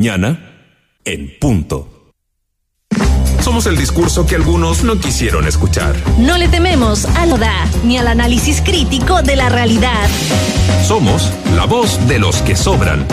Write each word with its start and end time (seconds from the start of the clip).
Mañana 0.00 0.38
en 1.04 1.38
punto. 1.38 2.12
Somos 3.42 3.66
el 3.66 3.76
discurso 3.76 4.24
que 4.24 4.34
algunos 4.34 4.82
no 4.82 4.98
quisieron 4.98 5.46
escuchar. 5.46 5.94
No 6.16 6.38
le 6.38 6.48
tememos 6.48 7.04
a 7.04 7.26
lo 7.26 7.36
da 7.36 7.66
ni 7.84 7.98
al 7.98 8.08
análisis 8.08 8.62
crítico 8.62 9.20
de 9.20 9.36
la 9.36 9.50
realidad. 9.50 10.08
Somos 10.88 11.30
la 11.54 11.66
voz 11.66 12.08
de 12.08 12.18
los 12.18 12.40
que 12.40 12.56
sobran. 12.56 13.04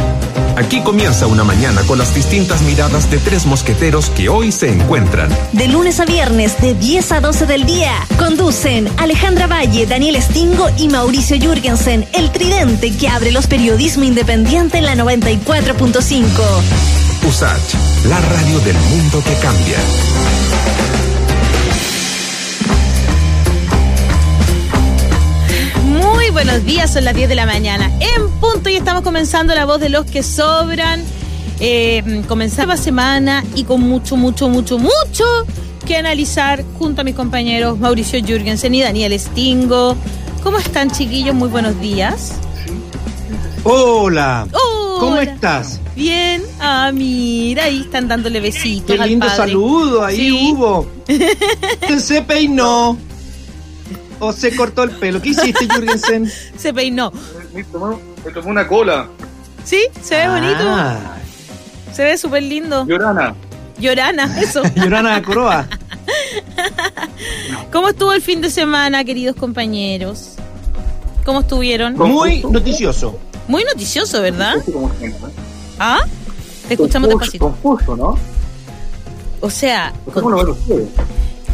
Aquí 0.56 0.82
comienza 0.82 1.28
una 1.28 1.44
mañana 1.44 1.82
con 1.84 1.98
las 1.98 2.14
distintas 2.16 2.62
miradas 2.62 3.10
de 3.12 3.18
tres 3.20 3.46
mosqueteros 3.46 4.10
que 4.10 4.30
hoy 4.30 4.52
se 4.52 4.72
encuentran. 4.72 5.30
De 5.52 5.68
lunes 5.68 6.00
a 6.00 6.06
viernes, 6.06 6.60
de 6.62 6.74
10 6.74 7.12
a 7.12 7.22
12 7.22 7.46
del 7.46 7.66
día, 7.66 7.94
conducen 8.18 8.90
Alejandra 8.98 9.48
Valle, 9.48 9.86
Daniel 9.86 10.22
Stingo 10.22 10.68
y 10.78 10.90
Mauricio 10.90 11.38
Jürgensen, 11.38 12.08
el 12.14 12.32
tridente 12.32 12.96
que 12.96 13.08
abre 13.08 13.32
los 13.32 13.48
periodismo 13.48 14.04
independiente 14.04 14.80
en 14.80 14.86
la 14.86 14.96
94.5. 14.96 16.28
USACH, 17.28 18.06
la 18.06 18.20
radio 18.20 18.60
del 18.60 18.78
mundo 18.78 19.24
que 19.24 19.34
cambia. 19.36 19.78
Muy 26.28 26.44
buenos 26.44 26.66
días, 26.66 26.92
son 26.92 27.06
las 27.06 27.16
10 27.16 27.30
de 27.30 27.36
la 27.36 27.46
mañana. 27.46 27.90
En 28.02 28.28
punto 28.42 28.68
y 28.70 28.76
estamos 28.76 29.02
comenzando 29.02 29.56
la 29.56 29.64
voz 29.64 29.80
de 29.80 29.88
los 29.88 30.06
que 30.06 30.24
sobran. 30.24 31.02
Eh, 31.62 32.22
comenzaba 32.28 32.76
semana 32.76 33.46
y 33.56 33.64
con 33.64 33.80
mucho, 33.80 34.18
mucho, 34.18 34.50
mucho, 34.50 34.78
mucho 34.78 35.24
que 35.86 35.96
analizar 35.96 36.66
junto 36.78 37.00
a 37.00 37.04
mis 37.06 37.16
compañeros 37.16 37.80
Mauricio 37.80 38.20
Jürgensen 38.22 38.76
y 38.76 38.82
Daniel 38.82 39.18
Stingo. 39.18 39.96
¿Cómo 40.44 40.58
están, 40.58 40.92
chiquillos? 40.92 41.34
Muy 41.34 41.48
buenos 41.48 41.80
días. 41.80 42.34
Hola. 43.64 44.50
¿Cómo 45.00 45.16
estás? 45.22 45.80
Bien. 45.96 46.44
Ah, 46.60 46.92
mira, 46.94 47.64
ahí 47.64 47.82
están 47.82 48.10
dándole 48.10 48.42
besitos 48.42 48.98
Qué 48.98 49.02
al 49.02 49.08
lindo 49.10 49.28
padre. 49.28 49.38
saludo 49.38 50.04
ahí 50.04 50.18
Sí. 50.18 50.32
hubo. 50.52 50.88
se 52.00 52.22
peinó. 52.24 52.98
O 54.20 54.34
se 54.34 54.56
cortó 54.56 54.84
el 54.84 54.92
pelo. 54.92 55.22
¿Qué 55.22 55.30
hiciste, 55.30 55.68
Jürgensen? 55.68 56.32
Se 56.58 56.74
peinó. 56.74 57.12
Me 57.54 57.64
tomó, 57.64 58.00
me 58.26 58.32
tomó 58.32 58.50
una 58.50 58.68
cola. 58.68 59.08
¿Sí? 59.64 59.84
¿Se 60.02 60.16
ve 60.16 60.28
bonito? 60.30 60.64
Ah, 60.64 61.18
Se 61.94 62.04
ve 62.04 62.18
súper 62.18 62.44
lindo. 62.44 62.86
Llorana. 62.86 63.36
Llorana, 63.80 64.42
eso. 64.42 64.64
Llorana 64.76 65.22
Coroa. 65.22 65.68
¿Cómo 67.72 67.90
estuvo 67.90 68.14
el 68.14 68.22
fin 68.22 68.42
de 68.42 68.50
semana, 68.50 69.04
queridos 69.04 69.36
compañeros? 69.36 70.32
¿Cómo 71.26 71.42
estuvieron? 71.42 71.96
Muy 71.96 72.42
noticioso. 72.44 73.20
Muy 73.48 73.64
noticioso, 73.66 74.22
¿verdad? 74.22 74.56
¿Ah? 75.80 76.00
Te 76.68 76.74
escuchamos 76.74 77.10
Confuso, 77.10 77.32
despacito. 77.32 77.46
Confuso, 77.62 77.96
¿no? 77.96 78.18
O 79.42 79.50
sea, 79.50 79.94
No 80.06 80.14
sé 80.14 80.20
¿Cómo 80.22 80.32
lo 80.32 80.38
ven 80.38 80.48
ustedes? 80.50 80.90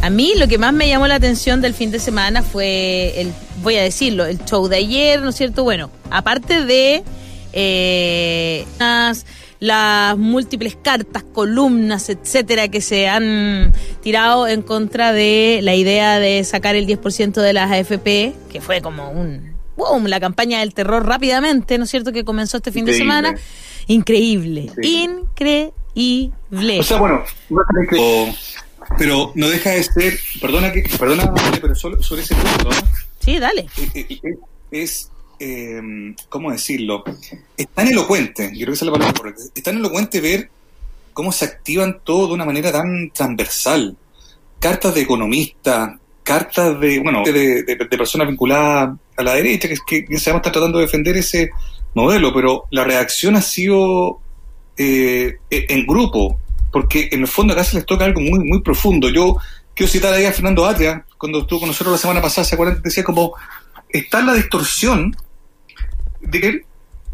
A 0.04 0.10
mí 0.10 0.34
lo 0.36 0.46
que 0.48 0.58
más 0.58 0.72
me 0.74 0.86
llamó 0.86 1.06
la 1.06 1.14
atención 1.14 1.60
del 1.62 1.72
fin 1.72 1.90
de 1.90 1.98
semana 1.98 2.42
fue 2.42 3.18
el, 3.20 3.32
voy 3.62 3.76
a 3.76 3.82
decirlo, 3.82 4.26
el 4.26 4.38
show 4.44 4.68
de 4.68 4.76
ayer, 4.76 5.22
¿no 5.22 5.30
es 5.30 5.36
cierto? 5.36 5.64
Bueno, 5.64 5.90
aparte 6.10 6.64
de 6.66 7.02
eh, 7.54 8.66
las, 8.78 9.24
las 9.60 10.18
múltiples 10.18 10.76
cartas, 10.76 11.22
columnas, 11.32 12.10
etcétera, 12.10 12.68
que 12.68 12.82
se 12.82 13.08
han 13.08 13.72
tirado 14.02 14.46
en 14.46 14.60
contra 14.60 15.12
de 15.14 15.60
la 15.62 15.74
idea 15.74 16.18
de 16.18 16.44
sacar 16.44 16.76
el 16.76 16.86
10% 16.86 17.40
de 17.40 17.52
las 17.54 17.70
AFP, 17.70 18.34
que 18.52 18.60
fue 18.60 18.82
como 18.82 19.10
un 19.10 19.54
boom, 19.76 20.06
la 20.06 20.20
campaña 20.20 20.60
del 20.60 20.74
terror 20.74 21.06
rápidamente, 21.06 21.78
¿no 21.78 21.84
es 21.84 21.90
cierto? 21.90 22.12
Que 22.12 22.24
comenzó 22.24 22.58
este 22.58 22.72
fin 22.72 22.84
de 22.84 22.92
semana. 22.92 23.34
Increíble, 23.86 24.70
Sí. 24.82 25.04
increíble. 25.04 26.80
O 26.80 26.82
sea, 26.82 26.98
bueno, 26.98 27.22
pero 28.98 29.32
no 29.34 29.48
deja 29.48 29.70
de 29.70 29.82
ser, 29.82 30.18
perdona 30.40 30.72
que, 30.72 30.82
perdona, 30.98 31.32
pero 31.60 31.74
solo 31.74 32.02
sobre 32.02 32.22
ese 32.22 32.34
punto, 32.34 32.70
¿no? 32.70 32.76
Sí, 33.20 33.38
dale. 33.38 33.66
Eh, 33.94 34.06
eh, 34.10 34.20
eh, 34.22 34.36
es, 34.70 35.10
eh, 35.40 35.80
¿cómo 36.28 36.50
decirlo? 36.52 37.04
Es 37.56 37.68
tan 37.68 37.88
elocuente, 37.88 38.50
yo 38.52 38.58
creo 38.58 38.66
que 38.68 38.72
esa 38.74 38.84
es 38.84 38.86
la 38.86 38.92
palabra 38.92 39.14
correcta, 39.14 39.42
es 39.54 39.62
tan 39.62 39.76
elocuente 39.76 40.20
ver 40.20 40.50
cómo 41.12 41.32
se 41.32 41.44
activan 41.44 42.00
todo 42.04 42.28
de 42.28 42.34
una 42.34 42.44
manera 42.44 42.72
tan 42.72 43.10
transversal. 43.10 43.96
Cartas 44.58 44.94
de 44.94 45.02
economistas, 45.02 45.90
cartas 46.22 46.80
de, 46.80 46.98
bueno, 47.00 47.22
de, 47.24 47.32
de- 47.64 47.76
de 47.76 47.98
personas 47.98 48.26
vinculadas 48.28 48.96
a 49.16 49.22
la 49.22 49.34
derecha, 49.34 49.68
que, 49.68 49.76
que, 49.86 50.04
que 50.06 50.18
sabemos 50.18 50.40
están 50.40 50.52
tratando 50.52 50.78
de 50.78 50.86
defender 50.86 51.16
ese 51.16 51.50
modelo, 51.94 52.32
pero 52.34 52.64
la 52.70 52.82
reacción 52.82 53.36
ha 53.36 53.42
sido 53.42 54.18
eh, 54.76 55.36
en 55.50 55.86
grupo, 55.86 56.40
porque 56.74 57.08
en 57.12 57.20
el 57.20 57.28
fondo 57.28 57.52
acá 57.52 57.62
se 57.62 57.76
les 57.76 57.86
toca 57.86 58.04
algo 58.04 58.20
muy, 58.20 58.40
muy 58.40 58.60
profundo. 58.60 59.08
Yo 59.08 59.36
quiero 59.76 59.92
citar 59.92 60.12
ahí 60.12 60.24
a 60.24 60.32
Fernando 60.32 60.66
Atria, 60.66 61.04
cuando 61.16 61.42
estuvo 61.42 61.60
con 61.60 61.68
nosotros 61.68 61.92
la 61.92 61.98
semana 61.98 62.20
pasada, 62.20 62.44
¿se 62.44 62.56
acuerdan? 62.56 62.82
Decía 62.82 63.04
como, 63.04 63.34
está 63.88 64.20
la 64.22 64.34
distorsión 64.34 65.16
de 66.20 66.64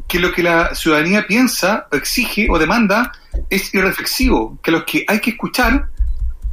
que, 0.09 0.19
lo 0.19 0.33
que 0.33 0.43
la 0.43 0.75
ciudadanía 0.75 1.27
piensa, 1.27 1.89
exige 1.93 2.47
o 2.49 2.59
demanda 2.59 3.13
es 3.51 3.75
irreflexivo, 3.75 4.59
que 4.63 4.71
los 4.71 4.85
que 4.85 5.05
hay 5.07 5.21
que 5.21 5.33
escuchar 5.33 5.91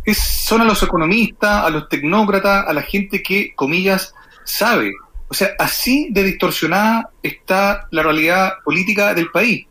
es, 0.04 0.18
son 0.18 0.60
a 0.60 0.66
los 0.66 0.84
economistas, 0.84 1.64
a 1.64 1.70
los 1.70 1.88
tecnócratas, 1.88 2.68
a 2.68 2.74
la 2.74 2.82
gente 2.82 3.24
que, 3.24 3.56
comillas, 3.56 4.14
sabe. 4.44 4.92
O 5.30 5.34
sea, 5.34 5.52
así 5.60 6.10
de 6.12 6.24
distorsionada 6.24 7.10
está 7.24 7.88
la 7.90 8.04
realidad 8.04 8.56
política 8.66 9.14
del 9.14 9.32
país. 9.32 9.66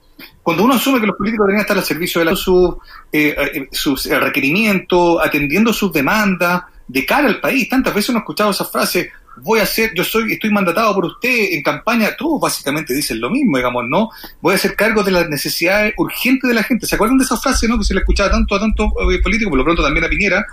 Cuando 0.47 0.62
uno 0.62 0.75
asume 0.75 1.01
que 1.01 1.09
los 1.09 1.17
políticos 1.17 1.45
deberían 1.45 1.62
estar 1.62 1.77
al 1.77 1.83
servicio 1.83 2.21
de 2.21 2.25
la- 2.27 2.37
sus, 2.37 2.77
eh, 3.12 3.34
eh, 3.37 3.69
sus 3.73 4.07
eh, 4.07 4.17
requerimientos, 4.21 5.19
atendiendo 5.21 5.73
sus 5.73 5.93
demandas 5.93 6.62
de 6.87 7.05
cara 7.05 7.27
al 7.27 7.41
país, 7.41 7.69
tantas 7.69 7.93
veces 7.93 8.11
uno 8.11 8.19
ha 8.19 8.21
escuchado 8.21 8.53
esa 8.53 8.65
frase, 8.65 9.11
voy 9.43 9.59
a 9.59 9.65
hacer, 9.65 9.91
yo 9.97 10.05
soy, 10.05 10.34
estoy 10.34 10.51
mandatado 10.53 10.95
por 10.95 11.07
usted 11.07 11.49
en 11.51 11.65
campaña, 11.65 12.15
todos 12.17 12.41
básicamente 12.41 12.95
dicen 12.95 13.21
lo 13.21 13.29
mismo, 13.29 13.57
digamos, 13.57 13.87
¿no? 13.89 14.09
Voy 14.41 14.53
a 14.53 14.55
hacer 14.55 14.77
cargo 14.77 15.03
de 15.03 15.11
las 15.11 15.29
necesidades 15.29 15.95
urgentes 15.97 16.47
de 16.47 16.55
la 16.55 16.63
gente. 16.63 16.87
¿Se 16.87 16.95
acuerdan 16.95 17.19
de 17.19 17.25
esa 17.25 17.37
frase, 17.39 17.67
no? 17.67 17.77
Que 17.77 17.84
se 17.84 17.95
le 17.95 18.01
escuchaba 18.03 18.31
tanto 18.31 18.55
a 18.55 18.61
tantos 18.61 18.87
eh, 18.87 19.19
políticos, 19.21 19.51
por 19.51 19.59
lo 19.59 19.65
pronto 19.65 19.83
también 19.83 20.05
a 20.05 20.09
Piñera, 20.09 20.47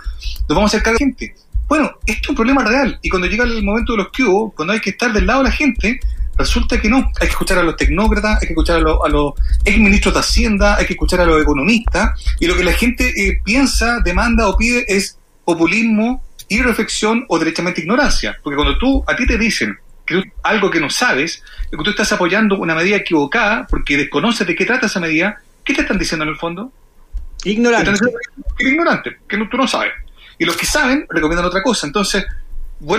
nos 0.48 0.56
vamos 0.56 0.64
a 0.64 0.76
hacer 0.76 0.82
cargo 0.82 0.98
de 0.98 1.04
la 1.04 1.10
gente. 1.12 1.34
Bueno, 1.68 1.92
esto 2.04 2.20
es 2.24 2.28
un 2.30 2.34
problema 2.34 2.64
real, 2.64 2.98
y 3.00 3.08
cuando 3.08 3.28
llega 3.28 3.44
el 3.44 3.62
momento 3.62 3.92
de 3.92 3.98
los 3.98 4.08
que 4.08 4.24
hubo, 4.24 4.50
cuando 4.50 4.72
hay 4.72 4.80
que 4.80 4.90
estar 4.90 5.12
del 5.12 5.24
lado 5.24 5.44
de 5.44 5.50
la 5.50 5.54
gente, 5.54 6.00
resulta 6.36 6.80
que 6.80 6.88
no, 6.88 6.96
hay 6.98 7.26
que 7.26 7.32
escuchar 7.32 7.58
a 7.58 7.62
los 7.62 7.76
tecnócratas, 7.76 8.34
hay 8.40 8.46
que 8.48 8.52
escuchar 8.54 8.76
a 8.76 8.80
los, 8.80 8.98
a 9.04 9.08
los 9.08 9.32
ex 9.64 9.78
ministros 9.78 10.14
de 10.14 10.20
Hacienda, 10.20 10.76
hay 10.76 10.86
que 10.86 10.94
escuchar 10.94 11.20
a 11.20 11.26
los 11.26 11.40
economistas, 11.42 12.20
y 12.40 12.46
lo 12.46 12.56
que 12.56 12.64
la 12.64 12.72
gente 12.72 13.08
eh, 13.16 13.40
piensa, 13.44 14.00
demanda 14.00 14.48
o 14.48 14.56
pide 14.56 14.84
es 14.88 15.18
populismo, 15.44 16.22
irreflexión 16.48 17.24
o 17.28 17.38
derechamente 17.38 17.80
ignorancia. 17.80 18.36
Porque 18.42 18.56
cuando 18.56 18.76
tú, 18.78 19.04
a 19.06 19.16
ti 19.16 19.26
te 19.26 19.38
dicen 19.38 19.76
que 20.06 20.14
tú- 20.16 20.24
algo 20.42 20.70
que 20.70 20.80
no 20.80 20.90
sabes, 20.90 21.42
que 21.70 21.76
tú 21.76 21.90
estás 21.90 22.12
apoyando 22.12 22.56
una 22.58 22.74
medida 22.74 22.96
equivocada 22.96 23.66
porque 23.68 23.96
desconoces 23.96 24.46
de 24.46 24.54
qué 24.54 24.64
trata 24.66 24.86
esa 24.86 25.00
medida, 25.00 25.40
¿qué 25.64 25.74
te 25.74 25.82
están 25.82 25.98
diciendo 25.98 26.24
en 26.24 26.30
el 26.30 26.36
fondo? 26.36 26.72
Te 27.42 27.50
Ignorante. 27.50 27.90
están 27.90 27.94
diciendo 28.10 28.18
que 28.56 28.62
eres 28.62 28.72
ignorante, 28.74 29.16
que 29.28 29.36
no- 29.38 29.48
tú 29.48 29.56
no 29.56 29.66
sabes. 29.68 29.92
Y 30.38 30.44
los 30.44 30.56
que 30.56 30.66
saben 30.66 31.06
recomiendan 31.08 31.46
otra 31.46 31.62
cosa. 31.62 31.86
Entonces, 31.86 32.24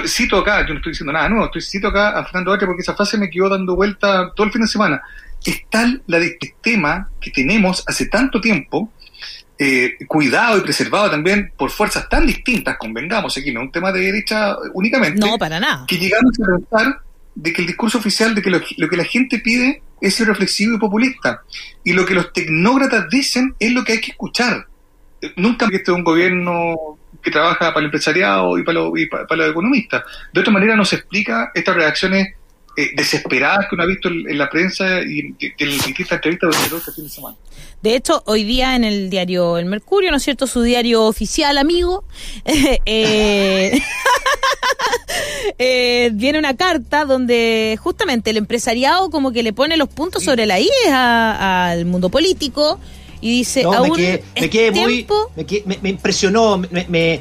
cito 0.08 0.38
acá, 0.38 0.62
yo 0.66 0.74
no 0.74 0.80
estoy 0.80 0.92
diciendo 0.92 1.14
nada 1.14 1.30
nuevo, 1.30 1.46
estoy 1.46 1.62
cito 1.62 1.88
acá 1.88 2.10
a 2.18 2.24
Fernando 2.26 2.54
Atria 2.54 2.68
porque 2.68 2.82
esa 2.82 2.96
frase 2.96 3.18
me 3.18 3.30
quedó 3.30 3.50
dando 3.50 3.76
vuelta 3.76 4.32
todo 4.36 4.46
el 4.48 4.52
fin 4.54 4.62
de 4.62 4.68
semana. 4.68 5.02
Es 5.46 5.62
tal 5.70 6.02
la 6.08 6.20
de 6.20 6.38
sistema 6.42 7.10
que 7.22 7.32
tenemos 7.32 7.84
hace 7.88 8.08
tanto 8.08 8.42
tiempo, 8.42 8.92
eh, 9.58 9.96
cuidado 10.08 10.58
y 10.58 10.62
preservado 10.62 11.10
también 11.12 11.52
por 11.58 11.70
fuerzas 11.70 12.10
tan 12.10 12.26
distintas, 12.28 12.78
convengamos 12.78 13.38
aquí, 13.38 13.52
no 13.54 13.62
es 13.62 13.66
un 13.68 13.72
tema 13.72 13.92
de 13.92 14.02
derecha 14.02 14.56
únicamente, 14.74 15.20
No, 15.20 15.38
para 15.38 15.60
nada. 15.60 15.86
que 15.88 15.98
llegamos 15.98 16.34
a 16.42 16.58
pensar 16.58 17.02
de 17.36 17.54
que 17.54 17.62
el 17.62 17.68
discurso 17.68 17.98
oficial 17.98 18.34
de 18.34 18.42
que 18.42 18.50
lo, 18.50 18.60
lo 18.78 18.90
que 18.90 18.98
la 18.98 19.04
gente 19.04 19.40
pide 19.40 19.82
es 20.02 20.20
irreflexivo 20.20 20.76
y 20.76 20.80
populista. 20.80 21.42
Y 21.84 21.94
lo 21.94 22.06
que 22.06 22.14
los 22.14 22.34
tecnócratas 22.34 23.08
dicen 23.10 23.56
es 23.60 23.72
lo 23.72 23.84
que 23.84 23.94
hay 23.94 24.02
que 24.02 24.12
escuchar. 24.12 24.68
Eh, 25.22 25.34
Nunca 25.38 25.68
que 25.70 25.78
este 25.78 25.92
es 25.92 25.98
un 25.98 26.04
gobierno 26.04 26.98
que 27.26 27.32
trabaja 27.32 27.74
para 27.74 27.80
el 27.80 27.86
empresariado 27.86 28.58
y 28.58 28.64
para, 28.64 28.80
los- 28.80 28.98
y 28.98 29.08
pa- 29.08 29.26
para 29.28 29.42
los 29.42 29.52
economistas. 29.52 30.04
De 30.32 30.40
otra 30.40 30.54
manera 30.54 30.76
no 30.78 30.86
se 30.86 30.96
explica 30.98 31.52
estas 31.54 31.76
reacciones 31.76 32.28
eh, 32.78 32.90
desesperadas 32.96 33.68
que 33.70 33.76
uno 33.76 33.84
ha 33.84 33.88
visto 33.88 34.08
en, 34.10 34.30
en 34.30 34.38
la 34.38 34.50
prensa 34.50 35.00
y 35.02 35.34
que, 35.34 35.56
que 35.56 35.64
en 35.64 35.72
distintas 35.72 36.12
entrevistas 36.14 36.50
durante 36.52 36.76
este 36.78 36.92
fin 36.92 37.04
de 37.06 37.10
semana. 37.10 37.36
De 37.82 37.96
hecho, 37.96 38.22
hoy 38.26 38.44
día 38.44 38.76
en 38.76 38.84
el 38.84 39.10
diario 39.10 39.58
El 39.58 39.66
Mercurio, 39.66 40.12
¿no 40.12 40.18
es 40.18 40.24
cierto? 40.24 40.46
Su 40.48 40.62
diario 40.62 41.04
oficial, 41.04 41.58
amigo, 41.58 42.04
eh, 42.46 43.80
eh, 45.60 46.10
viene 46.14 46.40
una 46.40 46.56
carta 46.56 47.06
donde 47.06 47.78
justamente 47.82 48.30
el 48.32 48.38
empresariado 48.38 49.10
como 49.10 49.32
que 49.32 49.44
le 49.44 49.54
pone 49.54 49.78
los 49.78 49.90
puntos 49.90 50.24
sobre 50.24 50.46
la 50.46 50.60
I 50.60 50.70
al 50.90 51.86
mundo 51.86 52.10
político 52.10 52.80
Y 53.26 53.40
dice, 53.40 53.64
No, 53.64 53.74
aún 53.74 53.90
me 53.90 53.96
quedé, 53.96 54.24
me 54.40 54.50
quedé 54.52 54.72
muy. 54.72 55.08
Me, 55.36 55.46
quedé- 55.48 55.64
me- 55.66 55.80
me 55.82 55.90
impresionó. 55.90 56.60
Me, 56.60 57.20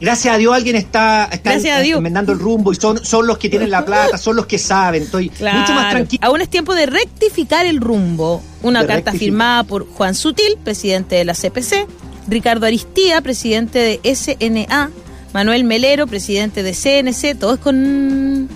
gracias 0.00 0.34
a 0.34 0.38
Dios 0.38 0.54
alguien 0.54 0.74
está, 0.74 1.28
está 1.30 1.52
enmendando 1.52 2.32
el 2.32 2.38
rumbo 2.38 2.72
y 2.72 2.76
son, 2.76 3.04
son 3.04 3.26
los 3.26 3.36
que 3.36 3.50
tienen 3.50 3.70
la 3.70 3.84
plata, 3.84 4.16
son 4.16 4.36
los 4.36 4.46
que 4.46 4.56
saben. 4.58 5.02
Estoy 5.02 5.28
mucho 5.28 5.42
más 5.74 5.90
tranquilo. 5.90 6.26
Aún 6.26 6.40
es 6.40 6.48
tiempo 6.48 6.74
de 6.74 6.86
rectificar 6.86 7.66
el 7.66 7.78
rumbo. 7.78 8.42
Una 8.62 8.80
De 8.80 8.86
carta 8.86 9.10
rectificar. 9.10 9.18
firmada 9.20 9.64
por 9.64 9.86
Juan 9.86 10.14
Sutil, 10.14 10.56
presidente 10.64 11.16
de 11.16 11.26
la 11.26 11.34
CPC, 11.34 11.86
Ricardo 12.26 12.64
Aristía, 12.64 13.20
presidente 13.20 13.78
de 13.78 14.00
SNA, 14.14 14.90
Manuel 15.34 15.64
Melero, 15.64 16.06
presidente 16.06 16.62
de 16.62 16.72
CNC, 16.72 17.34
todo 17.38 17.52
es 17.54 17.60
con 17.60 18.48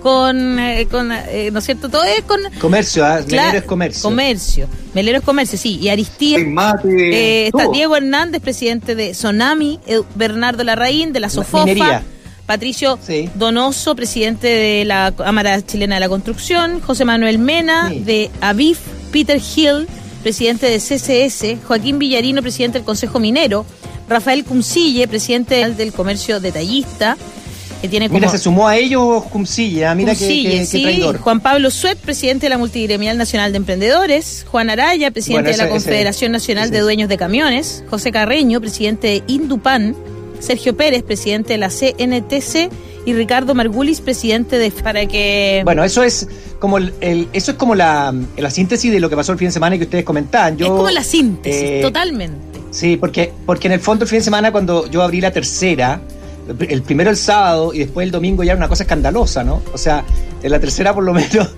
con, 0.00 0.58
eh, 0.58 0.86
con 0.90 1.12
eh, 1.12 1.50
¿no 1.52 1.58
es 1.60 1.64
cierto? 1.64 1.88
Todo 1.88 2.04
es 2.04 2.22
con 2.22 2.40
Comercio. 2.60 3.02
Claro, 3.02 3.24
Melero 3.26 3.58
es 3.58 3.64
comercio. 3.64 4.02
Comercio. 4.02 4.68
Melero 4.94 5.18
es 5.18 5.24
comercio, 5.24 5.58
sí. 5.58 5.78
Y 5.80 5.88
Aristía 5.88 6.38
mate, 6.46 6.88
eh, 6.88 7.46
está 7.46 7.64
todo. 7.64 7.72
Diego 7.72 7.96
Hernández, 7.96 8.40
presidente 8.42 8.94
de 8.94 9.14
Sonami, 9.14 9.78
Bernardo 10.14 10.64
Larraín, 10.64 11.12
de 11.12 11.20
la 11.20 11.28
Sofofa, 11.30 11.64
minería. 11.66 12.02
Patricio 12.46 12.98
Sí. 13.06 13.30
Donoso, 13.36 13.94
presidente 13.94 14.48
de 14.48 14.84
la 14.84 15.12
Cámara 15.16 15.64
Chilena 15.64 15.94
de 15.96 16.00
la 16.00 16.08
Construcción, 16.08 16.80
José 16.80 17.04
Manuel 17.04 17.38
Mena, 17.38 17.88
Sí. 17.90 18.00
de 18.00 18.30
Avif, 18.40 18.78
Peter 19.12 19.40
Hill, 19.54 19.86
presidente 20.22 20.66
de 20.66 20.80
CCS, 20.80 21.58
Joaquín 21.64 21.98
Villarino, 22.00 22.42
presidente 22.42 22.78
del 22.78 22.84
Consejo 22.84 23.20
Minero, 23.20 23.64
Rafael 24.08 24.44
Cuncille, 24.44 25.06
presidente 25.06 25.70
del 25.74 25.92
Comercio 25.92 26.40
Detallista, 26.40 27.16
que 27.80 27.88
tiene 27.88 28.08
como... 28.08 28.18
Mira, 28.18 28.30
se 28.30 28.38
sumó 28.38 28.68
a 28.68 28.76
ellos 28.76 29.24
Cumcilla. 29.24 29.94
Mira 29.94 30.12
qué, 30.14 30.18
Cuncille, 30.20 30.50
qué- 30.50 30.58
qué 30.58 30.66
sí. 30.66 30.82
traidor. 30.82 31.18
Juan 31.18 31.40
Pablo 31.40 31.70
Suet, 31.70 31.98
presidente 31.98 32.46
de 32.46 32.50
la 32.50 32.58
Multigremial 32.58 33.16
Nacional 33.18 33.52
de 33.52 33.58
Emprendedores. 33.58 34.44
Juan 34.50 34.70
Araya, 34.70 35.10
presidente 35.10 35.42
Bueno, 35.50 35.52
de 35.52 35.56
la 35.58 35.64
ese- 35.64 35.72
Confederación 35.72 36.32
Nacional 36.32 36.64
ese 36.66 36.74
de. 36.74 36.80
Dueños 36.80 37.08
de 37.08 37.16
Camiones. 37.16 37.84
José 37.90 38.12
Carreño, 38.12 38.60
presidente 38.60 39.06
de 39.08 39.22
Indupan. 39.26 39.94
Sergio 40.40 40.74
Pérez, 40.76 41.02
presidente 41.02 41.52
de 41.54 41.58
la 41.58 41.68
CNTC. 41.68 42.70
Y 43.06 43.14
Ricardo 43.14 43.54
Margulis, 43.54 44.00
presidente 44.02 44.58
de... 44.58 44.70
Para 44.70 45.06
que... 45.06 45.62
Bueno, 45.64 45.82
eso 45.84 46.02
es 46.02 46.28
como 46.58 46.76
el, 46.78 46.92
el- 47.00 47.28
eso 47.32 47.52
es 47.52 47.56
como 47.56 47.74
la, 47.74 48.14
la 48.36 48.50
síntesis 48.50 48.92
de 48.92 49.00
lo 49.00 49.08
que 49.08 49.16
pasó 49.16 49.32
el 49.32 49.38
fin 49.38 49.48
de 49.48 49.52
semana 49.52 49.76
y 49.76 49.78
que 49.78 49.84
ustedes 49.86 50.04
comentaban. 50.04 50.56
Yo, 50.58 50.66
es 50.66 50.70
como 50.72 50.90
la 50.90 51.02
síntesis, 51.02 51.62
eh, 51.62 51.78
totalmente. 51.82 52.36
Sí, 52.70 52.96
porque, 52.98 53.32
porque 53.46 53.68
en 53.68 53.72
el 53.72 53.80
fondo 53.80 54.04
el 54.04 54.08
fin 54.10 54.18
de 54.18 54.24
semana 54.24 54.52
cuando 54.52 54.88
yo 54.90 55.02
abrí 55.02 55.20
la 55.22 55.30
tercera, 55.30 56.00
el 56.58 56.82
primero 56.82 57.10
el 57.10 57.16
sábado 57.16 57.72
y 57.72 57.80
después 57.80 58.04
el 58.04 58.10
domingo 58.10 58.42
ya 58.42 58.52
era 58.52 58.58
una 58.58 58.68
cosa 58.68 58.84
escandalosa, 58.84 59.44
¿no? 59.44 59.62
O 59.72 59.78
sea, 59.78 60.04
en 60.42 60.50
la 60.50 60.60
tercera 60.60 60.94
por 60.94 61.04
lo 61.04 61.14
menos 61.14 61.50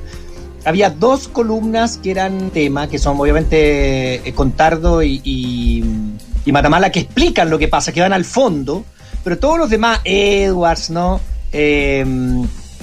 había 0.65 0.91
dos 0.91 1.29
columnas 1.29 1.97
que 1.97 2.11
eran 2.11 2.51
tema, 2.51 2.89
que 2.89 2.99
son 2.99 3.19
obviamente 3.19 4.29
eh, 4.29 4.33
Contardo 4.33 5.03
y, 5.03 5.21
y, 5.25 6.53
Matamala, 6.53 6.91
que 6.91 7.01
explican 7.01 7.51
lo 7.51 7.59
que 7.59 7.69
pasa, 7.69 7.93
que 7.93 8.01
van 8.01 8.13
al 8.13 8.25
fondo, 8.25 8.85
pero 9.25 9.39
todos 9.39 9.59
los 9.59 9.71
demás, 9.71 10.01
Edwards, 10.05 10.91
¿no? 10.91 11.21
Eh, 11.53 12.05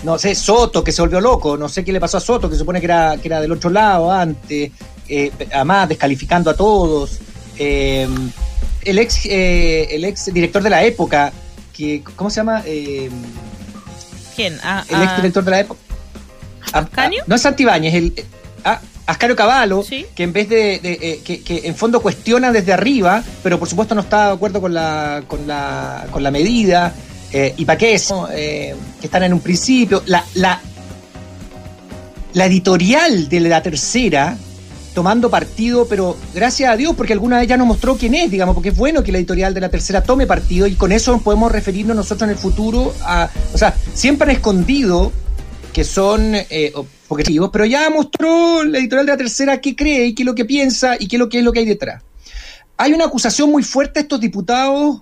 no 0.04 0.18
sé, 0.18 0.36
Soto, 0.36 0.84
que 0.84 0.92
se 0.92 1.02
volvió 1.02 1.20
loco, 1.20 1.58
no 1.58 1.68
sé 1.68 1.84
qué 1.84 1.92
le 1.92 2.00
pasó 2.00 2.18
a 2.18 2.22
Soto, 2.22 2.50
que 2.50 2.56
se 2.56 2.60
supone 2.60 2.80
que 2.80 2.86
era, 2.86 3.18
que 3.18 3.28
era 3.28 3.42
del 3.42 3.52
otro 3.52 3.70
lado 3.70 4.12
antes, 4.12 4.72
eh, 5.08 5.32
además 5.52 5.90
descalificando 5.90 6.50
a 6.50 6.56
todos. 6.56 7.20
Eh, 7.58 8.08
el 8.86 9.00
ex 9.00 9.26
eh, 9.26 9.96
el 9.96 10.06
ex 10.06 10.34
director 10.34 10.64
de 10.64 10.70
la 10.70 10.84
época, 10.84 11.34
que 11.80 12.04
¿cómo 12.18 12.30
se 12.30 12.36
llama? 12.42 12.62
Eh, 12.66 13.10
¿Quién? 14.36 14.58
Ah, 14.64 14.84
el 14.90 14.96
ah, 14.98 15.04
ex 15.06 15.16
director 15.16 15.44
de 15.46 15.52
la 15.52 15.60
época. 15.62 15.80
Ah, 16.74 16.80
¿Ascanio? 16.80 17.22
ah, 17.22 17.26
no 17.28 17.36
es 17.36 17.42
Santibáñez, 17.42 17.94
el 17.94 18.14
ah, 18.66 18.82
Ascario 19.06 19.36
Cavallo, 19.36 19.82
Sí. 19.84 20.06
que 20.14 20.24
en 20.24 20.34
vez 20.34 20.50
de, 20.50 20.80
de, 20.80 20.92
eh, 21.02 21.22
que, 21.24 21.42
que 21.42 21.62
en 21.68 21.76
fondo 21.76 22.02
cuestiona 22.02 22.52
desde 22.52 22.74
arriba, 22.74 23.24
pero 23.42 23.58
por 23.58 23.70
supuesto 23.70 23.96
no 23.96 24.02
está 24.02 24.28
de 24.28 24.34
acuerdo 24.34 24.60
con 24.60 24.74
la 24.74 25.24
con 25.26 25.48
la 25.48 26.06
con 26.12 26.22
la 26.22 26.32
medida. 26.32 26.94
eh, 27.32 27.54
¿Y 27.58 27.64
para 27.64 27.78
qué? 27.78 27.96
Eh, 28.34 28.76
que 29.00 29.08
están 29.08 29.24
en 29.24 29.34
un 29.34 29.40
principio. 29.40 30.04
La, 30.06 30.24
la, 30.36 30.60
la 32.34 32.46
editorial 32.46 33.30
de 33.30 33.40
la 33.40 33.64
tercera 33.64 34.38
tomando 35.00 35.30
partido, 35.30 35.88
pero 35.88 36.18
gracias 36.34 36.70
a 36.70 36.76
Dios, 36.76 36.94
porque 36.94 37.14
alguna 37.14 37.40
vez 37.40 37.48
ya 37.48 37.56
nos 37.56 37.66
mostró 37.66 37.96
quién 37.96 38.16
es, 38.16 38.30
digamos, 38.30 38.54
porque 38.54 38.68
es 38.68 38.76
bueno 38.76 39.02
que 39.02 39.14
la 39.14 39.18
editorial 39.18 39.54
de 39.54 39.62
la 39.62 39.70
tercera 39.70 40.04
tome 40.04 40.28
partido 40.28 40.68
y 40.68 40.76
con 40.76 40.92
eso 40.92 41.18
podemos 41.22 41.50
referirnos 41.54 41.96
nosotros 41.96 42.24
en 42.24 42.32
el 42.32 42.36
futuro 42.36 42.94
a. 43.04 43.30
O 43.54 43.58
sea, 43.58 43.74
siempre 43.94 44.30
han 44.30 44.36
escondido 44.36 45.14
que 45.72 45.86
son 45.86 46.36
eh, 46.36 46.74
objetivos, 47.08 47.50
pero 47.50 47.64
ya 47.64 47.90
mostró 47.90 48.66
la 48.66 48.78
editorial 48.78 49.06
de 49.06 49.12
la 49.14 49.18
tercera 49.18 49.62
qué 49.62 49.74
cree 49.74 50.08
y 50.08 50.14
qué 50.14 50.24
es 50.24 50.26
lo 50.26 50.36
que 50.36 50.44
piensa 50.44 50.98
y 51.00 51.08
qué 51.08 51.16
es 51.16 51.20
lo 51.22 51.30
que 51.30 51.38
es 51.38 51.46
lo 51.46 51.54
que 51.54 51.60
hay 51.60 51.66
detrás. 51.66 52.04
Hay 52.76 52.92
una 52.92 53.06
acusación 53.06 53.50
muy 53.50 53.64
fuerte 53.64 54.00
a 54.00 54.02
estos 54.02 54.20
diputados 54.20 55.00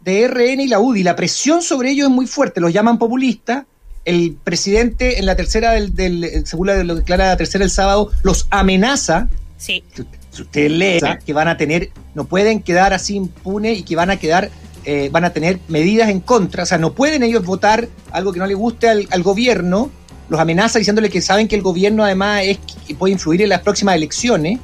de 0.00 0.26
RN 0.26 0.62
y 0.62 0.68
la 0.68 0.80
UDI, 0.80 1.02
la 1.02 1.16
presión 1.16 1.60
sobre 1.60 1.90
ellos 1.90 2.08
es 2.08 2.14
muy 2.14 2.26
fuerte, 2.26 2.62
los 2.62 2.72
llaman 2.72 2.98
populistas. 2.98 3.66
El 4.04 4.36
presidente 4.42 5.18
en 5.18 5.26
la 5.26 5.34
tercera 5.36 5.72
del, 5.72 5.94
del 5.94 6.46
según 6.46 6.66
la- 6.68 6.84
lo 6.84 6.96
declara 6.96 7.26
la 7.28 7.36
tercera 7.36 7.64
el 7.64 7.70
sábado, 7.70 8.10
los 8.22 8.46
amenaza 8.50 9.28
Sí. 9.56 9.82
si 9.94 10.04
si 10.30 10.42
usted 10.42 10.68
lee 10.68 10.98
que 11.24 11.32
van 11.32 11.46
a 11.48 11.56
tener, 11.56 11.90
no 12.14 12.24
pueden 12.24 12.60
quedar 12.60 12.92
así 12.92 13.14
impunes 13.14 13.78
y 13.78 13.82
que 13.84 13.94
van 13.94 14.10
a 14.10 14.16
quedar, 14.16 14.50
eh, 14.84 15.08
van 15.12 15.24
a 15.24 15.30
tener 15.32 15.60
medidas 15.68 16.08
en 16.10 16.18
contra, 16.20 16.64
o 16.64 16.66
sea, 16.66 16.76
no 16.76 16.92
pueden 16.92 17.22
ellos 17.22 17.44
votar 17.44 17.88
algo 18.10 18.32
que 18.32 18.40
no 18.40 18.46
le 18.46 18.54
guste 18.54 18.88
al, 18.88 19.06
al 19.12 19.22
gobierno, 19.22 19.90
los 20.28 20.40
amenaza 20.40 20.78
diciéndole 20.80 21.08
que 21.08 21.22
saben 21.22 21.46
que 21.46 21.54
el 21.54 21.62
gobierno 21.62 22.02
además 22.04 22.42
es 22.44 22.58
que 22.86 22.94
puede 22.96 23.12
influir 23.12 23.42
en 23.42 23.48
las 23.50 23.60
próximas 23.60 23.94
elecciones, 23.94 24.58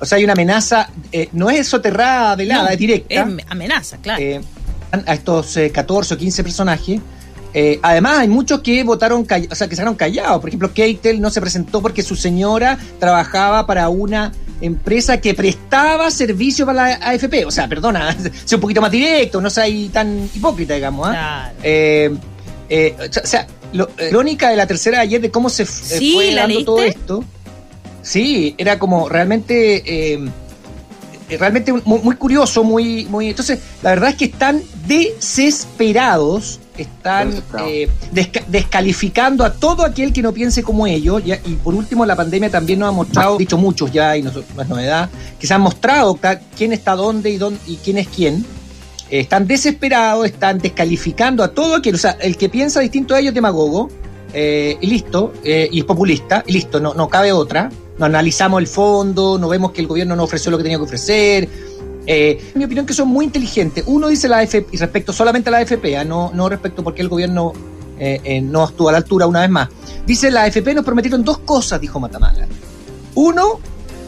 o 0.00 0.04
sea, 0.06 0.18
hay 0.18 0.24
una 0.24 0.34
amenaza, 0.34 0.88
eh, 1.10 1.28
no 1.32 1.50
es 1.50 1.66
soterrada, 1.66 2.36
velada, 2.36 2.62
No, 2.64 2.68
es 2.70 2.78
directa 2.78 3.14
es 3.14 3.44
amenaza, 3.48 3.96
claro. 3.98 4.22
eh, 4.22 4.40
a 4.92 5.14
estos 5.14 5.56
eh, 5.56 5.70
14 5.72 6.14
o 6.14 6.16
15 6.16 6.42
personajes. 6.44 7.00
Eh, 7.54 7.78
además, 7.82 8.18
hay 8.20 8.28
muchos 8.28 8.60
que 8.60 8.82
votaron, 8.82 9.26
o 9.50 9.54
sea, 9.54 9.68
que 9.68 9.76
se 9.76 9.94
callados. 9.96 10.40
Por 10.40 10.48
ejemplo, 10.48 10.72
Keitel 10.72 11.20
no 11.20 11.30
se 11.30 11.40
presentó 11.40 11.82
porque 11.82 12.02
su 12.02 12.16
señora 12.16 12.78
trabajaba 12.98 13.66
para 13.66 13.88
una 13.88 14.32
empresa 14.60 15.20
que 15.20 15.34
prestaba 15.34 16.10
servicio 16.10 16.64
para 16.64 16.98
la 16.98 17.08
AFP. 17.08 17.44
O 17.44 17.50
sea, 17.50 17.68
perdona, 17.68 18.16
sea 18.44 18.56
un 18.56 18.62
poquito 18.62 18.80
más 18.80 18.90
directo, 18.90 19.40
no 19.40 19.50
sea 19.50 19.64
ahí 19.64 19.88
tan 19.88 20.28
hipócrita, 20.34 20.74
digamos. 20.74 21.08
¿ah? 21.08 21.12
Claro. 21.12 21.54
Eh, 21.62 22.10
eh, 22.68 22.96
o 22.98 23.26
sea, 23.26 23.46
lo, 23.72 23.90
eh, 23.98 24.08
crónica 24.10 24.50
de 24.50 24.56
la 24.56 24.66
tercera 24.66 24.98
de 24.98 25.02
ayer 25.02 25.20
de 25.20 25.30
cómo 25.30 25.50
se 25.50 25.64
eh, 25.64 25.66
Sí, 25.66 26.12
fue 26.14 26.32
¿la 26.32 26.42
dando 26.42 26.64
todo 26.64 26.82
esto. 26.82 27.24
Sí, 28.02 28.54
era 28.58 28.78
como 28.78 29.08
realmente, 29.08 30.14
eh, 30.14 30.20
eh, 31.28 31.36
realmente 31.38 31.72
muy, 31.72 32.00
muy 32.00 32.16
curioso, 32.16 32.64
muy, 32.64 33.04
muy. 33.06 33.28
Entonces, 33.28 33.60
la 33.82 33.90
verdad 33.90 34.10
es 34.10 34.16
que 34.16 34.24
están 34.26 34.62
desesperados, 34.86 36.60
están 36.76 37.42
eh, 37.66 37.88
desca- 38.12 38.44
descalificando 38.46 39.44
a 39.44 39.52
todo 39.52 39.84
aquel 39.84 40.12
que 40.12 40.22
no 40.22 40.32
piense 40.32 40.62
como 40.62 40.86
ellos. 40.86 41.22
ya- 41.24 41.40
y 41.44 41.54
por 41.56 41.74
último, 41.74 42.04
la 42.06 42.16
pandemia 42.16 42.50
también 42.50 42.78
nos 42.78 42.88
ha 42.88 42.92
mostrado, 42.92 43.36
dicho 43.38 43.58
muchos 43.58 43.92
ya, 43.92 44.16
y 44.16 44.22
no, 44.22 44.30
no 44.54 44.62
es 44.62 44.68
novedad, 44.68 45.10
que 45.38 45.46
se 45.46 45.54
han 45.54 45.60
mostrado 45.60 46.18
quién 46.56 46.72
está 46.72 46.94
dónde 46.96 47.30
y, 47.30 47.36
dónde, 47.38 47.60
y 47.66 47.76
quién 47.76 47.98
es 47.98 48.08
quién. 48.08 48.44
Eh, 49.10 49.20
están 49.20 49.46
desesperados, 49.46 50.24
están 50.26 50.58
descalificando 50.58 51.44
a 51.44 51.48
todo 51.48 51.74
aquel, 51.76 51.94
o 51.96 51.98
sea, 51.98 52.12
el 52.20 52.36
que 52.36 52.48
piensa 52.48 52.80
distinto 52.80 53.14
a 53.14 53.18
ellos 53.20 53.30
es 53.30 53.34
demagogo, 53.34 53.90
eh, 54.32 54.78
y 54.80 54.86
listo, 54.86 55.34
eh, 55.44 55.68
y 55.70 55.80
es 55.80 55.84
populista, 55.84 56.42
y 56.46 56.52
listo, 56.52 56.80
no, 56.80 56.94
no 56.94 57.08
cabe 57.08 57.32
otra. 57.32 57.70
No 57.98 58.06
analizamos 58.06 58.58
el 58.58 58.66
fondo, 58.66 59.38
no 59.38 59.48
vemos 59.50 59.70
que 59.72 59.82
el 59.82 59.86
gobierno 59.86 60.16
no 60.16 60.24
ofreció 60.24 60.50
lo 60.50 60.56
que 60.56 60.62
tenía 60.62 60.78
que 60.78 60.84
ofrecer. 60.84 61.46
Eh, 62.06 62.50
en 62.52 62.58
mi 62.58 62.64
opinión 62.64 62.84
que 62.86 62.94
son 62.94 63.08
muy 63.08 63.24
inteligentes. 63.26 63.84
Uno 63.86 64.08
dice 64.08 64.28
la 64.28 64.38
AFP, 64.38 64.66
y 64.72 64.76
respecto 64.76 65.12
solamente 65.12 65.48
a 65.50 65.52
la 65.52 65.58
AFP, 65.58 65.96
¿ah? 65.96 66.04
no, 66.04 66.30
no 66.34 66.48
respecto 66.48 66.82
porque 66.82 67.02
el 67.02 67.08
gobierno 67.08 67.52
eh, 67.98 68.20
eh, 68.24 68.40
no 68.40 68.64
estuvo 68.64 68.88
a 68.88 68.92
la 68.92 68.98
altura 68.98 69.26
una 69.26 69.40
vez 69.42 69.50
más. 69.50 69.68
Dice 70.06 70.30
la 70.30 70.42
AFP 70.44 70.74
nos 70.74 70.84
prometieron 70.84 71.22
dos 71.24 71.38
cosas, 71.38 71.80
dijo 71.80 72.00
Matamala. 72.00 72.46
Uno, 73.14 73.60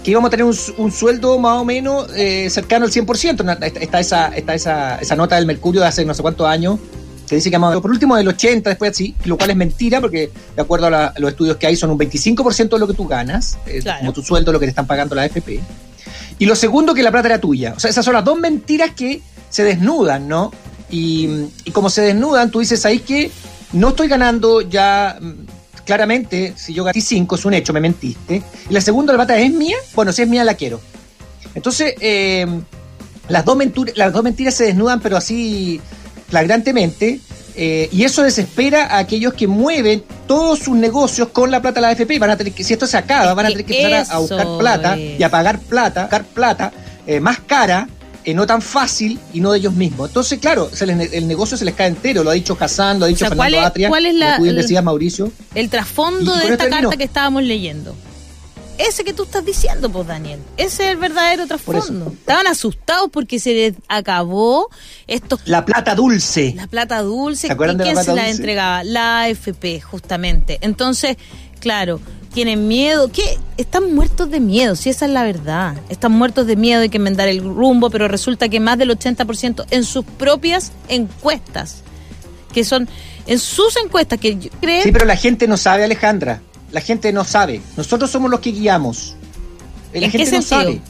que 0.02 0.10
íbamos 0.10 0.28
a 0.28 0.30
tener 0.30 0.44
un, 0.44 0.54
su- 0.54 0.74
un 0.78 0.90
sueldo 0.90 1.38
más 1.38 1.60
o 1.60 1.64
menos 1.64 2.06
eh, 2.16 2.48
cercano 2.50 2.84
al 2.86 2.90
100%. 2.90 3.44
Na- 3.44 3.52
Está, 3.54 3.80
está 3.80 4.00
esa, 4.00 4.28
está 4.36 4.54
esa, 4.54 4.96
esa 4.96 5.14
nota 5.16 5.36
del 5.36 5.46
Mercurio 5.46 5.80
de 5.82 5.86
hace 5.86 6.04
no 6.04 6.14
sé 6.14 6.22
cuántos 6.22 6.46
años. 6.46 6.78
Se 7.26 7.36
dice 7.36 7.50
que 7.50 7.58
por 7.58 7.90
último 7.90 8.16
del 8.16 8.28
80, 8.28 8.68
después 8.70 8.90
así, 8.90 9.14
lo 9.24 9.38
cual 9.38 9.48
es 9.50 9.56
mentira 9.56 9.98
porque 10.00 10.30
de 10.54 10.60
acuerdo 10.62 10.86
a, 10.86 10.90
la- 10.90 11.06
a 11.06 11.18
los 11.20 11.30
estudios 11.30 11.56
que 11.56 11.66
hay 11.66 11.76
son 11.76 11.90
un 11.90 11.98
25% 11.98 12.68
de 12.70 12.78
lo 12.78 12.86
que 12.86 12.94
tú 12.94 13.06
ganas, 13.06 13.56
eh, 13.66 13.78
Claro. 13.82 14.00
como 14.00 14.12
tu 14.12 14.22
sueldo, 14.22 14.52
lo 14.52 14.58
que 14.60 14.66
te 14.66 14.70
están 14.70 14.86
pagando 14.86 15.14
la 15.14 15.22
AFP. 15.22 15.60
Y 16.38 16.46
lo 16.46 16.56
segundo, 16.56 16.94
que 16.94 17.02
la 17.02 17.10
plata 17.10 17.28
era 17.28 17.40
tuya. 17.40 17.74
O 17.76 17.80
sea, 17.80 17.90
esas 17.90 18.04
son 18.04 18.14
las 18.14 18.24
dos 18.24 18.38
mentiras 18.38 18.90
que 18.94 19.22
se 19.50 19.62
desnudan, 19.64 20.28
¿no? 20.28 20.52
Y, 20.90 21.28
y 21.64 21.70
como 21.70 21.90
se 21.90 22.02
desnudan, 22.02 22.50
tú 22.50 22.60
dices, 22.60 22.84
ahí 22.86 23.00
que 23.00 23.30
no 23.72 23.90
estoy 23.90 24.08
ganando 24.08 24.60
ya 24.60 25.18
mm, 25.20 25.32
claramente, 25.84 26.54
si 26.56 26.72
yo 26.72 26.84
gané 26.84 27.00
5 27.00 27.34
es 27.34 27.44
un 27.44 27.54
hecho, 27.54 27.72
me 27.72 27.80
mentiste. 27.80 28.42
Y 28.68 28.72
la 28.72 28.80
segunda, 28.80 29.12
la 29.12 29.18
plata 29.18 29.38
es 29.38 29.52
mía, 29.52 29.76
bueno, 29.94 30.12
si 30.12 30.22
es 30.22 30.28
mía 30.28 30.44
la 30.44 30.54
quiero. 30.54 30.80
Entonces, 31.54 31.94
eh, 32.00 32.46
las, 33.28 33.44
dos 33.44 33.58
las 33.94 34.12
dos 34.12 34.24
mentiras 34.24 34.54
se 34.54 34.64
desnudan, 34.64 35.00
pero 35.00 35.16
así 35.16 35.80
flagrantemente. 36.28 37.20
Eh, 37.56 37.88
y 37.92 38.04
eso 38.04 38.22
desespera 38.22 38.86
a 38.86 38.98
aquellos 38.98 39.34
que 39.34 39.46
mueven 39.46 40.02
todos 40.26 40.58
sus 40.58 40.76
negocios 40.76 41.28
con 41.28 41.50
la 41.50 41.60
plata 41.62 41.76
de 41.76 41.80
la 41.82 41.88
AFP. 41.90 42.18
Van 42.18 42.30
a 42.30 42.36
tener 42.36 42.52
que, 42.52 42.64
si 42.64 42.72
esto 42.72 42.86
se 42.86 42.96
acaba, 42.96 43.30
Es 43.30 43.36
van 43.36 43.46
a 43.46 43.48
tener 43.50 43.64
que 43.64 43.80
empezar 43.84 44.06
a, 44.12 44.16
a 44.16 44.18
buscar 44.18 44.58
plata 44.58 44.96
es. 44.98 45.16
y 45.18 45.22
a 45.22 45.30
pagar 45.30 45.58
plata, 45.60 46.04
pagar 46.08 46.24
plata 46.24 46.72
eh, 47.06 47.20
más 47.20 47.38
cara, 47.40 47.88
eh, 48.24 48.32
no 48.34 48.46
tan 48.46 48.62
fácil 48.62 49.20
y 49.34 49.40
no 49.40 49.52
de 49.52 49.58
ellos 49.58 49.74
mismos. 49.74 50.08
Entonces, 50.08 50.38
claro, 50.38 50.70
se 50.72 50.86
les- 50.86 51.12
el 51.12 51.28
negocio 51.28 51.56
se 51.58 51.64
les 51.66 51.74
cae 51.74 51.88
entero, 51.88 52.24
lo 52.24 52.30
ha 52.30 52.34
dicho 52.34 52.56
Hassan, 52.58 52.98
lo 52.98 53.04
ha 53.04 53.08
dicho 53.08 53.26
O 53.26 53.28
sea, 53.28 53.36
¿cuál 53.36 53.50
Fernando 53.52 53.66
es- 53.66 53.70
Atria, 53.70 53.88
cuál 53.90 54.06
es 54.06 54.14
la- 54.14 54.36
que 54.36 54.42
bien 54.42 54.56
Mauricio. 54.82 55.30
El 55.54 55.68
trasfondo 55.68 56.34
de 56.34 56.44
esta 56.44 56.56
termino. 56.56 56.80
carta 56.88 56.96
que 56.96 57.04
estábamos 57.04 57.42
leyendo. 57.42 57.94
Ese 58.78 59.04
que 59.04 59.12
tú 59.12 59.24
estás 59.24 59.44
diciendo, 59.44 59.90
pues, 59.90 60.06
Daniel. 60.06 60.40
Ese 60.56 60.84
es 60.84 60.90
el 60.90 60.96
verdadero 60.96 61.46
trasfondo. 61.46 62.12
Estaban 62.12 62.46
asustados 62.46 63.08
porque 63.12 63.38
se 63.38 63.54
les 63.54 63.74
acabó 63.88 64.68
estos 65.06 65.40
La 65.46 65.64
plata 65.64 65.94
dulce. 65.94 66.54
La 66.56 66.66
plata 66.66 67.02
dulce, 67.02 67.46
¿Se 67.46 67.52
acuerdan 67.52 67.80
¿y 67.80 67.82
quién 67.84 68.04
se 68.04 68.14
la 68.14 68.28
entregaba? 68.28 68.82
La 68.82 69.22
AFP, 69.22 69.80
justamente. 69.80 70.58
Entonces, 70.60 71.16
claro, 71.60 72.00
tienen 72.34 72.66
miedo. 72.66 73.10
¿Qué? 73.10 73.38
Están 73.56 73.94
muertos 73.94 74.30
de 74.30 74.40
miedo, 74.40 74.74
si 74.76 74.90
esa 74.90 75.06
es 75.06 75.12
la 75.12 75.22
verdad. 75.22 75.76
Están 75.88 76.12
muertos 76.12 76.46
de 76.46 76.56
miedo, 76.56 76.82
hay 76.82 76.90
que 76.90 76.98
enmendar 76.98 77.28
el 77.28 77.42
rumbo, 77.42 77.90
pero 77.90 78.08
resulta 78.08 78.48
que 78.48 78.60
más 78.60 78.76
del 78.76 78.90
80% 78.90 79.66
en 79.70 79.84
sus 79.84 80.04
propias 80.04 80.72
encuestas, 80.88 81.82
que 82.52 82.64
son 82.64 82.88
en 83.26 83.38
sus 83.38 83.76
encuestas, 83.76 84.18
que 84.18 84.50
creen 84.60 84.82
Sí, 84.82 84.92
pero 84.92 85.04
la 85.06 85.16
gente 85.16 85.46
no 85.46 85.56
sabe, 85.56 85.84
Alejandra. 85.84 86.42
La 86.74 86.80
gente 86.82 87.10
no 87.12 87.24
sabe. 87.24 87.62
Nosotros 87.76 88.10
somos 88.10 88.30
los 88.30 88.40
que 88.40 88.50
guiamos. 88.52 89.14
Eh, 89.92 90.00
La 90.00 90.06
¿En 90.06 90.12
qué 90.12 90.18
gente 90.18 90.36
no 90.36 90.42
sentido? 90.42 90.60
sabe. 90.60 90.80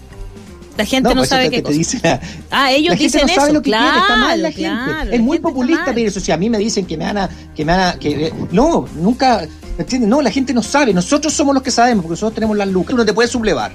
la 0.78 0.84
gente 0.86 1.08
no, 1.10 1.14
pues 1.16 1.28
sabe 1.28 1.50
qué 1.50 1.56
te 1.58 1.62
cosa. 1.62 1.76
dice 1.78 2.00
la- 2.02 2.20
Ah, 2.50 2.72
ellos 2.72 2.90
la 2.90 2.96
gente 2.96 3.18
dicen 3.18 3.20
no 3.28 3.34
sabe 3.34 3.46
eso, 3.48 3.52
lo 3.54 3.62
que 3.62 3.70
claro, 3.70 3.84
quiere, 3.92 4.00
está 4.00 4.16
mal 4.16 4.42
la 4.42 4.50
gente. 4.50 5.04
la 5.10 5.14
es 5.14 5.20
muy 5.20 5.36
gente 5.36 5.42
populista 5.48 5.84
pedir 5.94 6.06
eso. 6.08 6.18
Si 6.20 6.32
a 6.32 6.36
mí 6.36 6.50
me 6.50 6.58
dicen 6.58 6.84
que 6.86 6.96
me 6.96 7.04
van 7.04 7.18
a, 7.18 7.28
que 7.54 7.64
me 7.64 7.72
van 7.76 7.80
a, 7.80 7.98
que, 7.98 8.32
no, 8.50 8.86
nunca, 8.96 9.46
¿me 9.76 9.82
entiendes? 9.82 10.08
No, 10.08 10.20
la 10.22 10.30
gente 10.32 10.52
no 10.54 10.62
sabe. 10.62 10.92
Nosotros 10.94 11.32
somos 11.32 11.54
los 11.54 11.62
que 11.62 11.70
sabemos, 11.70 12.02
porque 12.02 12.12
nosotros 12.14 12.34
tenemos 12.34 12.56
las 12.56 12.66
lucas. 12.68 12.90
Tú 12.90 12.96
no 12.96 13.04
te 13.04 13.12
puedes 13.12 13.30
sublevar. 13.30 13.72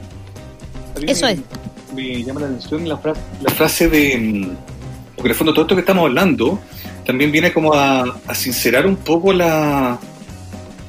Eso 1.07 1.25
me, 1.27 1.31
es. 1.33 1.39
Me 1.95 2.23
llama 2.23 2.41
la 2.41 2.47
atención 2.47 2.89
la, 2.89 2.97
fra- 2.97 3.13
la 3.41 3.53
frase 3.53 3.87
de. 3.87 4.17
mm, 4.17 4.57
Porque 5.15 5.27
en 5.27 5.31
el 5.31 5.35
fondo 5.35 5.53
todo 5.53 5.61
esto 5.65 5.75
que 5.75 5.81
estamos 5.81 6.03
hablando 6.05 6.59
también 7.05 7.31
viene 7.31 7.53
como 7.53 7.73
a, 7.73 8.19
a 8.27 8.35
sincerar 8.35 8.85
un 8.85 8.95
poco 8.97 9.31
la, 9.31 9.97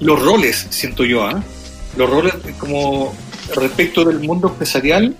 los 0.00 0.20
roles, 0.22 0.66
siento 0.70 1.04
yo, 1.04 1.24
¿ah? 1.24 1.42
Los 1.96 2.08
roles 2.10 2.34
como 2.58 3.12
respecto 3.54 4.04
del 4.04 4.20
mundo 4.20 4.48
empresarial 4.48 5.14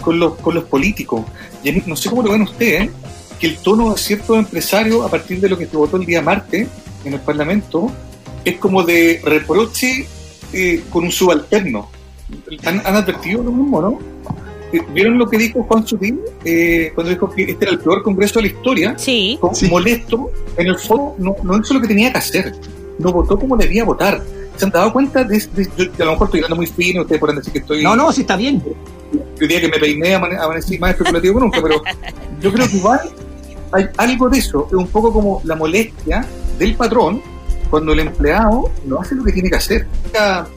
con 0.00 0.18
los, 0.18 0.34
con 0.36 0.54
los 0.54 0.64
políticos. 0.64 1.24
Y 1.62 1.72
mí, 1.72 1.82
no 1.86 1.96
sé 1.96 2.08
cómo 2.08 2.22
lo 2.22 2.32
ven 2.32 2.42
ustedes, 2.42 2.90
que 3.38 3.46
el 3.48 3.58
tono 3.58 3.92
de 3.92 3.98
ciertos 3.98 4.36
empresarios, 4.38 5.04
a 5.04 5.08
partir 5.10 5.40
de 5.40 5.48
lo 5.48 5.58
que 5.58 5.66
se 5.66 5.76
votó 5.76 5.96
el 5.98 6.06
día 6.06 6.22
martes 6.22 6.68
en 7.04 7.12
el 7.12 7.20
Parlamento, 7.20 7.90
es 8.44 8.56
como 8.58 8.82
de 8.82 9.20
reproche 9.24 10.06
eh, 10.52 10.82
con 10.90 11.04
un 11.04 11.12
subalterno. 11.12 11.90
¿Han, 12.64 12.80
han 12.86 12.96
advertido 12.96 13.42
lo 13.42 13.52
mismo, 13.52 13.80
no? 13.82 13.98
Eh, 14.72 14.80
¿Vieron 14.94 15.18
lo 15.18 15.28
que 15.28 15.38
dijo 15.38 15.62
Juan 15.64 15.86
Sutil 15.86 16.18
eh, 16.44 16.90
cuando 16.94 17.12
dijo 17.12 17.30
que 17.30 17.42
este 17.44 17.64
era 17.66 17.72
el 17.72 17.78
peor 17.78 18.02
congreso 18.02 18.40
de 18.40 18.48
la 18.48 18.54
historia? 18.54 18.94
Sí, 18.98 19.38
Con- 19.40 19.52
Molesto, 19.68 20.30
en 20.56 20.66
el 20.68 20.78
fondo 20.78 21.14
no, 21.18 21.36
no 21.44 21.60
hizo 21.60 21.74
lo 21.74 21.80
que 21.80 21.88
tenía 21.88 22.10
que 22.10 22.18
hacer, 22.18 22.52
no 22.98 23.12
votó 23.12 23.38
como 23.38 23.56
debía 23.56 23.84
votar. 23.84 24.22
¿Se 24.56 24.64
han 24.64 24.70
dado 24.70 24.92
cuenta? 24.92 25.22
De, 25.24 25.38
de- 25.38 25.90
a 26.02 26.04
lo 26.04 26.12
mejor 26.12 26.26
estoy 26.28 26.40
hablando 26.40 26.56
muy 26.56 26.66
fino, 26.66 27.02
ustedes 27.02 27.20
pueden 27.20 27.36
decir 27.36 27.52
que 27.52 27.58
estoy. 27.60 27.82
No, 27.82 27.94
no, 27.94 28.10
sí 28.12 28.22
está 28.22 28.36
bien. 28.36 28.62
Yo 29.12 29.20
diría 29.40 29.60
que 29.60 29.68
me 29.68 29.78
peiné 29.78 30.16
amane- 30.16 30.38
amanecí 30.38 30.78
más 30.78 30.92
especulativo 30.92 31.34
que 31.38 31.40
nunca, 31.44 31.60
pero 31.62 31.82
yo 32.40 32.52
creo 32.52 32.66
que 32.68 32.76
igual 32.76 33.00
hay 33.72 33.86
algo 33.98 34.28
de 34.30 34.38
eso, 34.38 34.66
es 34.68 34.74
un 34.74 34.88
poco 34.88 35.12
como 35.12 35.40
la 35.44 35.54
molestia 35.56 36.24
del 36.58 36.74
patrón 36.74 37.20
cuando 37.68 37.92
el 37.92 37.98
empleado 38.00 38.70
no 38.86 39.00
hace 39.00 39.14
lo 39.16 39.24
que 39.24 39.32
tiene 39.32 39.50
que 39.50 39.56
hacer. 39.56 39.86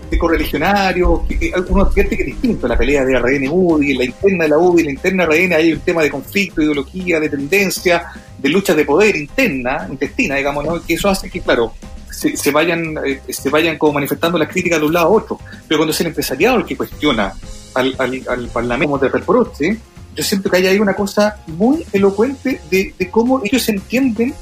De 0.09 0.17
correligionario, 0.17 1.23
que, 1.27 1.37
que 1.37 1.51
uno 1.69 1.83
advierte 1.83 2.15
que 2.15 2.21
es 2.23 2.27
distinto 2.27 2.67
la 2.67 2.77
pelea 2.77 3.03
de 3.03 3.19
RN 3.19 3.47
UDI, 3.51 3.95
la 3.95 4.05
interna 4.05 4.43
de 4.45 4.49
la 4.49 4.57
UDI, 4.57 4.83
la 4.83 4.91
interna 4.91 5.25
de 5.27 5.45
RN, 5.47 5.53
hay 5.53 5.73
un 5.73 5.79
tema 5.79 6.01
de 6.03 6.09
conflicto, 6.09 6.61
ideología, 6.61 7.19
de 7.19 7.29
tendencia, 7.29 8.05
de 8.37 8.49
luchas 8.49 8.75
de 8.77 8.85
poder 8.85 9.15
interna, 9.15 9.87
intestina, 9.89 10.35
digamos, 10.35 10.63
¿no? 10.65 10.81
que 10.81 10.93
eso 10.93 11.09
hace 11.09 11.29
que, 11.29 11.41
claro, 11.41 11.73
se, 12.11 12.35
se 12.35 12.51
vayan 12.51 12.95
eh, 13.05 13.21
se 13.29 13.49
vayan 13.49 13.77
como 13.77 13.93
manifestando 13.93 14.37
las 14.37 14.49
críticas 14.49 14.79
de 14.79 14.85
un 14.85 14.93
lado 14.93 15.07
a 15.07 15.09
otro. 15.09 15.39
Pero 15.67 15.79
cuando 15.79 15.91
es 15.91 16.01
el 16.01 16.07
empresariado 16.07 16.57
el 16.57 16.65
que 16.65 16.77
cuestiona 16.77 17.33
al, 17.73 17.95
al, 17.97 18.23
al 18.27 18.47
Parlamento 18.49 18.97
de 18.97 19.09
reproche, 19.09 19.77
yo 20.15 20.23
siento 20.23 20.49
que 20.49 20.57
hay 20.57 20.67
ahí 20.67 20.79
una 20.79 20.95
cosa 20.95 21.37
muy 21.47 21.85
elocuente 21.93 22.61
de, 22.69 22.93
de 22.97 23.09
cómo 23.09 23.41
ellos 23.43 23.67
entienden 23.69 24.33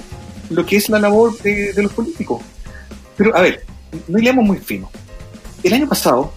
lo 0.50 0.66
que 0.66 0.78
es 0.78 0.90
la 0.90 1.00
labor 1.00 1.38
de, 1.40 1.74
de 1.74 1.84
los 1.84 1.94
políticos. 1.94 2.42
Pero, 3.16 3.36
a 3.36 3.42
ver, 3.42 3.66
no 4.08 4.18
leamos 4.18 4.46
muy 4.46 4.58
fino. 4.58 4.90
El 5.64 5.74
año 5.74 5.88
pasado, 5.88 6.32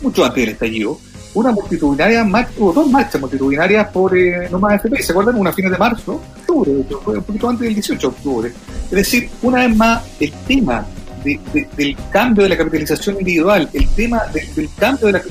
mucho 0.00 0.24
antes 0.24 0.42
del 0.42 0.50
estallido, 0.50 0.98
una 1.36 1.52
multitudinaria 1.52 2.24
marcha, 2.24 2.52
dos 2.58 2.90
marchas 2.90 3.20
multitudinarias 3.20 3.88
por 3.88 4.16
eh, 4.16 4.48
no 4.50 4.58
más 4.58 4.74
FP, 4.76 5.02
¿se 5.02 5.12
acuerdan? 5.12 5.36
Una 5.36 5.50
a 5.50 5.52
fines 5.52 5.70
de 5.70 5.78
marzo, 5.78 6.20
octubre, 6.40 6.70
un 6.70 7.22
poquito 7.22 7.48
antes 7.48 7.64
del 7.66 7.74
18 7.74 8.00
de 8.00 8.06
octubre. 8.06 8.52
Es 8.86 8.90
decir, 8.90 9.28
una 9.42 9.66
vez 9.66 9.76
más, 9.76 10.02
el 10.18 10.32
tema 10.46 10.86
de- 11.24 11.40
de- 11.52 11.68
del 11.76 11.96
cambio 12.10 12.44
de 12.44 12.48
la 12.50 12.56
capitalización 12.56 13.16
individual, 13.18 13.68
el 13.72 13.88
tema 13.90 14.22
de- 14.32 14.48
del 14.54 14.68
cambio 14.78 15.08
del 15.12 15.22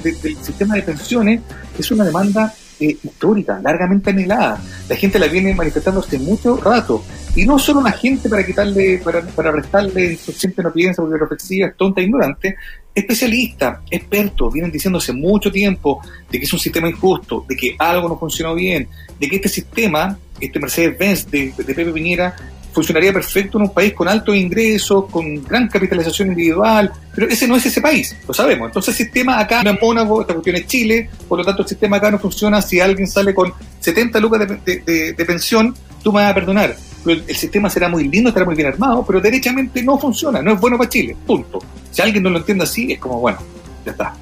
sistema 0.44 0.76
de 0.76 0.82
pensiones, 0.84 1.42
es 1.78 1.92
una 1.92 2.04
demanda 2.06 2.54
eh, 2.78 2.98
histórica, 3.04 3.58
largamente 3.64 4.10
anhelada. 4.10 4.60
La 4.90 4.96
gente 4.98 5.18
la 5.18 5.28
viene 5.28 5.56
manifestando 5.56 6.02
hace 6.02 6.20
mucho 6.20 6.58
rato. 6.58 7.04
Y 7.34 7.46
no 7.46 7.58
solo 7.58 7.82
la 7.82 7.94
gente 7.94 8.28
para 8.28 8.46
quitarle, 8.46 9.00
para, 9.02 9.22
para 9.22 9.50
restarle, 9.54 10.20
no 10.62 10.74
piensa 10.74 11.02
porque 11.02 11.16
es 11.16 11.78
tonta, 11.78 12.02
ignorante, 12.02 12.58
especialistas, 12.96 13.80
expertos, 13.92 14.54
vienen 14.54 14.72
diciendo 14.72 14.98
hace 14.98 15.12
mucho 15.12 15.52
tiempo 15.52 16.02
de 16.32 16.40
que 16.40 16.46
es 16.46 16.54
un 16.54 16.60
sistema 16.60 16.90
injusto, 16.90 17.46
de 17.48 17.56
que 17.56 17.76
algo 17.78 18.08
no 18.08 18.18
funcionó 18.18 18.56
bien, 18.56 18.88
de 19.20 19.28
que 19.28 19.36
este 19.36 19.50
sistema, 19.50 20.18
este 20.40 20.60
Mercedes-Benz 20.60 21.30
de, 21.30 21.54
de 21.58 21.64
Pepe 21.76 21.92
Piñera, 21.92 22.36
funcionaría 22.76 23.14
perfecto 23.14 23.58
en 23.58 23.64
un 23.64 23.74
país 23.74 23.94
con 23.94 24.10
altos 24.10 24.36
ingresos, 24.36 25.06
con 25.10 25.42
gran 25.46 25.70
capitalización 25.70 26.28
individual, 26.28 26.92
pero 27.16 27.28
ese 27.30 27.48
no 27.48 27.56
es 27.56 27.66
ese 27.66 27.80
país, 27.80 28.14
lo 28.28 28.34
sabemos. 28.34 28.68
Entonces 28.68 29.00
el 29.00 29.06
sistema 29.06 29.40
acá 29.40 29.64
no 29.64 29.72
es 29.72 29.82
Mónaco, 29.82 30.22
esta 30.22 30.34
cuestión 30.34 30.58
es 30.58 30.68
Chile, 30.68 31.10
por 31.30 31.40
lo 31.40 31.46
tanto 31.46 31.62
el 31.62 31.70
sistema 31.70 31.98
acá 31.98 32.12
no 32.12 32.20
funciona 32.20 32.62
si 32.62 32.82
alguien 32.82 33.08
sale 33.08 33.34
con 33.34 33.54
70 33.80 34.20
lucas 34.20 34.48
de, 34.66 35.26
pensión, 35.26 35.74
tú 36.04 36.12
me 36.12 36.22
vas 36.22 36.32
a 36.32 36.36
perdonar. 36.36 36.76
El 37.06 37.36
sistema 37.36 37.70
será 37.70 37.88
muy 37.88 38.10
lindo, 38.10 38.30
estará 38.30 38.46
muy 38.46 38.56
bien 38.56 38.68
armado, 38.68 39.06
pero 39.08 39.22
derechamente 39.22 39.82
no 39.82 39.98
funciona, 39.98 40.42
no 40.42 40.54
es 40.54 40.60
bueno 40.60 40.78
para 40.78 40.90
Chile, 40.90 41.16
punto. 41.26 41.60
Si 41.92 42.02
alguien 42.02 42.24
no 42.24 42.30
lo 42.30 42.40
entiende 42.40 42.66
así, 42.66 42.92
es 42.92 43.00
como, 43.00 43.22
bueno, 43.22 43.38
ya 43.86 43.92
está. 43.92 44.14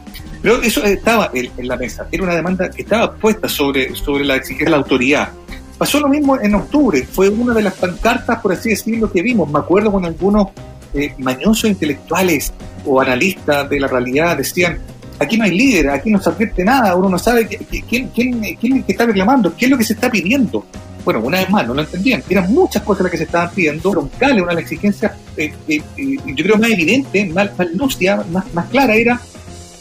Pero 0.43 0.62
eso 0.62 0.83
estaba 0.83 1.31
en, 1.33 1.50
en 1.57 1.67
la 1.67 1.75
mesa, 1.75 2.07
era 2.12 2.22
una 2.22 2.36
demanda 2.36 2.69
que 2.69 2.83
estaba 2.83 3.15
puesta 3.15 3.50
sobre, 3.50 3.95
sobre 3.95 4.25
la 4.25 4.36
exigencia 4.36 4.65
de 4.65 4.72
la 4.72 4.77
autoridad. 4.77 5.29
Pasó 5.77 6.00
lo 6.00 6.08
mismo 6.08 6.39
en 6.39 6.56
octubre, 6.56 7.03
fue 7.03 7.30
una 7.30 7.53
de 7.53 7.63
las 7.63 7.74
pancartas, 7.74 8.39
por 8.39 8.53
así 8.53 8.70
decirlo, 8.70 9.12
que 9.12 9.22
vimos. 9.22 9.50
Me 9.51 9.60
acuerdo 9.60 9.92
con 9.92 10.06
algunos 10.06 10.50
eh, 10.94 11.13
mañosos 11.18 11.70
intelectuales 11.70 12.53
o 12.86 13.01
analistas 13.01 13.70
de 13.70 13.80
la 13.80 13.88
realidad 13.88 14.38
decían, 14.38 14.80
aquí 15.20 15.38
no 15.38 15.46
hay 15.46 15.51
líder, 15.51 15.89
aquí 15.89 16.12
no 16.12 16.22
se 16.22 16.30
advierte 16.30 16.63
nada, 16.63 16.96
uno 16.96 17.10
no 17.10 17.20
sabe 17.20 17.48
quién, 17.48 18.10
es 18.13 18.58
que 18.60 18.84
está 18.88 19.06
reclamando, 19.06 19.56
qué 19.56 19.65
es 19.65 19.72
lo 19.72 19.77
que 19.77 19.84
se 19.84 19.94
está 19.94 20.10
pidiendo. 20.10 20.65
Bueno, 21.03 21.20
una 21.20 21.39
vez 21.39 21.50
más, 21.50 21.68
no 21.68 21.74
lo 21.74 21.82
entendían. 21.82 22.24
Eran 22.30 22.53
muchas 22.53 22.82
cosas 22.84 23.03
las 23.03 23.12
que 23.12 23.18
se 23.18 23.24
estaban 23.25 23.51
pidiendo. 23.51 23.92
Troncales, 23.92 24.42
una 24.42 24.51
de 24.51 24.62
las 24.62 24.63
exigencias, 24.63 25.12
eh, 25.36 25.53
eh, 25.68 25.82
eh, 25.98 26.18
yo 26.25 26.44
creo 26.46 26.58
más 26.58 26.70
evidente, 26.70 27.25
más, 27.25 27.58
más 27.58 27.68
lúcida, 27.74 28.25
más, 28.32 28.46
más 28.53 28.68
clara, 28.68 28.96
era 28.96 29.20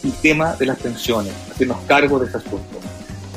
el 0.02 0.12
tema 0.14 0.54
de 0.54 0.66
las 0.66 0.78
pensiones, 0.78 1.32
hacernos 1.50 1.78
cargo 1.86 2.18
de 2.18 2.26
ese 2.26 2.38
asunto. 2.38 2.80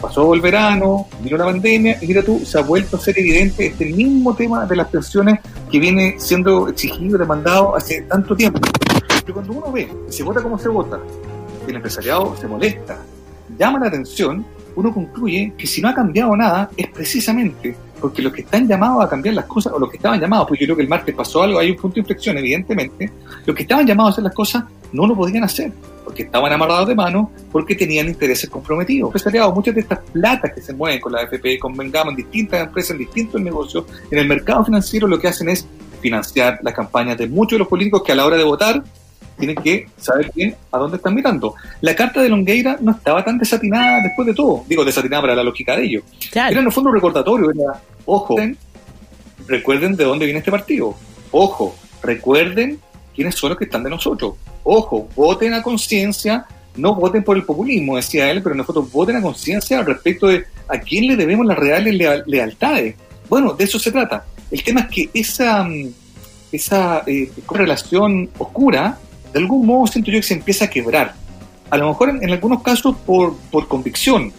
Pasó 0.01 0.33
el 0.33 0.41
verano, 0.41 1.07
vino 1.21 1.37
la 1.37 1.45
pandemia, 1.45 1.97
y 2.01 2.07
mira 2.07 2.21
tú, 2.21 2.41
se 2.45 2.59
ha 2.59 2.61
vuelto 2.61 2.97
a 2.97 2.99
ser 2.99 3.17
evidente 3.17 3.67
este 3.67 3.85
mismo 3.85 4.35
tema 4.35 4.65
de 4.65 4.75
las 4.75 4.87
pensiones 4.87 5.39
que 5.71 5.79
viene 5.79 6.15
siendo 6.17 6.67
exigido 6.67 7.17
demandado 7.17 7.75
hace 7.75 8.01
tanto 8.03 8.35
tiempo. 8.35 8.59
Pero 9.21 9.33
cuando 9.33 9.53
uno 9.53 9.71
ve, 9.71 9.91
se 10.09 10.23
vota 10.23 10.41
como 10.41 10.59
se 10.59 10.69
vota, 10.69 10.99
el 11.67 11.75
empresariado 11.75 12.35
se 12.37 12.47
molesta, 12.47 12.97
llama 13.57 13.79
la 13.79 13.87
atención, 13.87 14.45
uno 14.75 14.93
concluye 14.93 15.53
que 15.57 15.65
si 15.65 15.81
no 15.81 15.89
ha 15.89 15.93
cambiado 15.93 16.35
nada 16.35 16.69
es 16.75 16.87
precisamente 16.89 17.75
porque 17.99 18.21
los 18.21 18.33
que 18.33 18.41
están 18.41 18.67
llamados 18.67 19.03
a 19.03 19.09
cambiar 19.09 19.35
las 19.35 19.45
cosas, 19.45 19.73
o 19.73 19.79
los 19.79 19.89
que 19.89 19.97
estaban 19.97 20.19
llamados, 20.19 20.47
porque 20.47 20.61
yo 20.61 20.67
creo 20.67 20.77
que 20.77 20.83
el 20.83 20.89
martes 20.89 21.15
pasó 21.15 21.43
algo, 21.43 21.57
hay 21.57 21.71
un 21.71 21.77
punto 21.77 21.95
de 21.95 22.01
inflexión, 22.01 22.37
evidentemente, 22.37 23.11
los 23.45 23.55
que 23.55 23.63
estaban 23.63 23.87
llamados 23.87 24.11
a 24.11 24.13
hacer 24.13 24.23
las 24.25 24.33
cosas 24.33 24.63
no 24.95 25.05
lo 25.05 25.15
podían 25.15 25.43
hacer, 25.43 25.71
porque 26.03 26.23
estaban 26.23 26.51
amarrados 26.51 26.87
de 26.87 26.95
mano, 26.95 27.31
porque 27.51 27.75
tenían 27.75 28.07
intereses 28.07 28.49
comprometidos. 28.49 29.09
Empresariado, 29.09 29.53
muchas 29.53 29.75
de 29.75 29.81
estas 29.81 29.99
platas 30.11 30.51
que 30.53 30.61
se 30.61 30.73
mueven 30.73 30.99
con 30.99 31.11
la 31.11 31.21
AFP, 31.21 31.59
con 31.59 31.75
Bengama, 31.75 32.11
en 32.11 32.17
distintas 32.17 32.61
empresas, 32.61 32.91
en 32.91 32.99
distintos 32.99 33.41
negocios, 33.41 33.85
en 34.09 34.19
el 34.19 34.27
mercado 34.27 34.63
financiero 34.65 35.07
lo 35.07 35.19
que 35.19 35.27
hacen 35.27 35.49
es 35.49 35.67
financiar 36.01 36.59
las 36.61 36.73
campañas 36.73 37.17
de 37.17 37.27
muchos 37.27 37.55
de 37.55 37.59
los 37.59 37.67
políticos 37.67 38.03
que 38.03 38.11
a 38.11 38.15
la 38.15 38.25
hora 38.25 38.37
de 38.37 38.43
votar 38.43 38.83
tienen 39.37 39.55
que 39.57 39.87
saber 39.97 40.31
bien 40.33 40.55
a 40.71 40.77
dónde 40.77 40.97
están 40.97 41.13
mirando. 41.13 41.55
La 41.81 41.95
carta 41.95 42.21
de 42.21 42.29
Longueira 42.29 42.77
no 42.79 42.91
estaba 42.91 43.23
tan 43.23 43.37
desatinada 43.37 44.01
después 44.01 44.25
de 44.27 44.33
todo. 44.33 44.63
Digo, 44.67 44.85
desatinada 44.85 45.23
para 45.23 45.35
la 45.35 45.43
lógica 45.43 45.75
de 45.75 45.83
ellos. 45.83 46.03
Era 46.33 46.49
en 46.49 46.65
el 46.65 46.71
fondo 46.71 46.89
un 46.89 46.95
recordatorio. 46.95 47.51
Era, 47.51 47.81
ojo, 48.05 48.35
recuerden 49.47 49.95
de 49.95 50.03
dónde 50.03 50.25
viene 50.25 50.39
este 50.39 50.51
partido. 50.51 50.95
Ojo, 51.31 51.75
recuerden 52.01 52.79
quiénes 53.15 53.35
son 53.35 53.49
los 53.49 53.57
que 53.57 53.65
están 53.65 53.83
de 53.83 53.89
nosotros. 53.89 54.33
Ojo, 54.63 55.07
voten 55.15 55.53
a 55.53 55.63
conciencia 55.63 56.45
no 56.77 56.95
voten 56.95 57.23
por 57.23 57.37
el 57.37 57.43
populismo, 57.43 57.95
decía 57.95 58.29
él, 58.29 58.41
pero 58.41 58.55
nosotros 58.55 58.91
voten 58.91 59.15
a 59.15 59.21
conciencia 59.21 59.81
respecto 59.83 60.27
de 60.27 60.45
a 60.67 60.79
quién 60.79 61.07
le 61.07 61.15
debemos 61.15 61.45
las 61.45 61.57
reales 61.57 62.25
lealtades. 62.25 62.95
Bueno, 63.29 63.53
de 63.53 63.63
eso 63.63 63.79
se 63.79 63.91
trata. 63.91 64.25
El 64.51 64.63
tema 64.63 64.81
es 64.81 64.87
que 64.87 65.09
esa, 65.13 65.63
mm, 65.63 65.93
esa 66.51 67.03
eh, 67.07 67.31
correlación 67.45 68.29
oscura, 68.37 68.97
de 69.31 69.39
algún 69.39 69.65
modo 69.65 69.87
siento 69.87 70.11
yo 70.11 70.19
que 70.19 70.23
se 70.23 70.33
empieza 70.33 70.65
a 70.65 70.69
quebrar. 70.69 71.15
A 71.69 71.77
lo 71.77 71.87
mejor 71.89 72.09
en, 72.09 72.29
algunos 72.29 72.61
casos 72.61 72.95
por, 73.05 73.35
por 73.51 73.67
convicción, 73.67 74.31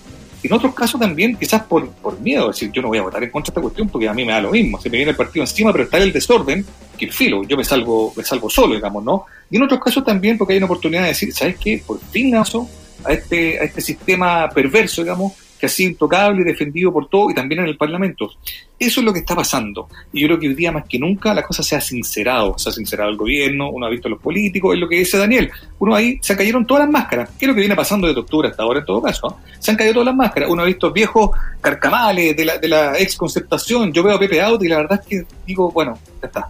en 0.46 0.52
otros 0.52 0.74
casos 0.74 1.00
también 1.00 1.36
quizás 1.36 1.62
por, 1.62 1.88
por 1.90 2.20
miedo, 2.20 2.48
decir, 2.48 2.70
yo 2.72 2.82
no 2.82 2.88
voy 2.88 2.98
a 2.98 3.02
votar 3.02 3.22
en 3.22 3.30
contra 3.30 3.50
de 3.50 3.52
esta 3.52 3.60
cuestión 3.60 3.88
porque 3.88 4.08
a 4.08 4.14
mí 4.14 4.24
me 4.24 4.32
da 4.32 4.40
lo 4.40 4.50
mismo, 4.50 4.80
se 4.80 4.88
me 4.88 4.96
viene 4.96 5.10
el 5.10 5.16
partido 5.16 5.42
encima, 5.42 5.72
pero 5.72 5.84
está 5.84 5.98
el 5.98 6.12
desorden, 6.12 6.64
que 6.96 7.10
filo, 7.10 7.42
yo 7.44 7.56
me 7.56 7.64
salgo, 7.64 8.12
me 8.16 8.24
salgo 8.24 8.48
solo, 8.48 8.74
digamos, 8.74 9.04
¿no? 9.04 9.26
Y 9.50 9.56
en 9.56 9.62
otros 9.62 9.80
casos 9.80 10.04
también 10.04 10.38
porque 10.38 10.54
hay 10.54 10.58
una 10.58 10.66
oportunidad 10.66 11.02
de 11.02 11.08
decir, 11.08 11.32
¿sabes 11.32 11.56
qué? 11.58 11.82
Por 11.86 12.00
fin 12.00 12.30
lanzo 12.30 12.68
a 13.04 13.12
este, 13.12 13.60
a 13.60 13.64
este 13.64 13.80
sistema 13.80 14.48
perverso, 14.48 15.02
digamos, 15.02 15.32
que 15.58 15.66
ha 15.66 15.68
sido 15.68 15.90
intocable 15.90 16.42
y 16.42 16.44
defendido 16.44 16.92
por 16.92 17.08
todo 17.08 17.30
y 17.30 17.34
también 17.34 17.60
en 17.60 17.66
el 17.66 17.76
Parlamento. 17.76 18.30
Eso 18.78 19.00
es 19.00 19.06
lo 19.06 19.12
que 19.12 19.20
está 19.20 19.34
pasando. 19.34 19.88
Y 20.12 20.20
yo 20.20 20.26
creo 20.26 20.38
que 20.38 20.48
hoy 20.48 20.54
día 20.54 20.72
más 20.72 20.84
que 20.86 20.98
nunca 20.98 21.32
la 21.32 21.42
cosa 21.42 21.62
se 21.62 21.76
ha 21.76 21.80
sincerado. 21.80 22.58
Se 22.58 22.68
ha 22.68 22.72
sincerado 22.72 23.10
el 23.10 23.16
gobierno, 23.16 23.70
uno 23.70 23.86
ha 23.86 23.90
visto 23.90 24.08
a 24.08 24.10
los 24.10 24.20
políticos, 24.20 24.74
es 24.74 24.80
lo 24.80 24.88
que 24.88 24.98
dice 24.98 25.18
Daniel. 25.18 25.50
Uno 25.78 25.94
ahí 25.94 26.18
se 26.20 26.36
cayeron 26.36 26.66
todas 26.66 26.84
las 26.84 26.92
máscaras. 26.92 27.30
¿Qué 27.38 27.46
es 27.46 27.48
lo 27.48 27.54
que 27.54 27.60
viene 27.60 27.74
pasando 27.74 28.06
desde 28.06 28.20
octubre 28.20 28.48
hasta 28.48 28.62
ahora 28.62 28.80
en 28.80 28.86
todo 28.86 29.02
caso? 29.02 29.38
Se 29.58 29.70
han 29.70 29.76
caído 29.76 29.94
todas 29.94 30.06
las 30.06 30.16
máscaras. 30.16 30.50
Uno 30.50 30.62
ha 30.62 30.66
visto 30.66 30.92
viejos 30.92 31.30
carcamales 31.60 32.36
de 32.36 32.44
la, 32.44 32.58
de 32.58 32.68
la 32.68 32.98
ex 32.98 33.16
concertación. 33.16 33.92
Yo 33.92 34.02
veo 34.02 34.16
a 34.16 34.18
Pepe 34.18 34.40
Auto 34.40 34.64
y 34.64 34.68
la 34.68 34.76
verdad 34.78 35.00
es 35.02 35.06
que 35.06 35.26
digo, 35.46 35.70
bueno, 35.72 35.98
ya 36.20 36.26
está. 36.26 36.48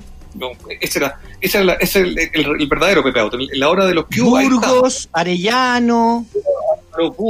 Ese 0.81 0.99
era, 0.99 1.21
ese 1.41 1.59
era 1.63 1.75
ese 1.75 2.01
el, 2.01 2.19
el, 2.33 2.67
verdadero 2.69 3.03
Pepe 3.03 3.21
Auto. 3.21 3.39
La 3.55 3.69
hora 3.69 3.87
de 3.87 3.95
los 3.95 4.07
Burgos, 4.09 5.09
Arellano, 5.13 6.27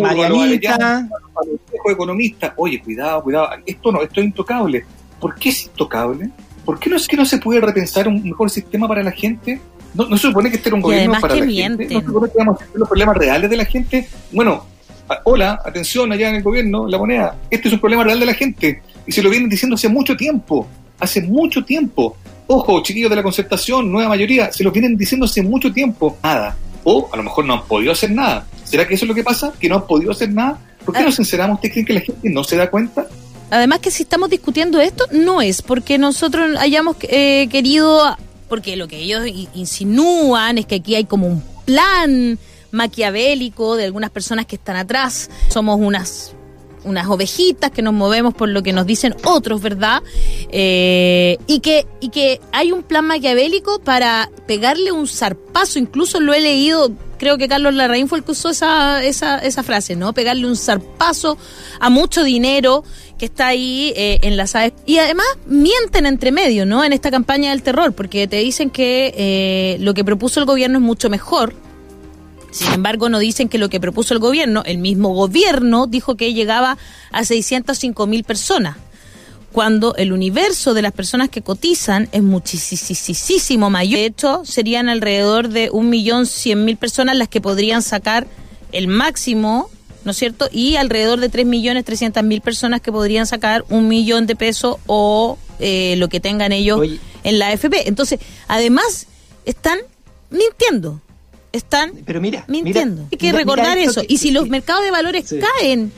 Marianita 0.03 1.09
economista, 1.91 2.55
oye, 2.57 2.81
cuidado, 2.81 3.23
cuidado, 3.23 3.49
esto 3.65 3.93
no, 3.93 4.03
esto 4.03 4.21
es 4.21 4.27
intocable. 4.27 4.85
¿Por 5.21 5.35
qué 5.37 5.51
es 5.51 5.65
intocable? 5.65 6.31
¿Por 6.65 6.79
qué 6.79 6.91
no 6.91 6.97
es 6.97 7.07
que 7.07 7.17
no 7.17 7.25
se 7.25 7.39
puede 7.39 7.61
repensar 7.61 8.09
un 8.09 8.23
mejor 8.23 8.51
sistema 8.51 8.89
para 8.89 9.03
la 9.03 9.13
gente? 9.13 9.61
No, 9.95 10.09
no 10.09 10.17
se 10.17 10.29
supone 10.29 10.51
que 10.51 10.57
este 10.57 10.69
era 10.69 10.77
un 10.77 10.83
gobierno 10.83 11.21
para 11.21 11.37
la 11.37 11.47
gente. 11.47 11.87
No 11.91 12.01
se 12.01 12.07
supone 12.07 12.31
que 12.31 12.39
vamos 12.39 12.61
a 12.61 12.65
los 12.75 12.89
problemas 12.89 13.17
reales 13.17 13.49
de 13.49 13.57
la 13.57 13.65
gente. 13.65 14.09
Bueno, 14.33 14.67
hola, 15.25 15.61
atención 15.65 16.13
allá 16.13 16.29
en 16.29 16.37
el 16.37 16.43
gobierno, 16.43 16.87
la 16.87 16.99
moneda. 16.99 17.37
Este 17.51 17.69
es 17.69 17.75
un 17.75 17.81
problema 17.81 18.05
real 18.05 18.21
de 18.21 18.27
la 18.27 18.35
gente. 18.35 18.83
Y 19.07 19.13
se 19.13 19.23
lo 19.23 19.31
vienen 19.31 19.49
diciendo 19.49 19.75
hace 19.75 19.89
mucho 19.89 20.17
tiempo. 20.17 20.67
Hace 20.99 21.23
mucho 21.23 21.65
tiempo. 21.65 22.17
Ojo, 22.49 22.83
chiquillos 22.83 23.11
de 23.11 23.17
la 23.17 23.23
concertación, 23.23 23.91
nueva 23.91 24.11
mayoría, 24.11 24.53
se 24.53 24.63
lo 24.63 24.71
vienen 24.71 24.97
diciendo 24.97 25.27
hace 25.27 25.43
mucho 25.43 25.73
tiempo. 25.73 26.17
Nada. 26.23 26.57
O 26.85 27.09
a 27.13 27.17
lo 27.17 27.25
mejor 27.25 27.45
no 27.45 27.55
han 27.55 27.65
podido 27.65 27.93
hacer 27.93 28.13
nada. 28.13 28.47
¿Será 28.65 28.87
que 28.87 28.95
eso 28.95 29.05
es 29.05 29.09
lo 29.09 29.15
que 29.15 29.25
pasa? 29.25 29.53
¿Que 29.59 29.69
no 29.69 29.77
han 29.77 29.87
podido 29.87 30.13
hacer 30.13 30.33
nada? 30.33 30.59
¿Por 30.85 30.95
qué 30.95 31.01
ah. 31.01 31.05
nos 31.07 31.17
sinceramos? 31.17 31.57
¿Usted 31.57 31.73
cree 31.73 31.85
que 31.85 31.93
la 31.93 32.01
gente 32.01 32.31
no 32.31 32.45
se 32.45 32.57
da 32.57 32.71
cuenta? 32.71 33.09
Además 33.51 33.81
que 33.81 33.91
si 33.91 34.05
estamos 34.05 34.31
discutiendo 34.31 34.81
esto, 34.81 35.05
no 35.11 35.43
es 35.43 35.63
porque 35.63 35.99
nosotros 35.99 36.57
hayamos 36.59 36.97
eh, 37.03 37.49
querido, 37.51 38.17
porque 38.49 38.77
lo 38.77 38.87
que 38.87 38.99
ellos 38.99 39.23
insinúan 39.55 40.59
es 40.59 40.67
que 40.67 40.77
aquí 40.77 40.95
hay 40.95 41.05
como 41.05 41.27
un 41.27 41.43
plan 41.65 42.39
maquiavélico 42.71 43.77
de 43.77 43.85
algunas 43.85 44.11
personas 44.11 44.47
que 44.47 44.57
están 44.57 44.77
atrás. 44.77 45.31
Somos 45.49 45.79
unas 45.81 46.36
unas 46.87 47.07
ovejitas 47.09 47.71
que 47.71 47.83
nos 47.83 47.93
movemos 47.93 48.35
por 48.35 48.49
lo 48.49 48.63
que 48.63 48.73
nos 48.73 48.87
dicen 48.87 49.15
otros, 49.25 49.61
¿verdad? 49.61 50.03
Eh, 50.51 51.37
y, 51.47 51.61
que, 51.61 51.87
y 52.01 52.09
que 52.09 52.41
hay 52.53 52.73
un 52.73 52.83
plan 52.83 53.07
maquiavélico 53.07 53.81
para 53.81 54.31
pegarle 54.47 54.93
un 54.93 55.07
zarpazo, 55.07 55.79
incluso 55.79 56.21
lo 56.21 56.33
he 56.33 56.41
leído 56.41 56.93
creo 57.19 57.39
que 57.39 57.49
Carlos 57.49 57.75
Larraín 57.75 58.09
fue 58.09 58.19
el 58.19 58.25
que 58.25 58.33
usó 58.33 58.51
esa, 58.51 59.03
esa, 59.03 59.39
esa 59.39 59.63
frase, 59.63 59.97
¿no? 59.97 60.13
Pegarle 60.13 60.47
un 60.47 60.57
zarpazo 60.57 61.39
a 61.81 61.91
mucho 61.91 62.23
dinero 62.23 62.85
que 63.19 63.27
está 63.27 63.49
ahí 63.49 63.93
eh, 63.97 64.19
en 64.23 64.37
las 64.37 64.55
AES. 64.55 64.75
Y 64.85 64.99
además 64.99 65.27
mienten 65.47 66.07
entre 66.07 66.33
medio, 66.33 66.67
¿no? 66.67 66.85
En 66.85 66.93
esta 66.93 67.11
campaña 67.11 67.51
del 67.51 67.63
terror, 67.63 67.93
porque 67.93 68.27
te 68.27 68.37
dicen 68.37 68.71
que 68.71 69.15
eh, 69.17 69.77
lo 69.81 69.95
que 69.95 70.05
propuso 70.05 70.41
el 70.41 70.47
gobierno 70.47 70.79
es 70.79 70.85
mucho 70.85 71.09
mejor. 71.09 71.55
Sin 72.57 72.73
embargo, 72.73 73.11
no 73.11 73.19
dicen 73.19 73.51
que 73.51 73.59
lo 73.59 73.69
que 73.69 73.81
propuso 73.81 74.15
el 74.15 74.21
gobierno, 74.21 74.63
el 74.65 74.79
mismo 74.79 75.11
gobierno 75.11 75.87
dijo 75.87 76.17
que 76.17 76.33
llegaba 76.33 76.79
a 77.13 77.23
605 77.23 78.07
mil 78.07 78.25
personas 78.25 78.79
cuando 79.53 79.95
el 79.97 80.11
universo 80.11 80.73
de 80.73 80.81
las 80.81 80.93
personas 80.93 81.29
que 81.29 81.43
cotizan 81.43 82.09
es 82.13 82.23
muchísimo 82.23 83.69
mayor. 83.69 83.99
De 83.99 84.07
hecho, 84.07 84.43
serían 84.47 84.89
alrededor 84.89 85.51
de 85.51 85.69
un 85.71 85.91
millón 85.91 86.25
cien 86.25 86.65
mil 86.65 86.79
personas 86.79 87.17
las 87.17 87.29
que 87.29 87.43
podrían 87.43 87.83
sacar 87.83 88.27
el 88.73 88.89
máximo, 88.89 89.69
¿no 90.05 90.13
es 90.13 90.17
cierto? 90.17 90.49
Y 90.51 90.77
alrededor 90.77 91.21
de 91.21 91.29
tres 91.29 91.45
millones 91.45 91.85
trescientas 91.85 92.25
mil 92.25 92.41
personas 92.41 92.81
que 92.81 92.91
podrían 92.91 93.27
sacar 93.27 93.67
un 93.69 93.87
millón 93.87 94.27
de 94.27 94.35
pesos 94.35 94.77
o 94.87 95.37
eh, 95.59 95.97
lo 95.99 96.09
que 96.09 96.21
tengan 96.21 96.53
ellos 96.53 96.81
en 97.23 97.39
la 97.39 97.49
AFP. 97.49 97.87
Entonces, 97.87 98.19
además, 98.49 99.09
están 99.45 99.79
mintiendo. 100.31 101.03
Están 101.57 101.93
Pero 102.05 102.21
mira, 102.21 102.45
mintiendo. 102.49 103.07
Hay 103.11 103.19
que 103.19 103.33
recordar 103.33 103.79
eso. 103.79 104.03
y 104.07 104.19
si 104.19 104.31
los 104.31 104.49
mercados 104.49 104.85
de 104.85 104.91
valores 104.91 105.35
caen 105.59 105.93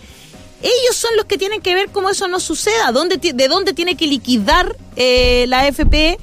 ellos 0.61 0.97
son 0.97 1.17
los 1.17 1.27
que 1.27 1.39
tienen 1.39 1.61
que 1.61 1.75
ver 1.75 1.91
cómo 1.91 2.11
eso 2.11 2.27
no 2.27 2.41
suceda, 2.41 2.91
dónde, 2.93 3.19
de 3.19 3.49
dónde 3.49 3.75
tiene 3.75 3.97
que 3.97 4.07
liquidar 4.07 4.77
eh, 4.97 5.45
la 5.49 5.61
AFP 5.61 6.19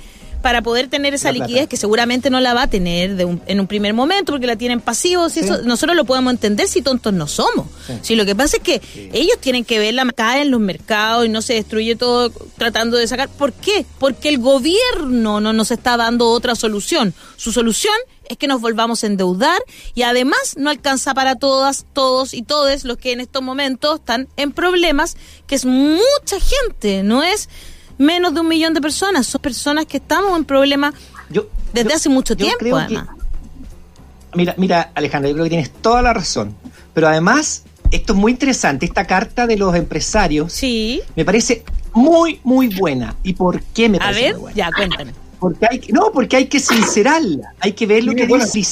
para 0.45 0.61
poder 0.61 0.89
tener 0.89 1.15
esa 1.15 1.31
liquidez 1.31 1.67
que 1.67 1.75
seguramente 1.75 2.29
no 2.29 2.39
la 2.39 2.53
va 2.53 2.61
a 2.61 2.67
tener 2.67 3.15
de 3.15 3.23
en 3.47 3.59
un 3.59 3.65
primer 3.65 3.95
momento 3.95 4.31
porque 4.31 4.45
la 4.45 4.55
tienen 4.55 4.79
pasivos 4.79 5.35
y 5.37 5.39
eso 5.39 5.63
nosotros 5.63 5.97
lo 5.97 6.05
podemos 6.05 6.31
entender 6.31 6.67
si 6.67 6.83
tontos 6.83 7.13
no 7.13 7.27
somos. 7.27 7.65
Si 8.03 8.13
lo 8.13 8.25
que 8.25 8.35
pasa 8.35 8.57
es 8.57 8.61
que 8.61 9.09
ellos 9.11 9.39
tienen 9.39 9.65
que 9.65 9.79
ver 9.79 9.95
la 9.95 10.05
cae 10.11 10.43
en 10.43 10.51
los 10.51 10.59
mercados 10.59 11.25
y 11.25 11.29
no 11.29 11.41
se 11.41 11.55
destruye 11.55 11.95
todo 11.95 12.29
tratando 12.59 12.95
de 12.95 13.07
sacar. 13.07 13.27
¿Por 13.27 13.53
qué? 13.53 13.87
Porque 13.97 14.29
el 14.29 14.37
gobierno 14.37 15.41
no 15.41 15.51
nos 15.51 15.71
está 15.71 15.97
dando 15.97 16.29
otra 16.29 16.53
solución. 16.53 17.15
Su 17.37 17.51
solución 17.51 17.95
es 18.29 18.37
que 18.37 18.45
nos 18.45 18.61
volvamos 18.61 19.03
a 19.03 19.07
endeudar 19.07 19.59
y 19.95 20.03
además 20.03 20.57
no 20.57 20.69
alcanza 20.69 21.15
para 21.15 21.37
todas, 21.37 21.87
todos 21.91 22.35
y 22.35 22.43
todes 22.43 22.83
los 22.83 22.97
que 22.97 23.13
en 23.13 23.19
estos 23.19 23.41
momentos 23.41 23.95
están 23.95 24.27
en 24.37 24.51
problemas, 24.51 25.17
que 25.47 25.55
es 25.55 25.65
mucha 25.65 26.39
gente, 26.39 27.01
no 27.01 27.23
es 27.23 27.49
menos 27.97 28.33
de 28.33 28.41
un 28.41 28.47
millón 28.47 28.73
de 28.73 28.81
personas, 28.81 29.27
son 29.27 29.41
personas 29.41 29.85
que 29.85 29.97
estamos 29.97 30.35
en 30.37 30.45
problemas 30.45 30.93
desde 31.73 31.93
hace 31.93 32.09
mucho 32.09 32.35
tiempo. 32.35 32.77
mira, 34.33 34.55
mira, 34.57 34.91
Alejandra, 34.95 35.29
yo 35.29 35.35
creo 35.35 35.45
que 35.45 35.49
tienes 35.49 35.71
toda 35.71 36.01
la 36.01 36.13
razón, 36.13 36.55
pero 36.93 37.07
además 37.07 37.63
esto 37.91 38.13
es 38.13 38.19
muy 38.19 38.31
interesante, 38.31 38.85
esta 38.85 39.05
carta 39.05 39.47
de 39.47 39.57
los 39.57 39.75
empresarios. 39.75 40.51
Sí. 40.53 41.01
Me 41.15 41.23
parece 41.25 41.63
muy, 41.93 42.39
muy 42.43 42.67
buena. 42.67 43.15
¿Y 43.23 43.33
por 43.33 43.61
qué 43.61 43.89
me 43.89 43.99
parece 43.99 44.29
A 44.29 44.33
ver, 44.33 44.55
ya, 44.55 44.69
cuéntame. 44.71 45.13
Porque 45.39 45.67
hay, 45.69 45.81
no, 45.89 46.11
porque 46.11 46.37
hay 46.37 46.47
que 46.47 46.59
sincerarla, 46.59 47.53
hay 47.59 47.73
que 47.73 47.85
ver 47.85 48.03
lo 48.03 48.15
que 48.15 48.25
dice, 48.25 48.63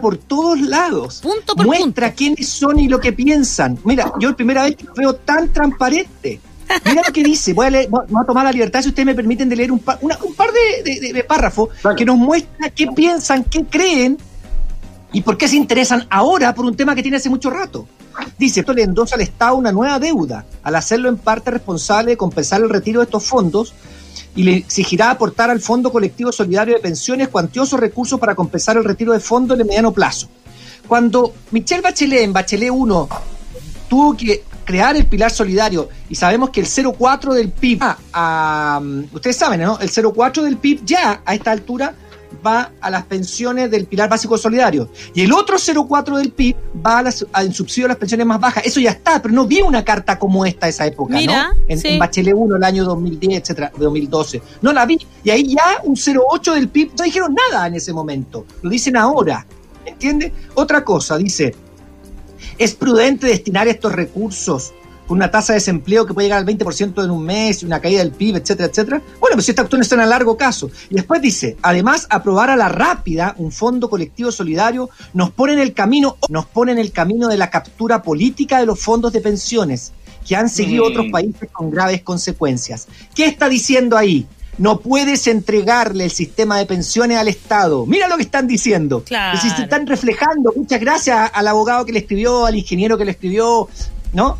por 0.00 0.18
todos 0.18 0.60
lados. 0.60 1.20
Punto 1.22 1.54
por 1.54 1.64
Muestra 1.64 2.12
quiénes 2.12 2.48
son 2.48 2.78
y 2.78 2.88
lo 2.88 3.00
que 3.00 3.12
piensan. 3.12 3.78
Mira, 3.84 4.12
yo 4.20 4.30
la 4.30 4.36
primera 4.36 4.64
vez 4.64 4.76
que 4.76 4.84
lo 4.84 4.94
veo 4.94 5.14
tan 5.14 5.52
transparente. 5.52 6.40
Mira 6.84 7.02
lo 7.06 7.12
que 7.12 7.22
dice, 7.22 7.52
voy 7.52 7.66
a, 7.66 7.70
leer, 7.70 7.88
voy 7.88 8.22
a 8.22 8.26
tomar 8.26 8.44
la 8.44 8.52
libertad, 8.52 8.82
si 8.82 8.88
ustedes 8.88 9.06
me 9.06 9.14
permiten, 9.14 9.48
de 9.48 9.56
leer 9.56 9.72
un, 9.72 9.78
par, 9.78 9.98
un 10.02 10.34
par 10.34 10.50
de, 10.52 11.24
párrafos 11.24 11.70
que 11.96 12.04
nos 12.04 12.16
muestra 12.16 12.70
qué 12.70 12.86
piensan, 12.88 13.44
qué 13.44 13.64
creen 13.64 14.18
y 15.12 15.22
por 15.22 15.38
qué 15.38 15.48
se 15.48 15.56
interesan 15.56 16.06
ahora 16.10 16.54
por 16.54 16.64
un 16.64 16.76
tema 16.76 16.94
que 16.94 17.02
tiene 17.02 17.16
hace 17.16 17.30
mucho 17.30 17.50
rato. 17.50 17.86
Dice, 18.38 18.60
esto 18.60 18.72
le 18.72 18.82
endosa 18.82 19.14
al 19.14 19.20
Estado 19.22 19.56
una 19.56 19.72
nueva 19.72 19.98
deuda, 19.98 20.44
al 20.62 20.74
hacerlo 20.74 21.08
en 21.08 21.16
parte 21.16 21.50
responsable 21.50 22.12
de 22.12 22.16
compensar 22.16 22.60
el 22.60 22.68
retiro 22.68 23.00
de 23.00 23.04
estos 23.04 23.24
fondos 23.24 23.74
y 24.34 24.42
le 24.42 24.56
exigirá 24.56 25.10
aportar 25.10 25.50
al 25.50 25.60
Fondo 25.60 25.90
Colectivo 25.90 26.32
Solidario 26.32 26.74
de 26.74 26.80
Pensiones 26.80 27.28
cuantiosos 27.28 27.78
recursos 27.78 28.18
para 28.20 28.34
compensar 28.34 28.76
el 28.76 28.84
retiro 28.84 29.12
de 29.12 29.20
fondos 29.20 29.56
en 29.56 29.62
el 29.62 29.66
mediano 29.66 29.92
plazo. 29.92 30.28
Cuando 30.86 31.34
Michelle 31.50 31.82
Bachelet 31.82 32.22
en 32.22 32.32
Bachelet 32.32 32.70
1 32.70 33.08
tuvo 33.88 34.16
que 34.16 34.44
crear 34.68 34.94
el 34.98 35.06
pilar 35.06 35.30
solidario 35.30 35.88
y 36.10 36.14
sabemos 36.14 36.50
que 36.50 36.60
el 36.60 36.66
0,4 36.66 37.32
del 37.32 37.48
PIB, 37.48 37.80
ah, 38.12 38.82
ustedes 39.14 39.34
saben, 39.34 39.62
¿no? 39.62 39.78
El 39.80 39.88
0,4 39.88 40.42
del 40.42 40.58
PIB 40.58 40.84
ya 40.84 41.22
a 41.24 41.34
esta 41.34 41.52
altura 41.52 41.94
va 42.46 42.72
a 42.78 42.90
las 42.90 43.06
pensiones 43.06 43.70
del 43.70 43.86
pilar 43.86 44.10
básico 44.10 44.36
solidario. 44.36 44.90
Y 45.14 45.22
el 45.22 45.32
otro 45.32 45.56
0,4 45.56 46.18
del 46.18 46.32
PIB 46.32 46.54
va 46.86 46.98
a 46.98 47.42
en 47.42 47.54
subsidio 47.54 47.86
a 47.86 47.88
las 47.88 47.96
pensiones 47.96 48.26
más 48.26 48.38
bajas. 48.38 48.66
Eso 48.66 48.78
ya 48.78 48.90
está, 48.90 49.22
pero 49.22 49.32
no 49.32 49.46
vi 49.46 49.62
una 49.62 49.82
carta 49.82 50.18
como 50.18 50.44
esta 50.44 50.68
esa 50.68 50.84
época, 50.84 51.14
Mira, 51.14 51.48
¿no? 51.48 51.54
En, 51.66 51.98
Bachelet 51.98 52.34
1, 52.36 52.56
el 52.56 52.62
año 52.62 52.84
2010, 52.84 53.40
etcétera, 53.40 53.72
2012. 53.74 54.42
No 54.60 54.74
la 54.74 54.84
vi. 54.84 54.98
Y 55.24 55.30
ahí 55.30 55.54
ya 55.54 55.80
un 55.82 55.96
0,8 55.96 56.52
del 56.52 56.68
PIB, 56.68 56.90
no 56.98 57.04
dijeron 57.04 57.34
nada 57.34 57.66
en 57.68 57.74
ese 57.76 57.94
momento. 57.94 58.44
Lo 58.60 58.68
dicen 58.68 58.98
ahora. 58.98 59.46
¿Entiende? 59.86 60.30
Otra 60.54 60.84
cosa, 60.84 61.16
dice, 61.16 61.54
es 62.58 62.74
prudente 62.74 63.26
destinar 63.26 63.68
estos 63.68 63.92
recursos 63.92 64.72
con 65.06 65.16
una 65.16 65.30
tasa 65.30 65.54
de 65.54 65.58
desempleo 65.58 66.04
que 66.04 66.12
puede 66.12 66.26
llegar 66.26 66.38
al 66.40 66.46
20% 66.46 67.02
en 67.02 67.10
un 67.10 67.24
mes, 67.24 67.62
una 67.62 67.80
caída 67.80 68.00
del 68.00 68.12
PIB, 68.12 68.36
etcétera, 68.36 68.68
etcétera. 68.68 69.02
Bueno, 69.18 69.36
pues 69.36 69.48
esta 69.48 69.62
actuación 69.62 69.80
está 69.80 69.94
en 69.94 70.02
a 70.02 70.06
largo 70.06 70.36
caso. 70.36 70.70
Y 70.90 70.96
después 70.96 71.22
dice, 71.22 71.56
además, 71.62 72.06
aprobar 72.10 72.50
a 72.50 72.56
la 72.56 72.68
rápida 72.68 73.34
un 73.38 73.50
fondo 73.50 73.88
colectivo 73.88 74.30
solidario 74.30 74.90
nos 75.14 75.30
pone 75.30 75.54
en 75.54 75.60
el 75.60 75.72
camino, 75.72 76.18
nos 76.28 76.44
pone 76.44 76.72
en 76.72 76.78
el 76.78 76.92
camino 76.92 77.28
de 77.28 77.38
la 77.38 77.48
captura 77.48 78.02
política 78.02 78.60
de 78.60 78.66
los 78.66 78.78
fondos 78.80 79.14
de 79.14 79.22
pensiones 79.22 79.92
que 80.26 80.36
han 80.36 80.50
seguido 80.50 80.84
Mm. 80.84 80.88
otros 80.88 81.06
países 81.10 81.48
con 81.50 81.70
graves 81.70 82.02
consecuencias. 82.02 82.86
¿Qué 83.14 83.24
está 83.24 83.48
diciendo 83.48 83.96
ahí? 83.96 84.26
No 84.58 84.80
puedes 84.80 85.26
entregarle 85.28 86.04
el 86.04 86.10
sistema 86.10 86.58
de 86.58 86.66
pensiones 86.66 87.16
al 87.18 87.28
Estado. 87.28 87.86
Mira 87.86 88.08
lo 88.08 88.16
que 88.16 88.22
están 88.24 88.46
diciendo. 88.46 89.02
Claro. 89.04 89.36
Es 89.36 89.42
decir, 89.44 89.56
se 89.56 89.62
están 89.64 89.86
reflejando. 89.86 90.52
Muchas 90.56 90.80
gracias 90.80 91.30
al 91.32 91.46
abogado 91.48 91.84
que 91.86 91.92
le 91.92 92.00
escribió, 92.00 92.44
al 92.46 92.56
ingeniero 92.56 92.98
que 92.98 93.04
le 93.04 93.12
escribió, 93.12 93.68
¿no? 94.12 94.36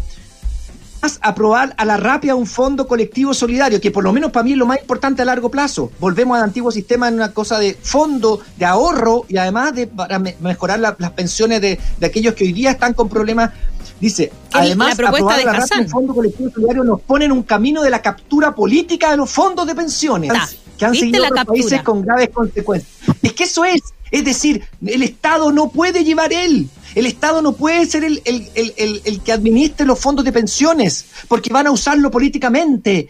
Aprobar 1.21 1.75
a 1.79 1.85
la 1.85 1.97
rápida 1.97 2.35
un 2.35 2.45
fondo 2.45 2.89
colectivo 2.89 3.33
solidario, 3.33 3.81
que 3.81 3.93
por 3.93 4.03
lo 4.03 4.13
menos 4.13 4.33
para 4.33 4.43
mí 4.43 4.51
es 4.53 4.59
lo 4.59 4.67
más 4.67 4.81
importante 4.81 5.23
a 5.23 5.25
largo 5.25 5.49
plazo. 5.49 5.93
Volvemos 6.01 6.37
al 6.37 6.43
antiguo 6.43 6.73
sistema 6.73 7.07
en 7.07 7.15
una 7.15 7.31
cosa 7.33 7.57
de 7.61 7.79
fondo, 7.81 8.41
de 8.57 8.65
ahorro 8.65 9.25
y 9.29 9.37
además 9.37 9.73
de 9.77 9.87
para 9.87 10.19
me- 10.19 10.35
mejorar 10.41 10.81
la- 10.81 10.97
las 10.99 11.13
pensiones 11.13 11.61
de, 11.61 11.79
de 12.01 12.07
aquellos 12.07 12.35
que 12.35 12.43
hoy 12.43 12.53
día 12.53 12.73
están 12.73 12.95
con 12.95 13.09
problemas. 13.09 13.53
Dice, 14.01 14.31
la 14.53 14.61
además, 14.61 14.95
propuesta 14.97 15.35
aprobar 15.35 15.39
de 15.39 15.45
la 15.45 15.65
Hassan. 15.65 15.81
un 15.85 15.89
fondo 15.89 16.15
colectivo 16.15 16.51
solidario 16.51 16.85
nos 16.85 17.01
pone 17.01 17.25
en 17.25 17.33
un 17.33 17.43
camino 17.43 17.83
de 17.83 17.91
la 17.91 18.01
captura 18.01 18.55
política 18.55 19.11
de 19.11 19.17
los 19.17 19.29
fondos 19.31 19.67
de 19.67 19.75
pensiones 19.75 20.33
Ta, 20.33 20.49
que 20.79 20.85
han 20.85 20.93
¿viste 20.93 21.07
seguido 21.07 21.23
la 21.25 21.31
captura? 21.31 21.47
países 21.63 21.83
con 21.83 22.03
graves 22.03 22.31
consecuencias. 22.31 22.93
Es 23.23 23.33
que 23.33 23.45
eso 23.45 23.65
es. 23.65 23.81
Es 24.11 24.25
decir, 24.25 24.63
el 24.87 25.03
Estado 25.03 25.51
no 25.53 25.69
puede 25.69 26.03
llevar 26.05 26.33
él. 26.33 26.69
El 26.95 27.07
Estado 27.07 27.43
no 27.43 27.53
puede 27.53 27.85
ser 27.87 28.05
el, 28.05 28.23
el- 28.25 28.49
el- 28.55 29.03
el- 29.05 29.21
que 29.21 29.33
administre 29.33 29.85
los 29.85 29.99
fondos 29.99 30.25
de 30.25 30.33
pensiones, 30.33 31.05
porque 31.29 31.53
van 31.53 31.67
a 31.67 31.71
usarlo 31.71 32.11
políticamente. 32.11 33.09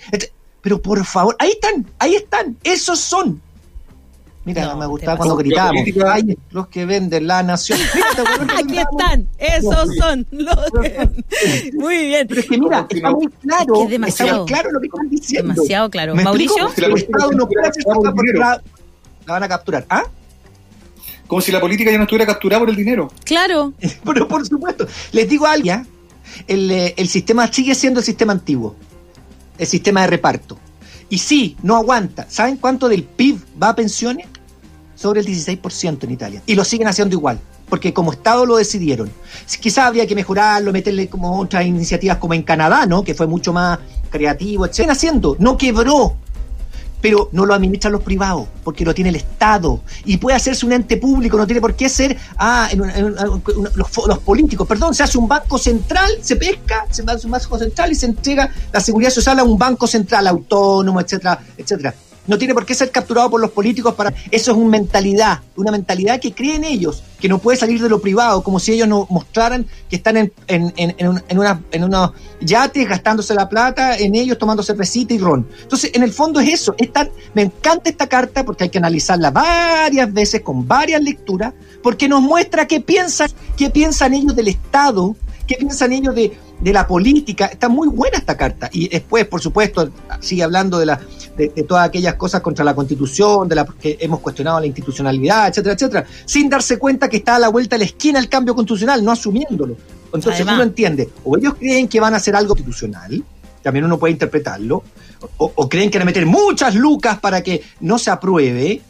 Pero 0.61 0.83
por 0.83 1.05
favor, 1.05 1.37
ahí 1.38 1.51
están, 1.51 1.87
ahí 2.01 2.16
están, 2.16 2.57
esos 2.64 2.98
son. 2.98 3.40
Mira, 4.48 4.66
No, 4.66 4.76
me 4.76 4.87
gustaba 4.87 5.16
cuando 5.16 5.37
gritábamos. 5.37 5.82
Ay, 6.11 6.38
los 6.50 6.68
que 6.68 6.84
venden 6.87 7.26
la 7.26 7.42
nación. 7.42 7.78
Mira, 7.94 8.06
¿te 8.16 8.20
acuerdas 8.22 8.46
que 8.56 8.62
Aquí 8.64 8.78
están, 8.78 9.28
esos 9.38 9.96
son 9.96 10.26
los 10.30 10.56
Muy 11.74 12.06
bien. 12.06 12.26
Pero 12.26 12.40
es 12.40 12.46
que 12.46 12.58
mira, 12.58 12.87
está 12.88 13.11
muy 13.11 13.28
claro, 13.28 13.74
Es 13.74 13.88
que 13.88 13.96
es 13.96 14.08
está 14.08 14.24
demasiado. 14.24 14.38
muy 14.38 14.46
claro 14.48 14.70
lo 14.72 14.80
que 14.80 14.87
están 14.87 15.11
diciendo. 15.11 15.52
Demasiado 15.54 15.90
claro. 15.90 16.14
Mauricio, 16.16 16.68
Si 16.74 16.80
la 16.80 16.87
el 16.87 16.92
política 16.92 17.18
Estado 17.18 17.32
no 17.32 18.22
la, 18.38 18.62
la 19.26 19.32
van 19.32 19.42
a 19.42 19.48
capturar. 19.48 19.87
¿Ah? 19.90 20.04
Como 21.26 21.42
si 21.42 21.52
la 21.52 21.61
política 21.61 21.90
ya 21.90 21.98
no 21.98 22.04
estuviera 22.04 22.24
capturada 22.26 22.61
por 22.61 22.70
el 22.70 22.76
dinero. 22.76 23.12
claro. 23.24 23.74
Pero 24.04 24.26
por 24.26 24.46
supuesto, 24.46 24.87
les 25.12 25.28
digo 25.28 25.46
algo, 25.46 25.66
¿ya? 25.66 25.84
El, 26.46 26.70
eh, 26.70 26.94
el 26.96 27.08
sistema 27.08 27.50
sigue 27.52 27.74
siendo 27.74 28.00
el 28.00 28.06
sistema 28.06 28.32
antiguo, 28.32 28.74
el 29.58 29.66
sistema 29.66 30.00
de 30.02 30.06
reparto. 30.08 30.58
Y 31.11 31.18
sí, 31.18 31.56
no 31.62 31.76
aguanta. 31.76 32.26
¿Saben 32.28 32.56
cuánto 32.56 32.88
del 32.88 33.02
PIB 33.02 33.38
va 33.62 33.70
a 33.70 33.76
pensiones? 33.76 34.26
Sobre 34.98 35.20
el 35.20 35.26
16% 35.26 36.02
en 36.04 36.11
Italia. 36.11 36.42
Y 36.44 36.56
lo 36.56 36.64
siguen 36.64 36.88
haciendo 36.88 37.14
igual, 37.14 37.38
porque 37.68 37.94
como 37.94 38.11
Estado 38.12 38.44
lo 38.46 38.56
decidieron. 38.56 39.08
Quizás 39.61 39.87
habría 39.87 40.06
que 40.08 40.16
mejorarlo, 40.16 40.72
meterle 40.72 41.08
como 41.08 41.38
otras 41.38 41.64
iniciativas 41.64 42.16
como 42.16 42.34
en 42.34 42.42
Canadá, 42.42 42.84
¿no? 42.84 43.04
Que 43.04 43.14
fue 43.14 43.28
mucho 43.28 43.52
más 43.52 43.78
creativo, 44.11 44.66
etc. 44.66 44.74
Siguen 44.74 44.90
haciendo, 44.90 45.37
no 45.38 45.56
quebró, 45.56 46.16
pero 47.00 47.28
no 47.30 47.46
lo 47.46 47.54
administran 47.54 47.92
los 47.92 48.02
privados, 48.02 48.48
porque 48.64 48.84
lo 48.84 48.92
tiene 48.92 49.11
el 49.11 49.16
Estado. 49.16 49.80
Y 50.04 50.16
puede 50.16 50.37
hacerse 50.37 50.66
un 50.66 50.72
ente 50.72 50.96
público, 50.96 51.37
no 51.37 51.46
tiene 51.46 51.61
por 51.61 51.76
qué 51.76 51.88
ser 51.88 52.16
ah, 52.37 52.68
en 52.72 52.80
un- 52.80 52.90
en 52.90 53.04
un- 53.04 53.18
un- 53.56 53.68
los, 53.76 53.88
los 54.08 54.18
políticos. 54.18 54.66
Perdón, 54.66 54.96
se 54.96 55.04
hace 55.04 55.16
un 55.16 55.28
banco 55.28 55.58
central, 55.58 56.11
se 56.20 56.34
pesca, 56.34 56.87
se 56.90 57.04
hace 57.06 57.24
un 57.26 57.30
banco 57.30 57.56
central 57.56 57.92
y 57.92 57.94
se 57.94 58.06
entrega 58.06 58.52
la 58.72 58.80
seguridad 58.80 59.11
social 59.12 59.38
a 59.38 59.44
un 59.44 59.56
banco 59.56 59.87
central 59.87 60.26
autónomo, 60.26 61.00
etcétera, 61.00 61.38
etcétera. 61.56 61.94
No 62.28 62.38
tiene 62.38 62.54
por 62.54 62.64
qué 62.64 62.74
ser 62.74 62.90
capturado 62.92 63.28
por 63.30 63.40
los 63.40 63.50
políticos 63.50 63.94
para. 63.94 64.14
Eso 64.30 64.52
es 64.52 64.56
una 64.56 64.68
mentalidad, 64.70 65.40
una 65.56 65.72
mentalidad 65.72 66.20
que 66.20 66.32
creen 66.32 66.62
ellos, 66.62 67.02
que 67.18 67.28
no 67.28 67.38
puede 67.38 67.58
salir 67.58 67.82
de 67.82 67.88
lo 67.88 68.00
privado, 68.00 68.42
como 68.44 68.60
si 68.60 68.72
ellos 68.74 68.86
no 68.86 69.06
mostraran 69.10 69.66
que 69.88 69.96
están 69.96 70.16
en, 70.18 70.32
en, 70.46 70.72
en, 70.76 70.94
en, 70.98 71.08
un- 71.08 71.22
en 71.28 71.38
una- 71.38 71.62
en 71.72 71.84
unos 71.84 72.12
yates 72.40 72.88
gastándose 72.88 73.34
la 73.34 73.48
plata, 73.48 73.96
en 73.96 74.14
ellos 74.14 74.38
tomando 74.38 74.62
cervecita 74.62 75.14
y 75.14 75.18
ron. 75.18 75.48
Entonces, 75.62 75.90
en 75.94 76.02
el 76.04 76.12
fondo 76.12 76.38
es 76.38 76.48
eso. 76.50 76.76
Me 77.34 77.42
encanta 77.42 77.90
esta 77.90 78.06
carta 78.06 78.44
porque 78.44 78.64
hay 78.64 78.70
que 78.70 78.78
analizarla 78.78 79.30
varias 79.30 80.12
veces, 80.12 80.42
con 80.42 80.68
varias 80.68 81.02
lecturas, 81.02 81.54
porque 81.82 82.08
nos 82.08 82.20
muestra 82.22 82.66
qué 82.68 82.80
piensan, 82.80 83.30
qué 83.56 83.70
piensan 83.70 84.14
ellos 84.14 84.36
del 84.36 84.48
Estado, 84.48 85.16
qué 85.46 85.56
piensan 85.56 85.92
ellos 85.92 86.14
de, 86.14 86.36
de 86.60 86.72
la 86.72 86.86
política. 86.86 87.46
Está 87.46 87.68
muy 87.68 87.88
buena 87.88 88.18
esta 88.18 88.36
carta. 88.36 88.68
Y 88.72 88.88
después, 88.88 89.26
por 89.26 89.40
supuesto, 89.40 89.90
sigue 90.20 90.42
hablando 90.42 90.78
de, 90.78 90.86
la, 90.86 91.00
de, 91.36 91.48
de 91.54 91.62
todas 91.62 91.86
aquellas 91.86 92.14
cosas 92.14 92.40
contra 92.40 92.64
la 92.64 92.74
Constitución, 92.74 93.48
de 93.48 93.54
la 93.54 93.64
que 93.64 93.96
hemos 94.00 94.20
cuestionado 94.20 94.60
la 94.60 94.66
institucionalidad, 94.66 95.48
etcétera, 95.48 95.74
etcétera, 95.74 96.06
sin 96.24 96.48
darse 96.48 96.78
cuenta 96.78 97.08
que 97.08 97.18
está 97.18 97.36
a 97.36 97.38
la 97.38 97.48
vuelta 97.48 97.76
de 97.76 97.80
la 97.80 97.84
esquina 97.84 98.18
el 98.18 98.28
cambio 98.28 98.54
constitucional, 98.54 99.04
no 99.04 99.12
asumiéndolo. 99.12 99.76
Entonces 100.06 100.34
Además. 100.36 100.54
uno 100.54 100.62
entiende, 100.64 101.10
o 101.24 101.36
ellos 101.36 101.54
creen 101.58 101.86
que 101.86 102.00
van 102.00 102.14
a 102.14 102.16
hacer 102.16 102.34
algo 102.34 102.54
constitucional, 102.54 103.22
también 103.62 103.84
uno 103.84 103.98
puede 103.98 104.12
interpretarlo, 104.12 104.82
o, 105.36 105.52
o 105.54 105.68
creen 105.68 105.90
que 105.90 105.98
van 105.98 106.02
a 106.02 106.10
meter 106.10 106.24
muchas 106.26 106.74
lucas 106.74 107.18
para 107.18 107.42
que 107.42 107.62
no 107.80 107.98
se 107.98 108.10
apruebe. 108.10 108.80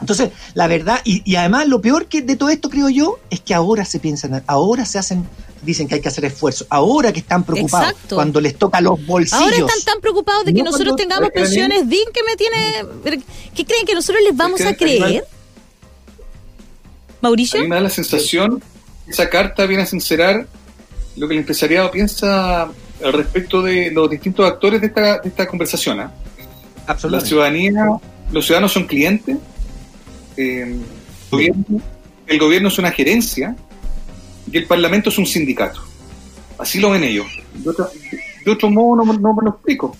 Entonces, 0.00 0.30
la 0.54 0.66
verdad, 0.66 1.00
y, 1.04 1.22
y 1.24 1.36
además 1.36 1.68
lo 1.68 1.80
peor 1.80 2.06
que 2.06 2.20
de 2.22 2.36
todo 2.36 2.50
esto 2.50 2.68
creo 2.68 2.88
yo, 2.90 3.18
es 3.30 3.40
que 3.40 3.54
ahora 3.54 3.84
se 3.84 3.98
piensan, 4.00 4.42
ahora 4.46 4.84
se 4.84 4.98
hacen, 4.98 5.26
dicen 5.62 5.88
que 5.88 5.94
hay 5.94 6.00
que 6.00 6.08
hacer 6.08 6.24
esfuerzo, 6.26 6.66
ahora 6.68 7.12
que 7.12 7.20
están 7.20 7.44
preocupados, 7.44 7.90
Exacto. 7.92 8.16
cuando 8.16 8.40
les 8.40 8.56
toca 8.56 8.80
los 8.80 9.04
bolsillos. 9.06 9.40
Ahora 9.40 9.56
están 9.56 9.82
tan 9.84 10.00
preocupados 10.00 10.44
de 10.44 10.52
que 10.52 10.62
No 10.62 10.70
nosotros 10.70 10.96
tengamos 10.96 11.30
pensiones 11.30 11.88
DIN 11.88 12.04
que 12.12 12.22
me 12.24 12.36
tiene. 12.36 13.22
¿Qué 13.54 13.64
creen 13.64 13.86
que 13.86 13.94
nosotros 13.94 14.22
les 14.24 14.36
vamos 14.36 14.60
a 14.60 14.74
creer? 14.74 15.24
A 15.24 17.22
Mauricio. 17.22 17.60
mí 17.60 17.68
me 17.68 17.76
da 17.76 17.80
la 17.82 17.90
sensación 17.90 18.62
que 19.06 19.10
esa 19.10 19.30
carta 19.30 19.64
viene 19.66 19.82
a 19.84 19.86
sincerar 19.86 20.46
lo 21.16 21.28
que 21.28 21.34
el 21.34 21.40
empresariado 21.40 21.90
piensa 21.90 22.62
al 22.64 23.12
respecto 23.12 23.62
de 23.62 23.90
los 23.90 24.10
distintos 24.10 24.46
actores 24.46 24.80
de 24.80 24.88
esta, 24.88 25.18
de 25.20 25.28
esta 25.28 25.46
conversación. 25.46 26.00
¿ah? 26.00 26.12
La 26.86 26.92
Absolutamente. 26.92 27.28
ciudadanía, 27.28 27.86
los 28.30 28.44
ciudadanos 28.44 28.72
son 28.72 28.86
clientes, 28.86 29.38
eh, 30.36 30.76
el, 32.26 32.38
gobierno, 32.38 32.68
es 32.68 32.78
una 32.78 32.90
gerencia 32.90 33.56
y 34.50 34.56
el 34.56 34.66
parlamento 34.66 35.10
es 35.10 35.18
un 35.18 35.26
sindicato. 35.26 35.82
Así 36.58 36.80
lo 36.80 36.90
ven 36.90 37.04
ellos. 37.04 37.26
De 37.54 38.50
otro, 38.50 38.70
modo 38.70 39.04
no, 39.04 39.34
me 39.34 39.44
lo 39.44 39.50
explico. 39.50 39.96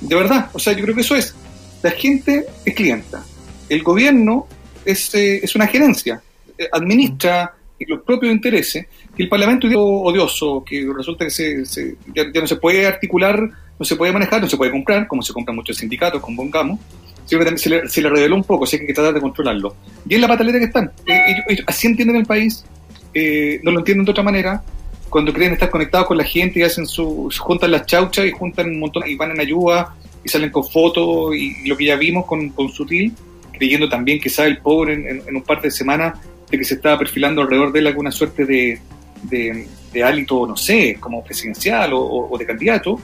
De 0.00 0.14
verdad, 0.14 0.50
o 0.52 0.58
sea, 0.58 0.72
yo 0.72 0.82
creo 0.82 0.94
que 0.94 1.02
eso 1.02 1.16
es. 1.16 1.34
La 1.82 1.90
gente 1.90 2.46
es 2.64 2.74
clienta. 2.74 3.24
El 3.68 3.82
gobierno 3.82 4.46
es, 4.84 5.14
eh, 5.14 5.40
es 5.42 5.54
una 5.54 5.66
gerencia, 5.66 6.22
eh, 6.56 6.68
administra 6.72 7.54
los 7.86 8.02
propios 8.02 8.32
intereses, 8.32 8.86
el 9.16 9.28
Parlamento 9.28 9.68
es 9.68 9.74
odioso, 9.76 10.64
que 10.64 10.86
resulta 10.94 11.24
que 11.24 11.30
se, 11.30 11.96
ya, 12.14 12.24
no 12.40 12.46
se 12.46 12.56
puede 12.56 12.86
articular, 12.86 13.40
no 13.78 13.84
se 13.84 13.96
puede 13.96 14.12
manejar, 14.12 14.40
no 14.40 14.48
se 14.48 14.56
puede 14.56 14.72
comprar, 14.72 15.06
como 15.06 15.22
se 15.22 15.32
compran 15.32 15.56
muchos 15.56 15.76
sindicatos, 15.76 16.20
convengamos, 16.20 16.80
sino 17.28 17.40
que 17.40 17.44
también 17.44 17.58
se 17.58 17.68
le, 17.68 17.88
se 17.88 18.00
le 18.00 18.08
reveló 18.08 18.34
un 18.36 18.44
poco, 18.44 18.64
así 18.64 18.76
que 18.78 18.82
hay 18.82 18.86
que 18.88 18.94
tratar 18.94 19.12
de 19.12 19.20
controlarlo. 19.20 19.76
Y 20.08 20.14
es 20.14 20.20
la 20.20 20.28
pataleta 20.28 20.58
que 20.58 20.64
están. 20.64 20.90
Ellos- 21.06 21.64
así 21.66 21.86
entienden 21.86 22.16
el 22.16 22.24
país, 22.26 22.64
eh, 23.12 23.60
no 23.62 23.70
lo 23.70 23.80
entienden 23.80 24.04
de 24.06 24.10
otra 24.12 24.24
manera, 24.24 24.62
cuando 25.10 25.32
creen 25.32 25.52
estar 25.52 25.68
conectados 25.70 26.06
con 26.06 26.16
la 26.16 26.24
gente 26.24 26.60
y 26.60 26.62
hacen 26.62 26.86
su, 26.86 27.30
juntan 27.38 27.70
las 27.70 27.84
chauchas 27.86 28.24
y 28.26 28.30
juntan 28.30 28.68
un 28.70 28.80
montón 28.80 29.06
y 29.06 29.14
van 29.14 29.30
en 29.32 29.40
ayuda 29.40 29.94
y 30.24 30.28
salen 30.28 30.50
con 30.50 30.64
fotos 30.64 31.34
y, 31.36 31.68
lo 31.68 31.76
que 31.76 31.84
ya 31.86 31.96
vimos 31.96 32.24
con, 32.26 32.48
con 32.50 32.68
Sutil, 32.70 33.12
creyendo 33.52 33.88
también 33.90 34.20
que 34.20 34.28
sabe 34.30 34.48
el 34.48 34.58
pobre 34.58 34.94
en, 34.94 35.06
en- 35.26 35.36
un 35.36 35.42
par 35.42 35.60
de 35.60 35.70
semanas 35.70 36.18
de 36.50 36.56
que 36.58 36.64
se 36.64 36.74
estaba 36.74 36.98
perfilando 36.98 37.42
alrededor 37.42 37.72
de 37.72 37.78
él 37.80 37.86
alguna 37.88 38.10
suerte 38.10 38.44
de, 38.46 38.80
de, 39.24 39.66
de 39.92 40.02
hálito, 40.04 40.46
no 40.46 40.56
sé, 40.56 40.96
como 40.98 41.22
presidencial 41.22 41.90
o 41.94 42.34
de 42.38 42.46
candidato. 42.46 42.98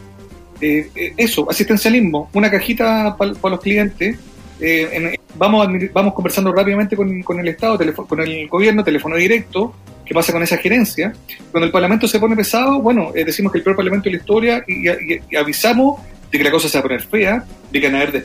Eh, 0.66 0.88
eh, 0.94 1.12
eso, 1.18 1.46
asistencialismo, 1.50 2.30
una 2.32 2.50
cajita 2.50 3.14
para 3.18 3.50
los 3.54 3.60
clientes. 3.60 4.16
eh, 4.60 4.88
en- 4.92 5.14
vamos, 5.36 5.66
vamos 5.92 6.14
conversando 6.14 6.52
rápidamente 6.52 6.96
con, 6.96 7.10
el 7.40 7.48
Estado, 7.48 7.76
con 8.06 8.20
el 8.20 8.48
gobierno, 8.48 8.82
teléfono 8.84 9.16
directo, 9.16 9.74
qué 10.06 10.14
pasa 10.14 10.32
con 10.32 10.42
esa 10.42 10.56
gerencia. 10.56 11.12
Cuando 11.50 11.66
el 11.66 11.72
Parlamento 11.72 12.06
se 12.08 12.18
pone 12.20 12.34
pesado, 12.36 12.80
bueno, 12.80 13.10
eh, 13.14 13.24
decimos 13.26 13.50
que 13.52 13.58
el 13.58 13.64
peor 13.64 13.76
Parlamento 13.76 14.04
de 14.04 14.12
la 14.12 14.16
historia 14.18 14.64
y, 14.66 15.36
avisamos 15.36 16.00
de 16.30 16.38
que 16.38 16.44
la 16.44 16.50
cosa 16.50 16.68
se 16.68 16.78
va 16.78 16.80
a 16.80 16.82
poner 16.84 17.02
fea, 17.02 17.44
de 17.70 17.80
que 17.80 17.86
van 17.88 17.96
a 17.96 18.02
haber. 18.02 18.24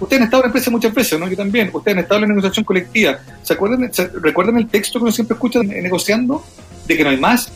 Ustedes 0.00 0.20
han 0.20 0.24
estado 0.24 0.42
en 0.42 0.44
la 0.44 0.46
empresa 0.46 0.70
muchas 0.70 0.94
veces, 0.94 1.18
¿no? 1.20 1.28
Yo 1.28 1.36
también. 1.36 1.68
Ustedes 1.72 1.96
han 1.98 2.02
estado 2.04 2.16
en 2.16 2.22
la 2.22 2.28
negociación 2.28 2.64
colectiva. 2.64 3.18
¿Se 3.42 3.52
acuerdan, 3.52 3.92
se- 3.92 4.08
¿Recuerdan 4.22 4.56
el 4.56 4.68
texto 4.68 4.98
que 4.98 5.02
uno 5.04 5.12
siempre 5.12 5.34
escucha 5.34 5.60
negociando? 5.62 6.42
De 6.86 6.96
que 6.96 7.04
no 7.04 7.10
hay 7.10 7.18
más, 7.18 7.52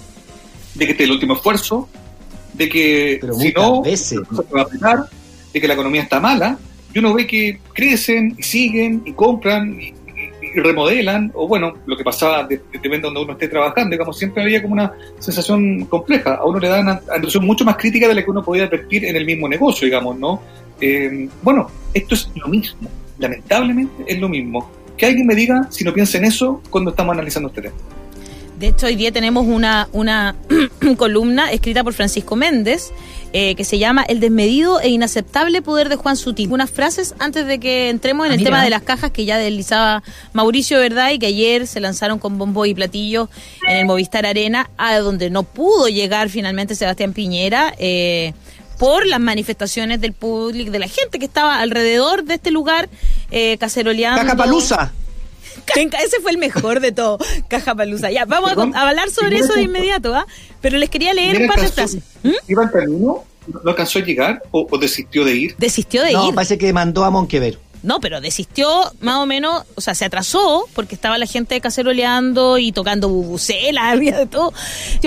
de 0.74 0.84
que 0.84 0.90
este 0.92 1.04
es 1.04 1.08
el 1.08 1.14
último 1.14 1.34
esfuerzo, 1.34 1.88
de 2.58 2.68
que 2.68 3.18
Pero 3.20 3.34
si 3.34 3.52
no, 3.52 3.82
veces. 3.82 4.08
se 4.08 4.18
va 4.54 4.60
a 4.60 4.64
apretar, 4.64 4.98
de 5.52 5.60
que 5.60 5.68
la 5.68 5.74
economía 5.74 6.02
está 6.02 6.20
mala, 6.20 6.58
y 6.92 6.98
uno 6.98 7.14
ve 7.14 7.26
que 7.26 7.60
crecen 7.72 8.34
y 8.36 8.42
siguen 8.42 9.02
y 9.06 9.12
compran 9.12 9.80
y, 9.80 9.94
remodelan, 10.54 11.30
o 11.34 11.46
bueno, 11.46 11.74
lo 11.86 11.96
que 11.96 12.02
pasaba, 12.02 12.42
de- 12.44 12.60
depende 12.72 12.96
de 12.98 13.02
donde 13.02 13.20
uno 13.20 13.32
esté 13.34 13.48
trabajando, 13.48 13.90
digamos, 13.90 14.18
siempre 14.18 14.42
había 14.42 14.60
como 14.62 14.72
una 14.74 14.92
sensación 15.18 15.84
compleja. 15.84 16.34
A 16.36 16.44
uno 16.46 16.58
le 16.58 16.68
dan 16.68 16.82
una 16.84 17.00
atención 17.14 17.44
mucho 17.46 17.64
más 17.66 17.76
crítica 17.76 18.08
de 18.08 18.14
la 18.14 18.24
que 18.24 18.30
uno 18.30 18.42
podía 18.42 18.64
advertir 18.64 19.04
en 19.04 19.14
el 19.14 19.24
mismo 19.26 19.46
negocio, 19.46 19.84
digamos, 19.84 20.18
¿no? 20.18 20.40
Eh, 20.80 21.28
bueno, 21.42 21.70
esto 21.92 22.14
es 22.14 22.30
lo 22.34 22.48
mismo, 22.48 22.88
lamentablemente 23.18 24.04
es 24.06 24.18
lo 24.18 24.28
mismo. 24.28 24.70
Que 24.96 25.06
alguien 25.06 25.26
me 25.26 25.34
diga 25.34 25.66
si 25.70 25.84
no 25.84 25.92
piensa 25.92 26.18
en 26.18 26.24
eso 26.24 26.62
cuando 26.70 26.90
estamos 26.90 27.12
analizando 27.12 27.48
este 27.50 27.62
tema. 27.62 27.74
De 28.58 28.68
hecho, 28.68 28.86
hoy 28.86 28.96
día 28.96 29.12
tenemos 29.12 29.46
una, 29.46 29.88
una 29.92 30.34
columna 30.96 31.52
escrita 31.52 31.84
por 31.84 31.94
Francisco 31.94 32.34
Méndez 32.34 32.90
eh, 33.32 33.54
que 33.54 33.62
se 33.64 33.78
llama 33.78 34.02
El 34.08 34.20
desmedido 34.20 34.80
e 34.80 34.88
inaceptable 34.88 35.60
poder 35.62 35.88
de 35.90 35.96
Juan 35.96 36.16
Sutil. 36.16 36.50
Unas 36.50 36.70
frases 36.70 37.14
antes 37.18 37.46
de 37.46 37.60
que 37.60 37.88
entremos 37.90 38.26
en 38.26 38.32
Ah, 38.32 38.34
el 38.34 38.40
mira. 38.40 38.50
tema 38.50 38.64
de 38.64 38.70
las 38.70 38.82
cajas 38.82 39.10
que 39.12 39.24
ya 39.26 39.36
deslizaba 39.38 40.02
Mauricio, 40.32 40.78
¿verdad? 40.80 41.10
Y 41.12 41.18
que 41.18 41.26
ayer 41.26 41.66
se 41.66 41.78
lanzaron 41.80 42.18
con 42.18 42.38
bombo 42.38 42.64
y 42.66 42.74
platillo 42.74 43.28
en 43.68 43.76
el 43.76 43.86
Movistar 43.86 44.24
Arena, 44.26 44.70
a 44.78 44.96
donde 44.98 45.28
no 45.30 45.42
pudo 45.42 45.88
llegar 45.88 46.28
finalmente 46.30 46.74
Sebastián 46.74 47.12
Piñera. 47.12 47.74
eh, 47.78 48.32
por 48.78 49.06
las 49.08 49.18
manifestaciones 49.18 50.00
del 50.00 50.12
público, 50.12 50.70
de 50.70 50.78
la 50.78 50.86
gente 50.86 51.18
que 51.18 51.24
estaba 51.24 51.58
alrededor 51.58 52.22
de 52.22 52.34
este 52.34 52.52
lugar, 52.52 52.88
eh, 53.32 53.56
caceroleando. 53.58 54.22
Cajapalusa. 54.22 54.92
Ese 55.76 56.20
fue 56.20 56.30
el 56.30 56.38
mejor 56.38 56.80
de 56.80 56.92
todo, 56.92 57.18
Caja 57.48 57.74
Palusa. 57.74 58.10
Ya, 58.10 58.24
vamos 58.24 58.50
a, 58.52 58.54
Perdón, 58.54 58.72
con- 58.72 58.80
a 58.80 58.88
hablar 58.88 59.10
sobre 59.10 59.38
eso 59.38 59.54
de 59.54 59.62
inmediato, 59.62 60.14
¿ah? 60.14 60.26
Pero 60.60 60.78
les 60.78 60.90
quería 60.90 61.12
leer 61.14 61.42
un 61.42 61.48
par 61.48 61.60
de 61.60 61.68
frases. 61.68 62.02
¿Mm? 62.22 62.30
¿Iba 62.48 62.62
en 62.64 62.68
camino? 62.70 63.24
¿No 63.64 63.70
alcanzó 63.70 63.98
a 63.98 64.02
llegar 64.02 64.42
o, 64.50 64.66
o 64.70 64.78
desistió 64.78 65.24
de 65.24 65.34
ir? 65.34 65.54
Desistió 65.58 66.02
de 66.02 66.12
No, 66.12 66.28
ir. 66.28 66.34
parece 66.34 66.58
que 66.58 66.72
mandó 66.72 67.04
a 67.04 67.10
Monquever. 67.10 67.58
No, 67.82 68.00
pero 68.00 68.20
desistió 68.20 68.92
más 69.00 69.16
o 69.18 69.26
menos, 69.26 69.62
o 69.76 69.80
sea, 69.80 69.94
se 69.94 70.04
atrasó 70.04 70.66
porque 70.74 70.94
estaba 70.96 71.16
la 71.16 71.26
gente 71.26 71.60
caceroleando 71.60 72.58
y 72.58 72.72
tocando 72.72 73.08
bubucelas, 73.08 73.84
había 73.92 74.18
de 74.18 74.26
todo 74.26 74.52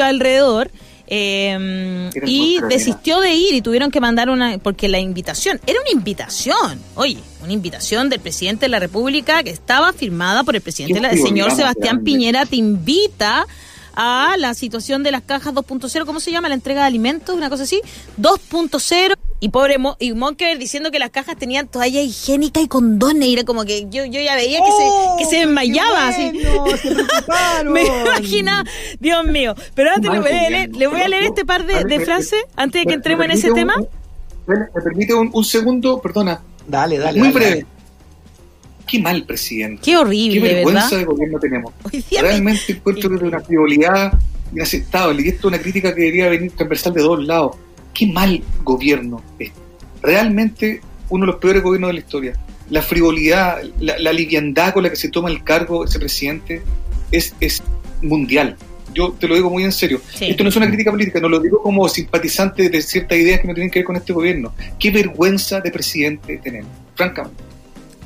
alrededor. 0.01 0.71
Eh, 1.13 2.09
y 2.25 2.57
desistió 2.69 3.19
de 3.19 3.33
ir 3.33 3.53
y 3.53 3.61
tuvieron 3.61 3.91
que 3.91 3.99
mandar 3.99 4.29
una, 4.29 4.57
porque 4.59 4.87
la 4.87 4.97
invitación, 4.97 5.59
era 5.67 5.77
una 5.81 5.91
invitación, 5.91 6.79
oye, 6.95 7.17
una 7.43 7.51
invitación 7.51 8.07
del 8.07 8.21
presidente 8.21 8.67
de 8.67 8.69
la 8.69 8.79
República 8.79 9.43
que 9.43 9.49
estaba 9.49 9.91
firmada 9.91 10.45
por 10.45 10.55
el 10.55 10.61
presidente, 10.61 11.05
el 11.05 11.21
señor 11.21 11.51
Sebastián. 11.51 12.05
Piñera, 12.05 12.45
te 12.45 12.55
invita 12.55 13.45
a 13.93 14.35
la 14.37 14.53
situación 14.53 15.03
de 15.03 15.11
las 15.11 15.21
cajas 15.23 15.53
2.0, 15.53 16.05
¿cómo 16.05 16.21
se 16.21 16.31
llama? 16.31 16.47
La 16.47 16.55
entrega 16.55 16.81
de 16.81 16.87
alimentos, 16.87 17.35
una 17.35 17.49
cosa 17.49 17.63
así, 17.63 17.81
2.0. 18.17 19.15
Y 19.43 19.49
pobre 19.49 19.79
Mo, 19.79 19.97
y 19.99 20.13
Monker 20.13 20.59
diciendo 20.59 20.91
que 20.91 20.99
las 20.99 21.09
cajas 21.09 21.35
tenían 21.35 21.67
toalla 21.67 21.99
higiénica 21.99 22.61
y 22.61 22.67
condones. 22.67 23.27
Y 23.27 23.33
era 23.33 23.43
como 23.43 23.65
que 23.65 23.87
yo, 23.89 24.05
yo 24.05 24.21
ya 24.21 24.35
veía 24.35 24.59
que 24.59 24.65
¡Oh, 24.69 25.17
se, 25.17 25.23
que 25.23 25.29
se 25.29 25.37
desmayaba. 25.47 26.09
así. 26.09 26.31
Me 27.65 27.83
imagina, 27.85 28.63
Dios 28.99 29.25
mío. 29.25 29.55
Pero 29.73 29.89
antes 29.95 30.11
le 30.11 30.19
voy 30.19 30.29
a 30.31 30.49
leer, 30.49 30.75
le 30.75 30.87
voy 30.87 31.01
a 31.01 31.07
leer 31.07 31.23
este 31.23 31.43
par 31.43 31.65
de, 31.65 31.83
de 31.83 31.99
frases 32.05 32.41
antes 32.55 32.81
de 32.81 32.85
que 32.85 32.89
¿Me- 32.89 32.93
entremos 32.95 33.25
en 33.25 33.31
ese 33.31 33.51
tema. 33.51 33.75
¿Me 34.47 34.81
permite 34.81 35.13
un, 35.13 35.29
un 35.33 35.43
segundo? 35.43 35.99
Perdona. 36.01 36.41
Dale, 36.67 36.97
dale. 36.99 37.17
Muy 37.19 37.29
dale, 37.29 37.39
breve. 37.39 37.55
dale. 37.61 37.65
Qué 38.87 38.99
mal 38.99 39.23
presidente. 39.23 39.81
Qué 39.83 39.91
Qué 39.91 39.97
horrible, 39.97 40.39
vergüenza 40.53 40.83
¿verdad? 40.85 40.97
de 40.99 41.05
gobierno 41.05 41.39
tenemos. 41.39 41.73
Realmente 42.19 42.73
encuentro 42.73 43.09
que 43.09 43.15
es 43.15 43.21
una 43.23 43.39
frivolidad 43.39 44.13
inaceptable. 44.53 45.21
Y 45.23 45.27
esto 45.29 45.39
es 45.47 45.53
una 45.53 45.59
crítica 45.59 45.95
que 45.95 46.01
debería 46.01 46.29
venir 46.29 46.51
transversal 46.51 46.93
de 46.93 47.01
dos 47.01 47.23
lados. 47.25 47.55
Qué 48.01 48.07
mal 48.07 48.41
gobierno 48.63 49.21
es. 49.37 49.51
Realmente 50.01 50.81
uno 51.09 51.27
de 51.27 51.33
los 51.33 51.39
peores 51.39 51.61
gobiernos 51.61 51.89
de 51.89 51.93
la 51.93 51.99
historia. 51.99 52.33
La 52.71 52.81
frivolidad, 52.81 53.61
la, 53.79 53.99
la 53.99 54.11
liviandad 54.11 54.73
con 54.73 54.81
la 54.81 54.89
que 54.89 54.95
se 54.95 55.09
toma 55.09 55.29
el 55.29 55.43
cargo 55.43 55.85
ese 55.85 55.99
presidente 55.99 56.63
es, 57.11 57.35
es 57.39 57.61
mundial. 58.01 58.57
Yo 58.91 59.11
te 59.11 59.27
lo 59.27 59.35
digo 59.35 59.51
muy 59.51 59.65
en 59.65 59.71
serio. 59.71 60.01
Sí. 60.15 60.25
Esto 60.31 60.41
no 60.41 60.49
es 60.49 60.55
una 60.55 60.65
crítica 60.65 60.89
política, 60.89 61.19
no 61.19 61.29
lo 61.29 61.39
digo 61.39 61.61
como 61.61 61.87
simpatizante 61.87 62.71
de 62.71 62.81
ciertas 62.81 63.19
ideas 63.19 63.39
que 63.39 63.47
no 63.47 63.53
tienen 63.53 63.69
que 63.69 63.77
ver 63.77 63.85
con 63.85 63.95
este 63.95 64.13
gobierno. 64.13 64.51
Qué 64.79 64.89
vergüenza 64.89 65.61
de 65.61 65.69
presidente 65.69 66.39
tenemos, 66.43 66.71
francamente. 66.95 67.50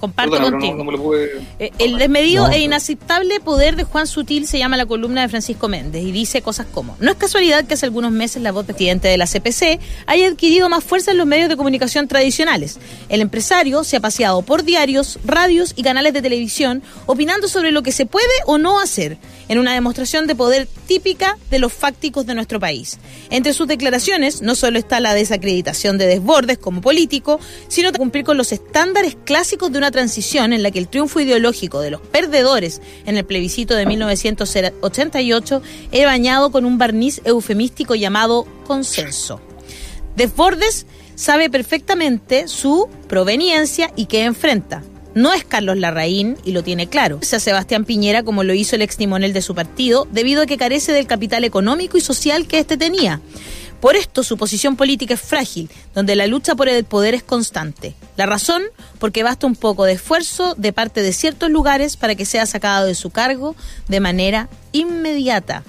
Comparto 0.06 0.40
contigo. 0.40 0.74
no, 0.74 0.78
no 0.80 0.84
me 0.84 0.98
lo 0.98 1.04
puedo... 1.04 1.24
Eh, 1.60 1.72
El 1.80 1.98
desmedido 1.98 2.48
e 2.50 2.60
inaceptable 2.60 3.40
poder 3.40 3.76
de 3.76 3.84
Juan 3.86 4.06
Sutil 4.06 4.48
se 4.48 4.60
llama 4.60 4.78
la 4.78 4.86
columna 4.86 5.22
de 5.22 5.30
Francisco 5.30 5.68
Méndez 5.68 6.04
y 6.04 6.12
dice 6.12 6.44
cosas 6.44 6.68
como, 6.72 6.96
no 7.00 7.10
es 7.10 7.18
casualidad 7.18 7.66
que 7.66 7.74
hace 7.74 7.88
algunos 7.88 8.12
meses 8.12 8.44
la 8.44 8.52
voz 8.52 8.66
presidente 8.66 9.08
de 9.08 9.18
la 9.18 9.26
CPC 9.26 9.80
haya 10.06 10.28
adquirido 10.28 10.70
más 10.70 10.84
fuerza 10.84 11.12
en 11.12 11.18
los 11.18 11.26
medios 11.26 11.50
de 11.50 11.58
comunicación 11.58 12.08
tradicionales. 12.08 12.80
El 13.10 13.22
empresario 13.22 13.84
se 13.84 13.98
ha 13.98 14.00
paseado 14.00 14.44
por 14.44 14.64
diarios, 14.64 15.18
radios 15.26 15.74
y 15.76 15.82
canales 15.82 16.14
de 16.14 16.22
televisión 16.22 16.84
opinando 17.08 17.48
sobre 17.48 17.72
lo 17.72 17.82
que 17.82 17.92
se 17.92 18.06
puede 18.06 18.26
o 18.46 18.60
no 18.60 18.80
hacer 18.80 19.18
en 19.48 19.58
una 19.58 19.74
demostración 19.74 20.28
de 20.28 20.36
poder 20.36 20.68
típica 20.88 21.38
de 21.50 21.60
los 21.60 21.74
fácticos 21.74 22.26
de 22.26 22.36
nuestro 22.36 22.60
país. 22.60 23.00
Entre 23.32 23.54
sus 23.54 23.68
declaraciones 23.68 24.42
no 24.42 24.54
solo 24.56 24.78
está 24.78 25.00
la 25.00 25.14
desacreditación 25.14 25.98
de 25.98 26.08
desbordes 26.08 26.58
como 26.58 26.82
político, 26.82 27.40
sino 27.68 27.92
cumplir 27.96 28.26
con 28.26 28.38
los 28.38 28.52
estándares 28.52 29.16
clásicos 29.24 29.72
de 29.72 29.78
una 29.78 29.92
transición 29.96 30.52
en 30.52 30.62
la 30.62 30.72
que 30.72 30.80
el 30.80 30.90
triunfo 30.90 31.22
ideológico 31.22 31.80
de 31.80 31.90
los 31.90 32.02
perdedores 32.02 32.82
en 33.06 33.16
el 33.16 33.24
plebiscito 33.24 33.76
de 33.76 33.86
1988 33.86 35.62
era 35.94 36.12
bañado 36.12 36.52
con 36.52 36.66
un 36.66 36.78
barniz 36.78 37.22
eufemístico 37.24 37.96
llamado 37.96 38.46
consenso. 38.68 39.40
Desbordes 40.18 40.86
sabe 41.16 41.50
perfectamente 41.50 42.50
su 42.50 42.90
proveniencia 43.08 43.94
y 43.96 44.08
qué 44.08 44.26
enfrenta. 44.26 44.84
No 45.14 45.32
es 45.32 45.46
Carlos 45.46 45.78
Larraín 45.78 46.36
y 46.44 46.52
lo 46.52 46.62
tiene 46.62 46.88
claro. 46.88 47.20
Es 47.22 47.34
a 47.34 47.40
Sebastián 47.40 47.86
Piñera 47.86 48.24
como 48.24 48.44
lo 48.44 48.54
hizo 48.54 48.76
el 48.76 48.82
ex 48.82 48.98
timonel 48.98 49.32
de 49.32 49.42
su 49.42 49.56
partido, 49.56 50.10
debido 50.12 50.42
a 50.42 50.46
que 50.46 50.58
carece 50.58 50.92
del 50.92 51.08
capital 51.08 51.46
económico 51.46 51.98
y 51.98 52.02
social 52.02 52.48
que 52.48 52.60
éste 52.60 52.76
tenía. 52.76 53.22
Por 53.80 53.96
esto 53.96 54.24
su 54.24 54.38
posición 54.38 54.76
política 54.76 55.14
es 55.14 55.22
frágil, 55.22 55.70
donde 55.94 56.16
la 56.16 56.28
lucha 56.28 56.56
por 56.56 56.70
el 56.70 56.84
poder 56.86 57.14
es 57.14 57.24
constante. 57.24 57.96
La 58.18 58.26
razón, 58.26 58.64
porque 59.00 59.24
basta 59.24 59.48
un 59.48 59.56
poco 59.56 59.84
de 59.84 59.94
esfuerzo 59.94 60.56
de 60.56 60.74
parte 60.74 61.02
de 61.02 61.14
ciertos 61.14 61.50
lugares 61.50 61.98
para 61.98 62.16
que 62.16 62.26
sea 62.26 62.46
sacado 62.46 62.88
de 62.88 62.96
su 62.96 63.10
cargo 63.10 63.56
de 63.88 64.00
manera 64.00 64.50
inmediata. 64.72 65.64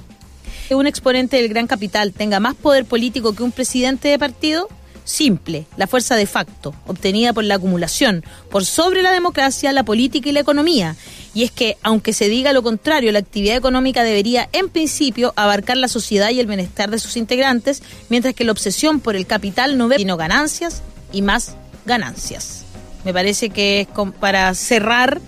Que 0.69 0.75
un 0.75 0.87
exponente 0.87 1.37
del 1.37 1.49
gran 1.49 1.66
capital 1.66 2.12
tenga 2.12 2.40
más 2.40 2.55
poder 2.55 2.85
político 2.87 3.35
que 3.35 3.42
un 3.42 3.53
presidente 3.53 4.09
de 4.09 4.19
partido? 4.19 4.69
Simple, 5.07 5.66
la 5.77 5.87
fuerza 5.87 6.16
de 6.16 6.27
facto, 6.27 6.75
obtenida 6.88 7.33
por 7.33 7.45
la 7.45 7.55
acumulación, 7.55 8.25
por 8.51 8.64
sobre 8.64 9.03
la 9.03 9.12
democracia, 9.12 9.73
la 9.73 9.85
política 9.85 10.29
y 10.29 10.33
la 10.33 10.40
economía. 10.40 10.97
Y 11.33 11.45
es 11.45 11.53
que, 11.53 11.77
aunque 11.85 12.12
se 12.12 12.29
diga 12.29 12.53
lo 12.53 12.64
contrario, 12.64 13.12
la 13.12 13.21
actividad 13.21 13.57
económica 13.57 14.03
debería, 14.03 14.49
en 14.51 14.69
principio, 14.69 15.33
abarcar 15.37 15.77
la 15.77 15.87
sociedad 15.87 16.31
y 16.31 16.40
el 16.40 16.49
bienestar 16.49 16.90
de 16.90 16.99
sus 16.99 17.16
integrantes, 17.16 17.85
mientras 18.09 18.35
que 18.35 18.42
la 18.42 18.51
obsesión 18.51 18.99
por 18.99 19.14
el 19.14 19.27
capital 19.29 19.79
no 19.79 19.87
ve 19.87 19.99
sino 19.99 20.16
ganancias 20.16 20.83
y 21.12 21.23
más 21.23 21.55
ganancias. 21.85 22.64
Me 23.05 23.12
parece 23.12 23.51
que 23.51 23.83
es 23.83 23.88
para 24.19 24.53
cerrar 24.55 25.21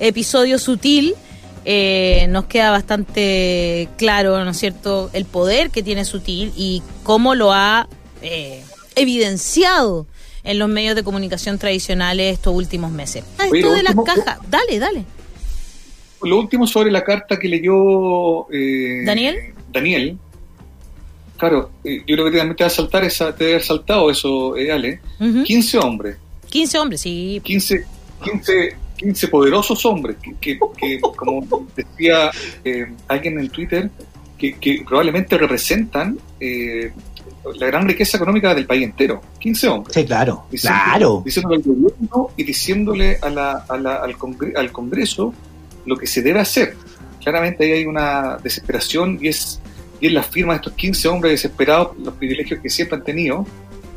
episodio 0.00 0.58
sutil, 0.58 1.14
eh, 1.64 2.26
nos 2.30 2.46
queda 2.46 2.72
bastante 2.72 3.88
claro, 3.96 4.44
¿no 4.44 4.50
es 4.50 4.58
cierto?, 4.58 5.08
el 5.12 5.24
poder 5.24 5.70
que 5.70 5.84
tiene 5.84 6.04
Sutil 6.04 6.52
y 6.56 6.82
cómo 7.04 7.34
lo 7.34 7.52
ha 7.52 7.86
eh, 8.22 8.64
evidenciado 8.96 10.06
en 10.42 10.58
los 10.58 10.68
medios 10.68 10.94
de 10.96 11.02
comunicación 11.02 11.58
tradicionales 11.58 12.34
estos 12.34 12.54
últimos 12.54 12.90
meses. 12.90 13.24
Esto 13.38 13.50
Oye, 13.50 13.60
lo 13.62 13.72
de 13.72 13.82
las 13.82 13.94
cajas, 14.04 14.38
dale, 14.48 14.78
dale. 14.78 15.04
Lo 16.22 16.38
último 16.38 16.66
sobre 16.66 16.90
la 16.90 17.02
carta 17.04 17.38
que 17.38 17.48
leyó 17.48 18.50
eh, 18.52 19.02
¿Daniel? 19.04 19.36
Daniel. 19.72 20.18
Claro, 21.36 21.70
eh, 21.84 22.02
yo 22.06 22.16
creo 22.16 22.30
que 22.30 22.36
también 22.36 22.56
te 22.56 22.64
va 22.64 22.68
a 22.68 22.70
saltar 22.70 23.04
esa, 23.04 23.34
te 23.34 23.44
debe 23.44 23.56
haber 23.56 23.66
saltado 23.66 24.10
eso, 24.10 24.56
eh, 24.56 24.70
Ale. 24.70 25.00
Ujú. 25.18 25.42
15 25.44 25.78
hombres, 25.78 26.16
15 26.50 26.78
hombres, 26.78 27.00
sí. 27.00 27.40
15, 27.42 27.84
15, 28.22 28.76
15 28.98 29.28
poderosos 29.28 29.84
hombres, 29.86 30.16
que, 30.22 30.34
que- 30.38 30.58
que, 30.76 31.00
como 31.00 31.66
decía 31.74 32.30
eh, 32.62 32.92
alguien 33.08 33.38
en 33.40 33.48
Twitter, 33.48 33.88
que, 34.36 34.58
que 34.58 34.82
probablemente 34.86 35.38
representan 35.38 36.18
eh, 36.38 36.92
la 37.58 37.66
gran 37.66 37.86
riqueza 37.88 38.16
económica 38.16 38.54
del 38.54 38.66
país 38.66 38.84
entero. 38.84 39.20
15 39.38 39.68
hombres. 39.68 39.94
Sí, 39.94 40.04
claro. 40.04 40.44
Diciendo- 40.50 40.78
Claro. 40.84 41.22
Diciéndole 41.24 41.56
al 41.56 41.62
gobierno 41.62 42.28
y 42.36 42.44
diciéndole 42.44 43.18
a 43.22 43.30
la- 43.30 43.64
a 43.68 43.76
la- 43.78 43.96
al, 43.96 44.16
Congre- 44.16 44.56
al 44.56 44.70
Congreso 44.72 45.32
lo 45.86 45.96
que 45.96 46.06
se 46.06 46.22
debe 46.22 46.40
hacer. 46.40 46.76
Claramente 47.22 47.64
ahí 47.64 47.72
hay 47.72 47.86
una 47.86 48.36
desesperación 48.42 49.18
y 49.20 49.28
es, 49.28 49.60
y 50.00 50.06
es 50.08 50.12
la 50.12 50.22
firma 50.22 50.52
de 50.52 50.56
estos 50.58 50.72
15 50.74 51.08
hombres 51.08 51.32
desesperados, 51.32 51.96
los 51.98 52.14
privilegios 52.14 52.60
que 52.60 52.68
siempre 52.70 52.98
han 52.98 53.04
tenido, 53.04 53.46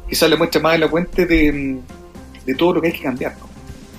quizás 0.10 0.30
le 0.30 0.38
muestra 0.38 0.62
más 0.62 0.76
elocuente 0.76 1.26
de, 1.26 1.52
mm, 1.52 2.46
de 2.46 2.56
todo 2.56 2.74
lo 2.74 2.82
que 2.82 2.88
hay 2.88 2.94
que 2.94 3.04
cambiar, 3.04 3.36
¿no? 3.40 3.50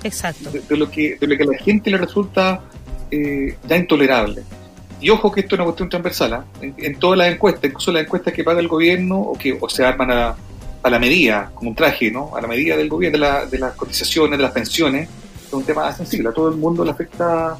Exacto. 0.02 0.50
de, 0.50 0.61
de 0.61 0.76
lo 0.76 0.90
que, 0.90 1.16
de 1.18 1.26
lo 1.26 1.37
que 1.37 1.42
a 1.42 1.46
la 1.46 1.59
gente 1.59 1.90
le 1.90 1.96
resulta 1.98 2.62
eh, 3.11 3.57
ya 3.68 3.76
intolerable. 3.76 4.42
Y 5.05 5.11
ojo 5.11 5.31
que 5.31 5.40
esto 5.40 5.55
es 5.55 5.59
una 5.59 5.64
cuestión 5.67 5.88
transversal, 5.90 6.33
¿ah? 6.33 6.45
en, 6.62 6.95
todas 6.99 7.19
las 7.19 7.29
encuestas, 7.31 7.64
incluso 7.64 7.93
las 7.93 8.05
encuestas 8.05 8.33
que 8.33 8.43
paga 8.43 8.59
el 8.61 8.69
gobierno 8.69 9.19
o 9.21 9.37
que 9.37 9.55
o 9.61 9.69
se 9.69 9.85
arman 9.85 10.11
a, 10.11 10.35
a 10.83 10.90
la 10.90 10.99
medida, 10.99 11.51
como 11.55 11.69
un 11.71 11.77
traje, 11.77 12.11
¿no? 12.11 12.35
a 12.35 12.40
la 12.40 12.49
medida 12.49 12.75
del 12.75 12.88
gobierno, 12.88 13.19
de, 13.19 13.25
la- 13.25 13.45
de 13.45 13.59
las 13.59 13.75
cotizaciones, 13.75 14.38
de 14.38 14.43
las 14.43 14.53
pensiones, 14.53 15.09
es 15.47 15.53
un 15.53 15.62
tema 15.62 15.93
sensible, 15.93 16.31
a 16.31 16.33
todo 16.33 16.49
el 16.49 16.57
mundo 16.57 16.85
le 16.87 16.93
afecta 16.93 17.55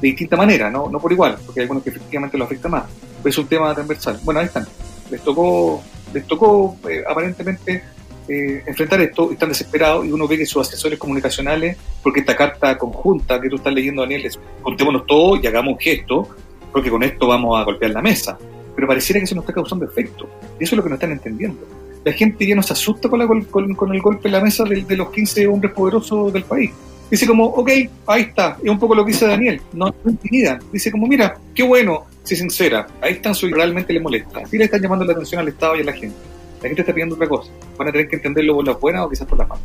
de 0.00 0.08
distinta 0.08 0.36
manera, 0.36 0.70
no, 0.70 0.88
no 0.90 0.98
por 0.98 1.12
igual, 1.12 1.36
porque 1.46 1.60
hay 1.60 1.64
algunos 1.64 1.84
que 1.84 1.90
efectivamente 1.90 2.36
lo 2.36 2.44
afecta 2.44 2.68
más. 2.68 2.84
Pero 3.22 3.30
es 3.30 3.38
un 3.38 3.46
tema 3.46 3.72
transversal. 3.74 4.18
Bueno, 4.24 4.40
ahí 4.40 4.46
están. 4.46 4.66
Les 5.10 5.20
tocó, 5.22 5.80
les 6.12 6.26
tocó 6.26 6.76
eh, 6.88 7.02
aparentemente 7.08 7.82
eh, 8.28 8.62
enfrentar 8.66 9.00
esto, 9.00 9.30
están 9.30 9.48
desesperados 9.50 10.04
y 10.04 10.10
uno 10.12 10.26
ve 10.28 10.36
que 10.36 10.46
sus 10.46 10.66
asesores 10.66 10.98
comunicacionales, 10.98 11.76
porque 12.02 12.20
esta 12.20 12.34
carta 12.36 12.76
conjunta 12.76 13.40
que 13.40 13.48
tú 13.48 13.56
estás 13.56 13.72
leyendo, 13.72 14.02
Daniel, 14.02 14.26
es 14.26 14.38
contémonos 14.62 15.06
todo 15.06 15.36
y 15.36 15.46
hagamos 15.46 15.74
un 15.74 15.78
gesto, 15.78 16.28
porque 16.72 16.90
con 16.90 17.02
esto 17.02 17.26
vamos 17.26 17.58
a 17.58 17.64
golpear 17.64 17.92
la 17.92 18.02
mesa. 18.02 18.38
Pero 18.74 18.86
pareciera 18.86 19.20
que 19.20 19.24
eso 19.24 19.34
no 19.34 19.40
está 19.40 19.52
causando 19.52 19.84
efecto. 19.84 20.28
Y 20.58 20.64
eso 20.64 20.74
es 20.74 20.76
lo 20.76 20.82
que 20.82 20.88
no 20.88 20.94
están 20.94 21.12
entendiendo. 21.12 21.66
La 22.04 22.12
gente 22.12 22.46
ya 22.46 22.54
no 22.54 22.62
se 22.62 22.72
asusta 22.72 23.08
con, 23.08 23.18
la, 23.18 23.26
con, 23.26 23.74
con 23.74 23.94
el 23.94 24.00
golpe 24.00 24.28
en 24.28 24.32
la 24.32 24.40
mesa 24.40 24.64
de, 24.64 24.82
de 24.82 24.96
los 24.96 25.10
15 25.10 25.46
hombres 25.48 25.72
poderosos 25.72 26.32
del 26.32 26.44
país 26.44 26.70
dice 27.10 27.26
como, 27.26 27.46
ok, 27.46 27.70
ahí 28.06 28.22
está, 28.22 28.58
es 28.62 28.68
un 28.68 28.78
poco 28.78 28.94
lo 28.94 29.04
que 29.04 29.12
dice 29.12 29.26
Daniel, 29.26 29.60
no, 29.72 29.86
no 30.04 30.10
intimidan, 30.10 30.60
dice 30.72 30.90
como, 30.90 31.06
mira, 31.06 31.38
qué 31.54 31.62
bueno, 31.62 32.06
si 32.22 32.36
sincera, 32.36 32.86
ahí 33.00 33.14
están, 33.14 33.34
soy 33.34 33.50
realmente 33.52 33.92
le 33.92 34.00
molesta, 34.00 34.40
así 34.40 34.58
le 34.58 34.64
están 34.64 34.82
llamando 34.82 35.04
la 35.04 35.12
atención 35.12 35.40
al 35.40 35.48
Estado 35.48 35.76
y 35.76 35.80
a 35.80 35.84
la 35.84 35.92
gente, 35.92 36.16
la 36.60 36.68
gente 36.68 36.82
está 36.82 36.92
pidiendo 36.92 37.14
otra 37.14 37.28
cosa, 37.28 37.50
van 37.76 37.88
a 37.88 37.92
tener 37.92 38.08
que 38.08 38.16
entenderlo 38.16 38.56
por 38.56 38.66
la 38.66 38.72
buena 38.74 39.04
o 39.04 39.10
quizás 39.10 39.26
por 39.26 39.38
la 39.38 39.46
mala. 39.46 39.60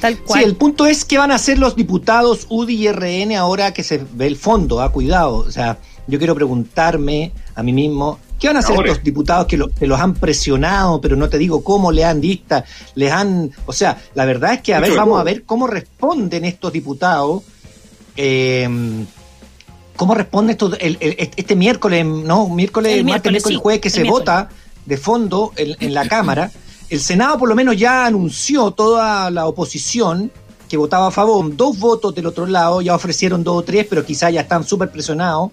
Tal 0.00 0.18
cual. 0.18 0.40
Sí, 0.40 0.44
el 0.44 0.56
punto 0.56 0.84
es 0.84 1.04
que 1.04 1.16
van 1.16 1.30
a 1.30 1.36
hacer 1.36 1.60
los 1.60 1.76
diputados 1.76 2.48
UDI 2.50 2.88
y 2.88 2.92
RN 2.92 3.36
ahora 3.36 3.72
que 3.72 3.84
se 3.84 4.00
ve 4.12 4.26
el 4.26 4.36
fondo, 4.36 4.80
ha 4.80 4.86
ah, 4.86 4.92
cuidado, 4.92 5.36
o 5.36 5.50
sea, 5.50 5.78
yo 6.06 6.18
quiero 6.18 6.34
preguntarme 6.34 7.32
a 7.54 7.62
mí 7.62 7.72
mismo, 7.72 8.18
¿Qué 8.42 8.48
van 8.48 8.56
a 8.56 8.58
hacer 8.58 8.76
estos 8.86 9.04
diputados 9.04 9.46
que, 9.46 9.56
que, 9.78 9.86
los 9.86 10.00
han 10.00 10.14
presionado, 10.14 11.00
pero 11.00 11.14
no 11.14 11.28
te 11.28 11.38
digo 11.38 11.62
cómo 11.62 11.92
le 11.92 12.04
han 12.04 12.20
dista, 12.20 12.64
les 12.96 13.12
han, 13.12 13.52
o 13.66 13.72
sea, 13.72 14.02
la 14.14 14.24
verdad 14.24 14.54
es 14.54 14.62
que 14.62 14.74
a 14.74 14.80
ver, 14.80 14.96
vamos 14.96 15.20
a 15.20 15.22
ver 15.22 15.44
cómo 15.44 15.68
responden 15.68 16.44
estos 16.44 16.72
diputados, 16.72 17.44
eh, 18.16 18.68
cómo 19.94 20.14
responde 20.16 20.54
esto, 20.54 20.72
el, 20.80 20.98
el, 20.98 21.30
este 21.36 21.54
miércoles, 21.54 22.04
no, 22.04 22.48
miércoles, 22.48 22.94
el 22.94 23.04
martes, 23.04 23.30
miércoles, 23.30 23.44
sí, 23.46 23.60
jueves 23.62 23.80
que 23.80 23.90
se 23.90 24.02
vota 24.02 24.48
de 24.86 24.96
fondo 24.96 25.52
en, 25.54 25.76
en 25.78 25.94
la 25.94 26.08
Cámara. 26.08 26.50
El 26.90 26.98
Senado 26.98 27.38
por 27.38 27.48
lo 27.48 27.54
menos 27.54 27.76
ya 27.76 28.06
anunció 28.06 28.72
toda 28.72 29.30
la 29.30 29.46
oposición 29.46 30.32
que 30.68 30.76
votaba 30.76 31.06
a 31.06 31.10
favor, 31.12 31.54
dos 31.56 31.78
votos 31.78 32.12
del 32.12 32.26
otro 32.26 32.46
lado, 32.46 32.82
ya 32.82 32.96
ofrecieron 32.96 33.44
dos 33.44 33.58
o 33.58 33.62
tres, 33.62 33.86
pero 33.88 34.04
quizás 34.04 34.32
ya 34.32 34.40
están 34.40 34.64
súper 34.64 34.90
presionados 34.90 35.52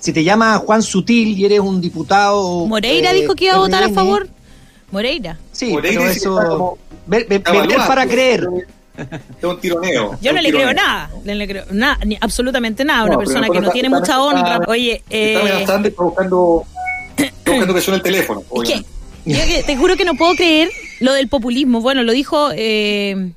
si 0.00 0.12
te 0.12 0.24
llama 0.24 0.58
Juan 0.58 0.82
Sutil 0.82 1.38
y 1.38 1.44
eres 1.44 1.60
un 1.60 1.80
diputado. 1.80 2.66
Moreira 2.66 3.12
eh, 3.12 3.20
dijo 3.20 3.34
que 3.34 3.44
iba 3.44 3.54
a 3.54 3.58
votar 3.58 3.84
a 3.84 3.90
favor. 3.90 4.28
Moreira. 4.90 5.38
Sí, 5.52 5.72
Moreira 5.72 6.00
pero 6.00 6.10
eso. 6.10 6.78
Ver, 7.06 7.26
ver, 7.26 7.42
para 7.42 8.06
creer. 8.06 8.48
Es 8.96 9.44
un 9.44 9.60
tironeo. 9.60 10.18
Yo 10.20 10.32
no 10.32 10.40
le 10.40 10.50
creo 10.50 10.74
nada, 10.74 11.10
no 11.24 11.34
le 11.34 11.48
creo 11.48 11.64
nada, 11.70 11.98
ni 12.04 12.18
absolutamente 12.20 12.84
nada. 12.84 13.04
Una 13.04 13.18
persona 13.18 13.48
que 13.48 13.60
no 13.60 13.70
tiene 13.70 13.88
mucha 13.88 14.20
honra. 14.20 14.60
Oye, 14.66 15.02
eh. 15.10 15.34
Está 15.34 15.40
amenazando 15.40 15.90
buscando, 15.96 16.66
buscando 17.46 17.74
que 17.74 17.80
suene 17.80 17.96
el 17.98 18.02
teléfono. 18.02 18.42
Te 19.24 19.76
juro 19.76 19.96
que 19.96 20.04
no 20.04 20.14
puedo 20.14 20.34
creer 20.34 20.70
lo 21.00 21.12
del 21.12 21.28
populismo. 21.28 21.80
Bueno, 21.80 22.02
lo 22.02 22.12
dijo 22.12 22.50
eh, 22.54 23.32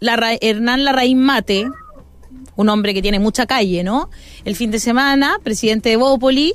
la, 0.00 0.36
Hernán 0.40 0.84
Larraín 0.84 1.20
Mate, 1.20 1.66
un 2.56 2.68
hombre 2.68 2.94
que 2.94 3.02
tiene 3.02 3.18
mucha 3.18 3.46
calle, 3.46 3.84
¿no? 3.84 4.10
El 4.44 4.56
fin 4.56 4.70
de 4.70 4.80
semana, 4.80 5.38
presidente 5.42 5.90
de 5.90 5.96
Bópoli, 5.96 6.54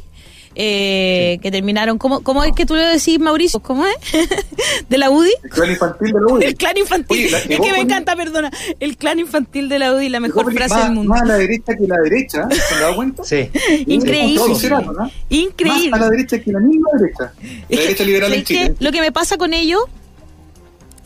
eh, 0.56 1.40
que 1.42 1.50
terminaron, 1.50 1.98
¿cómo, 1.98 2.22
¿cómo 2.22 2.44
es 2.44 2.54
que 2.54 2.66
tú 2.66 2.76
le 2.76 2.84
decís, 2.84 3.20
Mauricio? 3.20 3.60
¿Cómo 3.60 3.86
es? 3.88 3.96
¿De 4.90 4.98
la 4.98 5.10
UDI? 5.10 5.32
El 5.44 5.50
clan 5.50 5.70
infantil 5.72 6.14
de 6.14 6.20
la 6.20 6.34
UDI. 6.34 6.46
El 6.46 6.56
clan 6.56 6.78
infantil. 6.78 7.34
es 7.34 7.60
que 7.60 7.72
me 7.72 7.80
encanta, 7.80 8.16
perdona. 8.16 8.52
El 8.80 8.98
clan 8.98 9.20
infantil 9.20 9.70
de 9.70 9.80
la 9.80 9.94
UDI, 9.94 10.10
la 10.10 10.20
mejor 10.20 10.54
frase 10.54 10.78
del 10.78 10.92
mundo. 10.92 11.10
Más 11.10 11.22
a 11.22 11.26
la 11.26 11.38
derecha 11.38 11.76
que 11.76 11.88
la 11.88 11.98
derecha, 12.04 12.48
¿se 12.50 12.76
han 12.76 12.82
dado 12.82 12.96
cuenta? 12.96 13.24
Sí. 13.24 13.50
Increíble. 13.88 14.42
Increíble. 15.30 15.90
Más 15.90 16.02
a 16.02 16.04
la 16.04 16.10
derecha 16.10 16.40
que 16.40 16.52
la 16.52 16.60
misma 16.60 16.90
derecha. 17.00 17.34
La 17.70 17.82
derecha 17.82 18.04
liberal 18.04 18.34
en 18.34 18.44
Chile. 18.44 18.76
Lo 18.80 18.92
que 18.92 19.02
me 19.02 19.12
pasa 19.12 19.38
con 19.38 19.54
ellos 19.54 19.82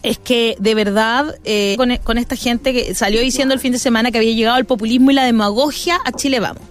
es 0.04 0.18
que 0.18 0.56
de 0.60 0.76
verdad 0.76 1.36
eh, 1.44 1.76
con, 1.78 1.96
con, 1.98 2.18
esta 2.18 2.36
gente 2.36 2.74
que 2.74 2.94
salió 2.96 3.20
diciendo 3.22 3.54
el 3.54 3.60
fin 3.60 3.72
de 3.72 3.80
semana 3.80 4.12
que 4.12 4.18
había 4.18 4.34
llegado 4.34 4.58
el 4.58 4.66
populismo 4.66 5.12
y 5.12 5.14
la 5.14 5.26
demagogia 5.26 6.00
a 6.06 6.12
Chile 6.12 6.40
Vamos. 6.40 6.64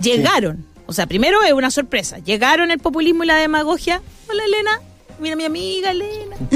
Llegaron, 0.00 0.56
sí. 0.56 0.82
o 0.86 0.92
sea, 0.92 1.06
primero 1.06 1.42
es 1.42 1.52
una 1.52 1.70
sorpresa, 1.70 2.18
llegaron 2.18 2.70
el 2.70 2.78
populismo 2.78 3.24
y 3.24 3.26
la 3.26 3.36
demagogia. 3.36 4.00
Hola 4.30 4.44
Elena, 4.44 4.80
mira 5.20 5.36
mi 5.36 5.44
amiga 5.44 5.90
Elena. 5.90 6.36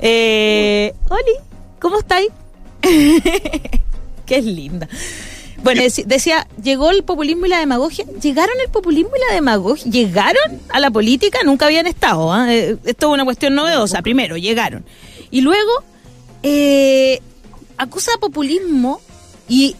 Eh, 0.00 0.94
Oli, 1.10 1.34
¿cómo 1.80 1.98
estáis? 1.98 2.28
es 4.34 4.44
linda. 4.44 4.88
Bueno, 5.64 5.80
decía, 6.04 6.46
llegó 6.62 6.90
el 6.90 7.04
populismo 7.04 7.46
y 7.46 7.48
la 7.48 7.58
demagogia. 7.58 8.04
¿Llegaron 8.20 8.54
el 8.60 8.70
populismo 8.70 9.12
y 9.16 9.28
la 9.28 9.34
demagogia? 9.34 9.90
¿Llegaron 9.90 10.60
a 10.68 10.78
la 10.78 10.90
política? 10.90 11.38
Nunca 11.42 11.64
habían 11.64 11.86
estado. 11.86 12.36
¿eh? 12.46 12.76
Esto 12.84 13.06
es 13.06 13.14
una 13.14 13.24
cuestión 13.24 13.54
novedosa. 13.54 14.02
Primero, 14.02 14.36
llegaron. 14.36 14.84
Y 15.30 15.40
luego, 15.40 15.72
eh, 16.42 17.20
acusa 17.78 18.12
de 18.12 18.18
populismo 18.18 19.00
y 19.48 19.74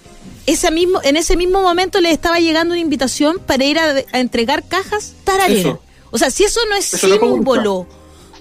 ese 0.46 0.70
mismo, 0.70 1.00
en 1.02 1.18
ese 1.18 1.36
mismo 1.36 1.60
momento 1.60 2.00
le 2.00 2.10
estaba 2.10 2.40
llegando 2.40 2.72
una 2.72 2.80
invitación 2.80 3.38
para 3.38 3.64
ir 3.64 3.78
a, 3.78 3.94
a 4.12 4.20
entregar 4.20 4.66
cajas 4.66 5.12
tarareras. 5.24 5.76
O 6.10 6.16
sea, 6.16 6.30
si 6.30 6.44
eso 6.44 6.60
no 6.70 6.76
es 6.76 6.94
eso 6.94 7.08
símbolo 7.08 7.86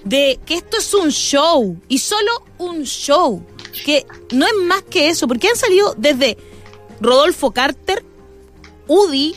de 0.04 0.38
que 0.46 0.54
esto 0.54 0.78
es 0.78 0.94
un 0.94 1.10
show 1.10 1.76
y 1.88 1.98
solo 1.98 2.30
un 2.56 2.84
show, 2.84 3.44
que 3.84 4.06
no 4.32 4.46
es 4.46 4.52
más 4.64 4.82
que 4.82 5.10
eso, 5.10 5.28
porque 5.28 5.48
han 5.48 5.56
salido 5.56 5.94
desde 5.98 6.38
Rodolfo 7.00 7.52
Carter, 7.52 8.04
UDI, 8.86 9.34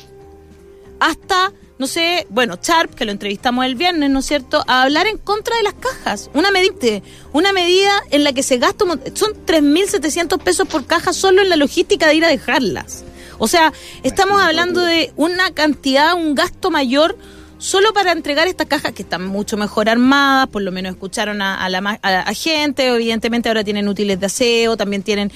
hasta, 1.00 1.54
no 1.78 1.88
sé, 1.88 2.28
bueno, 2.30 2.58
Sharp, 2.62 2.93
que 2.96 3.06
lo 3.06 3.12
entrevistamos 3.12 3.65
el 3.65 3.76
viernes, 3.76 4.10
¿no 4.10 4.20
es 4.20 4.26
cierto?, 4.26 4.63
a 4.67 4.84
hablar 4.84 5.08
en 5.08 5.17
contra 5.17 5.56
de 5.58 5.63
las 5.63 5.74
cajas. 5.74 6.30
Una 6.34 6.52
medida, 6.52 7.02
una 7.34 7.54
medida 7.54 7.91
en 8.12 8.24
la 8.24 8.34
que 8.34 8.43
se 8.43 8.58
gasta, 8.58 8.86
son 9.13 9.34
3.700 9.46 10.39
pesos 10.39 10.67
por 10.67 10.86
caja 10.86 11.13
solo 11.13 11.41
en 11.41 11.50
la 11.50 11.56
logística 11.56 12.08
de 12.08 12.15
ir 12.15 12.26
a 12.26 12.30
dejarlas. 12.30 13.04
O 13.39 13.48
sea, 13.48 13.72
estamos 14.04 14.41
hablando 14.41 14.82
de 14.82 15.13
una 15.15 15.52
cantidad, 15.52 16.15
un 16.15 16.34
gasto 16.34 16.72
mayor 16.72 17.17
solo 17.60 17.93
para 17.93 18.12
entregar 18.12 18.48
estas 18.48 18.67
cajas 18.67 18.93
que 18.93 19.04
están 19.04 19.26
mucho 19.26 19.58
mejor 19.58 19.89
armadas, 19.89 20.48
por 20.48 20.62
lo 20.62 20.72
menos 20.72 20.93
escucharon 20.93 21.41
a, 21.41 21.70
la 21.70 22.00
gente, 22.34 22.88
evidentemente 22.88 23.50
ahora 23.50 23.63
tienen 23.63 23.88
útiles 23.88 24.20
de 24.20 24.26
aseo, 24.26 24.78
también 24.78 25.04
tienen... 25.04 25.32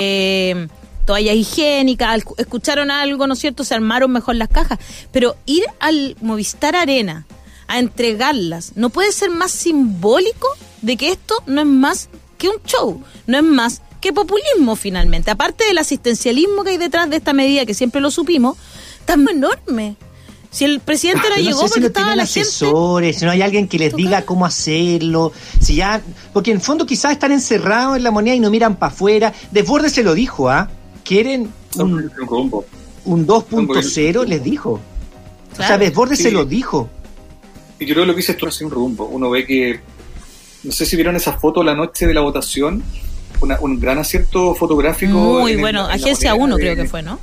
Eh, 0.00 0.68
toallas 1.04 1.34
higiénicas, 1.34 2.22
escucharon 2.38 2.90
algo, 2.90 3.26
¿no 3.26 3.34
es 3.34 3.40
cierto? 3.40 3.64
Se 3.64 3.74
armaron 3.74 4.10
mejor 4.12 4.36
las 4.36 4.48
cajas. 4.48 4.78
Pero 5.10 5.36
ir 5.46 5.64
al 5.80 6.16
Movistar 6.20 6.76
Arena 6.76 7.26
a 7.68 7.78
entregarlas, 7.78 8.72
¿no 8.76 8.90
puede 8.90 9.12
ser 9.12 9.30
más 9.30 9.50
simbólico 9.50 10.48
de 10.82 10.96
que 10.96 11.10
esto 11.10 11.34
no 11.46 11.60
es 11.62 11.66
más 11.66 12.08
que 12.38 12.48
un 12.48 12.56
show? 12.64 13.02
No 13.26 13.38
es 13.38 13.44
más 13.44 13.82
que 14.00 14.12
populismo 14.12 14.76
finalmente. 14.76 15.30
Aparte 15.30 15.64
del 15.64 15.78
asistencialismo 15.78 16.64
que 16.64 16.70
hay 16.70 16.78
detrás 16.78 17.08
de 17.08 17.16
esta 17.16 17.32
medida, 17.32 17.64
que 17.64 17.74
siempre 17.74 18.00
lo 18.00 18.10
supimos, 18.10 18.56
tan 19.04 19.26
enorme. 19.28 19.96
Si 20.50 20.66
el 20.66 20.80
presidente 20.80 21.30
no, 21.30 21.36
no 21.36 21.42
llegó 21.42 21.60
porque 21.60 21.74
si 21.74 21.80
no 21.80 21.86
estaba 21.86 22.14
la 22.14 22.24
asesores, 22.24 23.06
gente... 23.06 23.20
si 23.20 23.24
no 23.24 23.30
hay 23.30 23.40
alguien 23.40 23.68
que 23.68 23.78
les 23.78 23.96
diga 23.96 24.22
cómo 24.22 24.44
hacerlo, 24.44 25.32
si 25.58 25.76
ya, 25.76 26.02
porque 26.34 26.50
en 26.50 26.60
fondo 26.60 26.84
quizás 26.84 27.12
están 27.12 27.32
encerrados 27.32 27.96
en 27.96 28.02
la 28.02 28.10
moneda 28.10 28.34
y 28.34 28.40
no 28.40 28.50
miran 28.50 28.76
para 28.76 28.92
afuera. 28.92 29.32
Desborde 29.50 29.88
se 29.88 30.02
lo 30.02 30.12
dijo, 30.12 30.50
¿ah? 30.50 30.68
Quieren 31.04 31.50
un, 31.76 32.10
un 33.04 33.26
2.0, 33.26 34.26
les 34.26 34.42
dijo. 34.42 34.80
Claro. 35.54 35.64
O 35.64 35.66
sea, 35.66 35.78
Desbordes 35.78 36.18
sí. 36.18 36.24
se 36.24 36.30
lo 36.30 36.44
dijo. 36.44 36.88
Y 37.78 37.86
yo 37.86 37.94
creo 37.94 38.04
que 38.04 38.08
lo 38.08 38.14
que 38.14 38.18
dices 38.18 38.36
tú 38.36 38.46
es 38.46 38.60
un 38.62 38.70
rumbo. 38.70 39.06
Uno 39.06 39.30
ve 39.30 39.44
que, 39.44 39.80
no 40.62 40.72
sé 40.72 40.86
si 40.86 40.96
vieron 40.96 41.16
esa 41.16 41.32
foto 41.34 41.62
la 41.62 41.74
noche 41.74 42.06
de 42.06 42.14
la 42.14 42.20
votación, 42.20 42.82
una, 43.40 43.58
un 43.60 43.80
gran 43.80 43.98
acierto 43.98 44.54
fotográfico. 44.54 45.12
Muy 45.12 45.56
bueno, 45.56 45.86
el, 45.86 45.92
Agencia 45.92 46.34
1 46.34 46.56
creo 46.56 46.76
que 46.76 46.84
fue, 46.84 47.02
¿no? 47.02 47.18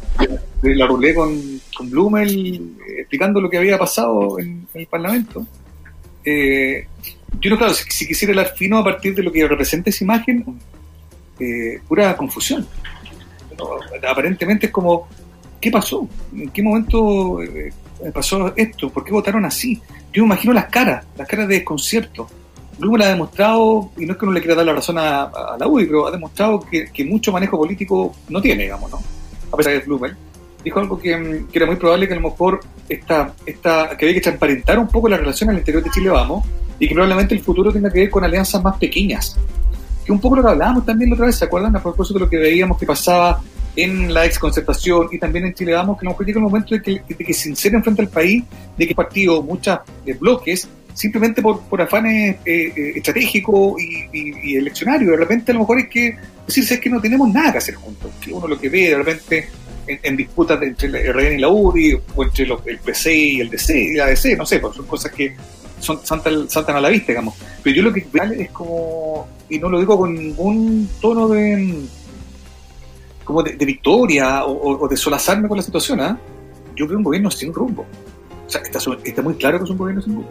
De 0.62 0.76
la 0.76 0.86
rulé 0.86 1.16
con, 1.16 1.62
con 1.76 1.90
Blumel 1.90 2.76
eh, 2.88 3.00
explicando 3.00 3.40
lo 3.40 3.50
que 3.50 3.58
había 3.58 3.78
pasado 3.78 4.38
en, 4.40 4.68
en 4.74 4.82
el 4.82 4.88
Parlamento. 4.88 5.48
Eh, 6.26 6.86
yo 7.40 7.50
no, 7.50 7.58
claro, 7.58 7.74
si, 7.74 7.84
si, 7.90 8.08
quisiera 8.08 8.32
hablar 8.32 8.54
fino 8.56 8.78
a 8.78 8.84
partir 8.84 9.16
de 9.16 9.24
lo 9.24 9.32
que 9.32 9.48
representa 9.48 9.90
esa 9.90 10.04
imagen, 10.04 10.60
eh, 11.40 11.80
pura 11.88 12.18
confusión 12.18 12.68
aparentemente 14.08 14.68
es 14.68 14.72
como, 14.72 15.08
¿qué 15.60 15.72
pasó? 15.72 16.08
¿En 16.34 16.50
qué 16.50 16.62
momento 16.62 17.42
eh, 17.42 17.72
pasó 18.14 18.54
esto? 18.56 18.90
¿Por 18.90 19.04
qué 19.04 19.12
votaron 19.12 19.46
así? 19.46 19.82
Yo 20.14 20.24
me 20.24 20.28
imagino 20.28 20.54
las 20.54 20.66
caras, 20.66 21.06
las 21.18 21.28
caras 21.28 21.48
de 21.48 21.56
desconcierto. 21.56 22.28
Blumel 22.78 23.02
ha 23.02 23.10
demostrado, 23.10 23.92
y 23.98 24.06
no 24.06 24.14
es 24.14 24.20
que 24.20 24.26
no 24.26 24.32
le 24.32 24.40
quiera 24.40 24.56
dar 24.56 24.66
la 24.66 24.74
razón 24.74 24.98
a, 24.98 25.58
la 25.60 25.68
UDI, 25.68 25.86
pero 25.86 26.08
ha 26.08 26.12
demostrado 26.12 26.62
que, 26.62 26.86
que, 26.92 27.04
mucho 27.04 27.32
manejo 27.32 27.58
político 27.58 28.16
no 28.30 28.42
tiene, 28.42 28.64
digamos, 28.64 28.90
¿no? 28.90 29.00
A 29.52 29.58
pesar 29.58 29.74
de 29.74 29.80
Blumel. 29.80 30.16
Dijo 30.64 30.80
algo 30.80 30.98
que, 30.98 31.46
que, 31.52 31.58
era 31.60 31.66
muy 31.66 31.76
probable 31.76 32.08
que 32.08 32.14
a 32.14 32.18
lo 32.18 32.30
mejor 32.30 32.62
esta, 32.88 33.34
esta, 33.46 33.98
que 33.98 34.06
había 34.06 34.16
que 34.16 34.22
transparentar 34.22 34.80
un 34.80 34.88
poco 34.88 35.10
la 35.10 35.18
relación 35.18 35.50
al 35.50 35.58
interior 35.58 35.84
de 35.84 35.90
Chile 35.90 36.10
Vamos 36.10 36.46
y 36.80 36.88
que 36.88 36.94
probablemente 36.94 37.36
el 37.36 37.42
futuro 37.42 37.72
tenga 37.72 37.92
que 37.92 38.00
ver 38.00 38.10
con 38.10 38.24
alianzas 38.24 38.64
más 38.64 38.78
pequeñas. 38.78 39.38
Que 40.10 40.14
un 40.14 40.20
poco 40.20 40.38
lo 40.38 40.42
que 40.42 40.50
hablábamos 40.50 40.88
también 40.88 41.12
la 41.12 41.14
otra 41.14 41.28
vez, 41.28 41.36
¿se 41.36 41.46
acuerdan? 41.46 41.76
A 41.76 41.84
propósito 41.84 42.18
de 42.18 42.26
lo 42.26 42.30
que 42.32 42.38
veíamos 42.38 42.80
que 42.80 42.86
pasaba 42.88 43.44
en 43.76 44.12
la 44.12 44.26
exconcertación 44.26 45.08
y 45.12 45.20
también 45.20 45.46
en 45.46 45.54
Chile 45.54 45.74
Vamos, 45.74 46.00
que 46.00 46.06
nos 46.08 46.18
llega 46.18 46.40
el 46.40 46.46
momento 46.46 46.74
de 46.74 46.82
que, 46.82 47.04
de 47.08 47.24
que 47.24 47.32
se 47.32 47.48
inseren 47.48 47.84
frente 47.84 48.02
al 48.02 48.08
país, 48.08 48.44
de 48.76 48.88
que 48.88 48.96
partidos, 48.96 49.46
muchos 49.46 49.78
bloques, 50.20 50.68
simplemente 50.96 51.44
por, 51.44 51.62
por 51.62 51.80
afanes 51.84 52.38
eh, 52.44 52.74
eh, 52.76 52.94
estratégicos 52.96 53.80
y, 53.80 54.10
y, 54.12 54.34
y, 54.46 54.56
eleccionarios. 54.56 55.12
De 55.12 55.18
repente 55.18 55.52
a 55.52 55.54
lo 55.54 55.60
mejor 55.60 55.78
es 55.78 55.90
que 55.90 56.18
decirse 56.48 56.74
es 56.74 56.80
que 56.80 56.90
no 56.90 57.00
tenemos 57.00 57.32
nada 57.32 57.52
que 57.52 57.58
hacer 57.60 57.76
juntos. 57.76 58.10
Que 58.20 58.34
uno 58.34 58.48
lo 58.48 58.60
que 58.60 58.68
ve 58.68 58.90
de 58.90 58.98
repente 58.98 59.48
en, 59.86 60.00
en 60.02 60.18
disputas 60.18 60.60
entre 60.64 60.88
el 60.88 61.14
RN 61.14 61.36
y 61.36 61.38
la 61.38 61.50
UDI, 61.50 62.00
o 62.16 62.24
entre 62.24 62.48
los, 62.48 62.66
el 62.66 62.80
PC 62.80 63.16
y 63.16 63.42
el 63.42 63.52
DC 63.52 63.80
y 63.80 63.94
la 63.94 64.08
DC, 64.08 64.36
no 64.36 64.48
sé, 64.48 64.58
pues 64.58 64.76
son 64.76 64.88
cosas 64.88 65.12
que 65.12 65.36
son, 65.80 66.00
saltan, 66.04 66.50
saltan 66.50 66.76
a 66.76 66.82
la 66.82 66.90
vista, 66.90 67.12
digamos. 67.12 67.36
Pero 67.64 67.76
yo 67.76 67.84
lo 67.84 67.94
que 67.94 68.06
veo 68.12 68.32
es 68.32 68.52
como, 68.52 69.28
y 69.50 69.60
no 69.60 69.70
lo 69.70 69.80
digo 69.80 69.98
con 69.98 70.14
ningún 70.14 70.90
tono 71.02 71.28
de 71.28 71.76
como 73.24 73.44
de, 73.44 73.54
de 73.56 73.66
victoria 73.66 74.44
o, 74.46 74.84
o, 74.84 74.88
de 74.88 74.98
solazarme 74.98 75.48
con 75.48 75.56
la 75.56 75.62
situación, 75.62 76.00
¿eh? 76.00 76.16
yo 76.76 76.88
veo 76.88 76.98
un 76.98 77.04
gobierno 77.04 77.30
sin 77.30 77.54
rumbo. 77.54 77.86
O 78.48 78.50
sea, 78.50 78.62
está, 78.62 78.80
está 79.04 79.22
muy 79.22 79.36
claro 79.36 79.60
que 79.60 79.66
es 79.66 79.70
un 79.70 79.78
gobierno 79.78 80.02
sin 80.02 80.16
rumbo. 80.16 80.30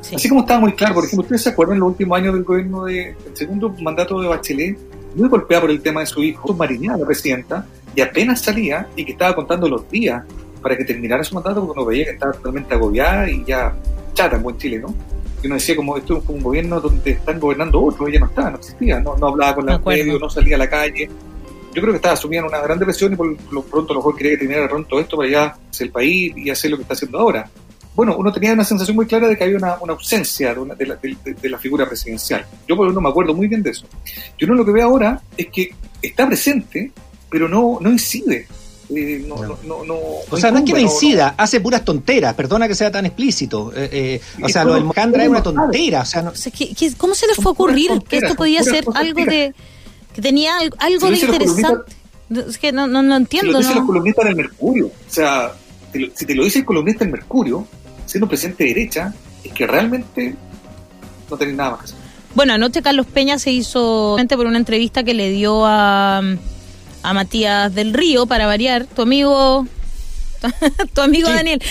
Sí. 0.00 0.14
Así 0.14 0.28
como 0.30 0.40
estaba 0.40 0.58
muy 0.58 0.72
claro, 0.72 0.94
por 0.94 1.04
ejemplo, 1.04 1.24
¿ustedes 1.24 1.42
se 1.42 1.50
acuerdan 1.50 1.74
en 1.74 1.80
los 1.80 1.90
últimos 1.90 2.16
años 2.18 2.32
del 2.32 2.44
gobierno 2.44 2.84
de, 2.86 3.10
el 3.10 3.36
segundo 3.36 3.74
mandato 3.82 4.18
de 4.22 4.28
Bachelet, 4.28 4.78
muy 5.14 5.28
golpeada 5.28 5.60
por 5.60 5.70
el 5.70 5.82
tema 5.82 6.00
de 6.00 6.06
su 6.06 6.22
hijo, 6.22 6.54
Mariñada, 6.54 6.96
la 6.96 7.04
presidenta, 7.04 7.66
y 7.94 8.00
apenas 8.00 8.40
salía 8.40 8.88
y 8.96 9.04
que 9.04 9.12
estaba 9.12 9.34
contando 9.34 9.68
los 9.68 9.90
días 9.90 10.24
para 10.62 10.76
que 10.76 10.84
terminara 10.84 11.24
su 11.24 11.34
mandato 11.34 11.60
porque 11.60 11.78
uno 11.78 11.86
veía 11.86 12.04
que 12.04 12.10
estaba 12.12 12.32
totalmente 12.32 12.74
agobiada 12.74 13.30
y 13.30 13.44
ya 13.44 13.74
chata 14.14 14.36
en 14.36 14.42
buen 14.42 14.58
Chile, 14.58 14.78
¿no? 14.78 14.94
Y 15.42 15.46
uno 15.46 15.54
decía 15.54 15.74
como 15.76 15.96
esto 15.96 16.18
es 16.18 16.28
un 16.28 16.42
gobierno 16.42 16.80
donde 16.80 17.12
están 17.12 17.40
gobernando 17.40 17.82
otros, 17.82 18.08
ella 18.08 18.20
no 18.20 18.26
estaba, 18.26 18.50
no 18.50 18.56
existía, 18.58 19.00
no, 19.00 19.16
no 19.16 19.28
hablaba 19.28 19.54
con 19.54 19.66
los 19.66 19.84
medios, 19.84 20.20
no 20.20 20.28
salía 20.28 20.56
a 20.56 20.58
la 20.58 20.68
calle. 20.68 21.08
Yo 21.72 21.80
creo 21.80 21.92
que 21.92 21.96
estaba 21.96 22.14
asumiendo 22.14 22.48
una 22.48 22.60
gran 22.60 22.78
depresión 22.78 23.12
y 23.12 23.16
por 23.16 23.36
lo 23.52 23.62
pronto 23.62 23.92
a 23.92 23.94
lo 23.94 24.00
mejor 24.00 24.16
quería 24.16 24.32
que 24.32 24.38
terminara 24.38 24.68
pronto 24.68 24.98
esto 25.00 25.16
para 25.16 25.30
ya 25.30 25.56
hacer 25.70 25.86
el 25.86 25.92
país 25.92 26.32
y 26.36 26.50
hacer 26.50 26.70
lo 26.70 26.76
que 26.76 26.82
está 26.82 26.94
haciendo 26.94 27.18
ahora 27.18 27.48
bueno, 27.94 28.16
uno 28.16 28.32
tenía 28.32 28.52
una 28.52 28.64
sensación 28.64 28.96
muy 28.96 29.06
clara 29.06 29.28
de 29.28 29.36
que 29.36 29.44
había 29.44 29.56
una, 29.56 29.76
una 29.80 29.92
ausencia 29.92 30.54
de, 30.54 30.60
una, 30.60 30.74
de, 30.74 30.86
la, 30.86 30.96
de, 30.96 31.16
de, 31.22 31.48
la, 31.50 31.58
figura 31.58 31.86
presidencial. 31.86 32.46
Yo 32.66 32.76
por 32.76 32.86
lo 32.86 32.92
menos 32.92 33.02
me 33.02 33.08
acuerdo 33.10 33.34
muy 33.34 33.48
bien 33.48 33.62
de 33.62 33.70
eso. 33.70 33.86
Yo 34.38 34.46
no 34.46 34.54
lo 34.54 34.64
que 34.64 34.72
veo 34.72 34.86
ahora 34.86 35.20
es 35.36 35.48
que 35.48 35.74
está 36.00 36.26
presente, 36.26 36.92
pero 37.28 37.48
no, 37.48 37.78
no 37.80 37.90
incide. 37.90 38.46
Eh, 38.94 39.24
no, 39.26 39.36
no, 39.36 39.58
no, 39.64 39.84
no, 39.84 39.94
o 40.28 40.36
sea, 40.36 40.50
no 40.50 40.58
es 40.58 40.64
que 40.64 40.72
no 40.72 40.78
incida, 40.78 41.34
hace 41.36 41.60
puras 41.60 41.84
tonteras, 41.84 42.34
perdona 42.34 42.66
que 42.66 42.74
sea 42.74 42.90
tan 42.90 43.06
explícito. 43.06 43.72
Eh, 43.74 43.88
eh, 43.92 44.20
o 44.42 44.48
sea, 44.48 44.64
lo 44.64 44.74
del 44.74 44.84
Mojandra 44.84 45.22
es 45.22 45.28
una 45.28 45.42
tontera. 45.42 46.00
O 46.00 46.04
sea, 46.04 46.22
no, 46.22 46.30
o 46.30 46.34
sea, 46.34 46.50
¿qué, 46.50 46.74
qué, 46.74 46.92
¿Cómo 46.96 47.14
se 47.14 47.26
les 47.28 47.36
fue 47.36 47.46
a 47.46 47.52
ocurrir 47.52 48.02
que 48.08 48.18
esto 48.18 48.34
podía 48.34 48.62
ser 48.62 48.84
algo 48.94 49.24
de. 49.24 49.54
que 50.14 50.22
tenía 50.22 50.54
algo 50.78 51.10
de 51.10 51.18
interesante? 51.18 51.92
Es 52.30 52.58
que 52.58 52.72
no, 52.72 52.86
no, 52.86 53.02
no 53.02 53.16
entiendo. 53.16 53.48
Si 53.48 53.52
lo 53.52 53.58
dicen 53.58 53.76
los 53.76 53.86
columnistas 53.86 54.24
del 54.24 54.36
Mercurio. 54.36 54.86
O 54.86 55.12
sea, 55.12 55.52
te 55.92 55.98
lo, 55.98 56.08
si 56.14 56.26
te 56.26 56.34
lo 56.34 56.44
dice 56.44 56.60
el 56.60 56.64
columnista 56.64 57.04
del 57.04 57.12
Mercurio, 57.12 57.66
siendo 58.06 58.28
presidente 58.28 58.64
de 58.64 58.74
derecha, 58.74 59.14
es 59.42 59.52
que 59.52 59.66
realmente 59.66 60.34
no 61.30 61.36
tenés 61.36 61.54
nada 61.54 61.70
más 61.70 61.80
que 61.80 61.84
hacer. 61.86 61.98
Bueno, 62.34 62.54
anoche 62.54 62.82
Carlos 62.82 63.06
Peña 63.06 63.38
se 63.38 63.50
hizo 63.50 64.16
por 64.28 64.46
una 64.46 64.58
entrevista 64.58 65.02
que 65.02 65.14
le 65.14 65.30
dio 65.30 65.66
a, 65.66 66.22
a 67.02 67.12
Matías 67.12 67.74
del 67.74 67.92
Río, 67.94 68.26
para 68.26 68.46
variar, 68.46 68.86
tu 68.86 69.02
amigo, 69.02 69.66
tu 70.94 71.00
amigo 71.00 71.28
sí. 71.28 71.34
Daniel. 71.34 71.62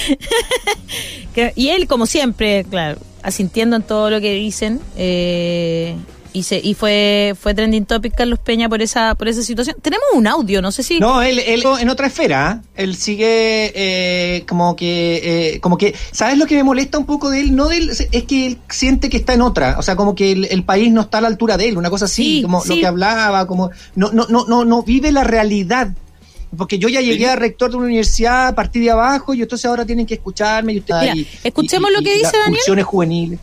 y 1.55 1.69
él, 1.69 1.88
como 1.88 2.05
siempre, 2.05 2.65
claro, 2.69 2.99
asintiendo 3.23 3.75
en 3.75 3.84
todo 3.84 4.09
lo 4.09 4.21
que 4.21 4.34
dicen, 4.34 4.80
eh, 4.97 5.95
y 6.34 6.43
se, 6.43 6.59
y 6.63 6.73
fue 6.73 7.36
fue 7.39 7.53
trending 7.53 7.86
topic 7.86 8.15
Carlos 8.15 8.39
Peña 8.39 8.69
por 8.69 8.82
esa 8.82 9.15
por 9.15 9.27
esa 9.27 9.41
situación. 9.41 9.77
Tenemos 9.82 10.05
un 10.13 10.27
audio, 10.27 10.61
no 10.61 10.71
sé 10.71 10.84
si 10.84 10.99
No, 10.99 11.21
él, 11.21 11.39
él 11.39 11.63
en 11.80 11.89
otra 11.89 12.07
esfera, 12.07 12.61
él 12.75 12.95
sigue 12.95 13.71
eh, 13.75 14.45
como 14.47 14.75
que 14.75 15.53
eh, 15.55 15.59
como 15.59 15.77
que 15.77 15.95
¿sabes 16.11 16.38
lo 16.38 16.45
que 16.45 16.55
me 16.55 16.63
molesta 16.63 16.97
un 16.97 17.05
poco 17.05 17.30
de 17.30 17.41
él? 17.41 17.55
No 17.55 17.67
de 17.69 17.77
él, 17.77 17.89
es 17.89 18.23
que 18.23 18.45
él 18.45 18.57
siente 18.69 19.09
que 19.09 19.17
está 19.17 19.34
en 19.34 19.41
otra, 19.41 19.77
o 19.80 19.82
sea, 19.82 19.95
como 19.95 20.15
que 20.15 20.32
el, 20.32 20.45
el 20.45 20.63
país 20.63 20.91
no 20.91 21.01
está 21.01 21.17
a 21.17 21.21
la 21.21 21.27
altura 21.27 21.57
de 21.57 21.69
él, 21.69 21.77
una 21.77 21.89
cosa 21.89 22.05
así, 22.05 22.38
sí, 22.38 22.41
como 22.43 22.61
sí. 22.61 22.69
lo 22.69 22.75
que 22.75 22.88
hablaba, 22.88 23.47
como 23.47 23.71
no 23.95 24.11
no 24.11 24.27
no 24.30 24.45
no 24.45 24.65
no 24.65 24.84
vive 24.84 25.11
la 25.11 25.23
realidad. 25.23 25.89
Porque 26.57 26.80
yo 26.80 26.89
ya 26.89 26.99
llegué 26.99 27.25
sí. 27.25 27.25
a 27.25 27.36
rector 27.36 27.69
de 27.69 27.77
una 27.77 27.86
universidad, 27.86 28.55
partí 28.55 28.80
de 28.80 28.89
abajo, 28.89 29.36
y 29.36 29.41
entonces 29.43 29.65
ahora 29.65 29.86
tienen 29.86 30.07
que 30.07 30.15
escucharme. 30.15 30.73
Y 30.73 30.80
usted, 30.80 30.95
Mira, 30.99 31.15
y, 31.15 31.27
escuchemos 31.43 31.91
y, 31.91 31.93
lo 31.93 32.01
que 32.01 32.15
dice 32.15 32.38
Daniel. 32.38 32.55
Funciones 32.55 32.86
juveniles. 32.86 33.39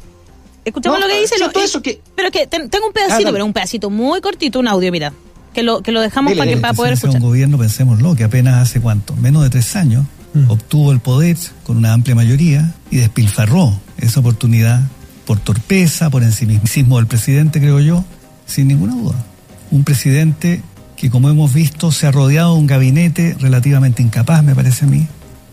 Escuchemos 0.66 0.98
no, 0.98 1.06
lo 1.06 1.12
que 1.12 1.20
dice. 1.20 1.36
Lo, 1.38 1.48
eso 1.60 1.80
que... 1.80 2.00
Pero 2.16 2.32
que 2.32 2.48
ten, 2.48 2.68
tengo 2.68 2.88
un 2.88 2.92
pedacito, 2.92 3.28
ah, 3.28 3.32
pero 3.32 3.46
un 3.46 3.52
pedacito 3.52 3.88
muy 3.88 4.20
cortito, 4.20 4.58
un 4.58 4.66
audio, 4.66 4.90
mira. 4.90 5.12
Que 5.54 5.62
lo, 5.62 5.80
que 5.80 5.92
lo 5.92 6.00
dejamos 6.00 6.32
Dile, 6.32 6.40
para 6.40 6.50
que 6.50 6.56
para 6.60 6.74
poder 6.74 6.92
escuchar. 6.94 7.22
un 7.22 7.28
gobierno, 7.28 7.56
pensémoslo, 7.56 8.16
que 8.16 8.24
apenas 8.24 8.56
hace 8.56 8.80
cuánto, 8.80 9.14
menos 9.14 9.44
de 9.44 9.50
tres 9.50 9.76
años, 9.76 10.04
mm. 10.34 10.50
obtuvo 10.50 10.90
el 10.90 10.98
poder 10.98 11.36
con 11.62 11.76
una 11.76 11.92
amplia 11.92 12.16
mayoría 12.16 12.74
y 12.90 12.96
despilfarró 12.96 13.78
esa 13.96 14.20
oportunidad 14.20 14.82
por 15.24 15.38
torpeza, 15.38 16.10
por 16.10 16.24
ensimismo 16.24 16.96
del 16.96 17.06
presidente, 17.06 17.60
creo 17.60 17.78
yo, 17.78 18.04
sin 18.44 18.66
ninguna 18.66 18.96
duda. 18.96 19.24
Un 19.70 19.84
presidente 19.84 20.62
que, 20.96 21.10
como 21.10 21.30
hemos 21.30 21.54
visto, 21.54 21.92
se 21.92 22.08
ha 22.08 22.10
rodeado 22.10 22.54
de 22.54 22.60
un 22.60 22.66
gabinete 22.66 23.36
relativamente 23.38 24.02
incapaz, 24.02 24.42
me 24.42 24.56
parece 24.56 24.84
a 24.84 24.88
mí. 24.88 25.06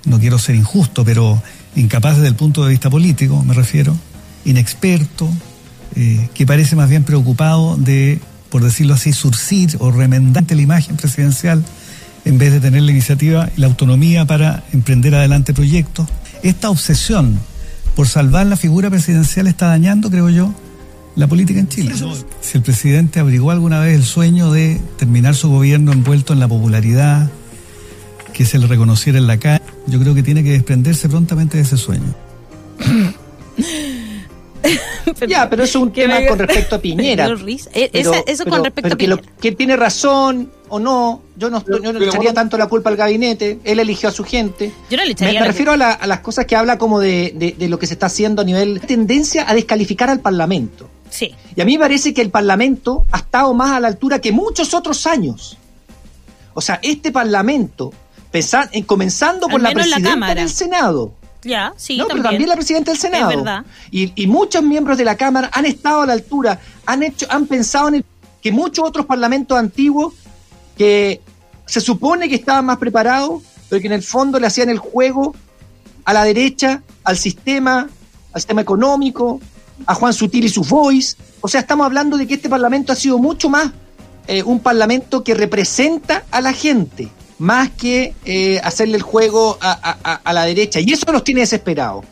No 0.06 0.20
quiero 0.20 0.40
ser 0.40 0.56
injusto, 0.56 1.06
pero 1.06 1.42
incapaz 1.76 2.16
desde 2.16 2.30
el 2.30 2.36
punto 2.36 2.64
de 2.64 2.72
vista 2.72 2.90
político, 2.90 3.44
me 3.44 3.54
refiero 3.54 3.96
inexperto, 4.46 5.30
eh, 5.96 6.30
que 6.34 6.46
parece 6.46 6.76
más 6.76 6.90
bien 6.90 7.04
preocupado 7.04 7.78
de, 7.78 8.20
por 8.50 8.64
decirlo 8.64 8.94
así, 8.94 9.14
surcir 9.14 9.78
o 9.80 9.92
remendar 9.92 10.46
la 10.50 10.62
imagen 10.62 10.98
presidencial 10.98 11.64
en 12.26 12.38
vez 12.38 12.52
de 12.52 12.60
tener 12.60 12.84
la 12.84 12.92
iniciativa 12.92 13.50
y 13.56 13.62
la 13.62 13.68
autonomía 13.68 14.26
para 14.26 14.64
emprender 14.74 15.16
adelante 15.16 15.54
proyectos. 15.54 16.08
Esta 16.42 16.70
obsesión 16.70 17.40
por 17.96 18.08
salvar 18.08 18.48
la 18.48 18.56
figura 18.56 18.90
presidencial 18.90 19.48
está 19.48 19.68
dañando, 19.68 20.10
creo 20.10 20.30
yo, 20.30 20.54
la 21.16 21.28
política 21.28 21.60
en 21.60 21.68
Chile. 21.68 21.94
Si 22.42 22.58
el 22.58 22.64
presidente 22.64 23.20
abrigó 23.20 23.52
alguna 23.52 23.80
vez 23.80 23.96
el 23.96 24.04
sueño 24.04 24.52
de 24.52 24.82
terminar 24.98 25.36
su 25.36 25.50
gobierno 25.50 25.92
envuelto 25.92 26.34
en 26.34 26.40
la 26.40 26.48
popularidad, 26.48 27.30
que 28.34 28.46
se 28.46 28.58
le 28.58 28.66
reconociera 28.66 29.20
en 29.20 29.28
la 29.28 29.38
calle, 29.38 29.62
yo 29.88 30.00
creo 30.00 30.16
que 30.16 30.24
tiene 30.24 30.44
que 30.44 30.52
desprenderse 30.52 31.08
prontamente 31.08 31.58
de 31.58 31.64
ese 31.64 31.78
sueño. 31.78 32.16
pero, 35.20 35.28
ya, 35.28 35.50
pero 35.50 35.64
eso 35.64 35.80
es 35.80 35.84
un 35.84 35.92
tema 35.92 36.20
me... 36.20 36.28
con 36.28 36.40
respecto 36.40 36.76
a 36.76 36.80
Piñera. 36.82 37.26
pero, 37.26 37.48
eso 37.48 37.70
pero, 37.74 38.50
con 38.50 38.64
respecto 38.64 38.94
a 38.94 38.98
Piñera. 38.98 38.98
Que, 38.98 39.08
lo, 39.08 39.38
que 39.40 39.52
tiene 39.52 39.76
razón 39.76 40.52
o 40.70 40.80
no, 40.80 41.22
yo 41.38 41.50
no, 41.50 41.64
yo 41.66 41.94
no 41.94 42.00
le 42.00 42.06
echaría 42.08 42.34
tanto 42.34 42.58
la 42.58 42.68
culpa 42.68 42.90
al 42.90 42.96
gabinete, 42.96 43.60
él 43.64 43.80
eligió 43.80 44.10
a 44.10 44.12
su 44.12 44.24
gente. 44.24 44.72
Yo 44.90 44.98
no 44.98 45.06
le 45.06 45.12
echaría 45.12 45.40
me, 45.40 45.46
me 45.46 45.48
refiero 45.48 45.72
a, 45.74 45.78
la, 45.78 45.92
a, 45.92 46.08
las 46.08 46.22
cosas 46.22 46.46
que 46.46 46.56
habla 46.56 46.78
como 46.78 47.00
de, 47.00 47.34
de, 47.36 47.52
de, 47.52 47.70
lo 47.70 47.78
que 47.78 47.86
se 47.86 47.94
está 47.94 48.08
haciendo 48.08 48.42
a 48.42 48.46
nivel 48.46 48.82
tendencia 48.82 49.50
a 49.50 49.54
descalificar 49.54 50.10
al 50.10 50.20
Parlamento. 50.20 50.90
Sí. 51.10 51.32
Y 51.56 51.62
a 51.62 51.66
mí 51.66 51.74
me 51.74 51.80
parece 51.80 52.14
que 52.14 52.22
el 52.22 52.32
Parlamento 52.32 53.06
ha 53.12 53.18
estado 53.18 53.54
más 53.54 53.72
a 53.72 53.80
la 53.80 53.88
altura 53.88 54.20
que 54.20 54.32
muchos 54.32 54.74
otros 54.74 55.06
años. 55.06 55.58
O 56.56 56.62
sea, 56.62 56.80
este 56.82 57.12
Parlamento, 57.12 57.94
pensando, 58.32 58.72
comenzando 58.86 59.48
por 59.48 59.62
la 59.62 59.72
presidenta 59.72 60.16
la 60.16 60.36
del 60.36 60.50
Senado, 60.50 61.14
ya, 61.44 61.74
sí, 61.78 61.98
no, 61.98 62.06
también. 62.06 62.24
pero 62.24 62.30
también 62.32 62.50
la 62.50 62.56
presidenta 62.56 62.92
del 62.92 63.00
Senado. 63.00 63.30
Es 63.30 63.38
verdad. 63.38 63.66
Y, 63.92 64.12
y, 64.16 64.28
muchos 64.28 64.64
miembros 64.64 64.98
de 64.98 65.06
la 65.06 65.16
Cámara 65.16 65.50
han 65.54 65.66
estado 65.66 66.02
a 66.02 66.06
la 66.06 66.14
altura, 66.14 66.60
han 66.86 67.04
hecho, 67.04 67.26
han 67.30 67.48
pensado 67.48 67.90
en 67.90 67.96
el, 67.96 68.06
que 68.42 68.52
muchos 68.52 68.88
otros 68.88 69.06
parlamentos 69.06 69.58
antiguos 69.58 70.14
que 70.78 71.22
se 71.66 71.80
supone 71.80 72.28
que 72.28 72.36
estaban 72.36 72.66
más 72.66 72.78
preparados, 72.78 73.42
pero 73.70 73.82
que 73.82 73.88
en 73.88 73.94
el 73.94 74.04
fondo 74.04 74.40
le 74.40 74.48
hacían 74.48 74.70
el 74.70 74.80
juego 74.80 75.34
a 76.06 76.14
la 76.14 76.24
derecha, 76.24 76.84
al 77.04 77.18
sistema, 77.18 77.88
al 78.34 78.42
sistema 78.42 78.62
económico, 78.62 79.40
a 79.86 79.96
Juan 79.96 80.14
Sutil 80.14 80.46
y 80.46 80.50
sus 80.50 80.68
voice. 80.68 81.16
O 81.42 81.48
sea, 81.48 81.62
estamos 81.62 81.86
hablando 81.86 82.18
de 82.18 82.28
que 82.28 82.36
este 82.36 82.50
parlamento 82.50 82.92
ha 82.92 82.96
sido 82.96 83.18
mucho 83.18 83.50
más 83.50 83.72
eh, 84.28 84.44
un 84.44 84.60
parlamento 84.60 85.24
que 85.24 85.34
representa 85.34 86.24
a 86.32 86.42
la 86.42 86.54
gente 86.54 87.10
más 87.40 87.70
que 87.72 88.14
eh, 88.26 88.60
hacerle 88.64 88.98
el 88.98 89.04
juego 89.04 89.58
a, 89.62 89.72
a, 90.04 90.14
a, 90.16 90.34
la 90.34 90.46
derecha. 90.46 90.80
Y 90.80 90.94
eso 90.94 91.12
nos 91.12 91.24
tiene 91.24 91.42
desesperados. 91.42 92.06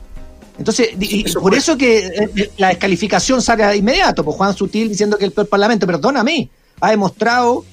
Entonces, 0.58 0.90
y, 1.00 1.26
eso 1.26 1.42
por 1.42 1.54
fue. 1.54 1.60
eso 1.60 1.78
que 1.78 2.06
eh, 2.08 2.52
la 2.58 2.70
descalificación 2.70 3.42
sale 3.42 3.66
de 3.66 3.78
inmediato, 3.78 4.24
pues 4.24 4.38
Juan 4.38 4.56
Sutil 4.56 4.90
diciendo 4.90 5.18
que 5.18 5.26
el 5.26 5.32
peor 5.32 5.48
parlamento, 5.48 5.88
perdóname, 5.88 6.50
ha 6.80 6.90
demostrado, 6.90 7.66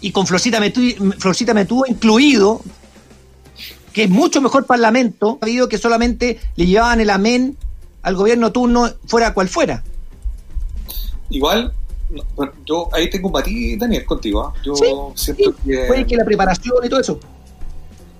y 0.00 0.12
con 0.12 0.26
Florcita 0.26 0.60
Metú, 0.60 0.80
Florcita 1.18 1.54
Metú 1.54 1.84
incluido, 1.86 2.60
que 3.92 4.04
es 4.04 4.10
mucho 4.10 4.40
mejor 4.40 4.66
parlamento, 4.66 5.38
ha 5.40 5.44
habido 5.44 5.68
que 5.68 5.78
solamente 5.78 6.40
le 6.56 6.66
llevaban 6.66 7.00
el 7.00 7.10
amén 7.10 7.56
al 8.02 8.14
gobierno 8.14 8.50
turno, 8.50 8.88
fuera 9.06 9.34
cual 9.34 9.48
fuera. 9.48 9.82
Igual, 11.28 11.72
bueno, 12.34 12.52
yo 12.66 12.88
ahí 12.92 13.08
tengo 13.08 13.28
un 13.28 13.32
batí, 13.32 13.76
Daniel, 13.76 14.04
contigo. 14.04 14.52
¿eh? 14.54 14.60
Yo 14.64 14.74
sí, 14.74 14.84
siento 15.14 15.52
sí. 15.52 15.70
que. 15.70 15.84
Puede 15.86 16.06
que 16.06 16.16
la 16.16 16.24
preparación 16.24 16.76
y 16.84 16.88
todo 16.88 17.00
eso. 17.00 17.20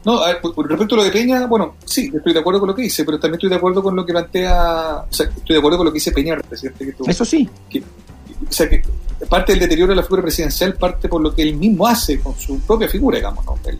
No, 0.05 0.19
a 0.23 0.29
ver, 0.29 0.41
respecto 0.43 0.95
a 0.95 0.99
lo 0.99 1.05
de 1.05 1.11
Peña, 1.11 1.47
bueno, 1.47 1.75
sí, 1.85 2.11
estoy 2.15 2.33
de 2.33 2.39
acuerdo 2.39 2.61
con 2.61 2.69
lo 2.69 2.75
que 2.75 2.83
dice, 2.83 3.05
pero 3.05 3.19
también 3.21 3.35
estoy 3.35 3.51
de 3.51 3.57
acuerdo 3.57 3.83
con 3.83 3.95
lo 3.95 4.07
que 4.07 4.13
plantea. 4.13 5.05
O 5.11 5.13
sea, 5.13 5.27
estoy 5.27 5.55
de 5.55 5.59
acuerdo 5.59 5.79
con 5.79 5.87
lo 5.87 5.93
que 5.93 5.97
dice 5.97 6.13
Peña, 6.13 6.35
el 6.35 6.43
presidente 6.43 6.87
que 6.87 6.93
tuvo. 6.93 7.11
Eso 7.11 7.25
sí. 7.25 7.49
Que, 7.69 7.81
o 7.81 8.53
sea, 8.53 8.69
que 8.69 8.83
parte 9.29 9.53
del 9.53 9.61
deterioro 9.61 9.91
de 9.91 9.97
la 9.97 10.03
figura 10.03 10.23
presidencial 10.23 10.75
parte 10.75 11.09
por 11.09 11.21
lo 11.21 11.35
que 11.35 11.43
él 11.43 11.57
mismo 11.57 11.87
hace 11.87 12.21
con 12.21 12.35
su 12.39 12.61
propia 12.61 12.89
figura, 12.89 13.19
digamos. 13.19 13.45
¿no? 13.45 13.59
Él 13.67 13.79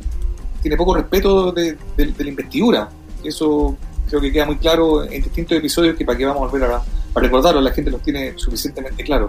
tiene 0.61 0.77
poco 0.77 0.95
respeto 0.95 1.53
de, 1.53 1.77
la 1.97 2.29
investidura. 2.29 2.89
Eso 3.25 3.77
creo 4.09 4.21
que 4.21 4.33
queda 4.33 4.47
muy 4.47 4.57
claro 4.57 5.05
en 5.05 5.23
distintos 5.23 5.57
episodios 5.57 5.97
que 5.97 6.05
para 6.05 6.19
qué 6.19 6.27
vamos 6.27 6.43
a 6.43 6.51
volver 6.51 6.71
a, 6.71 6.83
recordarlo, 7.15 7.61
la 7.61 7.73
gente 7.73 7.91
los 7.91 8.03
tiene 8.03 8.35
suficientemente 8.37 9.03
claro. 9.03 9.29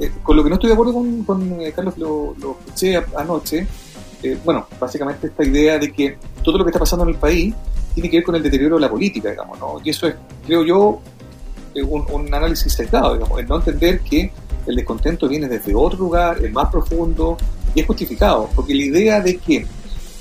Eh, 0.00 0.10
con 0.22 0.34
lo 0.34 0.42
que 0.42 0.48
no 0.48 0.54
estoy 0.54 0.68
de 0.68 0.74
acuerdo 0.74 0.94
con, 0.94 1.60
eh, 1.60 1.72
Carlos, 1.76 1.98
lo, 1.98 2.34
escuché 2.58 2.96
anoche, 3.14 3.66
eh, 4.22 4.38
bueno, 4.42 4.66
básicamente 4.80 5.26
esta 5.26 5.44
idea 5.44 5.78
de 5.78 5.92
que 5.92 6.16
todo 6.42 6.56
lo 6.56 6.64
que 6.64 6.70
está 6.70 6.78
pasando 6.78 7.04
en 7.04 7.10
el 7.10 7.16
país 7.16 7.54
tiene 7.94 8.08
que 8.08 8.16
ver 8.16 8.24
con 8.24 8.34
el 8.34 8.42
deterioro 8.42 8.76
de 8.76 8.80
la 8.80 8.88
política, 8.88 9.28
digamos, 9.30 9.58
¿no? 9.58 9.78
Y 9.84 9.90
eso 9.90 10.06
es, 10.06 10.14
creo 10.46 10.64
yo, 10.64 11.00
un, 11.84 12.34
análisis 12.34 12.72
sesgado, 12.72 13.12
digamos, 13.12 13.38
el 13.40 13.46
no 13.46 13.56
entender 13.56 14.00
que 14.00 14.32
el 14.66 14.74
descontento 14.74 15.28
viene 15.28 15.48
desde 15.48 15.74
otro 15.74 15.98
lugar, 15.98 16.42
es 16.42 16.50
más 16.50 16.70
profundo 16.70 17.36
y 17.74 17.80
es 17.80 17.86
justificado, 17.86 18.48
porque 18.54 18.74
la 18.74 18.82
idea 18.82 19.20
de 19.20 19.36
que 19.36 19.66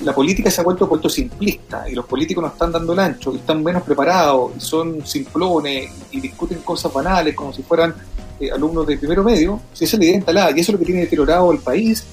la 0.01 0.13
política 0.13 0.51
se 0.51 0.59
ha 0.59 0.63
vuelto 0.63 0.89
puesto 0.89 1.09
simplista 1.09 1.89
y 1.89 1.93
los 1.93 2.05
políticos 2.05 2.41
no 2.41 2.49
están 2.49 2.71
dando 2.71 2.93
el 2.93 2.99
ancho 2.99 3.33
y 3.33 3.37
están 3.37 3.63
menos 3.63 3.83
preparados 3.83 4.51
y 4.57 4.59
son 4.59 5.05
simplones 5.05 5.91
y 6.11 6.19
discuten 6.19 6.59
cosas 6.59 6.91
banales 6.93 7.35
como 7.35 7.53
si 7.53 7.63
fueran 7.63 7.93
eh, 8.39 8.51
alumnos 8.51 8.87
de 8.87 8.97
primero 8.97 9.23
medio, 9.23 9.59
si 9.73 9.85
esa 9.85 9.95
es 9.95 9.99
la 9.99 10.05
idea 10.05 10.15
instalada 10.15 10.51
y 10.51 10.59
eso 10.59 10.71
es 10.71 10.73
lo 10.73 10.79
que 10.79 10.85
tiene 10.85 11.01
deteriorado 11.01 11.51
el 11.51 11.59
país, 11.59 12.03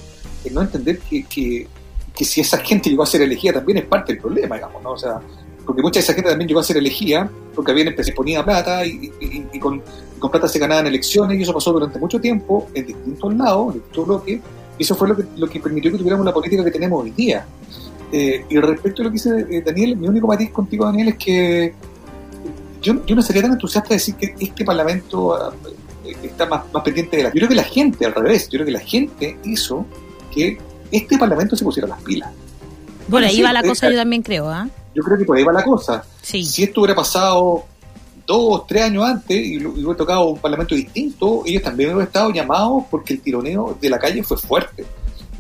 el 0.45 0.55
no 0.55 0.63
entender 0.63 0.99
que, 0.99 1.25
que, 1.25 2.25
si 2.25 2.41
esa 2.41 2.59
gente 2.59 2.89
llegó 2.89 3.03
a 3.03 3.07
ser 3.07 3.23
elegida 3.23 3.55
también 3.55 3.79
es 3.79 3.85
parte 3.85 4.13
del 4.13 4.23
problema, 4.23 4.57
digamos, 4.57 4.83
¿no? 4.83 4.93
O 4.93 4.99
sea, 4.99 5.21
porque 5.65 5.83
mucha 5.83 6.01
de 6.01 6.05
esa 6.05 6.15
gente 6.15 6.31
también 6.31 6.49
llegó 6.49 6.61
a 6.61 6.65
ser 6.65 6.77
elegida 6.77 7.31
porque 7.55 7.73
habían 7.73 7.95
se 8.03 8.13
ponía 8.13 8.45
plata 8.45 8.87
y, 8.87 9.13
y, 9.53 9.59
con, 9.59 9.83
con, 10.19 10.31
plata 10.31 10.49
se 10.49 10.59
ganaban 10.59 10.87
elecciones 10.87 11.39
y 11.39 11.43
eso 11.43 11.53
pasó 11.53 11.73
durante 11.73 11.99
mucho 11.99 12.21
tiempo 12.21 12.69
en 12.75 12.87
distintos 12.87 13.35
lados, 13.35 13.69
en 13.69 13.73
distintos 13.75 14.07
bloques, 14.07 14.41
y 14.79 14.83
eso 14.83 14.95
fue 14.95 15.09
lo 15.09 15.17
que, 15.17 15.25
lo 15.37 15.49
que 15.49 15.61
permitió 15.61 15.91
que 15.91 15.99
tuviéramos 15.99 16.25
la 16.25 16.33
política 16.33 16.65
que 16.65 16.71
tenemos 16.71 17.03
hoy 17.03 17.11
día. 17.11 17.47
Eh, 18.13 18.45
y 18.49 18.59
respecto 18.59 19.03
a 19.03 19.05
lo 19.05 19.11
que 19.11 19.15
dice 19.15 19.47
eh, 19.51 19.63
Daniel, 19.65 19.97
mi 19.97 20.09
único 20.09 20.27
matiz 20.27 20.51
contigo, 20.51 20.85
Daniel, 20.85 21.09
es 21.09 21.17
que 21.17 21.75
yo, 22.81 23.05
yo 23.05 23.17
no 23.17 23.23
sería 23.23 23.43
tan 23.43 23.53
entusiasta 23.53 23.89
de 23.89 23.95
decir 23.97 24.15
que 24.15 24.35
este 24.39 24.65
Parlamento 24.65 25.37
eh, 25.37 25.76
está 26.23 26.47
más, 26.47 26.73
más 26.73 26.83
pendiente 26.83 27.17
de 27.17 27.23
la... 27.25 27.29
Yo 27.31 27.35
creo 27.35 27.49
que 27.49 27.55
la 27.55 27.65
gente, 27.65 28.05
al 28.07 28.15
revés, 28.15 28.45
yo 28.45 28.59
creo 28.59 28.67
que 28.67 28.73
la 28.73 28.81
gente 28.81 29.39
hizo 29.45 29.87
que 30.33 30.59
este 30.91 31.19
Parlamento 31.19 31.57
se 31.57 31.65
pusiera 31.65 31.89
las 31.89 32.03
pilas. 32.03 32.31
Bueno, 33.09 33.27
ahí 33.27 33.41
va 33.43 33.53
la 33.53 33.63
cosa, 33.63 33.91
yo 33.91 33.97
también 33.97 34.23
creo, 34.23 34.49
¿ah? 34.49 34.69
Yo 34.95 35.03
creo 35.03 35.19
que 35.19 35.25
por 35.25 35.37
ahí 35.37 35.45
va 35.45 35.53
la 35.53 35.63
cosa. 35.63 36.05
Si 36.23 36.63
esto 36.63 36.81
hubiera 36.81 36.95
pasado 36.95 37.65
dos, 38.27 38.67
tres 38.67 38.83
años 38.83 39.05
antes 39.05 39.47
y, 39.47 39.65
hubiera 39.65 39.97
tocado 39.97 40.29
un 40.29 40.39
parlamento 40.39 40.75
distinto, 40.75 41.43
ellos 41.47 41.63
también 41.63 41.91
hubieran 41.91 42.07
estado 42.07 42.31
llamados 42.33 42.85
porque 42.91 43.15
el 43.15 43.21
tironeo 43.21 43.79
de 43.81 43.91
la 43.91 43.99
calle 43.99 44.23
fue 44.23 44.37
fuerte. 44.37 44.85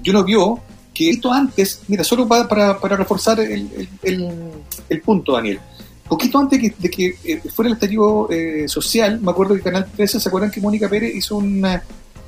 Yo 0.03 0.13
no 0.13 0.25
vio 0.25 0.61
que 0.95 1.11
esto 1.11 1.33
antes, 1.33 1.83
mira, 1.89 2.05
solo 2.05 2.27
para, 2.27 2.79
para, 2.79 2.97
reforzar 2.97 3.41
el, 3.41 3.89
el, 4.03 5.01
punto, 5.03 5.33
Daniel, 5.33 5.61
poquito 6.09 6.39
antes 6.39 6.79
de 6.79 6.91
que 6.91 7.19
eh, 7.25 7.43
fuera 7.55 7.69
el 7.69 7.75
estallido 7.75 8.29
eh, 8.31 8.67
social, 8.69 9.21
me 9.21 9.31
acuerdo 9.31 9.55
que 9.55 9.63
Canal 9.63 9.87
13, 9.95 10.21
¿se 10.21 10.29
acuerdan 10.29 10.51
que 10.51 10.61
Mónica 10.61 10.89
Pérez 10.89 11.15
hizo 11.15 11.37
un, 11.37 11.67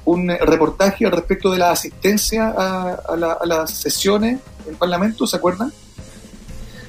un 0.05 0.29
reportaje 0.29 1.07
al 1.07 1.13
respecto 1.13 1.51
de 1.51 1.59
la 1.59 1.71
asistencia 1.71 2.55
a, 2.57 2.95
a 3.41 3.47
las 3.47 3.71
sesiones 3.71 4.41
del 4.67 4.77
Parlamento, 4.77 5.27
¿se 5.27 5.37
acuerdan? 5.37 5.73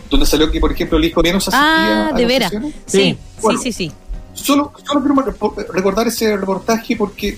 donde 0.10 0.26
salió 0.26 0.52
que, 0.52 0.60
por 0.60 0.72
ejemplo, 0.72 0.98
el 0.98 1.06
hijo 1.06 1.22
menos 1.22 1.48
asistía 1.48 2.08
ah, 2.08 2.14
de 2.14 2.26
veras. 2.26 2.52
Sí, 2.86 3.18
sí, 3.40 3.58
sí, 3.62 3.72
sí. 3.72 3.92
Solo, 4.34 4.72
solo 4.84 5.02
quiero 5.04 5.68
recordar 5.72 6.08
ese 6.08 6.36
reportaje 6.36 6.96
porque 6.96 7.38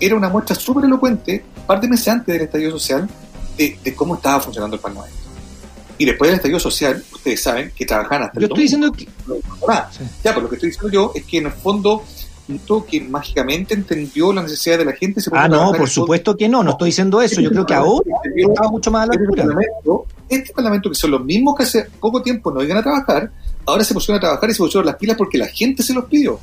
era 0.00 0.16
una 0.16 0.28
muestra 0.28 0.56
súper 0.56 0.84
elocuente, 0.84 1.44
parte 1.66 1.86
de 1.86 1.90
meses 1.90 2.08
antes 2.08 2.32
del 2.32 2.42
estallido 2.42 2.72
social, 2.72 3.08
de, 3.56 3.94
cómo 3.94 4.14
estaba 4.16 4.40
funcionando 4.40 4.76
el 4.76 4.82
Parlamento. 4.82 5.16
Y 5.98 6.04
después 6.04 6.28
del 6.28 6.36
estallido 6.36 6.60
social, 6.60 7.02
ustedes 7.12 7.42
saben 7.42 7.72
que 7.76 7.84
trabajan 7.84 8.22
hasta 8.22 8.40
yo 8.40 8.46
estoy 8.46 8.62
diciendo 8.62 8.92
que... 8.92 9.08
Ya, 10.24 10.30
pero 10.30 10.42
lo 10.42 10.48
que 10.48 10.54
estoy 10.54 10.70
diciendo 10.70 10.92
yo 10.92 11.12
es 11.14 11.24
que 11.24 11.38
en 11.38 11.46
el 11.46 11.52
fondo 11.52 12.04
que 12.88 13.00
mágicamente 13.00 13.74
entendió 13.74 14.32
la 14.32 14.42
necesidad 14.42 14.78
de 14.78 14.84
la 14.86 14.92
gente. 14.92 15.20
ah, 15.32 15.48
no, 15.48 15.72
por 15.72 15.88
supuesto 15.88 16.36
que 16.36 16.48
no, 16.48 16.62
no 16.62 16.72
estoy 16.72 16.86
diciendo 16.88 17.20
eso. 17.20 17.40
Yo 17.40 17.50
creo 17.50 17.66
que 17.66 17.74
ahora 17.74 18.04
estaba 18.34 18.70
mucho 18.70 18.90
más 18.90 19.08
a 19.08 19.12
la 19.12 19.14
este. 19.14 19.66
Este 20.28 20.52
parlamento, 20.52 20.88
que 20.90 20.94
son 20.94 21.10
los 21.10 21.24
mismos 21.24 21.56
que 21.56 21.62
hace 21.62 21.84
poco 22.00 22.22
tiempo 22.22 22.50
no 22.50 22.62
iban 22.62 22.78
a 22.78 22.82
trabajar, 22.82 23.30
ahora 23.66 23.84
se 23.84 23.94
pusieron 23.94 24.18
a 24.18 24.20
trabajar 24.20 24.50
y 24.50 24.54
se 24.54 24.58
pusieron 24.58 24.86
las 24.86 24.96
pilas 24.96 25.16
porque 25.16 25.38
la 25.38 25.46
gente 25.46 25.82
se 25.82 25.94
los 25.94 26.04
pidió. 26.04 26.38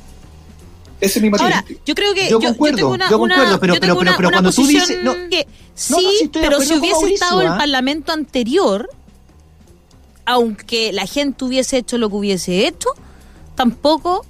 Ese 1.00 1.18
es 1.18 1.22
mi 1.22 1.30
Ahora, 1.38 1.64
yo 1.84 1.94
creo 1.94 2.14
que 2.14 2.28
yo, 2.28 2.40
concuerdo, 2.40 2.78
yo, 2.78 2.88
una, 2.88 3.08
concuerdo, 3.08 3.60
pero, 3.60 3.74
pero, 3.78 3.98
pero, 3.98 4.12
pero 4.16 4.30
cuando 4.30 4.50
tú 4.50 4.66
dices 4.66 4.98
no, 5.02 5.12
que 5.30 5.46
sí, 5.74 6.30
pero 6.32 6.60
si 6.60 6.74
hubiese 6.74 7.12
estado 7.12 7.42
el 7.42 7.48
¿ah? 7.48 7.58
parlamento 7.58 8.12
anterior, 8.12 8.88
aunque 10.26 10.92
la 10.92 11.06
gente 11.06 11.44
hubiese 11.44 11.78
hecho 11.78 11.96
lo 11.96 12.10
que 12.10 12.16
hubiese 12.16 12.66
hecho, 12.66 12.90
tampoco 13.54 14.26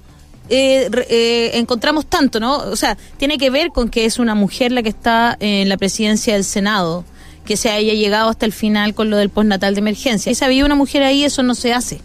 eh, 0.49 0.89
eh, 1.09 1.51
encontramos 1.55 2.05
tanto, 2.05 2.39
¿no? 2.39 2.57
O 2.57 2.75
sea, 2.75 2.97
tiene 3.17 3.37
que 3.37 3.49
ver 3.49 3.71
con 3.71 3.89
que 3.89 4.05
es 4.05 4.19
una 4.19 4.35
mujer 4.35 4.71
la 4.71 4.83
que 4.83 4.89
está 4.89 5.35
en 5.39 5.67
la 5.67 5.77
presidencia 5.77 6.33
del 6.33 6.45
Senado, 6.45 7.03
que 7.45 7.57
se 7.57 7.69
haya 7.69 7.93
llegado 7.93 8.29
hasta 8.29 8.45
el 8.45 8.53
final 8.53 8.93
con 8.93 9.09
lo 9.09 9.17
del 9.17 9.29
postnatal 9.29 9.73
de 9.73 9.79
emergencia. 9.79 10.33
Si 10.33 10.45
había 10.45 10.65
una 10.65 10.75
mujer 10.75 11.03
ahí, 11.03 11.23
eso 11.23 11.43
no 11.43 11.55
se 11.55 11.73
hace. 11.73 11.99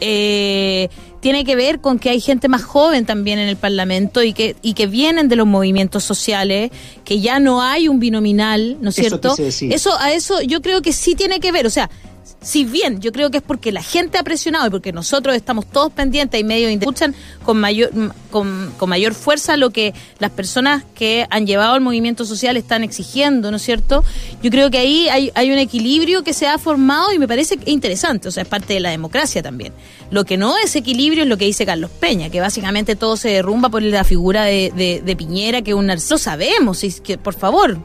Eh, 0.00 0.88
tiene 1.20 1.44
que 1.44 1.56
ver 1.56 1.80
con 1.80 1.98
que 1.98 2.10
hay 2.10 2.20
gente 2.20 2.48
más 2.48 2.62
joven 2.62 3.06
también 3.06 3.38
en 3.38 3.48
el 3.48 3.56
Parlamento 3.56 4.22
y 4.22 4.34
que, 4.34 4.56
y 4.60 4.74
que 4.74 4.86
vienen 4.86 5.28
de 5.28 5.36
los 5.36 5.46
movimientos 5.46 6.04
sociales, 6.04 6.70
que 7.04 7.20
ya 7.20 7.40
no 7.40 7.62
hay 7.62 7.88
un 7.88 7.98
binominal, 7.98 8.76
¿no 8.80 8.90
es 8.90 8.96
cierto? 8.96 9.34
Eso, 9.38 9.98
a 9.98 10.12
eso 10.12 10.42
yo 10.42 10.60
creo 10.60 10.82
que 10.82 10.92
sí 10.92 11.14
tiene 11.14 11.40
que 11.40 11.50
ver. 11.50 11.66
O 11.66 11.70
sea, 11.70 11.88
si 12.44 12.64
bien 12.64 13.00
yo 13.00 13.10
creo 13.10 13.30
que 13.30 13.38
es 13.38 13.42
porque 13.42 13.72
la 13.72 13.82
gente 13.82 14.18
ha 14.18 14.22
presionado 14.22 14.66
y 14.66 14.70
porque 14.70 14.92
nosotros 14.92 15.34
estamos 15.34 15.66
todos 15.66 15.90
pendientes 15.92 16.38
y 16.38 16.44
medios 16.44 16.70
escuchan 16.70 17.14
con 17.42 17.58
mayor, 17.58 17.90
con, 18.30 18.72
mayor 18.86 19.14
fuerza 19.14 19.56
lo 19.56 19.70
que 19.70 19.94
las 20.18 20.30
personas 20.30 20.84
que 20.94 21.26
han 21.30 21.46
llevado 21.46 21.74
el 21.74 21.80
movimiento 21.80 22.24
social 22.26 22.56
están 22.56 22.84
exigiendo, 22.84 23.50
¿no 23.50 23.56
es 23.56 23.62
cierto? 23.62 24.04
Yo 24.42 24.50
creo 24.50 24.70
que 24.70 24.78
ahí 24.78 25.08
hay, 25.08 25.32
hay 25.34 25.50
un 25.50 25.58
equilibrio 25.58 26.22
que 26.22 26.34
se 26.34 26.46
ha 26.46 26.58
formado 26.58 27.12
y 27.12 27.18
me 27.18 27.26
parece 27.26 27.58
interesante, 27.64 28.28
o 28.28 28.30
sea, 28.30 28.42
es 28.42 28.48
parte 28.48 28.74
de 28.74 28.80
la 28.80 28.90
democracia 28.90 29.42
también. 29.42 29.72
Lo 30.10 30.24
que 30.24 30.36
no 30.36 30.58
es 30.58 30.76
equilibrio 30.76 31.22
es 31.22 31.28
lo 31.28 31.38
que 31.38 31.46
dice 31.46 31.64
Carlos 31.64 31.90
Peña, 31.98 32.28
que 32.28 32.40
básicamente 32.40 32.94
todo 32.94 33.16
se 33.16 33.30
derrumba 33.30 33.70
por 33.70 33.82
la 33.82 34.04
figura 34.04 34.44
de, 34.44 35.02
de, 35.04 35.16
Piñera, 35.16 35.62
que 35.62 35.72
un 35.72 35.86
narciso 35.86 36.18
sabemos, 36.18 36.84
y 36.84 36.92
que 36.92 37.16
por 37.16 37.34
favor, 37.34 37.78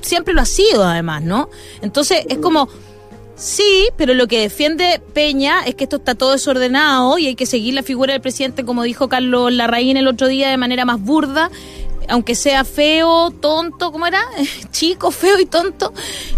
siempre 0.00 0.32
lo 0.32 0.40
ha 0.40 0.46
sido 0.46 0.84
además, 0.84 1.22
¿no? 1.22 1.50
Entonces 1.82 2.24
es 2.28 2.38
como 2.38 2.68
Sí, 3.40 3.88
pero 3.96 4.12
lo 4.12 4.26
que 4.26 4.38
defiende 4.38 5.00
Peña 5.14 5.62
es 5.64 5.74
que 5.74 5.84
esto 5.84 5.96
está 5.96 6.14
todo 6.14 6.32
desordenado 6.32 7.16
y 7.16 7.26
hay 7.26 7.34
que 7.34 7.46
seguir 7.46 7.72
la 7.72 7.82
figura 7.82 8.12
del 8.12 8.20
presidente, 8.20 8.66
como 8.66 8.82
dijo 8.82 9.08
Carlos 9.08 9.50
Larraín 9.50 9.96
el 9.96 10.08
otro 10.08 10.28
día, 10.28 10.50
de 10.50 10.58
manera 10.58 10.84
más 10.84 11.00
burda, 11.00 11.50
aunque 12.08 12.34
sea 12.34 12.64
feo, 12.64 13.30
tonto, 13.30 13.92
¿cómo 13.92 14.06
era? 14.06 14.22
Chico, 14.70 15.10
feo 15.10 15.38
y 15.40 15.46
tonto. 15.46 15.92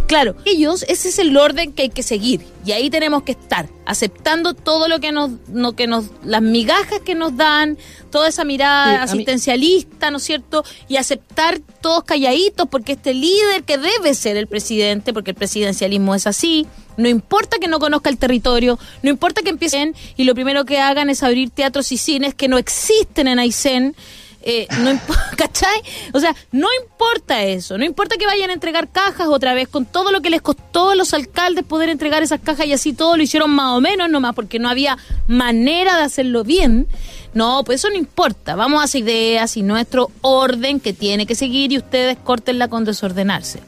Claro, 0.07 0.37
ellos, 0.45 0.85
ese 0.89 1.09
es 1.09 1.19
el 1.19 1.37
orden 1.37 1.73
que 1.73 1.83
hay 1.83 1.89
que 1.89 2.03
seguir. 2.03 2.43
Y 2.65 2.73
ahí 2.73 2.91
tenemos 2.91 3.23
que 3.23 3.33
estar, 3.33 3.69
aceptando 3.87 4.55
todo 4.55 4.87
lo 4.87 5.01
que 5.01 5.11
nos, 5.11 5.31
no, 5.49 5.73
que 5.73 5.87
nos, 5.87 6.07
las 6.25 6.43
migajas 6.43 7.01
que 7.01 7.15
nos 7.15 7.37
dan, 7.37 7.77
toda 8.11 8.29
esa 8.29 8.45
mirada 8.45 9.03
asistencialista, 9.03 10.11
¿no 10.11 10.19
es 10.19 10.23
cierto? 10.23 10.65
Y 10.87 10.97
aceptar 10.97 11.61
todos 11.81 12.05
calladitos, 12.05 12.69
porque 12.69 12.93
este 12.93 13.15
líder 13.15 13.65
que 13.65 13.79
debe 13.79 14.15
ser 14.15 14.37
el 14.37 14.47
presidente, 14.47 15.13
porque 15.13 15.31
el 15.31 15.37
presidencialismo 15.37 16.15
es 16.15 16.27
así, 16.27 16.67
no 16.97 17.09
importa 17.09 17.59
que 17.59 17.69
no 17.69 17.79
conozca 17.79 18.11
el 18.11 18.19
territorio, 18.19 18.79
no 19.03 19.11
importa 19.11 19.43
que 19.43 19.51
empiecen 19.51 19.95
y 20.17 20.25
lo 20.25 20.35
primero 20.35 20.65
que 20.65 20.79
hagan 20.79 21.11
es 21.11 21.23
abrir 21.23 21.51
teatros 21.51 21.91
y 21.93 21.97
cines 21.97 22.35
que 22.35 22.49
no 22.49 22.59
existen 22.59 23.29
en 23.29 23.39
Aysén. 23.39 23.97
Eh, 24.45 24.67
no 24.81 24.91
¿Cachai? 25.37 25.83
O 26.13 26.21
sea, 26.21 26.35
no 26.51 26.69
importa 26.83 27.43
eso, 27.45 27.79
no 27.79 27.85
importa 27.85 28.17
que 28.17 28.27
vayan 28.27 28.51
a 28.51 28.53
entregar 28.53 28.91
cajas 28.91 29.29
otra 29.29 29.55
vez 29.55 29.69
con 29.69 29.87
todo 29.87 30.11
lo 30.11 30.21
que 30.21 30.31
les 30.31 30.43
costó 30.43 30.91
a 30.91 30.95
los 30.95 31.15
alcaldes 31.15 31.65
poder 31.65 31.89
entregar 31.89 32.23
esas 32.23 32.41
cajas 32.41 32.67
y 32.67 32.73
así 32.73 32.93
todo 32.93 33.17
lo 33.17 33.23
hicieron 33.23 33.51
más 33.51 33.77
o 33.77 33.81
menos 33.81 34.11
nomás 34.11 34.35
porque 34.35 34.59
no 34.59 34.69
había 34.69 34.99
manera 35.29 35.97
de 35.97 36.03
hacerlo 36.03 36.45
bien. 36.45 36.89
No, 37.35 37.63
pues 37.65 37.81
eso 37.81 37.89
no 37.89 37.97
importa, 37.97 38.57
vamos 38.57 38.81
a 38.81 38.85
hacer 38.85 39.03
ideas 39.03 39.57
y 39.57 39.63
nuestro 39.63 40.11
orden 40.21 40.81
que 40.81 40.93
tiene 40.93 41.25
que 41.27 41.35
seguir 41.35 41.73
y 41.73 41.79
ustedes 41.79 42.19
córtenla 42.23 42.69
con 42.69 42.85
desordenarse. 42.85 43.61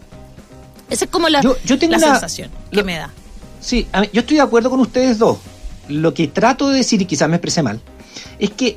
Esa 0.91 1.07
es 1.07 1.11
como 1.11 1.29
la, 1.29 1.41
sensación 1.43 2.51
que 2.70 2.83
me 2.83 2.97
da. 2.97 3.11
Sí, 3.61 3.87
yo 4.12 4.20
estoy 4.20 4.37
de 4.37 4.43
acuerdo 4.43 4.68
con 4.68 4.81
ustedes 4.81 5.18
dos. 5.18 5.39
Lo 5.89 6.12
que 6.12 6.29
trato 6.29 6.68
de 6.68 6.79
decir, 6.79 7.01
y 7.01 7.07
quizás 7.07 7.29
me 7.29 7.37
expresé 7.37 7.62
mal, 7.62 7.81
es 8.39 8.51
que 8.51 8.77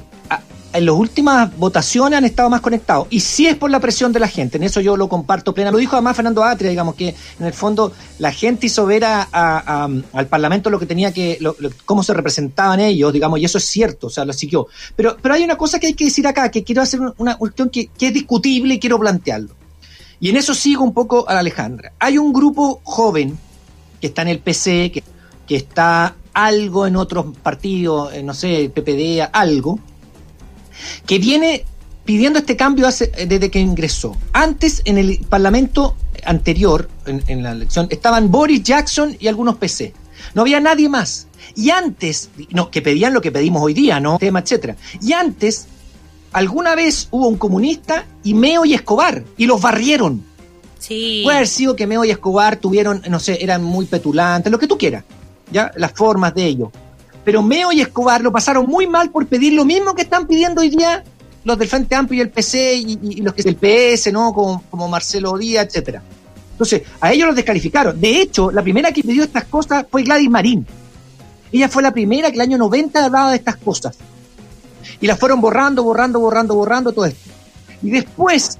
en 0.74 0.86
las 0.86 0.96
últimas 0.96 1.56
votaciones 1.58 2.18
han 2.18 2.26
estado 2.26 2.50
más 2.50 2.62
conectados. 2.62 3.08
Y 3.10 3.20
sí 3.20 3.48
es 3.48 3.56
por 3.56 3.72
la 3.72 3.80
presión 3.80 4.12
de 4.12 4.20
la 4.20 4.28
gente, 4.28 4.58
en 4.58 4.64
eso 4.64 4.82
yo 4.82 4.98
lo 4.98 5.10
comparto 5.10 5.54
plena. 5.54 5.72
Lo 5.72 5.78
dijo 5.78 5.96
además 5.96 6.16
Fernando 6.16 6.44
Atria, 6.44 6.70
digamos 6.70 6.96
que 6.96 7.16
en 7.40 7.46
el 7.46 7.54
fondo 7.54 7.94
la 8.20 8.32
gente 8.32 8.68
hizo 8.68 8.86
ver 8.86 9.06
al 9.06 10.28
Parlamento 10.30 10.70
lo 10.70 10.80
que 10.80 10.86
tenía 10.86 11.14
que, 11.14 11.40
cómo 11.86 12.04
se 12.04 12.14
representaban 12.14 12.80
ellos, 12.80 13.14
digamos, 13.14 13.40
y 13.40 13.46
eso 13.46 13.58
es 13.58 13.66
cierto, 13.66 14.08
o 14.08 14.10
sea, 14.10 14.26
lo 14.26 14.34
siguió. 14.34 14.68
Pero, 14.96 15.18
pero 15.22 15.36
hay 15.36 15.44
una 15.44 15.58
cosa 15.58 15.80
que 15.80 15.88
hay 15.88 15.94
que 15.94 16.06
decir 16.06 16.28
acá, 16.28 16.52
que 16.52 16.64
quiero 16.64 16.82
hacer 16.82 17.00
una 17.18 17.38
cuestión 17.38 17.70
que, 17.70 17.90
es 18.00 18.14
discutible 18.14 18.76
y 18.76 18.80
quiero 18.80 19.00
plantearlo. 19.00 19.56
Y 20.20 20.30
en 20.30 20.38
eso 20.38 20.54
sigo 20.54 20.84
un 20.84 20.94
poco 20.94 21.30
a 21.30 21.38
Alejandra. 21.38 21.94
Hay 22.00 22.18
un 22.18 22.34
grupo 22.34 22.82
joven 22.84 23.38
que 24.02 24.08
está 24.08 24.24
en 24.24 24.30
el 24.30 24.40
PC, 24.40 24.92
que, 24.92 25.04
que 25.48 25.56
está 25.56 26.16
algo 26.34 26.86
en 26.86 26.96
otros 26.96 27.26
partidos, 27.42 28.12
no 28.24 28.34
sé, 28.34 28.72
PPD, 28.74 29.28
algo, 29.32 29.80
que 31.06 31.20
viene 31.20 31.66
pidiendo 32.06 32.40
este 32.40 32.56
cambio 32.56 32.88
hace, 32.88 33.08
desde 33.08 33.52
que 33.52 33.60
ingresó. 33.60 34.16
Antes, 34.34 34.82
en 34.86 34.98
el 34.98 35.20
Parlamento 35.30 35.96
anterior, 36.26 36.90
en, 37.06 37.24
en, 37.28 37.44
la 37.44 37.52
elección, 37.52 37.88
estaban 37.90 38.32
Boris 38.32 38.64
Jackson 38.64 39.16
y 39.20 39.28
algunos 39.28 39.58
PC. 39.58 39.94
No 40.34 40.42
había 40.42 40.60
nadie 40.60 40.90
más. 40.90 41.28
Y 41.56 41.70
antes, 41.70 42.30
no, 42.52 42.72
que 42.72 42.82
pedían 42.82 43.14
lo 43.14 43.22
que 43.22 43.32
pedimos 43.32 43.62
hoy 43.62 43.74
día, 43.74 44.00
¿no? 44.00 44.18
Tema, 44.18 44.40
etcétera. 44.40 44.76
Y 45.02 45.14
antes, 45.14 45.68
alguna 46.32 46.76
vez 46.76 47.08
hubo 47.12 47.28
un 47.28 47.38
comunista 47.38 48.06
y 48.24 48.34
Meo 48.34 48.66
y 48.66 48.74
Escobar, 48.74 49.24
y 49.38 49.46
los 49.46 49.62
barrieron. 49.62 50.24
Sí. 50.80 51.22
Puede 51.24 51.38
haber 51.38 51.48
sido 51.48 51.76
que 51.76 51.88
Meo 51.88 52.06
y 52.06 52.12
Escobar 52.12 52.58
tuvieron, 52.58 53.02
no 53.10 53.20
sé, 53.20 53.44
eran 53.44 53.64
muy 53.64 53.86
petulantes, 53.86 54.52
lo 54.52 54.60
que 54.60 54.68
tú 54.68 54.78
quieras, 54.78 55.04
ya, 55.52 55.72
las 55.76 55.92
formas 55.94 56.34
de 56.36 56.46
ellos. 56.46 56.70
Pero 57.28 57.44
Meo 57.44 57.74
y 57.74 57.82
Escobar 57.82 58.22
lo 58.22 58.32
pasaron 58.32 58.68
muy 58.68 58.88
mal 58.88 59.10
por 59.12 59.28
pedir 59.28 59.52
lo 59.52 59.66
mismo 59.66 59.94
que 59.94 60.04
están 60.04 60.28
pidiendo 60.28 60.62
hoy 60.62 60.70
día 60.70 61.04
los 61.44 61.60
del 61.60 61.68
Frente 61.68 61.94
Amplio 61.94 62.20
y 62.20 62.22
el 62.22 62.30
PC 62.30 62.76
y, 62.76 63.22
los 63.22 63.34
que 63.34 63.42
el 63.42 63.58
PS, 63.58 64.14
¿no? 64.14 64.32
Como, 64.32 64.64
como 64.70 64.88
Marcelo 64.88 65.38
Díaz, 65.38 65.66
etcétera. 65.66 66.02
Entonces, 66.54 66.84
a 67.02 67.12
ellos 67.12 67.28
los 67.28 67.36
descalificaron. 67.36 68.00
De 68.00 68.22
hecho, 68.22 68.50
la 68.50 68.64
primera 68.64 68.94
que 68.94 69.02
pidió 69.02 69.26
estas 69.26 69.44
cosas 69.44 69.86
fue 69.92 70.04
Gladys 70.04 70.30
Marín. 70.30 70.66
Ella 71.52 71.68
fue 71.68 71.84
la 71.84 71.92
primera 71.92 72.30
que 72.30 72.36
el 72.36 72.42
año 72.44 72.58
90 72.58 73.04
hablaba 73.04 73.32
de 73.32 73.36
estas 73.36 73.58
cosas. 73.58 73.98
Y 75.02 75.06
las 75.06 75.20
fueron 75.20 75.42
borrando, 75.42 75.84
borrando, 75.84 76.22
borrando, 76.22 76.56
borrando 76.56 76.94
todo 76.94 77.04
esto. 77.08 77.30
Y 77.84 77.90
después, 77.90 78.58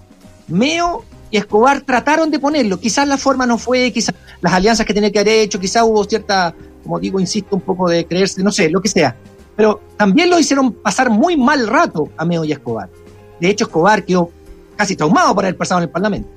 Meo 0.50 1.06
y 1.30 1.38
Escobar 1.38 1.82
trataron 1.82 2.32
de 2.32 2.40
ponerlo. 2.40 2.80
Quizás 2.80 3.08
la 3.08 3.18
forma 3.18 3.46
no 3.46 3.58
fue, 3.58 3.92
quizás 3.92 4.16
las 4.42 4.54
alianzas 4.54 4.86
que 4.86 4.94
tenía 4.94 5.12
que 5.12 5.20
haber 5.20 5.40
hecho, 5.40 5.60
quizás 5.60 5.84
hubo 5.84 6.04
cierta, 6.04 6.54
como 6.84 7.00
digo, 7.00 7.20
insisto, 7.20 7.56
un 7.56 7.62
poco 7.62 7.90
de 7.90 8.06
creerse, 8.06 8.42
no 8.44 8.52
sé, 8.52 8.70
lo 8.70 8.82
que 8.82 8.90
sea. 8.90 9.16
Pero 9.56 9.82
también 9.98 10.30
lo 10.30 10.40
hicieron 10.40 10.72
pasar 10.72 11.10
muy 11.10 11.36
mal 11.36 11.68
rato 11.68 12.10
a 12.16 12.26
Meo 12.26 12.46
y 12.46 12.52
Escobar. 12.52 12.90
De 13.40 13.50
hecho, 13.50 13.66
Escobar 13.66 14.06
quedó 14.06 14.32
casi 14.76 14.96
traumado 14.96 15.34
por 15.34 15.44
haber 15.44 15.58
pasado 15.58 15.80
en 15.80 15.84
el 15.86 15.90
Parlamento. 15.90 16.30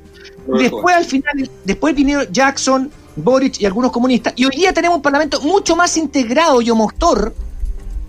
Después, 0.46 0.96
al 0.96 1.04
final, 1.04 1.50
después 1.64 1.94
vinieron 1.94 2.26
Jackson, 2.32 2.90
Boric 3.16 3.60
y 3.60 3.66
algunos 3.66 3.92
comunistas. 3.92 4.32
Y 4.36 4.46
hoy 4.46 4.56
día 4.56 4.72
tenemos 4.72 4.96
un 4.96 5.02
Parlamento 5.02 5.40
mucho 5.42 5.76
más 5.76 5.96
integrado 5.96 6.60
y 6.62 6.70
motor 6.72 7.34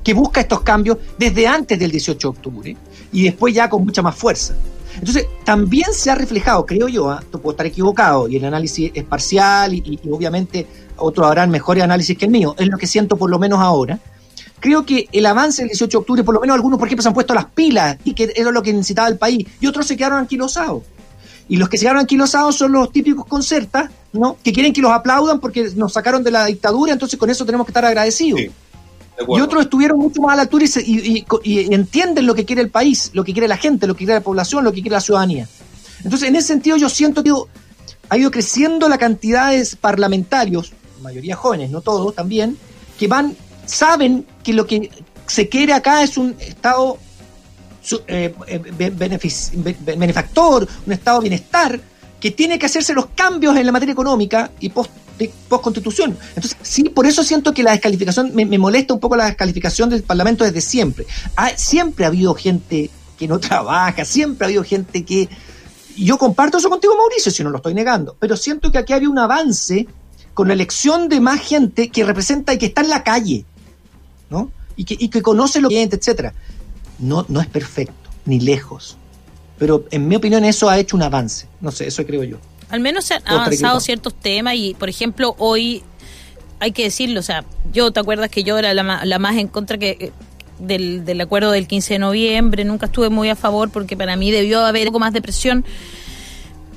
que 0.04 0.14
busca 0.14 0.42
estos 0.42 0.62
cambios 0.62 0.98
desde 1.18 1.46
antes 1.46 1.78
del 1.78 1.92
18 1.92 2.28
de 2.32 2.38
octubre 2.38 2.78
y 3.12 3.24
después 3.24 3.54
ya 3.54 3.70
con 3.70 3.86
mucha 3.86 4.02
más 4.02 4.16
fuerza. 4.16 4.56
Entonces, 4.96 5.28
también 5.44 5.94
se 5.94 6.12
ha 6.12 6.16
reflejado, 6.16 6.66
creo 6.66 6.88
yo, 6.88 7.12
¿eh? 7.12 7.18
puedo 7.32 7.52
estar 7.52 7.66
equivocado 7.66 8.28
y 8.28 8.38
el 8.38 8.46
análisis 8.46 8.92
es 8.94 9.04
parcial 9.04 9.74
y, 9.74 10.00
obviamente 10.10 10.68
otros 10.98 11.32
harán 11.32 11.50
mejores 11.50 11.84
análisis 11.84 12.18
que 12.18 12.26
el 12.26 12.32
mío, 12.32 12.54
es 12.60 12.68
lo 12.68 12.78
que 12.78 12.86
siento 12.86 13.18
por 13.18 13.30
lo 13.30 13.40
menos 13.40 13.60
ahora. 13.60 14.00
Creo 14.60 14.86
que 14.86 15.10
el 15.12 15.26
avance 15.26 15.64
del 15.64 15.70
18 15.70 15.90
de 15.90 15.98
octubre, 15.98 16.24
por 16.24 16.36
lo 16.36 16.42
menos 16.42 16.54
algunos, 16.54 16.78
por 16.78 16.88
ejemplo, 16.88 17.02
se 17.02 17.08
han 17.08 17.16
puesto 17.16 17.34
las 17.34 17.46
pilas 17.46 17.98
y 18.04 18.14
que 18.14 18.32
era 18.36 18.52
lo 18.52 18.62
que 18.62 18.72
necesitaba 18.72 19.08
el 19.08 19.18
país, 19.18 19.48
y 19.60 19.66
otros 19.66 19.88
se 19.88 19.98
quedaron 19.98 20.20
anquilosados. 20.20 20.84
Y 21.50 21.58
los 21.58 21.68
que 21.68 21.78
se 21.78 21.86
quedaron 21.86 22.02
anquilosados 22.02 22.56
son 22.56 22.72
los 22.72 22.92
típicos 22.92 23.26
concertas, 23.26 23.90
¿no? 24.14 24.38
Que 24.44 24.54
quieren 24.54 24.72
que 24.72 24.82
los 24.82 24.92
aplaudan 24.92 25.40
porque 25.40 25.72
nos 25.76 25.94
sacaron 25.94 26.24
de 26.24 26.30
la 26.30 26.46
dictadura, 26.46 26.94
entonces 26.94 27.18
con 27.18 27.32
eso 27.32 27.44
tenemos 27.46 27.66
que 27.66 27.72
estar 27.72 27.84
agradecidos. 27.84 28.42
Y 29.28 29.42
otros 29.42 29.64
estuvieron 29.64 30.00
mucho 30.00 30.22
más 30.22 30.34
a 30.34 30.36
la 30.38 30.42
altura 30.44 30.66
y, 30.66 30.92
y, 30.92 31.26
y, 31.44 31.60
y, 31.60 31.74
entienden 31.74 32.26
lo 32.26 32.34
que 32.36 32.46
quiere 32.46 32.62
el 32.62 32.70
país, 32.70 33.12
lo 33.14 33.24
que 33.24 33.34
quiere 33.34 33.48
la 33.48 33.58
gente, 33.58 33.88
lo 33.88 33.94
que 33.94 34.00
quiere 34.00 34.16
la 34.16 34.22
población, 34.22 34.64
lo 34.64 34.72
que 34.72 34.82
quiere 34.82 34.96
la 34.96 35.02
ciudadanía. 35.02 35.48
Entonces, 36.04 36.30
en 36.30 36.36
ese 36.36 36.48
sentido, 36.48 36.78
yo 36.78 36.90
siento 36.90 37.24
que 37.24 37.32
ha 38.10 38.18
ido 38.18 38.32
creciendo 38.32 38.90
la 38.90 38.98
cantidad 38.98 39.52
de 39.52 39.68
parlamentarios, 39.80 40.74
mayoría 41.02 41.36
jóvenes, 41.36 41.70
no 41.72 41.82
todos 41.82 42.14
también, 42.16 42.58
que 43.00 43.08
van, 43.08 43.36
saben 43.66 44.26
que 44.44 44.54
lo 44.54 44.66
que 44.66 44.90
se 45.28 45.48
quiere 45.48 45.74
acá 45.74 46.04
es 46.04 46.18
un 46.18 46.36
Estado 46.40 46.98
eh, 48.08 48.34
benefactor, 49.96 50.68
un 50.86 50.94
Estado 50.94 51.20
de 51.20 51.30
bienestar, 51.30 51.80
que 52.20 52.32
tiene 52.32 52.60
que 52.60 52.66
hacerse 52.68 52.94
los 52.94 53.08
cambios 53.08 53.56
en 53.58 53.66
la 53.66 53.72
materia 53.72 53.94
económica 53.94 54.52
y 54.60 54.70
post 54.70 54.92
post 55.48 55.64
constitución. 55.64 56.18
Entonces, 56.36 56.58
sí, 56.62 56.84
por 56.84 57.06
eso 57.06 57.24
siento 57.24 57.54
que 57.54 57.64
la 57.64 57.72
descalificación, 57.72 58.32
me, 58.34 58.46
molesta 58.58 58.94
un 58.94 59.00
poco 59.00 59.16
la 59.16 59.26
descalificación 59.26 59.90
del 59.90 60.04
Parlamento 60.04 60.44
desde 60.44 60.62
siempre. 60.62 61.06
Ha, 61.36 61.50
siempre 61.58 62.06
ha 62.06 62.08
habido 62.08 62.34
gente 62.34 62.90
que 63.18 63.28
no 63.28 63.40
trabaja, 63.40 64.06
siempre 64.06 64.46
ha 64.46 64.48
habido 64.48 64.64
gente 64.64 65.04
que... 65.06 65.30
Yo 65.98 66.18
comparto 66.18 66.58
eso 66.58 66.70
contigo, 66.70 66.96
Mauricio, 66.96 67.32
si 67.32 67.44
no 67.44 67.50
lo 67.50 67.58
estoy 67.58 67.74
negando, 67.74 68.16
pero 68.20 68.38
siento 68.38 68.72
que 68.72 68.78
aquí 68.78 68.94
había 68.94 69.10
un 69.10 69.20
avance 69.20 69.88
con 70.34 70.48
la 70.48 70.54
elección 70.54 71.10
de 71.10 71.20
más 71.20 71.42
gente 71.42 71.90
que 71.90 72.06
representa 72.06 72.54
y 72.54 72.58
que 72.58 72.68
está 72.68 72.82
en 72.82 72.90
la 72.90 73.04
calle, 73.04 73.46
¿no? 74.30 74.50
Y 74.78 74.86
que, 74.86 74.96
y 74.98 75.10
que 75.10 75.22
conoce 75.22 75.60
lo 75.60 75.68
que 75.68 75.84
es, 75.84 75.92
etcétera. 75.92 76.34
No, 76.98 77.26
no 77.28 77.42
es 77.42 77.48
perfecto, 77.48 78.10
ni 78.26 78.40
lejos. 78.40 78.96
Pero 79.60 79.86
en 79.92 80.08
mi 80.08 80.16
opinión 80.16 80.46
eso 80.46 80.70
ha 80.70 80.80
hecho 80.80 80.96
un 80.96 81.04
avance. 81.04 81.48
No 81.60 81.72
sé, 81.72 81.88
eso 81.88 82.06
creo 82.06 82.24
yo. 82.24 82.38
Al 82.72 82.80
menos 82.80 83.06
se 83.06 83.16
han 83.16 83.22
avanzado 83.26 83.80
ciertos 83.80 84.14
temas 84.14 84.56
y, 84.56 84.74
por 84.74 84.90
ejemplo, 84.90 85.36
hoy 85.38 85.84
hay 86.60 86.72
que 86.72 86.84
decirlo, 86.84 87.20
o 87.20 87.24
sea, 87.24 87.44
yo 87.74 87.92
te 87.92 88.00
acuerdas 88.00 88.30
que 88.30 88.44
yo 88.44 88.58
era 88.58 88.74
la, 88.74 89.02
la 89.04 89.20
más 89.20 89.38
en 89.38 89.48
contra 89.48 89.78
que 89.78 90.12
del, 90.60 91.06
del, 91.06 91.20
acuerdo 91.20 91.52
del 91.52 91.68
15 91.68 91.96
de 91.96 92.00
noviembre, 92.00 92.64
nunca 92.64 92.86
estuve 92.86 93.10
muy 93.10 93.30
a 93.30 93.36
favor 93.36 93.72
porque 93.72 93.98
para 93.98 94.16
mí 94.16 94.32
debió 94.32 94.64
haber 94.66 94.88
algo 94.88 95.00
más 95.00 95.12
de 95.14 95.22
presión. 95.22 95.66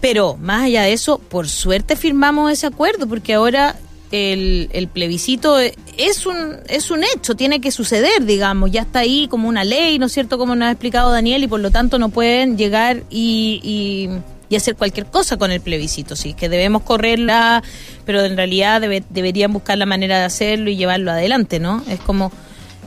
Pero 0.00 0.36
más 0.40 0.64
allá 0.64 0.82
de 0.82 0.92
eso, 0.92 1.18
por 1.18 1.48
suerte 1.48 1.96
firmamos 1.96 2.50
ese 2.50 2.66
acuerdo 2.66 3.06
porque 3.06 3.34
ahora 3.34 3.76
el, 4.10 4.68
el 4.72 4.88
plebiscito 4.88 5.58
es 5.58 6.26
un, 6.26 6.56
es 6.68 6.90
un 6.90 7.04
hecho, 7.04 7.34
tiene 7.34 7.60
que 7.60 7.70
suceder, 7.70 8.24
digamos, 8.24 8.70
ya 8.70 8.82
está 8.82 9.00
ahí 9.00 9.28
como 9.28 9.48
una 9.48 9.64
ley, 9.64 9.98
¿no 9.98 10.06
es 10.06 10.12
cierto? 10.12 10.38
Como 10.38 10.54
nos 10.54 10.68
ha 10.68 10.70
explicado 10.72 11.10
Daniel 11.10 11.42
y 11.44 11.46
por 11.46 11.60
lo 11.60 11.70
tanto 11.70 11.98
no 11.98 12.08
pueden 12.10 12.56
llegar 12.56 13.02
y, 13.10 13.60
y 13.62 14.08
y 14.48 14.56
hacer 14.56 14.76
cualquier 14.76 15.06
cosa 15.06 15.36
con 15.36 15.50
el 15.50 15.60
plebiscito, 15.60 16.16
sí, 16.16 16.34
que 16.34 16.48
debemos 16.48 16.82
correrla, 16.82 17.62
pero 18.04 18.24
en 18.24 18.36
realidad 18.36 18.80
debe, 18.80 19.02
deberían 19.10 19.52
buscar 19.52 19.78
la 19.78 19.86
manera 19.86 20.18
de 20.18 20.24
hacerlo 20.24 20.70
y 20.70 20.76
llevarlo 20.76 21.10
adelante, 21.10 21.58
¿no? 21.60 21.82
Es 21.88 22.00
como, 22.00 22.30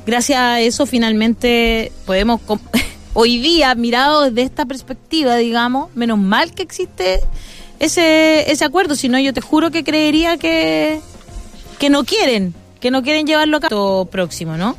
gracias 0.05 0.39
a 0.39 0.62
eso 0.62 0.86
finalmente 0.86 1.91
podemos, 2.05 2.41
hoy 3.14 3.39
día, 3.39 3.74
mirado 3.76 4.24
desde 4.24 4.43
esta 4.43 4.66
perspectiva, 4.66 5.36
digamos, 5.36 5.93
menos 5.95 6.20
mal 6.20 6.53
que 6.53 6.64
existe 6.64 7.22
ese, 7.80 8.51
ese 8.51 8.66
acuerdo, 8.66 8.95
si 8.95 9.10
no 9.10 9.20
yo 9.20 9.34
te 9.34 9.41
juro 9.41 9.72
que 9.72 9.84
creería 9.84 10.38
que, 10.38 10.99
que 11.80 11.89
no 11.89 12.03
quieren, 12.03 12.53
que 12.80 12.91
no 12.91 13.03
quieren 13.03 13.28
llevarlo 13.28 13.58
a 13.58 13.60
cabo 13.62 14.05
próximo, 14.05 14.58
¿no? 14.58 14.76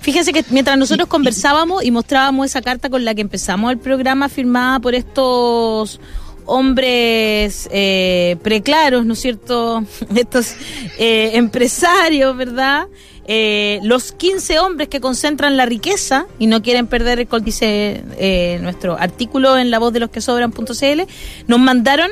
Fíjense 0.00 0.32
que 0.32 0.44
mientras 0.50 0.78
nosotros 0.78 1.08
conversábamos 1.08 1.84
y 1.84 1.90
mostrábamos 1.90 2.46
esa 2.46 2.62
carta 2.62 2.88
con 2.88 3.04
la 3.04 3.14
que 3.14 3.20
empezamos 3.20 3.72
el 3.72 3.78
programa 3.78 4.28
firmada 4.28 4.80
por 4.80 4.94
estos 4.94 6.00
hombres 6.46 7.68
eh, 7.70 8.36
preclaros, 8.42 9.04
¿no 9.04 9.12
es 9.12 9.18
cierto? 9.18 9.84
Estos 10.14 10.54
eh, 10.98 11.32
empresarios, 11.34 12.36
¿verdad? 12.36 12.86
Eh, 13.30 13.80
los 13.82 14.12
15 14.12 14.58
hombres 14.58 14.88
que 14.88 15.00
concentran 15.00 15.58
la 15.58 15.66
riqueza 15.66 16.26
y 16.38 16.46
no 16.46 16.62
quieren 16.62 16.86
perder 16.86 17.20
el 17.20 17.44
dice 17.44 18.02
eh, 18.16 18.58
nuestro 18.62 18.98
artículo 18.98 19.58
en 19.58 19.70
la 19.70 19.78
voz 19.78 19.92
de 19.92 20.00
los 20.00 20.08
que 20.08 20.22
sobran.cl, 20.22 21.02
nos 21.46 21.58
mandaron 21.60 22.10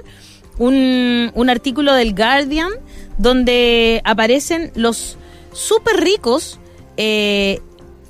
un, 0.58 1.32
un 1.34 1.48
artículo 1.48 1.94
del 1.94 2.14
Guardian 2.14 2.72
donde 3.16 4.02
aparecen 4.04 4.72
los 4.74 5.16
súper 5.54 5.96
ricos 6.00 6.60
eh, 6.98 7.60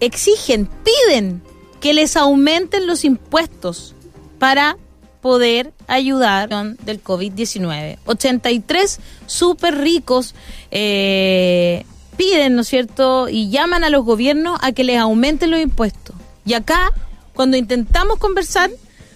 exigen, 0.01 0.69
piden 0.85 1.43
que 1.81 1.95
les 1.95 2.17
aumenten 2.17 2.87
los 2.87 3.05
impuestos 3.05 3.95
para 4.39 4.77
poder 5.21 5.73
ayudar 5.89 6.49
del 6.85 7.03
COVID-19. 7.03 7.99
83 8.07 9.01
súper 9.27 9.79
ricos 9.79 10.35
eh, 10.71 11.85
piden, 12.17 12.55
¿no 12.55 12.63
es 12.63 12.69
cierto?, 12.69 13.29
y 13.29 13.51
llaman 13.51 13.85
a 13.85 13.91
los 13.91 14.05
gobiernos 14.05 14.59
a 14.63 14.73
que 14.73 14.85
les 14.85 14.99
aumenten 14.99 15.51
los 15.51 15.61
impuestos. 15.61 16.15
Y 16.45 16.55
acá, 16.55 16.93
cuando 17.35 17.57
intentamos 17.57 18.19
conversar 18.19 18.71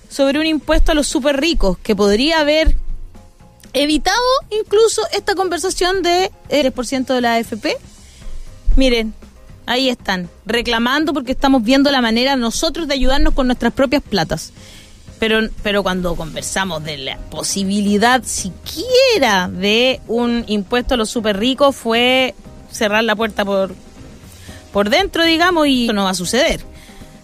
sobre 0.09 0.41
un 0.41 0.47
impuesto 0.47 0.93
a 0.93 0.95
los 0.95 1.07
súper 1.07 1.41
ricos, 1.41 1.79
que 1.79 1.95
podría 1.95 2.41
haber 2.41 2.77
evitado 3.73 4.19
incluso 4.51 5.03
esta 5.13 5.35
conversación 5.35 6.03
de 6.03 6.33
3% 6.49 7.15
de 7.15 7.21
la 7.21 7.35
AFP, 7.35 7.77
miren, 8.77 9.15
ahí 9.71 9.89
están, 9.89 10.29
reclamando 10.47 11.15
porque 11.15 11.31
estamos 11.31 11.63
viendo 11.63 11.93
la 11.93 12.01
manera 12.01 12.35
nosotros 12.35 12.89
de 12.89 12.95
ayudarnos 12.95 13.35
con 13.35 13.47
nuestras 13.47 13.73
propias 13.73 14.03
platas. 14.03 14.53
Pero, 15.21 15.49
pero 15.63 15.83
cuando 15.85 16.17
conversamos 16.17 16.83
de 16.83 16.97
la 16.97 17.19
posibilidad 17.19 18.23
siquiera 18.25 19.49
de 19.49 20.01
un 20.09 20.45
impuesto 20.49 20.95
a 20.95 20.97
los 20.97 21.09
super 21.09 21.39
ricos 21.39 21.77
fue 21.77 22.35
cerrar 22.73 23.05
la 23.05 23.15
puerta 23.15 23.45
por, 23.45 23.75
por 24.73 24.91
dentro, 24.91 25.25
digamos, 25.25 25.69
y 25.69 25.85
eso 25.85 25.93
no 25.93 26.05
va 26.05 26.11
a 26.11 26.15
suceder. 26.15 26.63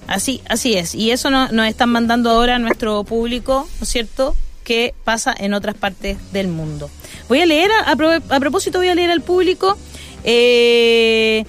Así, 0.06 0.40
así 0.48 0.74
es. 0.74 0.94
Y 0.94 1.10
eso 1.10 1.30
no, 1.30 1.48
nos 1.48 1.66
están 1.66 1.88
mandando 1.88 2.30
ahora 2.30 2.56
a 2.56 2.58
nuestro 2.60 3.02
público, 3.02 3.68
¿no 3.80 3.84
es 3.84 3.88
cierto? 3.88 4.36
que 4.62 4.94
pasa 5.04 5.32
en 5.38 5.54
otras 5.54 5.76
partes 5.76 6.18
del 6.32 6.48
mundo. 6.48 6.90
Voy 7.28 7.40
a 7.40 7.46
leer, 7.46 7.70
a, 7.86 7.94
propósito, 8.40 8.78
voy 8.78 8.88
a 8.88 8.96
leer 8.96 9.12
al 9.12 9.20
público. 9.20 9.78
Eh, 10.24 11.44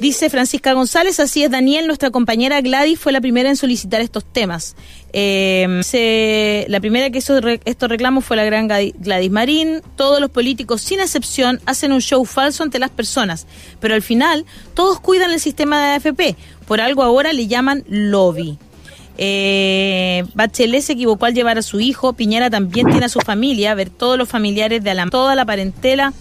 Dice 0.00 0.30
Francisca 0.30 0.74
González, 0.74 1.18
así 1.18 1.42
es 1.42 1.50
Daniel, 1.50 1.88
nuestra 1.88 2.10
compañera 2.10 2.60
Gladys 2.60 3.00
fue 3.00 3.10
la 3.10 3.20
primera 3.20 3.48
en 3.48 3.56
solicitar 3.56 4.00
estos 4.00 4.24
temas. 4.24 4.76
Eh, 5.12 6.66
la 6.68 6.78
primera 6.78 7.10
que 7.10 7.18
hizo 7.18 7.36
estos 7.64 7.88
reclamos 7.88 8.24
fue 8.24 8.36
la 8.36 8.44
gran 8.44 8.68
Gladys 8.68 9.30
Marín. 9.30 9.82
Todos 9.96 10.20
los 10.20 10.30
políticos, 10.30 10.82
sin 10.82 11.00
excepción, 11.00 11.60
hacen 11.66 11.92
un 11.92 12.00
show 12.00 12.24
falso 12.24 12.62
ante 12.62 12.78
las 12.78 12.90
personas, 12.90 13.48
pero 13.80 13.94
al 13.94 14.02
final 14.02 14.46
todos 14.74 15.00
cuidan 15.00 15.32
el 15.32 15.40
sistema 15.40 15.84
de 15.84 15.94
AFP. 15.96 16.36
Por 16.68 16.80
algo 16.80 17.02
ahora 17.02 17.32
le 17.32 17.48
llaman 17.48 17.82
lobby. 17.88 18.56
Eh, 19.20 20.22
Bachelet 20.34 20.82
se 20.82 20.92
equivocó 20.92 21.26
al 21.26 21.34
llevar 21.34 21.58
a 21.58 21.62
su 21.62 21.80
hijo. 21.80 22.12
Piñera 22.12 22.50
también 22.50 22.88
tiene 22.88 23.06
a 23.06 23.08
su 23.08 23.18
familia. 23.18 23.74
Ver 23.74 23.90
todos 23.90 24.16
los 24.16 24.28
familiares 24.28 24.84
de 24.84 24.90
Alam, 24.90 25.10
toda 25.10 25.34
la 25.34 25.44
parentela 25.44 26.12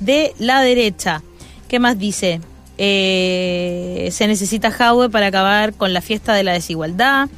de 0.00 0.34
la 0.38 0.60
derecha. 0.60 1.22
¿Qué 1.66 1.78
más 1.78 1.98
dice? 1.98 2.42
Eh, 2.84 4.08
se 4.10 4.26
necesita 4.26 4.72
Jaue 4.72 5.08
para 5.08 5.28
acabar 5.28 5.72
con 5.72 5.92
la 5.92 6.00
fiesta 6.00 6.34
de 6.34 6.42
la 6.42 6.52
desigualdad. 6.52 7.28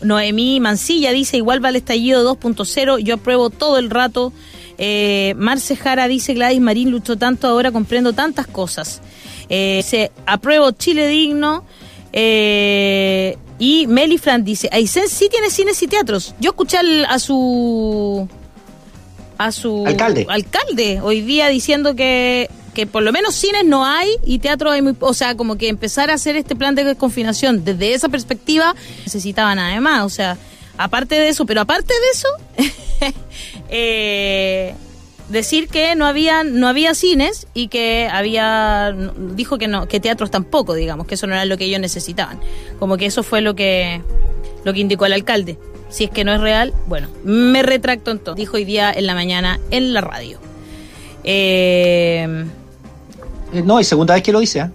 Noemí 0.00 0.60
Mancilla 0.60 1.10
dice, 1.10 1.36
igual 1.36 1.64
va 1.64 1.70
el 1.70 1.76
estallido 1.76 2.36
2.0, 2.36 2.98
yo 3.00 3.14
apruebo 3.16 3.50
todo 3.50 3.78
el 3.78 3.90
rato. 3.90 4.32
Eh, 4.78 5.34
Marce 5.36 5.74
Jara 5.74 6.06
dice, 6.06 6.34
Gladys 6.34 6.60
Marín 6.60 6.92
luchó 6.92 7.18
tanto, 7.18 7.48
ahora 7.48 7.72
comprendo 7.72 8.12
tantas 8.12 8.46
cosas. 8.46 9.00
Eh, 9.48 9.82
se 9.84 10.12
apruebo 10.24 10.70
Chile 10.70 11.08
digno. 11.08 11.64
Eh, 12.12 13.36
y 13.58 13.88
Meli 13.88 14.18
Fran 14.18 14.44
dice, 14.44 14.68
Aysén 14.70 15.08
sí 15.08 15.28
tiene 15.28 15.50
cines 15.50 15.82
y 15.82 15.88
teatros. 15.88 16.36
Yo 16.38 16.50
escuché 16.50 16.78
a 17.08 17.18
su 17.18 18.28
a 19.36 19.50
su 19.50 19.84
alcalde. 19.84 20.26
alcalde 20.28 21.00
hoy 21.02 21.22
día 21.22 21.48
diciendo 21.48 21.96
que 21.96 22.48
que 22.74 22.86
por 22.86 23.02
lo 23.02 23.12
menos 23.12 23.34
cines 23.34 23.64
no 23.64 23.84
hay 23.84 24.08
y 24.24 24.38
teatro 24.38 24.70
hay 24.70 24.82
muy... 24.82 24.94
O 25.00 25.14
sea, 25.14 25.36
como 25.36 25.56
que 25.56 25.68
empezar 25.68 26.10
a 26.10 26.14
hacer 26.14 26.36
este 26.36 26.56
plan 26.56 26.74
de 26.74 26.84
desconfinación 26.84 27.64
desde 27.64 27.94
esa 27.94 28.08
perspectiva 28.08 28.74
necesitaban 29.04 29.58
además, 29.58 30.04
o 30.04 30.08
sea, 30.08 30.38
aparte 30.78 31.16
de 31.16 31.28
eso, 31.28 31.46
pero 31.46 31.60
aparte 31.60 31.92
de 31.92 32.10
eso, 32.12 33.14
eh, 33.68 34.74
decir 35.28 35.68
que 35.68 35.94
no 35.94 36.06
había, 36.06 36.44
no 36.44 36.68
había 36.68 36.94
cines 36.94 37.46
y 37.54 37.68
que 37.68 38.08
había... 38.10 38.94
Dijo 39.34 39.58
que 39.58 39.68
no, 39.68 39.86
que 39.86 40.00
teatros 40.00 40.30
tampoco, 40.30 40.74
digamos, 40.74 41.06
que 41.06 41.14
eso 41.14 41.26
no 41.26 41.34
era 41.34 41.44
lo 41.44 41.56
que 41.58 41.64
ellos 41.64 41.80
necesitaban. 41.80 42.40
Como 42.78 42.96
que 42.96 43.06
eso 43.06 43.22
fue 43.22 43.40
lo 43.42 43.54
que, 43.54 44.00
lo 44.64 44.72
que 44.72 44.80
indicó 44.80 45.06
el 45.06 45.12
alcalde. 45.12 45.58
Si 45.90 46.04
es 46.04 46.10
que 46.10 46.24
no 46.24 46.32
es 46.32 46.40
real, 46.40 46.72
bueno, 46.86 47.08
me 47.22 47.62
retracto 47.62 48.10
entonces, 48.10 48.36
dijo 48.36 48.56
hoy 48.56 48.64
día 48.64 48.90
en 48.90 49.06
la 49.06 49.14
mañana 49.14 49.60
en 49.70 49.92
la 49.92 50.00
radio. 50.00 50.38
Eh, 51.22 52.46
eh, 53.52 53.62
no, 53.62 53.78
es 53.78 53.86
segunda 53.86 54.14
vez 54.14 54.22
que 54.22 54.32
lo 54.32 54.40
dice, 54.40 54.60
¿eh? 54.60 54.70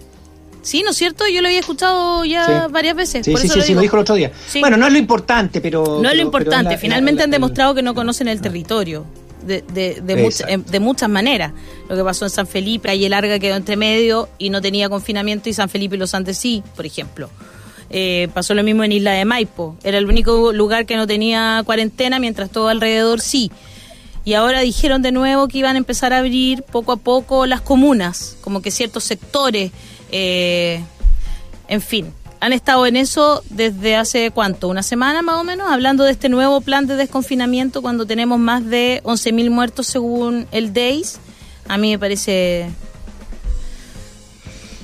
Sí, 0.62 0.82
¿no 0.82 0.90
es 0.90 0.96
cierto? 0.96 1.26
Yo 1.26 1.40
lo 1.40 1.48
había 1.48 1.60
escuchado 1.60 2.24
ya 2.24 2.68
varias 2.68 2.94
veces. 2.94 3.24
Sí, 3.24 3.34
sí, 3.36 3.48
sí, 3.48 3.74
lo, 3.74 3.80
dijo 3.80 3.96
el 3.96 4.02
otro 4.02 4.16
día. 4.16 4.32
Bueno, 4.60 4.76
no 4.76 4.86
es 4.86 4.92
lo 4.92 4.98
importante, 4.98 5.60
pero... 5.60 6.00
No 6.02 6.10
es 6.10 6.16
lo 6.16 6.22
importante. 6.22 6.76
Finalmente 6.76 7.22
han 7.22 7.30
demostrado 7.30 7.74
que 7.74 7.82
no 7.82 7.94
conocen 7.94 8.28
el 8.28 8.40
territorio. 8.40 9.06
De, 9.46 9.62
de, 9.72 10.02
de, 10.02 10.62
de, 10.68 10.80
muchas 10.80 11.08
maneras. 11.08 11.52
Lo 11.88 11.96
que 11.96 12.04
pasó 12.04 12.26
en 12.26 12.30
San 12.30 12.46
Felipe, 12.46 12.88
Calle 12.88 13.08
Larga 13.08 13.38
quedó 13.38 13.56
entre 13.56 13.76
medio 13.76 14.28
y 14.36 14.50
no 14.50 14.60
tenía 14.60 14.90
confinamiento 14.90 15.48
y 15.48 15.54
San 15.54 15.70
Felipe 15.70 15.94
y 15.96 15.98
Los 15.98 16.12
Andes 16.12 16.36
sí, 16.36 16.62
por 16.76 16.84
ejemplo. 16.84 17.30
Eh, 17.88 18.28
pasó 18.34 18.52
lo 18.52 18.62
mismo 18.62 18.84
en 18.84 18.92
Isla 18.92 19.12
de 19.12 19.24
Maipo. 19.24 19.76
Era 19.84 19.96
el 19.96 20.06
único 20.06 20.52
lugar 20.52 20.84
que 20.84 20.96
no 20.96 21.06
tenía 21.06 21.62
cuarentena, 21.64 22.18
mientras 22.18 22.50
todo 22.50 22.68
alrededor 22.68 23.20
sí 23.20 23.50
y 24.28 24.34
ahora 24.34 24.60
dijeron 24.60 25.00
de 25.00 25.10
nuevo 25.10 25.48
que 25.48 25.56
iban 25.56 25.76
a 25.76 25.78
empezar 25.78 26.12
a 26.12 26.18
abrir 26.18 26.62
poco 26.62 26.92
a 26.92 26.98
poco 26.98 27.46
las 27.46 27.62
comunas, 27.62 28.36
como 28.42 28.60
que 28.60 28.70
ciertos 28.70 29.04
sectores, 29.04 29.72
eh, 30.12 30.84
en 31.66 31.80
fin. 31.80 32.12
Han 32.40 32.52
estado 32.52 32.84
en 32.84 32.96
eso 32.96 33.42
desde 33.48 33.96
hace 33.96 34.30
cuánto, 34.30 34.68
una 34.68 34.82
semana 34.82 35.22
más 35.22 35.36
o 35.36 35.44
menos, 35.44 35.72
hablando 35.72 36.04
de 36.04 36.10
este 36.10 36.28
nuevo 36.28 36.60
plan 36.60 36.86
de 36.86 36.96
desconfinamiento 36.96 37.80
cuando 37.80 38.04
tenemos 38.04 38.38
más 38.38 38.66
de 38.66 39.00
11.000 39.04 39.48
muertos 39.48 39.86
según 39.86 40.46
el 40.52 40.74
DEIS. 40.74 41.20
A 41.66 41.78
mí 41.78 41.92
me 41.92 41.98
parece 41.98 42.68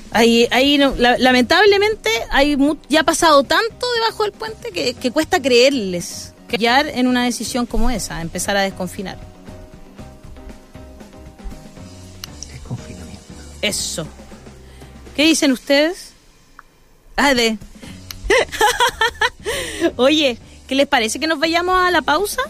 Ahí, 0.09 0.47
ahí 0.49 0.79
lamentablemente 1.19 2.09
hay 2.31 2.57
ya 2.89 3.01
ha 3.01 3.03
pasado 3.03 3.43
tanto 3.43 3.85
debajo 3.93 4.23
del 4.23 4.31
puente 4.31 4.71
que, 4.71 4.95
que 4.95 5.11
cuesta 5.11 5.39
creerles 5.39 6.33
que 6.47 6.57
en 6.65 7.05
una 7.05 7.25
decisión 7.25 7.67
como 7.67 7.91
esa, 7.91 8.21
empezar 8.21 8.57
a 8.57 8.61
desconfinar. 8.61 9.34
Eso. 13.65 14.05
¿Qué 15.15 15.23
dicen 15.23 15.51
ustedes? 15.51 16.13
Ah, 17.15 17.33
de. 17.33 17.57
Oye, 19.95 20.37
¿qué 20.67 20.75
les 20.75 20.87
parece 20.87 21.19
que 21.19 21.25
nos 21.25 21.39
vayamos 21.39 21.75
a 21.81 21.89
la 21.89 22.03
pausa? 22.03 22.41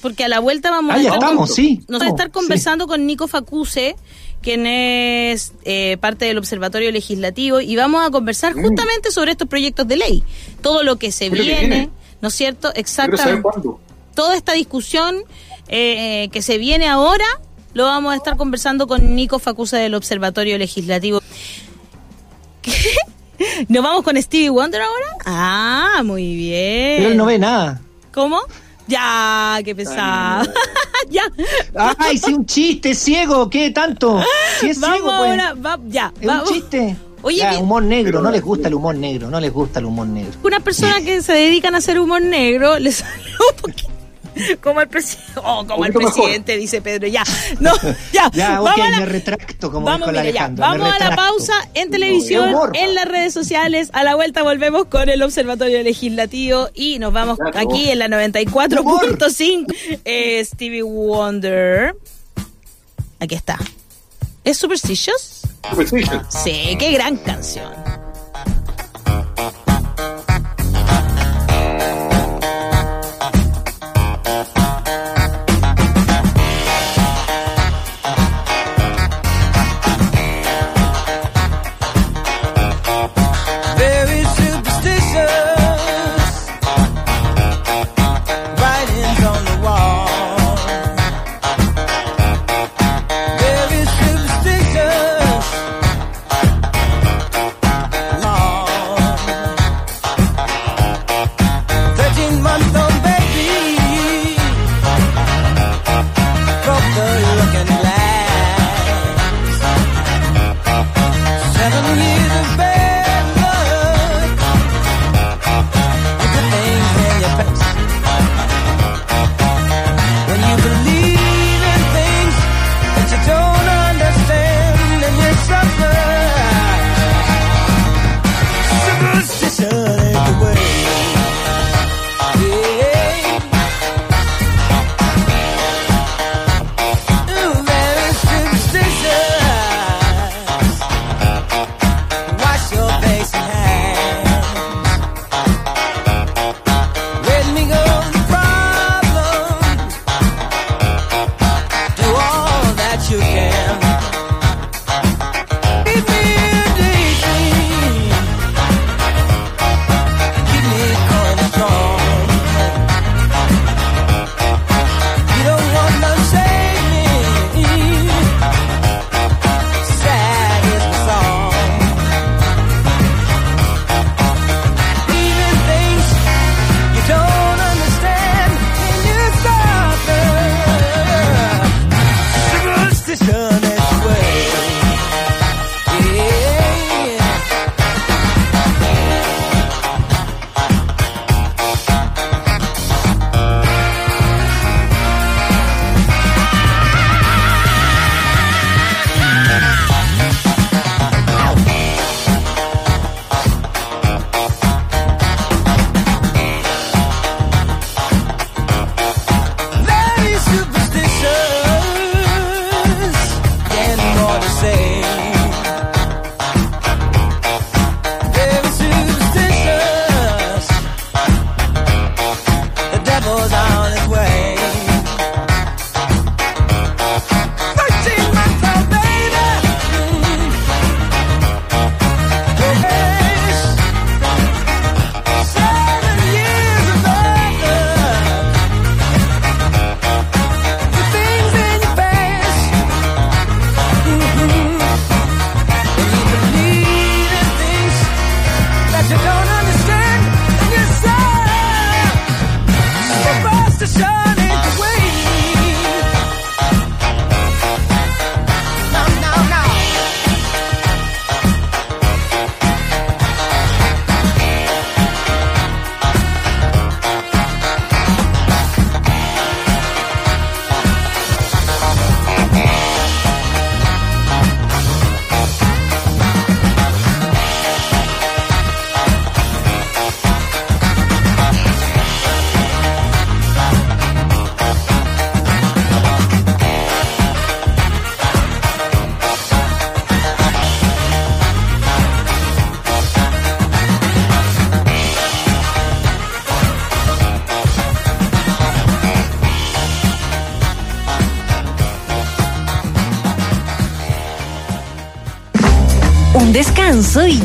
Porque 0.00 0.24
a 0.24 0.28
la 0.28 0.40
vuelta 0.40 0.70
vamos 0.70 0.94
a 0.94 0.98
estar, 0.98 1.14
estamos, 1.14 1.54
sí. 1.54 1.84
Nos 1.88 2.00
a 2.00 2.08
estar 2.08 2.30
conversando 2.30 2.86
con 2.86 3.06
Nico 3.06 3.28
Facuse, 3.28 3.96
quien 4.40 4.66
es 4.66 5.52
eh, 5.64 5.98
parte 6.00 6.24
del 6.24 6.38
Observatorio 6.38 6.90
Legislativo, 6.90 7.60
y 7.60 7.76
vamos 7.76 8.06
a 8.06 8.10
conversar 8.10 8.56
mm. 8.56 8.62
justamente 8.62 9.10
sobre 9.10 9.32
estos 9.32 9.46
proyectos 9.46 9.86
de 9.86 9.96
ley. 9.96 10.24
Todo 10.62 10.82
lo 10.82 10.96
que 10.96 11.12
se 11.12 11.28
viene, 11.28 11.90
¿no 12.22 12.28
es 12.28 12.34
cierto? 12.34 12.72
Exactamente. 12.74 13.42
Toda 14.14 14.36
esta 14.36 14.54
discusión 14.54 15.22
eh, 15.68 16.30
que 16.32 16.40
se 16.40 16.56
viene 16.56 16.88
ahora 16.88 17.26
lo 17.74 17.84
vamos 17.84 18.12
a 18.12 18.16
estar 18.16 18.36
conversando 18.36 18.86
con 18.86 19.14
Nico 19.14 19.38
Facusa 19.38 19.78
del 19.78 19.94
Observatorio 19.94 20.58
Legislativo. 20.58 21.22
¿Qué? 22.60 22.72
¿Nos 23.68 23.82
vamos 23.82 24.02
con 24.02 24.20
Stevie 24.20 24.50
Wonder 24.50 24.82
ahora? 24.82 25.06
Ah, 25.24 26.02
muy 26.04 26.36
bien. 26.36 26.96
Pero 26.98 27.10
él 27.10 27.16
no 27.16 27.26
ve 27.26 27.38
nada. 27.38 27.80
¿Cómo? 28.12 28.40
Ya, 28.86 29.60
qué 29.64 29.74
pesado. 29.74 30.50
ya. 31.10 31.22
Ay, 31.98 32.18
sí, 32.18 32.32
un 32.32 32.46
chiste, 32.46 32.94
ciego, 32.94 33.48
¿qué 33.48 33.70
tanto? 33.70 34.20
Si 34.60 34.70
es 34.70 34.80
vamos 34.80 34.96
ciego, 34.96 35.08
pues. 35.16 35.30
ahora, 35.30 35.54
va, 35.54 35.78
ya. 35.86 36.12
Es 36.20 36.28
un 36.28 36.44
chiste. 36.44 36.96
Oye, 37.22 37.56
humor 37.56 37.84
negro, 37.84 38.20
no 38.20 38.32
les 38.32 38.42
gusta 38.42 38.66
el 38.66 38.74
humor 38.74 38.96
negro, 38.96 39.30
no 39.30 39.38
les 39.38 39.52
gusta 39.52 39.78
el 39.78 39.86
humor 39.86 40.08
negro. 40.08 40.32
Una 40.42 40.58
persona 40.58 41.00
que 41.02 41.22
se 41.22 41.32
dedican 41.32 41.74
a 41.76 41.78
hacer 41.78 42.00
humor 42.00 42.20
negro 42.20 42.78
les 42.80 42.96
salió 42.96 43.36
un 43.50 43.56
poquito 43.60 43.91
como 44.60 44.80
el 44.80 44.88
presidente, 44.88 45.32
oh, 45.36 45.66
como 45.66 45.84
el 45.84 45.92
presidente, 45.92 46.56
dice 46.56 46.80
Pedro, 46.80 47.06
ya, 47.08 47.24
no, 47.60 47.72
ya, 48.12 48.30
ya 48.32 48.60
vamos 48.60 48.80
a 48.80 48.90
la, 48.90 49.00
me 49.00 49.06
retracto, 49.06 49.70
como 49.70 49.86
vamos, 49.86 50.08
vamos 50.56 50.92
a 50.92 50.98
la 50.98 51.16
pausa 51.16 51.54
en 51.74 51.90
televisión, 51.90 52.54
en 52.74 52.94
las 52.94 53.06
redes 53.06 53.32
sociales, 53.34 53.90
a 53.92 54.04
la 54.04 54.14
vuelta 54.14 54.42
volvemos 54.42 54.86
con 54.86 55.08
el 55.08 55.22
Observatorio 55.22 55.82
Legislativo 55.82 56.68
y 56.74 56.98
nos 56.98 57.12
vamos 57.12 57.38
aquí 57.54 57.90
en 57.90 57.98
la 57.98 58.08
94.5, 58.08 60.00
eh, 60.04 60.44
Stevie 60.44 60.82
Wonder, 60.82 61.94
aquí 63.20 63.34
está, 63.34 63.58
¿es 64.44 64.56
Superstitious? 64.56 65.42
Superstitious. 65.68 66.26
Sí, 66.42 66.76
qué 66.78 66.92
gran 66.92 67.16
canción. 67.18 68.01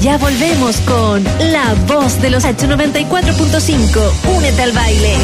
Ya 0.08 0.18
volvemos 0.18 0.80
con 0.82 1.22
La 1.52 1.74
Voz 1.86 2.22
de 2.22 2.30
los 2.30 2.46
H94.5. 2.46 4.38
Únete 4.38 4.62
al 4.62 4.72
baile. 4.72 5.18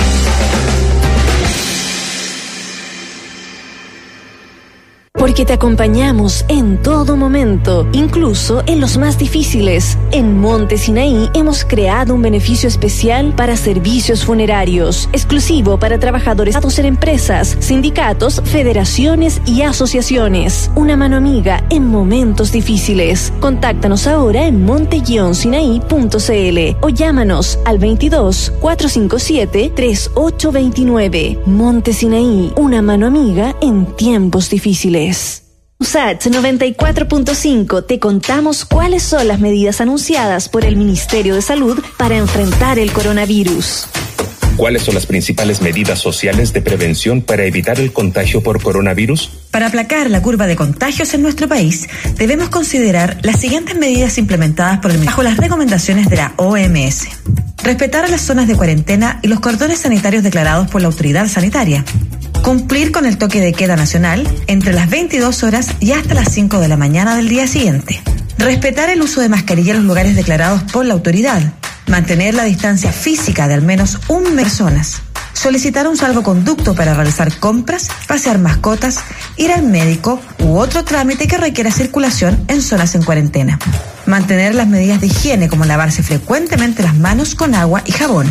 Porque 5.24 5.46
te 5.46 5.54
acompañamos 5.54 6.44
en 6.50 6.82
todo 6.82 7.16
momento, 7.16 7.88
incluso 7.94 8.62
en 8.66 8.82
los 8.82 8.98
más 8.98 9.18
difíciles. 9.18 9.98
En 10.12 10.38
Monte 10.38 10.78
Sinaí 10.78 11.30
hemos 11.34 11.64
creado 11.64 12.14
un 12.14 12.22
beneficio 12.22 12.68
especial 12.68 13.34
para 13.34 13.56
servicios 13.56 14.26
funerarios, 14.26 15.08
exclusivo 15.14 15.80
para 15.80 15.98
trabajadores 15.98 16.58
en 16.78 16.86
empresas, 16.86 17.56
sindicatos, 17.62 18.42
federaciones 18.44 19.42
y 19.46 19.62
asociaciones. 19.62 20.70
Una 20.76 20.98
mano 20.98 21.16
amiga 21.16 21.64
en 21.70 21.88
momentos 21.88 22.52
difíciles. 22.52 23.32
Contáctanos 23.40 24.08
ahora 24.08 24.46
en 24.46 24.66
monte-sinaí.cl 24.66 26.78
o 26.82 26.90
llámanos 26.90 27.60
al 27.64 27.80
22 27.80 28.52
457 28.60 29.72
3829. 29.74 31.40
Monte 31.46 31.94
Sinaí, 31.94 32.52
una 32.58 32.82
mano 32.82 33.08
amiga 33.08 33.56
en 33.62 33.86
tiempos 33.96 34.50
difíciles. 34.50 35.13
USAT 35.80 36.28
94.5 36.28 37.86
te 37.86 38.00
contamos 38.00 38.64
cuáles 38.64 39.04
son 39.04 39.28
las 39.28 39.40
medidas 39.40 39.82
anunciadas 39.82 40.48
por 40.48 40.64
el 40.64 40.78
Ministerio 40.78 41.36
de 41.36 41.42
Salud 41.42 41.78
para 41.98 42.16
enfrentar 42.16 42.80
el 42.80 42.92
coronavirus. 42.94 43.88
¿Cuáles 44.56 44.84
son 44.84 44.94
las 44.94 45.08
principales 45.08 45.62
medidas 45.62 46.00
sociales 46.00 46.54
de 46.54 46.62
prevención 46.62 47.22
para 47.22 47.44
evitar 47.46 47.80
el 47.80 47.92
contagio 47.92 48.42
por 48.42 48.62
coronavirus? 48.62 49.32
Para 49.52 49.68
aplacar 49.68 50.10
la 50.10 50.22
curva 50.22 50.48
de 50.48 50.56
contagios 50.56 51.14
en 51.16 51.22
nuestro 51.24 51.48
país, 51.48 51.90
debemos 52.18 52.50
considerar 52.50 53.18
las 53.24 53.42
siguientes 53.42 53.76
medidas 53.76 54.18
implementadas 54.18 54.80
por 54.80 54.92
el 54.92 55.00
bajo 55.00 55.24
las 55.24 55.38
recomendaciones 55.38 56.08
de 56.08 56.16
la 56.16 56.34
OMS. 56.38 57.08
Respetar 57.64 58.10
las 58.10 58.22
zonas 58.22 58.48
de 58.48 58.56
cuarentena 58.56 59.20
y 59.22 59.28
los 59.28 59.40
cordones 59.40 59.80
sanitarios 59.80 60.24
declarados 60.24 60.70
por 60.70 60.82
la 60.82 60.88
autoridad 60.88 61.28
sanitaria 61.28 61.84
Cumplir 62.44 62.92
con 62.92 63.06
el 63.06 63.18
toque 63.18 63.40
de 63.40 63.54
queda 63.54 63.78
nacional 63.78 64.28
entre 64.48 64.74
las 64.74 64.90
22 64.90 65.44
horas 65.44 65.70
y 65.80 65.94
hasta 65.94 66.14
las 66.14 66.34
5 66.34 66.60
de 66.60 66.68
la 66.68 66.76
mañana 66.76 67.16
del 67.16 67.30
día 67.30 67.48
siguiente. 67.48 68.02
Respetar 68.38 68.90
el 68.90 69.02
uso 69.02 69.22
de 69.22 69.30
mascarilla 69.30 69.72
en 69.72 69.78
los 69.78 69.86
lugares 69.86 70.18
declarados 70.18 70.62
por 70.64 70.86
la 70.86 70.94
autoridad. 70.94 71.42
Mantener 71.88 72.34
la 72.34 72.44
distancia 72.44 72.92
física 72.92 73.48
de 73.48 73.54
al 73.54 73.62
menos 73.62 73.98
un 74.10 74.36
personas. 74.36 75.02
Solicitar 75.32 75.88
un 75.88 75.96
salvoconducto 75.96 76.76
para 76.76 76.94
realizar 76.94 77.34
compras, 77.40 77.88
pasear 78.08 78.40
mascotas, 78.40 79.00
ir 79.38 79.54
al 79.54 79.64
médico 79.64 80.20
u 80.40 80.58
otro 80.58 80.84
trámite 80.84 81.28
que 81.28 81.38
requiera 81.38 81.72
circulación 81.72 82.44
en 82.50 82.62
zonas 82.62 82.94
en 82.96 83.04
cuarentena. 83.04 83.58
Mantener 84.06 84.54
las 84.54 84.68
medidas 84.68 85.00
de 85.00 85.08
higiene 85.08 85.48
como 85.48 85.64
lavarse 85.64 86.04
frecuentemente 86.04 86.84
las 86.84 86.96
manos 86.96 87.36
con 87.36 87.56
agua 87.56 87.84
y 87.86 87.94
jabón 87.94 88.30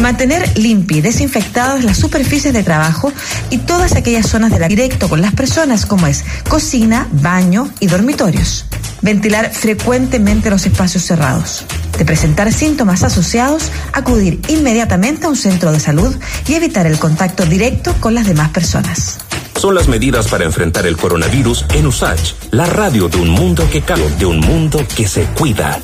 Mantener 0.00 0.58
limpias 0.58 0.98
y 0.98 1.00
desinfectadas 1.00 1.84
las 1.84 1.98
superficies 1.98 2.52
de 2.52 2.62
trabajo 2.62 3.12
y 3.50 3.58
todas 3.58 3.94
aquellas 3.96 4.26
zonas 4.26 4.50
de 4.50 4.58
la 4.58 4.68
directo 4.68 5.08
con 5.08 5.20
las 5.20 5.34
personas 5.34 5.86
como 5.86 6.06
es 6.06 6.24
cocina, 6.48 7.08
baño 7.12 7.70
y 7.80 7.86
dormitorios. 7.86 8.66
Ventilar 9.02 9.52
frecuentemente 9.52 10.50
los 10.50 10.66
espacios 10.66 11.04
cerrados. 11.04 11.64
De 11.98 12.04
presentar 12.04 12.52
síntomas 12.52 13.02
asociados, 13.02 13.70
acudir 13.92 14.40
inmediatamente 14.48 15.26
a 15.26 15.28
un 15.28 15.36
centro 15.36 15.72
de 15.72 15.80
salud 15.80 16.14
y 16.48 16.54
evitar 16.54 16.86
el 16.86 16.98
contacto 16.98 17.44
directo 17.44 17.94
con 18.00 18.14
las 18.14 18.26
demás 18.26 18.50
personas. 18.50 19.18
Son 19.56 19.74
las 19.74 19.88
medidas 19.88 20.28
para 20.28 20.44
enfrentar 20.44 20.86
el 20.86 20.96
coronavirus 20.96 21.64
en 21.74 21.86
USACH, 21.86 22.34
la 22.50 22.66
radio 22.66 23.08
de 23.08 23.18
un 23.18 23.30
mundo 23.30 23.68
que 23.70 23.82
cambia, 23.82 24.10
de 24.10 24.26
un 24.26 24.40
mundo 24.40 24.84
que 24.94 25.06
se 25.06 25.24
cuida. 25.26 25.80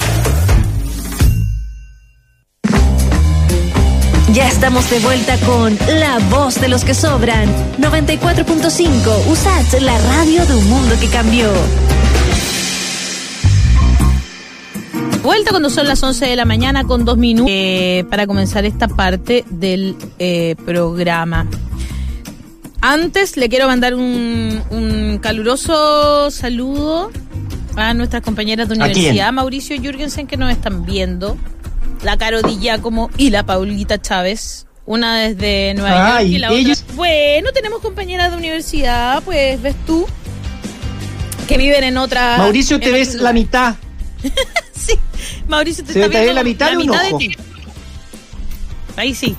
Ya 4.33 4.47
estamos 4.47 4.89
de 4.91 5.01
vuelta 5.01 5.37
con 5.39 5.76
La 5.99 6.20
Voz 6.31 6.61
de 6.61 6.68
los 6.68 6.85
que 6.85 6.95
Sobran. 6.95 7.49
94.5. 7.78 9.26
USAT, 9.28 9.81
la 9.81 9.99
radio 9.99 10.47
de 10.47 10.55
un 10.55 10.70
mundo 10.70 10.95
que 11.01 11.09
cambió. 11.09 11.51
Vuelta 15.24 15.51
cuando 15.51 15.68
son 15.68 15.89
las 15.89 16.01
11 16.01 16.26
de 16.26 16.37
la 16.37 16.45
mañana 16.45 16.85
con 16.85 17.05
dos 17.05 17.18
minutos 17.18 17.51
eh, 17.53 18.05
para 18.09 18.28
comenzar 18.28 18.64
esta 18.64 18.87
parte 18.87 19.45
del 19.51 19.97
eh, 20.20 20.55
programa. 20.64 21.49
Antes 22.81 23.37
le 23.37 23.49
quiero 23.49 23.66
mandar 23.66 23.97
un, 23.97 24.62
un 24.70 25.18
caluroso 25.18 26.31
saludo 26.31 27.11
a 27.74 27.95
nuestras 27.95 28.22
compañeras 28.22 28.68
de 28.68 28.76
universidad, 28.76 29.33
Mauricio 29.33 29.76
Jürgensen, 29.81 30.28
que 30.28 30.37
nos 30.37 30.53
están 30.53 30.85
viendo 30.85 31.37
la 32.03 32.16
Carodilla 32.16 32.80
como 32.80 33.11
y 33.16 33.30
la 33.30 33.44
Paulita 33.44 34.01
Chávez. 34.01 34.66
Una 34.86 35.18
desde 35.18 35.74
Nueva 35.74 36.22
York 36.22 36.30
y 36.30 36.38
la 36.38 36.51
otra. 36.51 36.94
Bueno, 36.94 37.53
tenemos 37.53 37.80
compañeras 37.80 38.32
de 38.32 38.36
universidad, 38.36 39.22
pues 39.22 39.61
ves 39.62 39.76
tú, 39.86 40.05
que 41.46 41.59
viven 41.59 41.84
en 41.84 41.96
otra. 41.96 42.38
Mauricio, 42.38 42.80
te 42.80 42.90
ves 42.90 43.14
la 43.14 43.32
mitad. 43.32 43.76
sí, 44.74 44.94
Mauricio 45.46 45.84
te 45.84 45.92
está 45.92 46.09
viendo 46.09 46.32
la 46.32 46.42
mitad, 46.42 46.72
de, 46.72 47.18
ti. 47.18 47.36
Ahí 48.96 49.14
sí, 49.14 49.36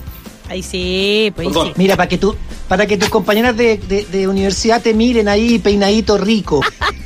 ahí 0.48 0.62
sí, 0.62 1.32
pues 1.34 1.48
sí. 1.52 1.72
Mira, 1.76 1.96
para 1.96 2.08
que 2.08 2.16
tú, 2.16 2.34
para 2.68 2.86
que 2.86 2.96
tus 2.96 3.10
compañeras 3.10 3.54
de, 3.54 3.76
de 4.10 4.28
universidad 4.28 4.80
te 4.80 4.94
miren 4.94 5.28
ahí 5.28 5.58
peinadito 5.58 6.16
rico. 6.16 6.62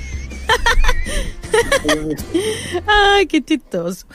Ay, 2.86 3.26
qué 3.26 3.42
chistoso. 3.42 4.06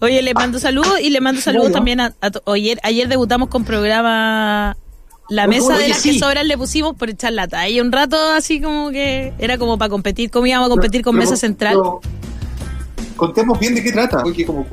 Oye, 0.00 0.22
le 0.22 0.34
mando 0.34 0.58
saludos 0.58 1.00
y 1.00 1.10
le 1.10 1.20
mando 1.20 1.40
saludos 1.40 1.72
también 1.72 2.00
a, 2.00 2.14
ayer, 2.46 2.78
ayer 2.82 3.08
debutamos 3.08 3.48
con 3.48 3.64
programa 3.64 4.76
La 5.28 5.46
mesa 5.46 5.76
de 5.76 5.88
las 5.88 6.02
que 6.02 6.18
sobran 6.18 6.48
le 6.48 6.56
pusimos 6.56 6.96
por 6.96 7.10
echar 7.10 7.32
lata. 7.32 7.60
Ahí 7.60 7.80
un 7.80 7.92
rato 7.92 8.16
así 8.32 8.60
como 8.60 8.90
que 8.90 9.32
era 9.38 9.58
como 9.58 9.78
para 9.78 9.88
competir, 9.88 10.30
¿cómo 10.30 10.46
íbamos 10.46 10.66
a 10.66 10.70
competir 10.70 11.02
con 11.02 11.16
Mesa 11.16 11.36
Central? 11.36 11.78
contemos 13.16 13.58
bien 13.58 13.74
de 13.74 13.82
qué 13.82 13.92
trata, 13.92 14.22
porque 14.22 14.46
como 14.46 14.66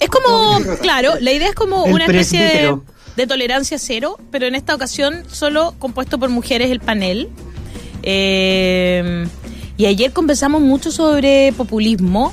Es 0.00 0.08
como, 0.08 0.58
claro, 0.80 1.12
la 1.20 1.30
idea 1.30 1.50
es 1.50 1.54
como 1.54 1.84
una 1.84 2.06
especie 2.06 2.40
de, 2.40 2.78
de, 3.14 3.26
tolerancia 3.28 3.78
cero, 3.78 4.18
pero 4.32 4.46
en 4.46 4.56
esta 4.56 4.74
ocasión 4.74 5.22
solo 5.30 5.74
compuesto 5.78 6.18
por 6.18 6.30
mujeres 6.30 6.70
el 6.72 6.80
panel. 6.80 7.28
Eh, 8.02 9.26
y 9.76 9.86
ayer 9.86 10.12
conversamos 10.12 10.60
mucho 10.62 10.90
sobre 10.90 11.52
populismo. 11.52 12.32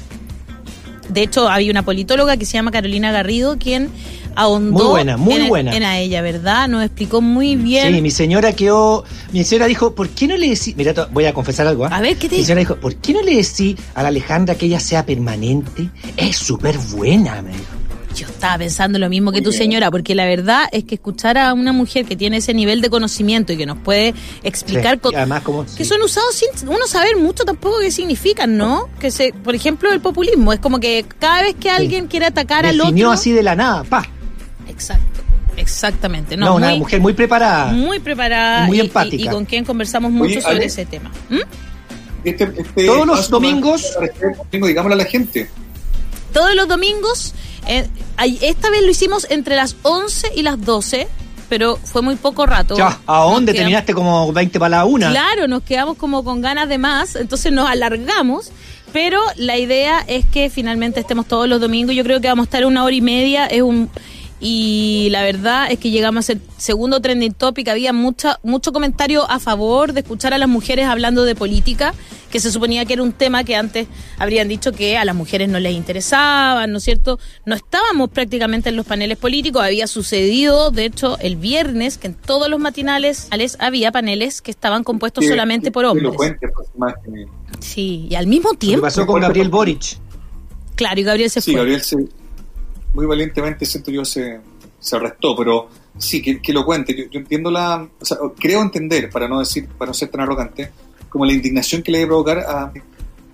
De 1.10 1.24
hecho, 1.24 1.50
había 1.50 1.72
una 1.72 1.84
politóloga 1.84 2.38
que 2.38 2.46
se 2.46 2.54
llama 2.54 2.72
Carolina 2.72 3.12
Garrido, 3.12 3.58
quien 3.58 3.90
ahondó 4.36 4.84
muy 4.84 4.92
buena, 4.92 5.18
muy 5.18 5.34
en, 5.34 5.48
buena. 5.50 5.76
en 5.76 5.84
a 5.84 6.00
ella, 6.00 6.22
¿verdad? 6.22 6.68
Nos 6.68 6.84
explicó 6.86 7.22
muy 7.22 7.56
bien. 7.56 7.94
Sí, 7.94 8.02
mi 8.02 8.12
señora 8.12 8.54
quedó, 8.54 9.04
mi 9.34 9.44
señora 9.44 9.66
dijo, 9.66 9.94
¿por 9.94 10.10
qué 10.10 10.28
no 10.28 10.38
le 10.38 10.50
decís, 10.50 10.76
mira, 10.78 10.94
voy 11.12 11.26
a 11.26 11.34
confesar 11.34 11.68
algo, 11.68 11.86
¿eh? 11.86 11.90
A 11.92 12.00
ver, 12.00 12.18
¿qué 12.18 12.30
te 12.30 12.38
Mi 12.38 12.44
señora 12.44 12.60
dijo, 12.60 12.76
¿por 12.78 12.96
qué 12.96 13.14
no 13.14 13.22
le 13.22 13.36
decís 13.36 13.76
a 13.94 14.04
la 14.04 14.10
Alejandra 14.10 14.56
que 14.56 14.68
ella 14.68 14.80
sea 14.80 15.06
permanente? 15.06 15.90
Es 16.16 16.38
súper 16.38 16.78
buena, 16.78 17.42
me 17.42 17.52
dijo. 17.52 17.81
Yo 18.16 18.28
estaba 18.28 18.58
pensando 18.58 19.00
lo 19.00 19.10
mismo 19.10 19.32
que 19.32 19.42
tu 19.42 19.52
señora, 19.52 19.90
porque 19.90 20.16
la 20.16 20.26
verdad 20.26 20.66
es 20.72 20.84
que 20.84 20.96
escuchar 20.96 21.38
a 21.38 21.54
una 21.54 21.72
mujer 21.72 22.06
que 22.06 22.16
tiene 22.16 22.38
ese 22.38 22.54
nivel 22.54 22.82
de 22.82 22.90
conocimiento 22.90 23.54
y 23.54 23.58
que 23.58 23.66
nos 23.66 23.78
puede 23.78 24.14
explicar 24.44 25.00
que 25.00 25.86
son 25.86 26.02
usados 26.02 26.36
sin 26.36 26.68
uno 26.68 26.88
saber 26.88 27.18
mucho 27.18 27.46
tampoco 27.46 27.80
qué 27.80 27.92
significan, 27.92 28.58
¿no? 28.58 28.90
Que 29.00 29.12
se, 29.12 29.34
por 29.34 29.56
ejemplo, 29.56 29.92
el 29.92 30.02
populismo 30.02 30.54
es 30.54 30.60
como 30.60 30.80
que 30.80 31.06
cada 31.20 31.44
vez 31.44 31.56
que 31.56 31.70
alguien 31.70 32.08
quiere 32.08 32.26
atacar 32.26 32.66
al 32.66 32.80
otro, 32.82 33.12
así 33.12 33.32
de 33.32 33.44
la 33.44 33.56
nada, 33.56 33.84
pa. 33.84 34.08
Exacto. 34.68 35.22
Exactamente. 35.58 36.38
No, 36.38 36.56
una 36.56 36.76
mujer 36.76 37.00
muy 37.00 37.14
preparada. 37.14 37.72
Muy 37.72 38.00
preparada. 38.00 38.66
Muy 38.66 38.80
empática. 38.80 39.24
Y, 39.24 39.28
con 39.28 39.46
quien 39.46 39.66
conversamos 39.66 40.12
mucho 40.12 40.42
sobre 40.42 40.66
ese 40.66 40.86
tema. 40.86 41.12
¿Mm? 41.30 41.40
Este, 42.24 42.52
este 42.58 42.86
Todos 42.86 43.06
los 43.06 43.30
domingos. 43.30 43.98
Digámosle 44.52 44.94
a 44.94 44.98
la 44.98 45.06
gente. 45.06 45.50
Todos 46.34 46.56
los 46.56 46.68
domingos 46.68 47.34
eh, 47.68 47.88
esta 48.42 48.70
vez 48.70 48.84
lo 48.84 48.90
hicimos 48.90 49.28
entre 49.30 49.56
las 49.56 49.76
11 49.84 50.32
y 50.36 50.42
las 50.42 50.64
12 50.64 51.08
pero 51.52 51.76
fue 51.76 52.02
muy 52.02 52.16
poco 52.16 52.46
rato. 52.46 52.78
Ya, 52.78 53.02
¿a 53.06 53.24
dónde 53.24 53.54
terminaste 53.54 53.94
como 53.94 54.32
20 54.32 54.58
para 54.58 54.78
la 54.78 54.86
una? 54.86 55.10
Claro, 55.10 55.50
nos 55.50 55.64
quedamos 55.64 55.98
como 55.98 56.24
con 56.24 56.40
ganas 56.40 56.70
de 56.70 56.78
más, 56.78 57.18
entonces 57.18 57.52
nos 57.52 57.70
alargamos, 57.70 58.54
pero 58.94 59.20
la 59.36 59.58
idea 59.58 60.00
es 60.08 60.26
que 60.26 60.50
finalmente 60.50 61.02
estemos 61.02 61.28
todos 61.28 61.50
los 61.50 61.60
domingos, 61.60 61.94
yo 61.94 62.06
creo 62.06 62.22
que 62.22 62.30
vamos 62.30 62.44
a 62.44 62.46
estar 62.46 62.66
una 62.66 62.86
hora 62.86 62.96
y 62.96 63.02
media, 63.02 63.48
es 63.48 63.64
un 63.64 63.90
y 64.40 65.10
la 65.12 65.22
verdad 65.22 65.72
es 65.72 65.78
que 65.78 65.92
llegamos 65.92 66.30
al 66.30 66.42
segundo 66.58 67.00
trending 67.00 67.34
topic, 67.34 67.68
había 67.68 67.94
mucha, 67.94 68.40
mucho 68.42 68.74
comentario 68.74 69.30
a 69.30 69.38
favor 69.40 69.94
de 69.94 70.00
escuchar 70.00 70.34
a 70.34 70.40
las 70.40 70.50
mujeres 70.50 70.88
hablando 70.88 71.26
de 71.26 71.36
política, 71.36 71.94
que 72.32 72.40
se 72.40 72.52
suponía 72.52 72.86
que 72.86 72.94
era 72.94 73.04
un 73.04 73.12
tema 73.12 73.44
que 73.44 73.56
antes 73.56 73.88
habrían 74.18 74.48
dicho 74.48 74.72
que 74.72 74.98
a 74.98 75.06
las 75.06 75.16
mujeres 75.16 75.50
no 75.50 75.60
les 75.60 75.74
interesaba, 75.74 76.66
¿no 76.68 76.78
es 76.78 76.84
cierto? 76.84 77.20
No 77.46 77.56
estábamos 77.56 78.10
prácticamente 78.10 78.70
en 78.70 78.76
los 78.76 78.86
paneles 78.86 79.18
políticos, 79.18 79.62
había 79.62 79.88
sucedido, 79.88 80.72
de 80.72 80.86
hecho, 80.86 81.18
el 81.20 81.36
viernes, 81.36 81.98
que 81.98 82.08
en 82.08 82.16
todos 82.16 82.50
los 82.50 82.60
matinales 82.60 83.28
había 83.60 83.92
paneles 83.92 84.42
que 84.42 84.52
estaban 84.52 84.84
compuestos 84.84 85.26
solamente 85.26 85.72
por 85.72 85.86
hombres. 85.86 86.14
Pues, 86.16 86.34
sí, 87.60 88.08
y 88.10 88.16
al 88.16 88.28
mismo 88.28 88.54
tiempo... 88.54 88.82
¿Qué 88.82 88.88
pasó 88.88 89.06
con 89.06 89.22
Gabriel 89.22 89.50
Boric? 89.50 89.98
Claro, 90.76 91.00
y 91.00 91.04
Gabriel 91.04 91.30
se 91.30 91.42
sí, 91.42 91.52
fue. 91.52 91.60
Gabriel 91.60 91.82
se, 91.82 91.98
muy 92.94 93.06
valientemente, 93.06 93.66
siento 93.66 93.92
yo, 93.92 94.04
se, 94.06 94.40
se 94.80 94.96
arrestó, 94.96 95.36
pero 95.36 95.70
sí, 95.98 96.22
que, 96.22 96.42
que 96.42 96.54
lo 96.54 96.66
cuente. 96.66 96.96
Yo, 96.96 97.06
yo 97.10 97.20
entiendo 97.20 97.52
la. 97.52 97.88
O 98.00 98.06
sea, 98.06 98.18
creo 98.38 98.62
entender, 98.62 99.10
para 99.10 99.28
no 99.28 99.40
decir, 99.40 99.68
para 99.68 99.90
no 99.90 99.94
ser 99.94 100.10
tan 100.10 100.22
arrogante, 100.22 100.72
como 101.12 101.26
la 101.26 101.34
indignación 101.34 101.84
que 101.84 101.92
le 101.92 102.00
debe 102.00 102.08
provocar 102.08 102.40
a 102.40 102.72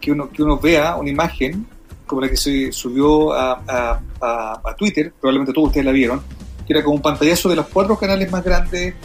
que 0.01 0.11
uno, 0.11 0.29
que 0.29 0.43
uno 0.43 0.57
vea 0.57 0.95
una 0.97 1.09
imagen 1.09 1.65
como 2.05 2.21
la 2.21 2.29
que 2.29 2.37
se 2.37 2.71
subió 2.71 3.33
a, 3.33 3.61
a, 3.67 4.01
a, 4.19 4.61
a 4.65 4.75
Twitter, 4.75 5.13
probablemente 5.19 5.53
todos 5.53 5.67
ustedes 5.67 5.85
la 5.85 5.91
vieron, 5.91 6.21
que 6.65 6.73
era 6.73 6.83
como 6.83 6.95
un 6.95 7.01
pantallazo 7.01 7.49
de 7.49 7.55
los 7.55 7.67
cuatro 7.67 7.97
canales 7.97 8.31
más 8.31 8.43
grandes, 8.43 8.95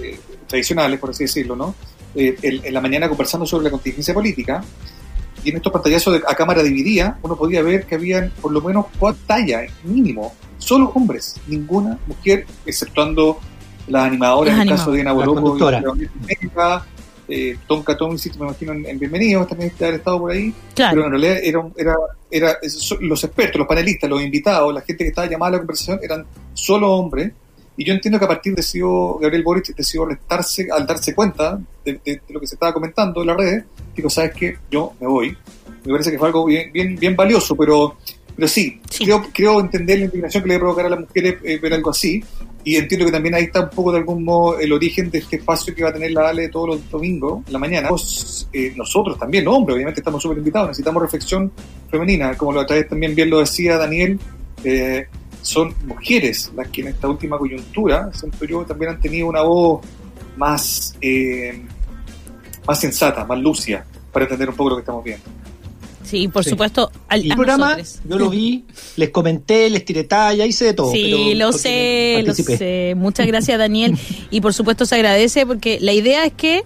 eh, 0.00 0.20
tradicionales, 0.46 1.00
por 1.00 1.10
así 1.10 1.24
decirlo, 1.24 1.56
¿no? 1.56 1.74
Eh, 2.14 2.36
en, 2.42 2.66
en 2.66 2.74
la 2.74 2.80
mañana 2.80 3.08
conversando 3.08 3.46
sobre 3.46 3.64
la 3.64 3.70
contingencia 3.70 4.12
política, 4.12 4.62
y 5.44 5.50
en 5.50 5.56
estos 5.56 5.72
pantallazos 5.72 6.14
de, 6.14 6.22
a 6.26 6.34
cámara 6.34 6.62
dividida, 6.62 7.18
uno 7.22 7.36
podía 7.36 7.62
ver 7.62 7.86
que 7.86 7.94
habían 7.94 8.30
por 8.42 8.52
lo 8.52 8.60
menos 8.60 8.86
cuatro 8.98 9.20
tallas, 9.26 9.70
mínimo, 9.84 10.34
solo 10.58 10.90
hombres, 10.94 11.40
ninguna 11.46 11.98
mujer, 12.06 12.46
exceptuando 12.66 13.38
las 13.88 14.04
animadoras, 14.04 14.54
Las 14.54 14.62
en 14.62 14.68
el 14.68 14.76
caso 14.76 14.92
de 14.92 15.04
Las 15.04 15.14
Boloco, 15.14 15.56
eh, 17.28 17.56
Tonka 17.66 17.96
Tomisic, 17.96 18.36
me 18.36 18.46
imagino, 18.46 18.72
en, 18.72 18.86
en 18.86 18.98
Bienvenidos, 18.98 19.46
también 19.48 19.70
debe 19.78 19.86
haber 19.86 19.98
estado 20.00 20.18
por 20.20 20.30
ahí, 20.32 20.52
Claro. 20.74 20.94
pero 20.94 21.06
en 21.06 21.10
realidad 21.12 21.38
era, 21.42 21.62
era, 21.76 21.96
era 22.30 22.58
los 23.00 23.24
expertos, 23.24 23.58
los 23.58 23.68
panelistas, 23.68 24.08
los 24.10 24.22
invitados, 24.22 24.74
la 24.74 24.80
gente 24.82 25.04
que 25.04 25.08
estaba 25.08 25.28
llamada 25.28 25.48
a 25.50 25.52
la 25.52 25.58
conversación 25.58 26.00
eran 26.02 26.24
solo 26.54 26.92
hombres. 26.92 27.32
Y 27.74 27.84
yo 27.86 27.94
entiendo 27.94 28.18
que 28.18 28.26
a 28.26 28.28
partir 28.28 28.54
decidió, 28.54 29.14
Gabriel 29.18 29.42
Boric 29.42 29.74
decidió 29.74 30.04
restarse, 30.04 30.68
al 30.70 30.86
darse 30.86 31.14
cuenta 31.14 31.58
de, 31.84 31.92
de- 32.04 32.20
de 32.26 32.34
lo 32.34 32.38
que 32.40 32.46
se 32.46 32.56
estaba 32.56 32.72
comentando 32.74 33.22
en 33.22 33.26
las 33.28 33.36
redes, 33.36 33.64
dijo, 33.96 34.10
¿sabes 34.10 34.32
qué? 34.34 34.58
Yo 34.70 34.92
me 35.00 35.06
voy. 35.06 35.36
Me 35.84 35.92
parece 35.92 36.10
que 36.10 36.18
fue 36.18 36.28
algo 36.28 36.44
bien, 36.44 36.70
bien, 36.70 36.96
bien 36.96 37.16
valioso, 37.16 37.56
pero, 37.56 37.96
pero 38.36 38.46
sí, 38.46 38.78
Sí. 38.90 39.04
Creo, 39.04 39.22
creo 39.32 39.58
entender 39.60 39.98
la 40.00 40.04
indignación 40.04 40.42
que 40.42 40.48
le 40.48 40.54
debe 40.54 40.60
provocar 40.64 40.84
a 40.86 40.90
las 40.90 41.00
mujeres 41.00 41.36
eh, 41.44 41.58
ver 41.58 41.72
algo 41.72 41.90
así. 41.90 42.22
Y 42.64 42.76
entiendo 42.76 43.06
que 43.06 43.12
también 43.12 43.34
ahí 43.34 43.44
está 43.44 43.62
un 43.62 43.70
poco 43.70 43.92
de 43.92 43.98
algún 43.98 44.24
modo 44.24 44.58
el 44.58 44.72
origen 44.72 45.10
de 45.10 45.18
este 45.18 45.36
espacio 45.36 45.74
que 45.74 45.82
va 45.82 45.90
a 45.90 45.92
tener 45.92 46.12
la 46.12 46.28
Ale 46.28 46.48
todos 46.48 46.68
los 46.68 46.90
domingos, 46.90 47.42
la 47.50 47.58
mañana. 47.58 47.88
Eh, 48.52 48.72
nosotros 48.76 49.18
también, 49.18 49.44
los 49.44 49.54
hombres, 49.54 49.74
obviamente 49.74 50.00
estamos 50.00 50.22
súper 50.22 50.38
invitados, 50.38 50.68
necesitamos 50.68 51.02
reflexión 51.02 51.50
femenina, 51.90 52.36
como 52.36 52.52
la 52.52 52.60
otra 52.60 52.76
vez 52.76 52.88
también 52.88 53.14
bien 53.14 53.30
lo 53.30 53.40
decía 53.40 53.78
Daniel, 53.78 54.18
eh, 54.62 55.06
son 55.40 55.74
mujeres 55.86 56.52
las 56.54 56.68
que 56.68 56.82
en 56.82 56.88
esta 56.88 57.08
última 57.08 57.36
coyuntura, 57.36 58.10
siento 58.12 58.44
yo, 58.44 58.64
también 58.64 58.92
han 58.92 59.00
tenido 59.00 59.26
una 59.26 59.42
voz 59.42 59.84
más, 60.36 60.96
eh, 61.00 61.62
más 62.66 62.80
sensata, 62.80 63.24
más 63.24 63.40
lucia, 63.40 63.84
para 64.12 64.24
entender 64.24 64.48
un 64.48 64.56
poco 64.56 64.70
lo 64.70 64.76
que 64.76 64.80
estamos 64.80 65.02
viendo. 65.02 65.41
Sí, 66.12 66.28
por 66.28 66.44
Sí. 66.44 66.50
supuesto. 66.50 66.92
Al, 67.08 67.22
el 67.22 67.28
programa, 67.34 67.76
nosotros. 67.78 68.02
yo 68.06 68.18
lo 68.18 68.28
vi, 68.28 68.64
les 68.96 69.08
comenté, 69.08 69.70
les 69.70 69.82
tiré 69.82 70.04
talla, 70.04 70.44
hice 70.44 70.66
de 70.66 70.74
todo. 70.74 70.92
Sí, 70.92 71.32
pero 71.32 71.46
lo 71.46 71.52
sé, 71.52 72.22
lo 72.26 72.34
sé. 72.34 72.92
Muchas 72.96 73.26
gracias, 73.26 73.58
Daniel. 73.58 73.96
y 74.30 74.42
por 74.42 74.52
supuesto 74.52 74.84
se 74.84 74.94
agradece 74.96 75.46
porque 75.46 75.78
la 75.80 75.94
idea 75.94 76.26
es 76.26 76.34
que 76.34 76.64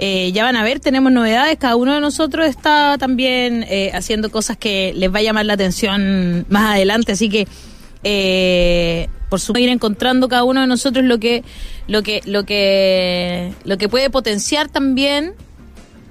eh, 0.00 0.32
ya 0.32 0.42
van 0.42 0.56
a 0.56 0.64
ver, 0.64 0.80
tenemos 0.80 1.12
novedades. 1.12 1.56
Cada 1.58 1.76
uno 1.76 1.94
de 1.94 2.00
nosotros 2.00 2.48
está 2.48 2.96
también 2.98 3.64
eh, 3.68 3.92
haciendo 3.94 4.30
cosas 4.32 4.56
que 4.56 4.92
les 4.96 5.14
va 5.14 5.20
a 5.20 5.22
llamar 5.22 5.46
la 5.46 5.52
atención 5.52 6.46
más 6.48 6.74
adelante. 6.74 7.12
Así 7.12 7.28
que, 7.28 7.46
eh, 8.02 9.06
por 9.28 9.38
supuesto, 9.38 9.62
ir 9.64 9.68
encontrando 9.68 10.28
cada 10.28 10.42
uno 10.42 10.62
de 10.62 10.66
nosotros 10.66 11.04
lo 11.04 11.20
que, 11.20 11.44
lo 11.86 12.02
que, 12.02 12.22
lo 12.24 12.44
que, 12.44 13.52
lo 13.64 13.78
que 13.78 13.88
puede 13.88 14.10
potenciar 14.10 14.68
también 14.68 15.34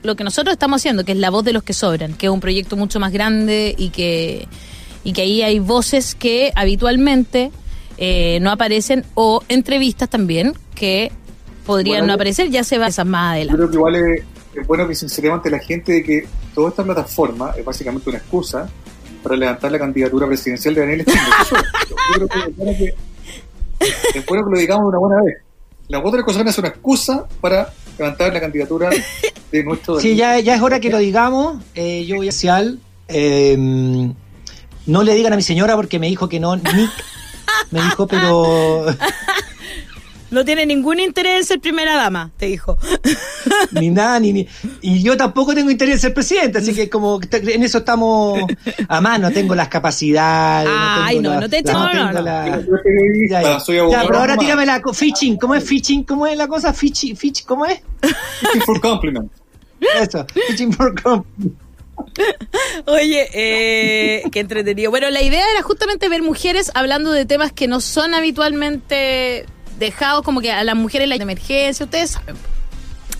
lo 0.04 0.16
que 0.16 0.24
nosotros 0.24 0.54
estamos 0.54 0.82
haciendo, 0.82 1.04
que 1.04 1.12
es 1.12 1.18
la 1.18 1.30
voz 1.30 1.44
de 1.44 1.54
los 1.54 1.64
que 1.64 1.74
sobran, 1.74 2.14
que 2.14 2.28
es 2.28 2.32
un 2.32 2.40
proyecto 2.40 2.76
mucho 2.78 3.00
más 3.00 3.12
grande 3.12 3.76
y 3.78 3.90
que, 3.90 4.48
y 5.04 5.14
que 5.14 5.22
ahí 5.22 5.42
hay 5.42 5.60
voces 5.60 6.16
que 6.16 6.52
habitualmente 6.56 7.52
eh, 7.98 8.40
no 8.42 8.52
aparecen 8.52 9.06
o 9.16 9.44
entrevistas 9.50 10.10
también 10.10 10.54
que 10.76 11.12
podrían 11.66 12.00
Bueno, 12.00 12.08
no 12.08 12.14
aparecer, 12.14 12.50
ya 12.50 12.64
se 12.64 12.78
va 12.78 12.88
esas 12.88 13.06
más 13.06 13.26
Yo 13.26 13.32
adelante. 13.36 13.58
creo 13.58 13.70
que 13.70 13.76
igual 13.76 13.96
es, 13.96 14.24
es 14.56 14.68
bueno 14.68 14.88
que 14.88 14.96
sinceremos 14.96 15.38
ante 15.38 15.50
la 15.50 15.60
gente 15.60 15.92
de 15.92 16.04
que 16.04 16.28
toda 16.56 16.70
esta 16.70 16.84
plataforma 16.84 17.54
es 17.58 17.64
básicamente 17.64 18.10
una 18.10 18.20
excusa 18.20 18.70
para 19.22 19.36
levantar 19.36 19.72
la 19.72 19.80
candidatura 19.80 20.28
presidencial 20.28 20.76
de 20.76 20.82
Daniel 20.82 21.06
yo 21.06 21.96
creo 22.16 22.28
que 22.28 22.40
es 22.40 22.56
bueno 22.56 22.78
que, 22.78 22.86
es 24.18 24.26
bueno 24.26 24.46
que 24.46 24.52
lo 24.52 24.58
digamos 24.60 24.84
de 24.84 24.88
una 24.88 25.00
buena 25.00 25.22
vez. 25.24 25.38
La 25.90 26.00
la 26.00 26.24
cosa 26.24 26.42
es 26.42 26.58
una 26.58 26.68
excusa 26.70 27.28
para 27.42 27.74
levantar 28.00 28.34
la 28.34 28.40
candidatura 28.42 28.90
de 29.52 29.64
nuestro 29.64 30.00
Sí, 30.00 30.16
ya, 30.16 30.40
ya 30.40 30.56
es 30.56 30.62
hora 30.62 30.80
que 30.80 30.90
lo 30.90 30.98
digamos. 30.98 31.64
Eh, 31.76 32.06
yo 32.06 32.16
voy 32.16 32.30
a 32.30 32.32
social. 32.32 32.80
eh, 33.08 33.56
no 34.86 35.04
le 35.04 35.14
digan 35.14 35.34
a 35.34 35.36
mi 35.36 35.44
señora 35.44 35.76
porque 35.76 36.00
me 36.00 36.08
dijo 36.08 36.28
que 36.30 36.40
no. 36.40 36.56
Nick 36.56 36.92
me 37.70 37.82
dijo, 37.82 38.08
pero 38.08 38.86
No 40.32 40.46
tiene 40.46 40.66
ningún 40.66 41.00
interés 41.00 41.38
en 41.38 41.44
ser 41.44 41.60
primera 41.60 41.96
dama, 41.96 42.32
te 42.38 42.46
dijo. 42.48 42.78
ni 43.72 43.90
nada, 43.90 44.20
ni, 44.20 44.32
ni- 44.34 44.48
Y 44.82 45.02
yo 45.02 45.18
tampoco 45.18 45.56
tengo 45.56 45.72
interés 45.72 45.96
en 45.96 46.00
ser 46.02 46.14
presidente, 46.14 46.60
así 46.60 46.74
que 46.74 46.90
como 46.90 47.20
en 47.32 47.64
eso 47.64 47.80
estamos 47.80 48.40
a 48.88 49.02
mano. 49.02 49.32
Tengo 49.32 49.56
las 49.56 49.68
capacidades. 49.70 50.70
Ay, 50.72 51.16
tengo 51.18 51.30
no, 51.30 51.36
la- 51.36 51.42
no 51.42 51.50
te 51.50 51.62
la- 51.64 51.74
no, 51.74 52.12
no, 52.14 52.22
la- 52.22 52.62
Ya, 53.30 53.42
ya. 53.42 53.60
soy 53.60 53.76
Ya, 53.78 53.82
abogado. 53.82 54.08
pero 54.08 54.20
ahora 54.20 54.38
tírame 54.38 54.66
la 54.66 54.82
fishing. 54.94 55.38
¿Cómo 55.38 55.56
es 55.56 55.64
fishing? 55.64 56.04
¿Cómo 56.04 56.28
es 56.28 56.38
la 56.38 56.48
cosa? 56.48 56.74
Fishing, 56.74 57.16
fish, 57.18 57.44
¿cómo 57.46 57.66
es? 57.66 57.82
Fishing 58.02 58.62
for 58.66 58.80
compliment. 58.82 59.32
Eso, 60.00 60.26
fishing 60.48 60.72
for 60.74 60.94
compliment. 61.02 61.58
Oye, 62.86 63.28
eh, 63.34 64.24
qué 64.32 64.40
entretenido. 64.40 64.90
Bueno, 64.90 65.10
la 65.10 65.22
idea 65.22 65.44
era 65.54 65.62
justamente 65.64 66.08
ver 66.10 66.22
mujeres 66.22 66.72
hablando 66.74 67.12
de 67.12 67.26
temas 67.26 67.52
que 67.52 67.68
no 67.68 67.82
son 67.82 68.14
habitualmente 68.14 69.46
dejados, 69.80 70.24
como 70.24 70.42
que 70.42 70.52
a 70.52 70.64
las 70.64 70.76
mujeres 70.76 71.08
la 71.08 71.16
emergencia, 71.16 71.86
ustedes 71.86 72.12
saben. 72.12 72.36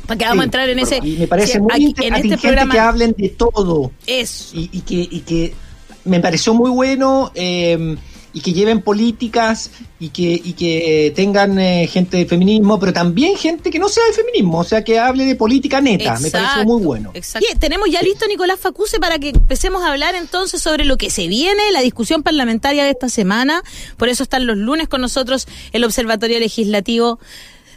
Para 0.06 0.18
que 0.18 0.26
vamos 0.26 0.42
a 0.42 0.46
entrar 0.46 0.68
en 0.70 0.80
ese. 0.80 1.00
Y 1.04 1.18
me 1.18 1.28
parece 1.28 1.60
muy 1.60 1.72
aquí- 1.94 2.08
en 2.08 2.16
este 2.16 2.38
programa. 2.38 2.74
que 2.74 2.80
hablen 2.80 3.16
de 3.18 3.30
todo. 3.30 3.92
Eso. 4.08 4.56
y, 4.58 4.70
y 4.74 4.82
que, 4.82 4.96
y 4.96 5.20
que 5.22 5.54
me 6.06 6.20
pareció 6.20 6.54
muy 6.56 6.72
bueno 6.72 7.32
eh, 7.36 7.96
y 8.34 8.42
que 8.42 8.54
lleven 8.54 8.82
políticas 8.82 9.72
y 10.00 10.10
que, 10.10 10.40
y 10.44 10.54
que 10.54 11.12
tengan 11.16 11.58
eh, 11.60 11.88
gente 11.88 12.18
de 12.18 12.26
feminismo, 12.26 12.80
pero 12.80 12.94
también 12.94 13.36
gente 13.36 13.72
que 13.72 13.80
no 13.80 13.90
sea 13.90 14.06
de 14.06 14.14
feminismo, 14.14 14.60
o 14.60 14.64
sea, 14.64 14.84
que 14.84 15.00
hable 15.00 15.26
de 15.26 15.36
política 15.36 15.82
neta. 15.82 16.20
Me 16.20 16.30
pareció 16.30 16.40
Exacto, 16.40 16.66
muy 16.66 16.84
bueno. 16.84 17.12
exacto. 17.14 17.48
Y 17.52 17.58
tenemos 17.58 17.90
ya 17.90 18.02
listo 18.02 18.26
a 18.26 18.28
Nicolás 18.28 18.60
Facuse 18.60 19.00
para 19.00 19.18
que 19.18 19.30
empecemos 19.30 19.84
a 19.84 19.92
hablar 19.92 20.16
entonces 20.16 20.62
sobre 20.62 20.86
lo 20.86 20.98
que 20.98 21.10
se 21.10 21.28
viene, 21.28 21.72
la 21.72 21.82
discusión 21.82 22.22
parlamentaria 22.24 22.84
de 22.84 22.92
esta 22.92 23.10
semana. 23.10 23.64
Por 23.98 24.10
eso 24.10 24.24
están 24.24 24.46
los 24.46 24.58
lunes 24.58 24.88
con 24.88 25.02
nosotros 25.02 25.48
el 25.72 25.84
Observatorio 25.84 26.40
Legislativo. 26.40 27.20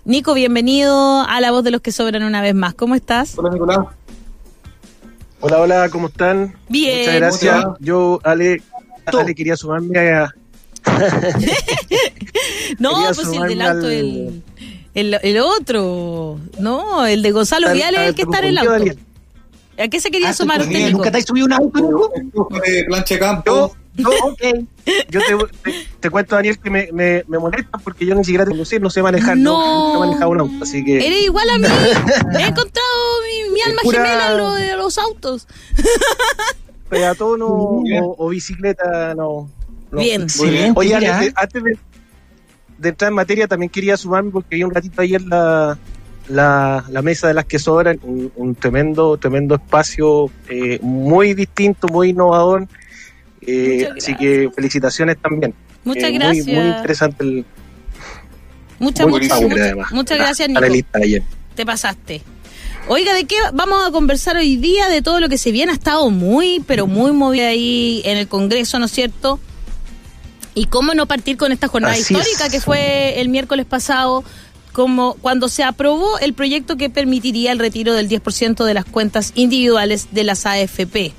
Nico, 0.04 0.34
bienvenido 0.34 1.22
a 1.22 1.40
La 1.40 1.50
Voz 1.50 1.64
de 1.64 1.70
los 1.70 1.80
que 1.80 1.92
Sobran 1.92 2.24
una 2.24 2.42
vez 2.42 2.54
más. 2.54 2.74
¿Cómo 2.74 2.94
estás? 2.94 3.38
Hola, 3.38 3.50
Nicolás. 3.50 3.78
Hola, 5.40 5.58
hola, 5.60 5.88
¿cómo 5.90 6.08
están? 6.08 6.56
Bien. 6.68 6.98
Muchas 7.00 7.14
gracias. 7.14 7.64
¿Cómo 7.64 7.76
te 7.76 7.84
Yo, 7.84 8.20
Ale. 8.22 8.62
Ale 9.06 9.34
quería 9.34 9.56
sumarme 9.56 10.12
a... 10.12 10.32
No, 12.78 12.90
Quería 12.94 13.12
pues 13.14 13.28
el 13.28 13.42
del 13.48 13.62
auto, 13.62 13.86
al- 13.86 13.92
el, 13.92 14.42
el, 14.94 15.18
el 15.22 15.38
otro. 15.40 16.38
No, 16.58 17.06
el 17.06 17.22
de 17.22 17.30
Gonzalo 17.30 17.68
Al- 17.68 17.74
Vial 17.74 17.94
es 17.94 18.00
el 18.08 18.14
que 18.14 18.22
está 18.22 18.38
en 18.40 18.44
el 18.46 18.58
auto. 18.58 18.70
Daniel. 18.72 18.98
¿A 19.78 19.88
qué 19.88 20.00
se 20.00 20.10
quería 20.10 20.30
Ah, 20.30 20.34
sumar 20.34 20.58
¿tú 20.58 20.64
usted, 20.64 20.74
nunca- 20.74 20.86
Nico? 20.88 20.98
¿Nunca 20.98 21.10
te 21.12 21.18
has 21.18 21.24
subido 21.24 21.46
un 21.46 21.52
auto, 21.52 21.80
Nico? 21.80 22.48
De 22.64 22.84
plancha 22.84 23.14
de 23.14 23.20
Yo, 23.20 23.26
campo. 23.26 23.76
yo, 23.94 24.10
yo 25.10 25.20
te, 25.20 25.72
te 26.00 26.10
cuento, 26.10 26.34
Daniel, 26.36 26.58
que 26.58 26.70
me, 26.70 26.88
me, 26.92 27.24
me 27.26 27.38
molesta 27.38 27.78
porque 27.78 28.04
yo 28.06 28.14
ni 28.14 28.24
siquiera 28.24 28.44
tengo 28.44 28.54
conducir, 28.56 28.80
no 28.82 28.90
sé 28.90 29.02
manejar, 29.02 29.36
No. 29.36 29.94
no, 29.94 29.96
he 29.96 30.06
manejado 30.06 30.30
un 30.30 30.40
auto, 30.40 30.54
así 30.62 30.84
que... 30.84 31.06
Eres 31.06 31.22
igual 31.24 31.48
a 31.50 31.58
mí. 31.58 31.66
He 32.38 32.42
encontrado 32.46 32.88
mi, 33.26 33.54
mi 33.54 33.60
alma 33.62 33.80
pura- 33.82 33.98
gemela 34.04 34.30
en 34.32 34.38
lo 34.38 34.52
de 34.52 34.76
los 34.76 34.98
autos. 34.98 35.46
peatón 36.88 37.40
o, 37.42 37.80
Bien. 37.82 38.02
o- 38.06 38.14
o 38.18 38.28
bicicleta, 38.28 39.14
no. 39.14 39.48
Bien. 39.92 40.26
Muy 40.38 40.50
bien. 40.50 40.72
Oye, 40.76 40.94
antes, 40.94 41.20
de, 41.20 41.32
antes 41.36 41.62
de- 41.64 41.78
de 42.78 42.88
entrar 42.88 43.10
en 43.10 43.14
materia, 43.14 43.46
también 43.46 43.70
quería 43.70 43.96
sumarme 43.96 44.30
porque 44.30 44.56
vi 44.56 44.64
un 44.64 44.74
ratito 44.74 45.00
ayer 45.02 45.20
la, 45.22 45.78
la, 46.28 46.84
la 46.88 47.02
mesa 47.02 47.28
de 47.28 47.34
las 47.34 47.44
que 47.44 47.58
sobran, 47.58 48.00
un, 48.02 48.32
un 48.34 48.54
tremendo, 48.54 49.16
tremendo 49.18 49.54
espacio, 49.54 50.30
eh, 50.48 50.78
muy 50.82 51.34
distinto, 51.34 51.86
muy 51.88 52.10
innovador. 52.10 52.66
Eh, 53.42 53.88
así 53.96 54.16
que 54.16 54.50
felicitaciones 54.54 55.16
también. 55.18 55.54
Muchas 55.84 56.04
Eh, 56.10 56.12
gracias. 56.12 56.46
Muy, 56.46 56.68
interesante 56.68 57.24
el 57.24 57.44
Muchas, 58.78 59.06
muy 59.06 59.20
muchas, 59.20 59.40
muchas, 59.42 59.58
además. 59.60 59.92
muchas 59.92 60.18
gracias, 60.18 60.48
Nico. 60.48 60.88
ayer. 60.94 61.22
Te 61.54 61.64
pasaste. 61.66 62.22
Oiga, 62.88 63.14
¿de 63.14 63.24
qué 63.26 63.36
vamos 63.52 63.86
a 63.86 63.92
conversar 63.92 64.36
hoy 64.36 64.56
día? 64.56 64.88
De 64.88 65.02
todo 65.02 65.20
lo 65.20 65.28
que 65.28 65.38
se 65.38 65.52
viene. 65.52 65.70
Ha 65.70 65.74
estado 65.76 66.10
muy, 66.10 66.64
pero 66.66 66.88
muy 66.88 67.12
movido 67.12 67.46
ahí 67.46 68.02
en 68.04 68.18
el 68.18 68.26
Congreso, 68.26 68.80
¿no 68.80 68.86
es 68.86 68.90
cierto? 68.92 69.38
Y 70.54 70.66
cómo 70.66 70.94
no 70.94 71.06
partir 71.06 71.36
con 71.36 71.50
esta 71.52 71.68
jornada 71.68 71.94
Así 71.94 72.14
histórica 72.14 72.46
es. 72.46 72.52
que 72.52 72.60
fue 72.60 73.20
el 73.20 73.28
miércoles 73.28 73.64
pasado, 73.66 74.22
como 74.72 75.14
cuando 75.14 75.48
se 75.48 75.62
aprobó 75.64 76.18
el 76.18 76.34
proyecto 76.34 76.76
que 76.76 76.90
permitiría 76.90 77.52
el 77.52 77.58
retiro 77.58 77.94
del 77.94 78.08
10% 78.08 78.64
de 78.64 78.74
las 78.74 78.84
cuentas 78.84 79.32
individuales 79.34 80.08
de 80.12 80.24
las 80.24 80.44
AFP. 80.46 81.12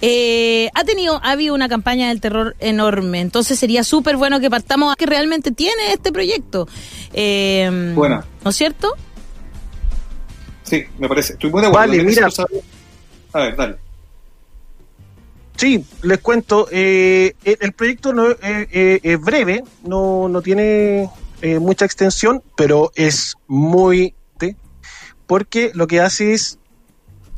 eh, 0.00 0.70
ha 0.74 0.84
tenido, 0.84 1.20
ha 1.22 1.32
habido 1.32 1.54
una 1.54 1.68
campaña 1.68 2.08
del 2.08 2.20
terror 2.20 2.56
enorme, 2.58 3.20
entonces 3.20 3.58
sería 3.58 3.84
súper 3.84 4.16
bueno 4.16 4.40
que 4.40 4.50
partamos 4.50 4.92
a 4.92 4.96
que 4.96 5.06
realmente 5.06 5.50
tiene 5.50 5.92
este 5.92 6.12
proyecto. 6.12 6.68
Eh, 7.12 7.92
bueno. 7.94 8.22
¿No 8.44 8.50
es 8.50 8.56
cierto? 8.56 8.92
Sí, 10.64 10.84
me 10.98 11.08
parece. 11.08 11.34
Estoy 11.34 11.50
muy 11.50 11.60
de 11.60 11.68
acuerdo. 11.68 11.88
Vale, 11.88 12.02
mira. 12.04 12.28
A 13.32 13.38
ver, 13.38 13.56
dale. 13.56 13.76
Sí, 15.56 15.84
les 16.02 16.18
cuento. 16.18 16.68
Eh, 16.70 17.34
el 17.44 17.72
proyecto 17.72 18.12
no, 18.12 18.30
eh, 18.30 18.36
eh, 18.42 19.00
es 19.02 19.20
breve, 19.20 19.62
no, 19.84 20.28
no 20.28 20.42
tiene 20.42 21.08
eh, 21.42 21.58
mucha 21.58 21.84
extensión, 21.84 22.42
pero 22.56 22.90
es 22.94 23.34
muy... 23.46 24.14
porque 25.26 25.70
lo 25.74 25.86
que 25.86 26.00
hace 26.00 26.34
es 26.34 26.58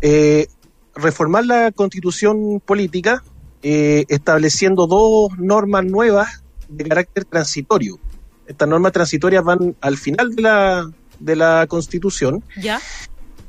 eh, 0.01 0.49
reformar 0.95 1.45
la 1.47 1.71
constitución 1.73 2.61
política 2.65 3.23
eh, 3.63 4.05
estableciendo 4.09 4.87
dos 4.87 5.37
normas 5.39 5.85
nuevas 5.85 6.43
de 6.69 6.85
carácter 6.85 7.25
transitorio. 7.27 7.99
Estas 8.47 8.69
normas 8.69 8.93
transitorias 8.93 9.45
van 9.45 9.77
al 9.81 9.97
final 9.99 10.35
de 10.35 10.43
la, 10.43 10.91
de 11.21 11.37
la 11.37 11.67
constitución 11.69 12.43
Ya. 12.61 12.81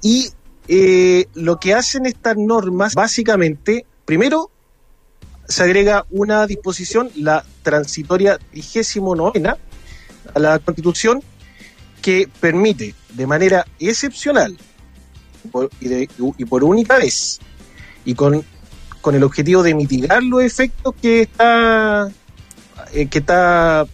y 0.01 0.30
eh, 0.68 1.26
lo 1.34 1.59
que 1.59 1.74
hacen 1.74 2.05
estas 2.05 2.36
normas, 2.38 2.93
básicamente, 2.93 3.86
primero 4.05 4.51
se 5.48 5.64
agrega 5.64 6.06
una 6.10 6.45
disposición, 6.48 7.10
la 7.16 7.43
transitoria 7.64 8.38
vigésimo 8.54 9.16
novena, 9.16 9.58
a 10.34 10.39
la 10.39 10.60
Constitución, 10.60 11.22
que 12.02 12.30
permite 12.39 12.93
de 13.14 13.28
manera 13.28 13.66
excepcional 13.80 14.58
por- 15.52 15.70
y, 15.80 15.88
de- 15.88 16.10
y 16.38 16.45
por 16.45 16.64
única 16.64 16.98
vez, 16.98 17.39
y 18.06 18.14
con, 18.14 18.43
con 19.02 19.16
el 19.16 19.24
objetivo 19.24 19.64
de 19.64 19.74
mitigar 19.74 20.22
los 20.24 20.43
efectos 20.43 20.93
que 21.02 21.22
está, 21.24 22.10
eh, 22.93 23.08
que 23.08 23.20
está 23.20 23.86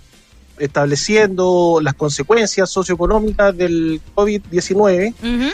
estableciendo 0.58 1.80
las 1.82 1.93
consecuencias 1.95 2.70
socioeconómicas 2.70 3.56
del 3.56 4.01
COVID-19, 4.16 5.14
Ujú. 5.22 5.51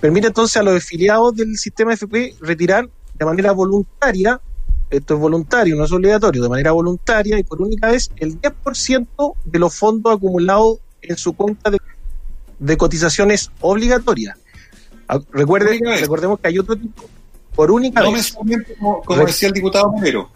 permite 0.00 0.28
entonces 0.28 0.56
a 0.56 0.62
los 0.62 0.76
afiliados 0.76 1.34
del 1.34 1.56
sistema 1.58 1.92
FP 1.94 2.36
retirar 2.40 2.88
de 3.14 3.24
manera 3.24 3.52
voluntaria, 3.52 4.40
esto 4.96 5.14
es 5.14 5.20
voluntario, 5.20 5.76
no 5.76 5.84
es 5.84 5.92
obligatorio, 5.92 6.42
de 6.42 6.48
manera 6.48 6.72
voluntaria 6.72 7.38
y 7.38 7.42
por 7.42 7.60
única 7.62 7.88
vez 7.90 8.10
el 8.16 8.40
10% 8.40 9.34
de 9.44 9.58
los 9.58 9.74
fondos 9.74 10.14
acumulados 10.16 10.78
en 11.02 11.16
su 11.16 11.32
cuenta 11.34 11.70
de, 11.70 11.78
de 12.58 12.76
cotizaciones 12.76 13.50
obligatorias. 13.60 14.38
Ah, 15.08 15.20
Recuerde, 15.32 15.78
recordemos 16.00 16.40
que 16.40 16.48
hay 16.48 16.58
otro 16.58 16.76
tipo, 16.76 17.04
por 17.54 17.70
única 17.70 18.00
No 18.00 18.12
vez. 18.12 18.34
mensualmente, 18.34 18.76
como, 18.76 19.02
decía 19.26 19.48
el 19.48 19.54
diputado 19.54 19.92
Morero. 19.92 20.30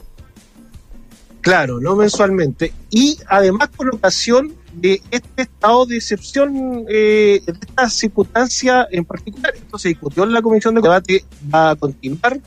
Claro, 1.40 1.80
no 1.80 1.97
mensualmente. 1.97 2.72
Y 2.90 3.18
además 3.28 3.70
con 3.74 3.89
ocasión 3.94 4.55
de 4.74 5.01
este 5.10 5.43
estado 5.43 5.86
de 5.86 5.97
excepción, 5.97 6.85
eh, 6.89 7.40
de 7.47 7.52
esta 7.52 7.89
circunstancia 7.89 8.86
en 8.90 9.05
particular. 9.05 9.55
Esto 9.55 9.78
se 9.78 9.89
discutió 9.89 10.24
en 10.24 10.32
la 10.32 10.43
comisión 10.43 10.74
de 10.74 10.82
debate, 10.82 11.24
va 11.52 11.70
a 11.70 11.76
continuar. 11.76 12.39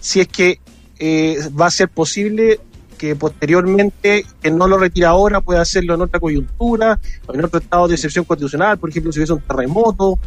Si 0.00 0.20
es 0.20 0.28
que 0.28 0.60
eh, 0.98 1.38
va 1.58 1.66
a 1.66 1.70
ser 1.70 1.88
posible 1.88 2.60
que 2.98 3.14
posteriormente, 3.14 4.26
que 4.42 4.50
no 4.50 4.66
lo 4.66 4.76
retira 4.76 5.10
ahora, 5.10 5.40
pueda 5.40 5.62
hacerlo 5.62 5.94
en 5.94 6.02
otra 6.02 6.18
coyuntura, 6.18 6.98
o 7.26 7.32
en 7.32 7.44
otro 7.44 7.60
estado 7.60 7.86
de 7.86 7.94
excepción 7.94 8.24
constitucional, 8.24 8.76
por 8.76 8.90
ejemplo, 8.90 9.12
si 9.12 9.20
hubiese 9.20 9.32
un 9.32 9.40
terremoto, 9.40 10.18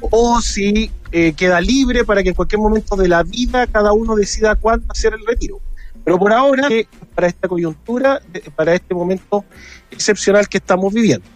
o 0.00 0.40
si 0.40 0.90
eh, 1.10 1.32
queda 1.32 1.60
libre 1.60 2.04
para 2.04 2.22
que 2.22 2.30
en 2.30 2.34
cualquier 2.36 2.60
momento 2.60 2.94
de 2.94 3.08
la 3.08 3.24
vida 3.24 3.66
cada 3.66 3.92
uno 3.92 4.14
decida 4.14 4.54
cuándo 4.54 4.86
hacer 4.88 5.12
el 5.12 5.26
retiro. 5.26 5.60
Pero 6.04 6.18
por 6.18 6.32
ahora, 6.32 6.68
eh, 6.70 6.86
para 7.14 7.26
esta 7.26 7.48
coyuntura, 7.48 8.22
eh, 8.32 8.48
para 8.54 8.74
este 8.74 8.94
momento 8.94 9.44
excepcional 9.90 10.48
que 10.48 10.58
estamos 10.58 10.94
viviendo. 10.94 11.26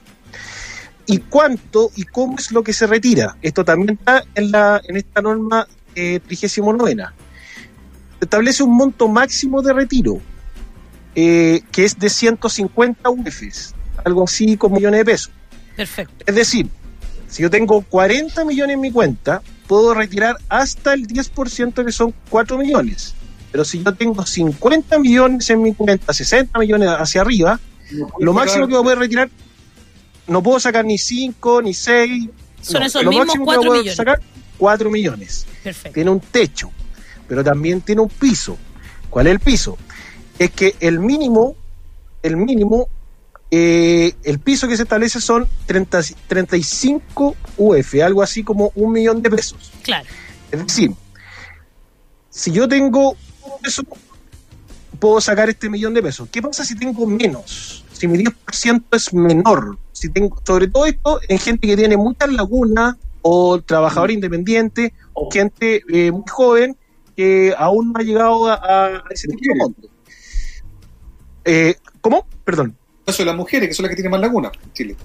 ¿Y 1.07 1.19
cuánto 1.19 1.91
y 1.97 2.05
cómo 2.05 2.39
es 2.39 2.51
lo 2.51 2.63
que 2.63 2.73
se 2.73 2.87
retira? 2.87 3.37
Esto 3.43 3.65
también 3.65 3.99
está 3.99 4.25
en, 4.35 4.51
la, 4.51 4.81
en 4.89 4.97
esta 4.97 5.21
norma 5.21 5.67
eh, 5.95 6.21
39. 6.21 7.05
Se 8.25 8.27
establece 8.27 8.63
un 8.63 8.75
monto 8.75 9.07
máximo 9.07 9.61
de 9.61 9.75
retiro, 9.75 10.19
eh, 11.15 11.61
que 11.71 11.85
es 11.85 11.99
de 11.99 12.09
150 12.09 13.11
UFs, 13.11 13.75
algo 14.03 14.25
así 14.25 14.57
como 14.57 14.77
millones 14.77 15.01
de 15.01 15.05
pesos. 15.05 15.31
Perfecto. 15.77 16.25
Es 16.25 16.35
decir, 16.35 16.71
si 17.29 17.43
yo 17.43 17.51
tengo 17.51 17.83
40 17.83 18.47
millones 18.47 18.77
en 18.77 18.81
mi 18.81 18.91
cuenta, 18.91 19.43
puedo 19.67 19.93
retirar 19.93 20.39
hasta 20.49 20.95
el 20.95 21.07
10% 21.07 21.85
que 21.85 21.93
son 21.93 22.15
4 22.31 22.57
millones. 22.57 23.15
Pero 23.53 23.63
si 23.63 23.83
yo 23.85 23.93
tengo 23.93 24.25
50 24.25 24.99
millones 25.01 25.51
en 25.51 25.61
mi 25.61 25.75
cuenta, 25.75 26.15
60 26.15 26.59
millones 26.59 26.89
hacia 26.99 27.21
arriba, 27.21 27.61
lo 28.21 28.33
máximo 28.33 28.67
que 28.67 28.73
voy 28.73 28.81
a 28.81 28.85
poder 28.85 28.99
retirar, 29.01 29.29
no 30.29 30.43
puedo 30.43 30.59
sacar 30.59 30.87
ni 30.87 30.97
5, 30.97 31.61
ni 31.61 31.75
6. 31.75 32.29
Son 32.63 32.81
no, 32.81 32.87
esos 32.87 33.05
lo 33.05 33.11
mismos 33.11 33.27
máximo 33.27 33.45
que 33.45 33.47
4 33.49 33.61
voy 33.61 33.67
a 33.67 33.69
poder 33.69 33.81
millones. 33.83 33.97
sacar, 33.97 34.21
4 34.57 34.91
millones. 34.91 35.47
Perfecto. 35.63 35.93
Tiene 35.93 36.11
un 36.11 36.21
techo, 36.21 36.71
pero 37.29 37.45
también 37.45 37.81
tiene 37.81 38.03
un 38.03 38.09
piso. 38.09 38.57
¿Cuál 39.11 39.27
es 39.27 39.33
el 39.33 39.41
piso? 39.41 39.79
Es 40.39 40.51
que 40.51 40.75
el 40.81 40.99
mínimo, 40.99 41.55
el 42.23 42.37
mínimo, 42.37 42.89
eh, 43.51 44.15
el 44.25 44.41
piso 44.41 44.67
que 44.67 44.77
se 44.77 44.83
establece 44.83 45.21
son 45.21 45.47
30, 45.67 46.01
35 46.27 47.37
UF, 47.57 47.95
algo 48.03 48.23
así 48.23 48.43
como 48.43 48.73
un 48.75 48.93
millón 48.93 49.23
de 49.23 49.31
pesos. 49.31 49.73
Claro. 49.83 50.07
Es 50.51 50.67
decir, 50.67 50.93
si 52.31 52.51
yo 52.51 52.69
tengo 52.69 53.11
un 53.11 53.61
peso, 53.63 53.85
puedo 54.99 55.21
sacar 55.21 55.49
este 55.49 55.71
millón 55.71 55.95
de 55.95 56.03
pesos. 56.03 56.29
¿Qué 56.31 56.43
pasa 56.43 56.65
si 56.65 56.75
tengo 56.77 57.07
menos? 57.07 57.85
Si 57.93 58.09
mi 58.09 58.19
10% 58.19 58.85
es 58.91 59.15
menor. 59.15 59.79
Si 59.93 60.09
tengo, 60.09 60.37
sobre 60.45 60.67
todo 60.67 60.87
esto 60.87 61.21
en 61.29 61.39
gente 61.39 61.69
que 61.69 61.77
tiene 61.77 61.97
muchas 61.97 62.33
lagunas, 62.33 62.97
o 63.27 63.61
trabajador 63.63 64.11
independiente, 64.11 64.93
o 65.15 65.31
gente 65.31 65.83
eh, 65.89 66.11
muy 66.11 66.25
joven 66.29 66.77
que 67.17 67.55
aún 67.57 67.93
no 67.93 68.01
ha 68.01 68.03
llegado 68.03 68.49
a, 68.49 68.55
a 68.87 69.03
ese 69.11 69.29
tipo 69.29 69.43
de 69.53 69.59
monto. 69.59 69.89
Eh, 71.45 71.77
¿Cómo? 72.01 72.27
Perdón. 72.45 72.77
Eso 73.07 73.23
de 73.23 73.27
las 73.27 73.37
mujeres, 73.37 73.69
que 73.69 73.75
son 73.75 73.85
las 73.85 73.91
que 73.91 73.97
tienen 73.97 74.13
más 74.13 74.21
lagunas 74.21 74.53
en 74.63 74.73
Chile. 74.73 74.97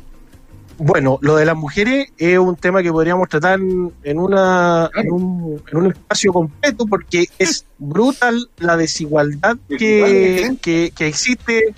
Bueno, 0.77 1.19
lo 1.21 1.35
de 1.35 1.45
las 1.45 1.57
mujeres 1.57 2.07
es 2.17 2.39
un 2.39 2.55
tema 2.55 2.81
que 2.81 2.89
podríamos 2.89 3.27
tratar 3.27 3.59
en, 3.59 4.19
una, 4.19 4.89
en, 4.95 5.11
un, 5.11 5.61
en 5.69 5.77
un 5.77 5.87
espacio 5.87 6.31
completo 6.31 6.85
porque 6.85 7.27
es 7.37 7.65
brutal 7.77 8.49
la 8.59 8.77
desigualdad 8.77 9.57
que, 9.67 10.55
que, 10.61 10.93
que 10.95 11.07
existe. 11.07 11.75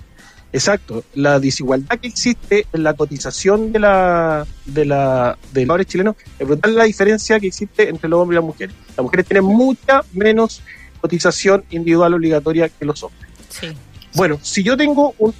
Exacto, 0.52 1.02
la 1.14 1.40
desigualdad 1.40 1.98
que 1.98 2.08
existe 2.08 2.66
en 2.72 2.82
la 2.82 2.92
cotización 2.92 3.72
de 3.72 3.78
la 3.78 4.46
de 4.66 4.84
la 4.84 5.38
de 5.52 5.64
los 5.64 5.86
chilenos 5.86 6.16
es 6.38 6.46
brutal 6.46 6.74
la 6.74 6.84
diferencia 6.84 7.40
que 7.40 7.46
existe 7.46 7.88
entre 7.88 8.08
los 8.10 8.20
hombres 8.20 8.36
y 8.36 8.40
las 8.40 8.44
mujeres. 8.44 8.76
Las 8.88 9.02
mujeres 9.02 9.26
tienen 9.26 9.44
mucha 9.44 10.02
menos 10.12 10.62
cotización 11.00 11.64
individual 11.70 12.12
obligatoria 12.14 12.68
que 12.68 12.84
los 12.84 13.02
hombres. 13.02 13.30
Sí. 13.48 13.68
Bueno, 14.14 14.38
si 14.42 14.62
yo 14.62 14.76
tengo 14.76 15.14
un, 15.18 15.34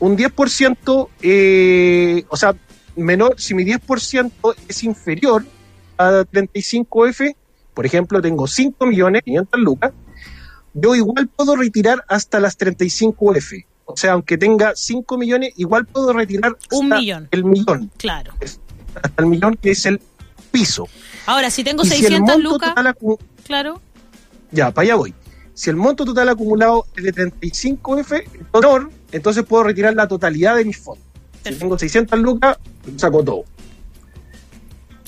un 0.00 0.16
10%, 0.16 1.08
eh, 1.22 2.24
o 2.28 2.36
sea, 2.36 2.54
menor, 2.96 3.34
si 3.38 3.54
mi 3.54 3.64
10% 3.64 4.32
es 4.66 4.82
inferior 4.82 5.44
a 5.96 6.24
35F, 6.24 7.36
por 7.74 7.86
ejemplo, 7.86 8.20
tengo 8.20 8.48
5 8.48 8.86
millones 8.86 9.22
500 9.22 9.60
lucas, 9.60 9.92
yo 10.74 10.96
igual 10.96 11.28
puedo 11.28 11.54
retirar 11.54 12.04
hasta 12.08 12.40
las 12.40 12.58
35F. 12.58 13.67
O 13.90 13.96
sea, 13.96 14.12
aunque 14.12 14.36
tenga 14.36 14.72
5 14.76 15.16
millones, 15.16 15.54
igual 15.56 15.86
puedo 15.86 16.12
retirar 16.12 16.56
Un 16.72 16.84
hasta 16.92 16.98
millón. 16.98 17.28
el 17.30 17.44
millón, 17.44 17.90
Claro. 17.96 18.34
hasta 19.02 19.22
el 19.22 19.26
millón 19.26 19.56
que 19.56 19.70
es 19.70 19.86
el 19.86 19.98
piso. 20.50 20.86
Ahora, 21.24 21.50
si 21.50 21.64
tengo 21.64 21.82
Y 21.84 21.88
si 21.88 21.94
el 21.94 22.00
600 22.02 22.34
monto 22.36 22.50
lucas, 22.50 22.74
claro. 23.44 23.80
ya, 24.52 24.70
para 24.70 24.84
allá 24.84 24.94
voy. 24.96 25.14
Si 25.54 25.70
el 25.70 25.76
monto 25.76 26.04
total 26.04 26.28
acumulado 26.28 26.86
es 26.96 27.02
de 27.04 27.12
35F, 27.14 28.24
menor, 28.52 28.90
entonces 29.10 29.42
puedo 29.44 29.64
retirar 29.64 29.94
la 29.94 30.06
totalidad 30.06 30.54
de 30.56 30.66
mis 30.66 30.76
fondos. 30.78 31.04
Si 31.42 31.54
tengo 31.54 31.78
600 31.78 32.18
lucas, 32.20 32.58
saco 32.96 33.24
todo. 33.24 33.44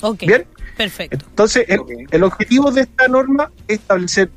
Ok. 0.01 0.23
¿Bien? 0.23 0.45
Perfecto. 0.75 1.23
Entonces, 1.29 1.65
el 2.09 2.23
objetivo 2.23 2.71
de 2.71 2.81
esta 2.81 3.07
norma 3.07 3.51
es 3.67 3.79
establecer 3.79 4.31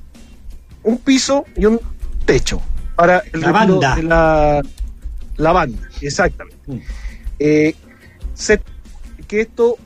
un 0.83 0.99
piso 0.99 1.47
y 1.57 1.65
un 1.65 1.81
techo 2.27 2.61
para 2.97 3.23
el 3.33 3.41
La 3.41 3.53
banda. 3.53 3.97
de 3.97 4.03
la, 4.03 4.63
la 5.37 5.53
banda. 5.53 5.89
Exactamente. 6.01 6.59
Mm. 6.67 6.79
Eh, 7.39 7.75
se- 8.35 8.61
que 9.27 9.41
esto 9.41 9.77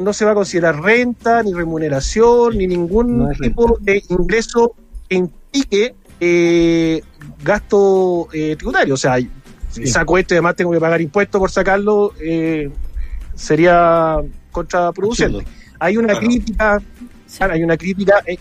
no 0.00 0.12
se 0.12 0.24
va 0.24 0.32
a 0.32 0.34
considerar 0.34 0.80
renta, 0.80 1.42
ni 1.42 1.52
remuneración, 1.52 2.56
ni 2.58 2.66
ningún 2.66 3.18
No 3.18 3.28
tipo 3.30 3.76
de 3.80 4.02
ingreso 4.08 4.74
que 5.08 5.16
implique 5.16 5.94
eh, 6.20 7.02
gasto 7.42 8.28
eh, 8.32 8.54
tributario. 8.56 8.94
O 8.94 8.96
sea, 8.98 9.16
si 9.70 9.86
saco 9.86 10.18
esto 10.18 10.34
y 10.34 10.36
además 10.36 10.56
tengo 10.56 10.70
que 10.72 10.80
pagar 10.80 11.00
impuestos 11.00 11.38
por 11.38 11.50
sacarlo, 11.50 12.12
eh, 12.20 12.70
sería 13.34 14.16
contraproducente. 14.52 15.44
Hay 15.78 15.96
una 15.96 16.08
Claro. 16.08 16.20
crítica, 16.26 16.82
Sí. 17.26 17.38
hay 17.42 17.62
una 17.62 17.76
crítica, 17.76 18.22
eh, 18.26 18.36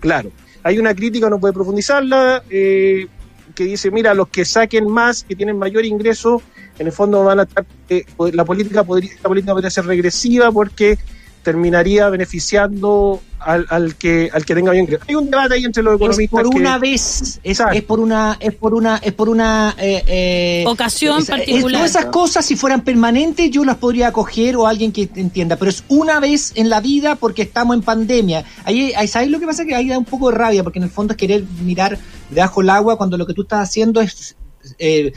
claro, 0.00 0.30
hay 0.62 0.78
una 0.78 0.94
crítica, 0.94 1.30
no 1.30 1.38
puede 1.38 1.54
profundizarla, 1.54 2.42
eh, 2.50 3.06
que 3.54 3.64
dice, 3.64 3.90
mira, 3.90 4.14
los 4.14 4.28
que 4.28 4.44
saquen 4.44 4.88
más, 4.88 5.24
que 5.24 5.34
tienen 5.34 5.58
mayor 5.58 5.84
ingreso, 5.84 6.42
en 6.78 6.86
el 6.86 6.92
fondo 6.92 7.24
van 7.24 7.40
a 7.40 7.42
estar, 7.42 7.64
eh, 7.88 8.04
la 8.32 8.44
política 8.44 8.84
podría, 8.84 9.10
la 9.22 9.28
política 9.28 9.52
podría 9.52 9.70
ser 9.70 9.86
regresiva 9.86 10.50
porque 10.50 10.98
terminaría 11.42 12.08
beneficiando 12.08 13.20
al, 13.38 13.66
al 13.70 13.94
que 13.96 14.28
al 14.32 14.44
que 14.44 14.54
tenga 14.54 14.72
bien 14.72 14.86
hay 15.08 15.14
un 15.14 15.30
debate 15.30 15.54
ahí 15.54 15.64
entre 15.64 15.82
los 15.82 15.96
economistas 15.96 16.40
es 16.40 16.46
por 16.46 16.54
una 16.54 16.78
vez 16.78 17.40
es, 17.42 17.60
es, 17.72 17.82
por 17.82 17.98
una 17.98 18.36
es 18.38 18.54
por 18.54 18.74
una 18.74 18.96
es 18.98 19.12
por 19.14 19.30
una 19.30 19.74
eh, 19.78 20.02
eh, 20.06 20.64
ocasión 20.66 21.24
particular. 21.24 21.72
todas 21.72 21.90
esas 21.90 22.04
cosas 22.06 22.44
si 22.44 22.56
fueran 22.56 22.82
permanentes 22.82 23.50
yo 23.50 23.64
las 23.64 23.76
podría 23.76 24.08
acoger 24.08 24.56
o 24.56 24.66
alguien 24.66 24.92
que 24.92 25.08
entienda 25.14 25.56
pero 25.56 25.70
es 25.70 25.84
una 25.88 26.20
vez 26.20 26.52
en 26.54 26.68
la 26.68 26.80
vida 26.80 27.16
porque 27.16 27.42
estamos 27.42 27.76
en 27.76 27.82
pandemia. 27.82 28.44
Ahí, 28.64 28.92
ahí 28.96 29.08
sabes 29.08 29.28
lo 29.28 29.40
que 29.40 29.46
pasa 29.46 29.64
que 29.64 29.74
ahí 29.74 29.88
da 29.88 29.98
un 29.98 30.04
poco 30.04 30.30
de 30.30 30.36
rabia 30.36 30.62
porque 30.62 30.78
en 30.78 30.84
el 30.84 30.90
fondo 30.90 31.12
es 31.12 31.16
querer 31.16 31.44
mirar 31.62 31.98
debajo 32.30 32.62
el 32.62 32.70
agua 32.70 32.96
cuando 32.96 33.16
lo 33.16 33.26
que 33.26 33.34
tú 33.34 33.42
estás 33.42 33.68
haciendo 33.68 34.00
es 34.00 34.36
eh, 34.78 35.12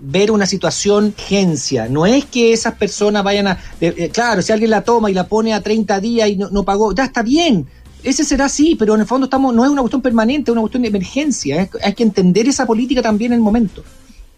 ver 0.00 0.30
una 0.30 0.46
situación 0.46 1.14
urgencia. 1.16 1.88
No 1.88 2.06
es 2.06 2.24
que 2.24 2.52
esas 2.52 2.74
personas 2.74 3.22
vayan 3.22 3.48
a... 3.48 3.58
Eh, 3.80 4.10
claro, 4.12 4.42
si 4.42 4.52
alguien 4.52 4.70
la 4.70 4.82
toma 4.82 5.10
y 5.10 5.14
la 5.14 5.28
pone 5.28 5.52
a 5.52 5.60
30 5.60 6.00
días 6.00 6.28
y 6.28 6.36
no, 6.36 6.48
no, 6.50 6.64
pagó, 6.64 6.94
ya 6.94 7.04
está 7.04 7.22
bien. 7.22 7.66
Ese 8.02 8.24
será 8.24 8.46
así, 8.46 8.76
pero 8.76 8.94
en 8.94 9.02
el 9.02 9.06
fondo 9.06 9.26
estamos 9.26 9.54
no 9.54 9.64
es 9.64 9.70
una 9.70 9.82
cuestión 9.82 10.00
permanente, 10.00 10.50
es 10.50 10.52
una 10.52 10.62
cuestión 10.62 10.82
de 10.82 10.88
emergencia. 10.88 11.62
Es, 11.62 11.70
hay 11.82 11.94
que 11.94 12.02
entender 12.02 12.48
esa 12.48 12.66
política 12.66 13.02
también 13.02 13.32
en 13.32 13.38
el 13.38 13.44
momento. 13.44 13.84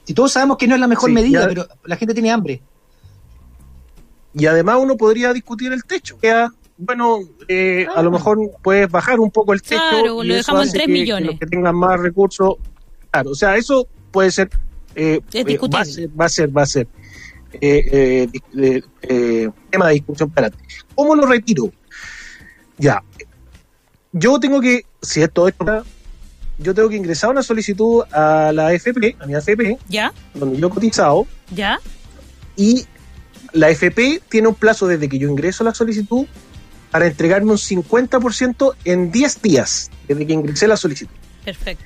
Si 0.05 0.15
todos 0.15 0.33
sabemos 0.33 0.57
que 0.57 0.67
no 0.67 0.75
es 0.75 0.81
la 0.81 0.89
mejor 0.89 1.11
sí, 1.11 1.15
medida, 1.15 1.47
pero 1.47 1.67
la 1.85 1.97
gente 1.97 2.13
tiene 2.13 2.33
hambre. 2.33 2.61
Y 4.35 4.47
además 4.47 4.79
uno 4.81 4.97
podría 4.97 5.33
discutir 5.33 5.73
el 5.73 5.85
techo. 5.85 6.19
Bueno, 6.77 7.19
eh, 7.47 7.87
a 7.95 8.03
lo 8.03 8.11
mejor 8.11 8.39
puedes 8.63 8.91
bajar 8.91 9.21
un 9.21 9.31
poco 9.31 9.53
el 9.53 9.63
techo. 9.63 9.81
Claro, 9.91 10.25
y 10.25 10.27
lo 10.27 10.35
dejamos 10.35 10.67
en 10.67 10.73
3 10.73 10.87
que, 10.87 10.93
millones. 10.93 11.23
Que 11.23 11.33
los 11.33 11.41
que 11.41 11.47
tengan 11.47 11.77
más 11.77 12.01
recursos. 12.01 12.57
Claro, 13.11 13.31
o 13.31 13.35
sea, 13.35 13.57
eso 13.57 13.87
puede 14.11 14.33
ser 14.33 14.51
eh, 14.95 15.21
eh, 15.33 15.59
va, 15.73 15.81
a 15.81 15.85
ser, 15.85 16.09
va 16.21 16.25
a 16.27 16.29
ser, 16.29 16.57
va 16.57 16.63
a 16.63 16.67
ser 16.67 16.87
eh, 17.61 18.29
tema 19.71 19.89
de 19.89 19.95
discusión 19.95 20.31
para 20.31 20.51
ti. 20.51 20.59
¿Cómo 20.95 21.15
lo 21.15 21.27
retiro? 21.27 21.73
Ya, 22.79 23.03
yo 24.13 24.39
tengo 24.39 24.61
que, 24.61 24.85
si 25.01 25.23
esto 25.23 25.49
es 25.49 25.55
yo 26.59 26.75
tengo 26.75 26.89
que 26.89 26.97
ingresar 26.97 27.31
una 27.31 27.43
solicitud 27.43 28.03
a 28.13 28.53
la 28.53 28.69
AFP, 28.69 29.17
a 29.19 29.27
mi 29.27 29.35
AFP, 29.35 29.79
¿Ya? 29.89 30.13
donde 30.35 30.59
yo 30.59 30.69
he 30.69 30.71
cotizado, 30.71 31.27
¿Ya? 31.51 31.81
y 32.57 32.85
la 33.53 33.69
AFP 33.69 34.23
tiene 34.29 34.49
un 34.49 34.55
plazo 34.55 34.87
desde 34.87 35.09
que 35.09 35.19
yo 35.19 35.29
ingreso 35.29 35.65
la 35.65 35.75
solicitud 35.75 36.27
para 36.91 37.07
entregarme 37.07 37.53
un 37.53 37.57
50% 37.57 38.75
en 38.85 39.11
10 39.11 39.43
días, 39.43 39.91
desde 40.07 40.27
que 40.27 40.33
ingresé 40.33 40.69
la 40.69 40.77
solicitud. 40.77 41.15
Perfecto 41.45 41.85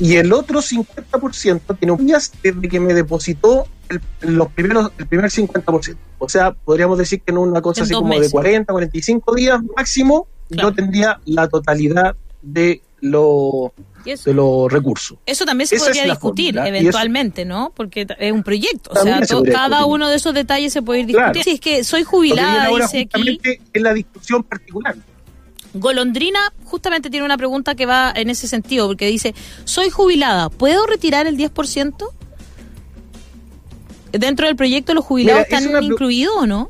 y 0.00 0.16
el 0.16 0.32
otro 0.32 0.60
50% 0.60 1.78
tiene 1.78 1.92
un 1.92 2.06
días 2.06 2.32
desde 2.42 2.68
que 2.68 2.80
me 2.80 2.94
depositó 2.94 3.66
el, 3.88 4.00
los 4.20 4.48
primeros, 4.52 4.90
el 4.98 5.06
primer 5.06 5.30
50%. 5.30 5.96
O 6.18 6.28
sea, 6.28 6.52
podríamos 6.52 6.98
decir 6.98 7.20
que 7.22 7.30
en 7.32 7.38
una 7.38 7.60
cosa 7.60 7.80
En 7.80 7.84
así 7.84 7.94
como 7.94 8.08
meses. 8.08 8.26
de 8.28 8.32
40, 8.32 8.72
45 8.72 9.34
días 9.34 9.60
máximo, 9.76 10.26
Claro. 10.50 10.70
yo 10.70 10.74
tendría 10.74 11.20
la 11.26 11.48
totalidad 11.48 12.16
de, 12.42 12.80
lo, 13.00 13.72
Y 14.04 14.10
eso, 14.10 14.30
de 14.30 14.34
los 14.34 14.72
recursos. 14.72 15.18
eso 15.26 15.44
también 15.44 15.68
se 15.68 15.76
Esa 15.76 15.84
podría 15.86 16.04
discutir 16.06 16.54
fórmula, 16.54 16.66
y 16.66 16.70
eso- 16.70 16.80
eventualmente, 16.80 17.44
¿no? 17.44 17.72
Porque 17.76 18.06
es 18.18 18.32
un 18.32 18.42
proyecto. 18.42 18.90
O 18.90 18.94
sea, 18.94 19.24
se 19.24 19.42
cada 19.44 19.68
discutir. 19.78 19.86
uno 19.94 20.08
de 20.08 20.16
esos 20.16 20.34
detalles 20.34 20.72
se 20.72 20.82
puede 20.82 21.00
ir 21.00 21.06
Claro. 21.06 21.32
discutiendo. 21.32 21.44
Si 21.44 21.50
es 21.54 21.60
que 21.78 21.84
soy 21.84 22.02
jubilada, 22.04 22.68
dice 22.68 23.08
aquí. 23.14 23.40
es 23.72 23.82
la 23.82 23.92
discusión 23.94 24.42
particular. 24.42 24.96
Golondrina 25.74 26.38
justamente 26.64 27.10
tiene 27.10 27.24
una 27.24 27.36
pregunta 27.36 27.74
que 27.74 27.86
va 27.86 28.12
en 28.14 28.28
ese 28.30 28.48
sentido, 28.48 28.86
porque 28.88 29.06
dice, 29.06 29.34
soy 29.64 29.90
jubilada, 29.90 30.48
¿puedo 30.50 30.86
retirar 30.86 31.26
el 31.26 31.36
10%? 31.36 31.94
¿Dentro 34.12 34.46
del 34.46 34.56
proyecto 34.56 34.92
los 34.94 35.04
jubilados 35.04 35.46
Mira, 35.48 35.58
están 35.60 35.84
incluidos 35.84 36.34
o 36.36 36.46
no? 36.46 36.68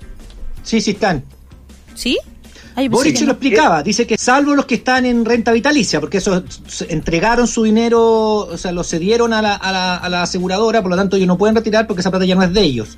Sí, 0.63 0.81
sí 0.81 0.91
están. 0.91 1.25
¿Sí? 1.95 2.19
Ay, 2.77 2.89
Boric 2.89 3.17
se 3.17 3.25
lo 3.25 3.33
explicaba, 3.33 3.83
dice 3.83 4.07
que 4.07 4.17
salvo 4.17 4.55
los 4.55 4.65
que 4.67 4.77
están 4.77 5.05
en 5.05 5.25
renta 5.25 5.51
vitalicia, 5.53 6.01
porque 6.01 6.19
esos 6.19 6.45
se- 6.69 6.93
entregaron 6.93 7.47
su 7.49 7.65
dinero, 7.65 8.01
o 8.47 8.57
sea, 8.57 8.71
lo 8.73 8.85
cedieron 8.85 9.33
a 9.33 9.43
la, 9.43 9.55
a, 9.57 9.73
la, 9.73 9.97
a 9.97 10.09
la 10.09 10.23
aseguradora, 10.23 10.81
por 10.81 10.91
lo 10.91 10.97
tanto 10.97 11.17
ellos 11.17 11.27
no 11.27 11.37
pueden 11.37 11.57
retirar 11.57 11.87
porque 11.87 12.01
esa 12.01 12.11
plata 12.11 12.27
ya 12.27 12.35
no 12.37 12.43
es 12.43 12.53
de 12.53 12.63
ellos. 12.63 12.97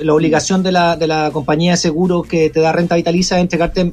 La 0.00 0.12
obligación 0.14 0.62
de 0.62 0.72
la, 0.72 0.94
de 0.96 1.06
la 1.06 1.30
compañía 1.32 1.72
de 1.72 1.76
seguro 1.78 2.22
que 2.22 2.50
te 2.50 2.60
da 2.60 2.70
renta 2.70 2.94
vitalicia 2.96 3.38
es 3.38 3.42
entregarte 3.42 3.92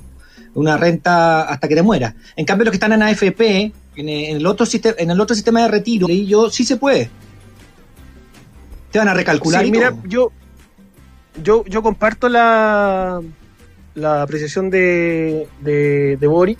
una 0.57 0.75
renta 0.75 1.43
hasta 1.43 1.67
que 1.67 1.75
te 1.75 1.84
mueras. 1.84 2.15
En 2.35 2.45
cambio, 2.45 2.65
los 2.65 2.71
que 2.71 2.77
están 2.77 2.91
en 2.93 3.03
AFP, 3.03 3.71
en, 3.95 4.09
en 4.09 4.38
el 4.38 4.45
otro 4.47 4.65
sistema, 4.65 4.95
en 4.97 5.11
el 5.11 5.21
otro 5.21 5.35
sistema 5.35 5.61
de 5.61 5.67
retiro, 5.67 6.07
leí 6.07 6.25
yo, 6.25 6.49
sí 6.49 6.63
se 6.65 6.77
puede. 6.77 7.09
Te 8.91 8.99
van 8.99 9.07
a 9.07 9.13
recalcular 9.13 9.61
Sí, 9.61 9.67
y 9.67 9.71
mira, 9.71 9.91
todo. 9.91 10.01
yo, 10.07 10.31
yo, 11.43 11.63
yo 11.65 11.84
comparto 11.84 12.27
la, 12.29 13.21
la 13.95 14.21
apreciación 14.23 14.69
de, 14.69 15.47
de, 15.61 16.17
de 16.19 16.27
Boric, 16.27 16.59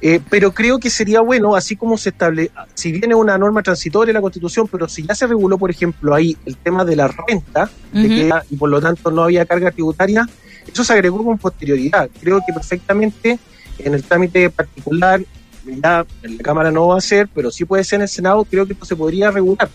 eh, 0.00 0.20
pero 0.30 0.52
creo 0.52 0.78
que 0.80 0.90
sería 0.90 1.20
bueno, 1.20 1.54
así 1.54 1.76
como 1.76 1.96
se 1.98 2.08
establece, 2.08 2.50
si 2.74 2.90
viene 2.92 3.14
una 3.14 3.36
norma 3.38 3.62
transitoria 3.62 4.10
en 4.10 4.14
la 4.14 4.20
Constitución, 4.20 4.66
pero 4.66 4.88
si 4.88 5.06
ya 5.06 5.14
se 5.14 5.26
reguló, 5.26 5.58
por 5.58 5.70
ejemplo, 5.70 6.14
ahí 6.14 6.36
el 6.46 6.56
tema 6.56 6.84
de 6.84 6.96
la 6.96 7.08
renta, 7.08 7.70
de 7.92 8.00
Ujú. 8.00 8.08
que- 8.08 8.32
y 8.50 8.56
por 8.56 8.70
lo 8.70 8.80
tanto 8.80 9.10
no 9.10 9.22
había 9.22 9.44
carga 9.46 9.70
tributaria, 9.70 10.26
eso 10.72 10.84
se 10.84 10.92
agregó 10.92 11.24
con 11.24 11.38
posterioridad. 11.38 12.08
Creo 12.20 12.40
que 12.46 12.52
perfectamente 12.52 13.38
en 13.78 13.94
el 13.94 14.02
trámite 14.02 14.50
particular, 14.50 15.20
ya 15.64 16.06
en 16.22 16.36
la 16.36 16.42
Cámara 16.42 16.70
no 16.70 16.88
va 16.88 16.98
a 16.98 17.00
ser, 17.00 17.28
pero 17.34 17.50
sí 17.50 17.64
puede 17.64 17.84
ser 17.84 17.96
en 17.96 18.02
el 18.02 18.08
Senado, 18.08 18.44
creo 18.44 18.66
que 18.66 18.72
esto 18.72 18.84
se 18.84 18.96
podría 18.96 19.30
regular 19.30 19.68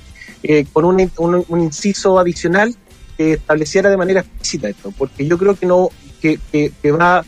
eh, 0.43 0.65
con 0.73 0.85
un, 0.85 0.99
inciso 1.61 2.19
adicional 2.19 2.75
que 3.17 3.33
estableciera 3.33 3.89
de 3.89 3.97
manera 3.97 4.21
explícita 4.21 4.69
esto, 4.69 4.91
porque 4.97 5.27
yo 5.27 5.37
creo 5.37 5.55
que 5.55 5.65
no 5.65 5.89
que, 6.21 6.39
que- 6.51 6.71
que 6.81 6.91
va 6.91 7.19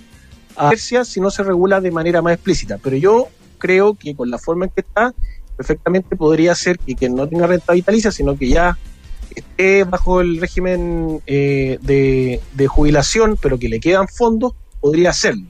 a 0.56 0.70
hacerse 0.70 1.06
si 1.06 1.20
no 1.22 1.30
se 1.30 1.44
regula 1.44 1.80
de 1.82 1.92
manera 1.92 2.22
más 2.22 2.34
explícita, 2.34 2.78
pero 2.82 2.98
yo 2.98 3.28
creo 3.58 3.94
que 3.94 4.16
con 4.16 4.30
la 4.30 4.38
forma 4.38 4.66
en 4.66 4.72
que 4.72 4.82
está, 4.82 5.14
perfectamente 5.56 6.16
podría 6.16 6.56
ser 6.56 6.78
que 6.80 6.96
quien 6.96 7.16
no 7.16 7.28
tenga 7.28 7.48
renta 7.48 7.74
vitalicia, 7.74 8.12
sino 8.12 8.38
que 8.38 8.50
ya 8.50 8.78
esté 9.36 9.84
bajo 9.84 10.22
el 10.22 10.40
régimen 10.40 11.22
eh, 11.26 11.78
de, 11.82 12.42
de 12.54 12.68
jubilación, 12.68 13.38
pero 13.42 13.58
que 13.58 13.70
le 13.70 13.80
quedan 13.80 14.08
fondos, 14.08 14.54
podría 14.82 15.10
hacerlo. 15.12 15.48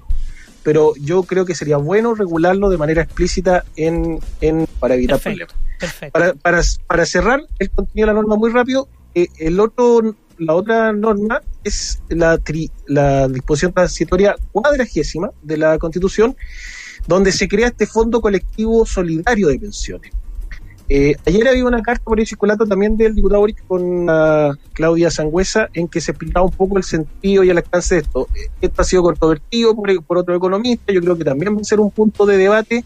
Pero 0.64 0.94
yo 1.00 1.24
creo 1.24 1.46
que 1.46 1.54
sería 1.54 1.78
bueno 1.78 2.16
regularlo 2.16 2.70
de 2.70 2.78
manera 2.78 3.04
explícita 3.04 3.66
en, 3.76 4.20
en 4.42 4.68
para 4.80 4.96
evitar 4.96 5.20
Perfecto, 5.20 5.54
problemas. 5.54 5.80
perfecto. 5.80 6.12
Para, 6.14 6.34
para, 6.34 6.62
para 6.88 7.06
cerrar 7.06 7.42
el 7.60 7.70
contenido 7.70 8.08
de 8.08 8.14
la 8.14 8.20
norma 8.20 8.36
muy 8.36 8.52
rápido, 8.52 8.88
eh, 9.14 9.28
el 9.38 9.60
otro, 9.60 10.16
la 10.40 10.56
otra 10.56 10.92
norma 10.92 11.42
es 11.64 12.00
la, 12.10 12.40
tri- 12.40 12.72
la 12.88 13.28
disposición 13.28 13.74
transitoria 13.74 14.36
cuadragésima 14.52 15.30
de 15.44 15.58
la 15.58 15.78
Constitución, 15.78 16.36
donde 17.08 17.32
se 17.32 17.48
crea 17.48 17.68
este 17.68 17.86
Fondo 17.86 18.20
Colectivo 18.20 18.86
Solidario 18.88 19.50
de 19.50 19.60
Pensiones. 19.60 20.12
Eh, 20.88 21.16
ayer 21.26 21.48
había 21.48 21.66
una 21.66 21.82
carta 21.82 22.04
por 22.04 22.20
el 22.20 22.28
circulato 22.28 22.66
también 22.66 22.96
del 22.96 23.16
diputado 23.16 23.42
Boric 23.42 23.66
con 23.66 24.08
ah, 24.08 24.52
Claudia 24.74 25.10
Sangüesa 25.10 25.70
en 25.74 25.88
que 25.88 26.00
se 26.00 26.12
explicaba 26.12 26.46
un 26.46 26.52
poco 26.52 26.78
el 26.78 26.84
sentido 26.84 27.44
y 27.44 27.50
el 27.50 27.58
alcance 27.58 27.96
de 27.96 28.02
esto. 28.02 28.28
Eh, 28.36 28.50
Esto 28.62 28.82
ha 28.82 28.86
sido 28.86 29.04
controvertido 29.04 29.76
por, 29.76 30.04
por 30.04 30.18
otro 30.20 30.36
economista, 30.36 30.94
yo 30.94 31.02
creo 31.02 31.18
que 31.18 31.24
también 31.24 31.56
va 31.56 31.62
a 31.62 31.64
ser 31.64 31.80
un 31.80 31.90
punto 31.90 32.26
de 32.26 32.38
debate 32.38 32.86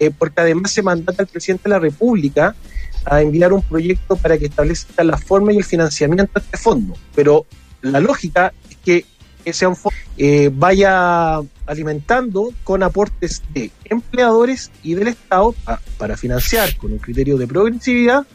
eh, 0.00 0.10
porque 0.10 0.40
además 0.40 0.72
se 0.72 0.82
mandata 0.82 1.22
al 1.22 1.28
presidente 1.28 1.64
de 1.64 1.70
la 1.70 1.78
República 1.78 2.56
a 3.04 3.22
enviar 3.22 3.52
un 3.52 3.62
proyecto 3.62 4.16
para 4.16 4.36
que 4.36 4.46
establezca 4.46 5.04
la 5.04 5.16
forma 5.16 5.52
y 5.52 5.58
el 5.58 5.64
financiamiento 5.64 6.32
de 6.34 6.44
este 6.44 6.56
fondo. 6.56 6.94
Pero 7.14 7.46
la 7.82 8.00
lógica 8.00 8.52
es 8.68 8.76
que 8.78 9.04
ese 9.44 9.66
fondo 9.66 9.90
eh, 10.16 10.50
vaya 10.52 11.38
alimentando 11.66 12.52
con 12.64 12.82
aportes 12.82 13.42
de 13.52 13.70
empleadores 13.84 14.70
y 14.82 14.94
del 14.94 15.08
Estado 15.08 15.52
pa- 15.64 15.80
para 15.98 16.16
financiar 16.16 16.76
con 16.76 16.92
un 16.92 16.98
criterio 16.98 17.36
de 17.38 17.46
progresividad 17.46 18.26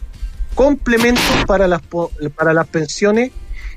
complementos 0.55 1.23
para 1.45 1.67
las, 1.67 1.81
para 2.35 2.53
las 2.53 2.67
pensiones 2.67 3.31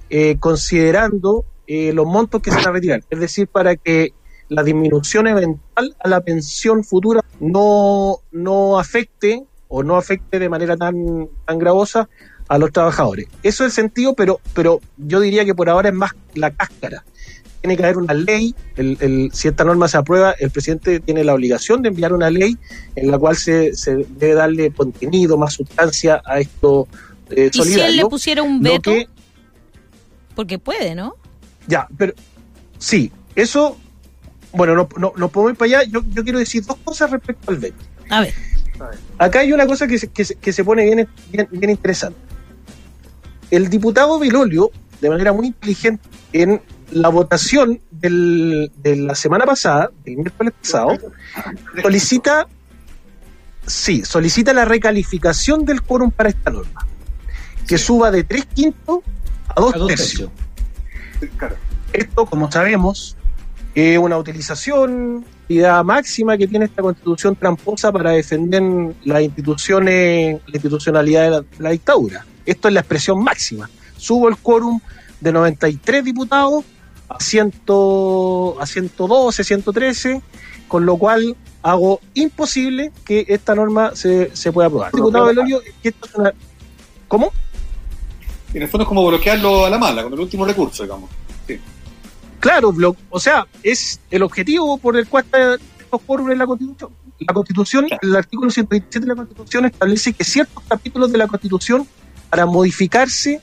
eh, 0.09 0.37
considerando 0.41 1.45
eh, 1.67 1.93
los 1.93 2.07
montos 2.07 2.41
que 2.43 2.51
se 2.51 2.57
van 2.57 2.69
a 2.69 2.73
retirar. 2.73 3.03
Es 3.11 3.21
decir, 3.21 3.47
para 3.49 3.77
que 3.77 4.13
la 4.49 4.63
disminución 4.63 5.29
eventual 5.29 5.95
a 6.03 6.09
la 6.09 6.21
pensión 6.23 6.83
futura 6.83 7.23
no, 7.39 8.17
no 8.33 8.79
afecte 8.79 9.45
o 9.69 9.83
no 9.85 9.97
afecte 9.97 10.39
de 10.41 10.49
manera 10.49 10.77
tan, 10.77 11.29
tan 11.47 11.59
gravosa 11.59 12.09
a 12.49 12.59
los 12.59 12.73
trabajadores. 12.73 13.29
Eso 13.45 13.65
es 13.65 13.69
el 13.69 13.73
sentido, 13.73 14.15
pero, 14.15 14.41
pero 14.55 14.81
yo 14.97 15.21
diría 15.21 15.45
que 15.45 15.55
por 15.55 15.69
ahora 15.69 15.91
es 15.91 15.95
más 15.95 16.11
la 16.35 16.51
cáscara. 16.51 17.05
Tiene 17.61 17.77
que 17.77 17.83
haber 17.85 17.99
una 17.99 18.15
ley, 18.15 18.55
el, 18.77 18.97
el- 19.01 19.31
si 19.35 19.49
esta 19.49 19.65
norma 19.65 19.87
se 19.89 19.99
aprueba, 19.99 20.33
el 20.39 20.51
presidente 20.51 20.99
tiene 21.01 21.25
la 21.25 21.35
obligación 21.35 21.83
de 21.83 21.91
enviar 21.91 22.13
una 22.15 22.31
ley 22.31 22.57
en 22.97 23.11
la 23.11 23.19
cual 23.19 23.37
se, 23.37 23.75
se 23.75 23.97
debe 23.97 24.35
darle 24.35 24.71
contenido, 24.71 25.37
más 25.37 25.55
sustancia 25.55 26.23
a 26.25 26.41
esto 26.41 26.89
eh, 27.31 27.51
¿Y 27.53 27.63
si 27.63 27.79
él 27.81 27.97
le 27.97 28.07
pusiera 28.07 28.43
un 28.43 28.61
veto? 28.63 28.91
que- 28.93 29.07
Porque 30.35 30.59
puede, 30.59 30.95
¿no? 30.95 31.15
ya, 31.67 31.87
pero 31.97 32.15
sí, 32.79 33.13
eso 33.37 33.77
bueno, 34.53 34.75
no, 34.75 34.89
no, 34.97 35.13
no 35.17 35.29
podemos 35.29 35.53
ir 35.53 35.59
para 35.59 35.79
allá. 35.81 35.91
Yo, 35.91 36.03
yo 36.13 36.25
quiero 36.25 36.41
decir 36.41 36.65
dos 36.65 36.77
cosas 36.83 37.09
respecto 37.13 37.53
al 37.53 37.59
veto. 37.59 37.77
A 38.09 38.23
ver. 38.23 38.35
Acá 39.19 39.41
hay 39.41 39.53
una 39.53 39.65
cosa 39.65 39.87
que 39.87 39.97
se, 39.97 40.09
que 40.09 40.25
se, 40.25 40.35
que 40.35 40.53
se 40.53 40.65
pone 40.65 40.85
bien, 40.87 41.07
bien, 41.31 41.47
bien 41.53 41.71
interesante. 41.71 42.19
El 43.51 43.69
diputado 43.71 44.19
Belolio, 44.19 44.73
de 45.01 45.09
manera 45.11 45.33
muy 45.33 45.49
inteligente, 45.49 46.03
en 46.33 46.61
la 46.93 47.09
votación 47.09 47.81
del, 47.91 48.71
de 48.83 48.97
la 48.97 49.15
semana 49.15 49.45
pasada, 49.45 49.91
del 50.05 50.17
miércoles 50.17 50.53
pasado, 50.61 50.99
solicita, 51.83 52.47
sí, 53.67 54.05
solicita 54.05 54.53
la 54.53 54.65
recalificación 54.65 55.65
del 55.65 55.83
quórum 55.83 56.11
para 56.11 56.29
esta 56.29 56.51
norma, 56.51 56.87
que 57.67 57.79
suba 57.79 58.11
de 58.11 58.25
tres 58.25 58.47
quintos 58.47 59.01
a 59.49 59.61
dos, 59.61 59.75
A 59.75 59.79
dos 59.79 59.89
tercios. 59.89 60.31
tercios. 61.19 61.37
Claro. 61.39 61.57
Esto, 61.93 62.27
como 62.27 62.51
sabemos, 62.51 63.17
es 63.75 63.99
una 63.99 64.17
utilización 64.17 65.25
idea 65.49 65.83
máxima 65.83 66.37
que 66.37 66.47
tiene 66.47 66.67
esta 66.67 66.81
constitución 66.81 67.35
tramposa 67.35 67.91
para 67.91 68.13
defender 68.13 68.63
las 69.05 69.23
instituciones, 69.23 70.41
la 70.47 70.53
institucionalidad 70.55 71.23
de 71.25 71.31
la, 71.31 71.45
la 71.59 71.71
dictadura. 71.71 72.25
Esto 72.47 72.69
es 72.69 72.75
la 72.75 72.81
expresión 72.81 73.23
máxima. 73.23 73.69
Subo 73.97 74.29
el 74.29 74.37
quórum 74.37 74.81
de 75.21 75.33
93 75.33 76.05
diputados 76.05 76.65
a, 77.11 77.19
100, 77.21 77.49
a 78.61 78.67
112, 78.67 79.45
113, 79.45 80.23
con 80.69 80.87
lo 80.87 80.97
cual 80.97 81.37
hago 81.63 82.01
imposible 82.15 82.93
que 83.05 83.27
esta 83.29 83.55
norma 83.55 83.95
se, 83.95 84.35
se 84.35 84.53
pueda 84.53 84.69
aprobar. 84.69 84.93
Diputado 84.93 85.27
Velorio, 85.27 85.61
que 85.83 85.89
esto 85.89 86.07
es 86.07 86.15
una... 86.15 86.33
¿Cómo? 87.09 87.33
En 88.55 88.63
el 88.63 88.69
fondo 88.69 88.85
es 88.85 88.89
como 88.89 89.07
bloquearlo 89.07 89.67
a 89.67 89.71
la 89.71 89.79
mala, 89.79 90.05
con 90.05 90.13
el 90.13 90.21
último 90.21 90.45
recurso, 90.45 90.85
digamos. 90.85 91.11
Sí. 91.47 91.59
Claro, 92.39 92.73
o 93.11 93.21
sea, 93.21 93.47
es 93.63 94.01
el 94.11 94.23
objetivo 94.23 94.79
por 94.79 94.97
el 94.97 95.09
cual 95.09 95.25
está 95.25 95.57
estos 95.79 96.01
quórums 96.03 96.31
en 96.33 96.39
la 96.39 96.47
Constitución. 96.47 96.91
La 97.19 97.35
Constitución, 97.35 97.87
Claro. 97.87 98.01
el 98.03 98.17
artículo 98.17 98.51
127 98.51 99.01
de 99.01 99.09
la 99.09 99.17
Constitución 99.17 99.65
establece 99.67 100.13
que 100.13 100.25
ciertos 100.25 100.63
capítulos 100.69 101.13
de 101.13 101.19
la 101.19 101.27
Constitución, 101.27 101.87
para 102.31 102.47
modificarse, 102.47 103.43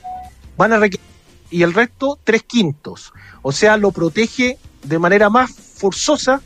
van 0.56 0.72
a 0.72 0.78
requerir, 0.78 1.04
y 1.50 1.62
el 1.62 1.74
resto, 1.74 2.18
tres 2.24 2.42
quintos. 2.42 3.12
O 3.42 3.52
sea, 3.52 3.76
lo 3.76 3.90
protege 3.92 4.58
de 4.82 4.98
manera 4.98 5.28
más 5.30 5.50
forzosa. 5.52 6.40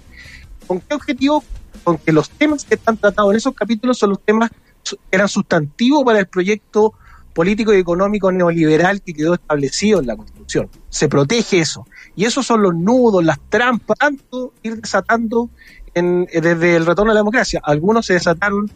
¿Con 0.66 0.80
qué 0.80 0.94
objetivo? 0.94 1.42
Con 1.84 1.98
que 1.98 2.12
los 2.12 2.30
temas 2.30 2.64
que 2.64 2.74
están 2.74 2.96
tratados 2.96 3.30
en 3.32 3.36
esos 3.38 3.54
capítulos 3.54 3.98
son 3.98 4.10
los 4.10 4.20
temas 4.20 4.50
que 4.50 4.96
eran 5.10 5.28
sustantivos 5.28 6.04
para 6.04 6.18
el 6.20 6.26
proyecto 6.26 6.92
político 7.32 7.72
y 7.72 7.78
económico 7.78 8.30
neoliberal 8.30 9.00
que 9.00 9.14
quedó 9.14 9.34
establecido 9.34 10.00
en 10.00 10.06
la 10.06 10.16
Constitución. 10.16 10.68
Se 10.90 11.08
protege 11.08 11.60
eso. 11.60 11.86
Y 12.14 12.26
esos 12.26 12.46
son 12.46 12.62
los 12.62 12.74
nudos, 12.74 13.24
las 13.24 13.38
trampas, 13.48 13.96
tanto 13.98 14.52
ir 14.62 14.76
desatando 14.80 15.48
en- 15.94 16.28
eh, 16.30 16.40
desde 16.42 16.76
el 16.76 16.84
retorno 16.84 17.10
a 17.12 17.14
la 17.14 17.20
democracia. 17.20 17.60
Algunos 17.64 18.04
se 18.06 18.14
desataron 18.14 18.70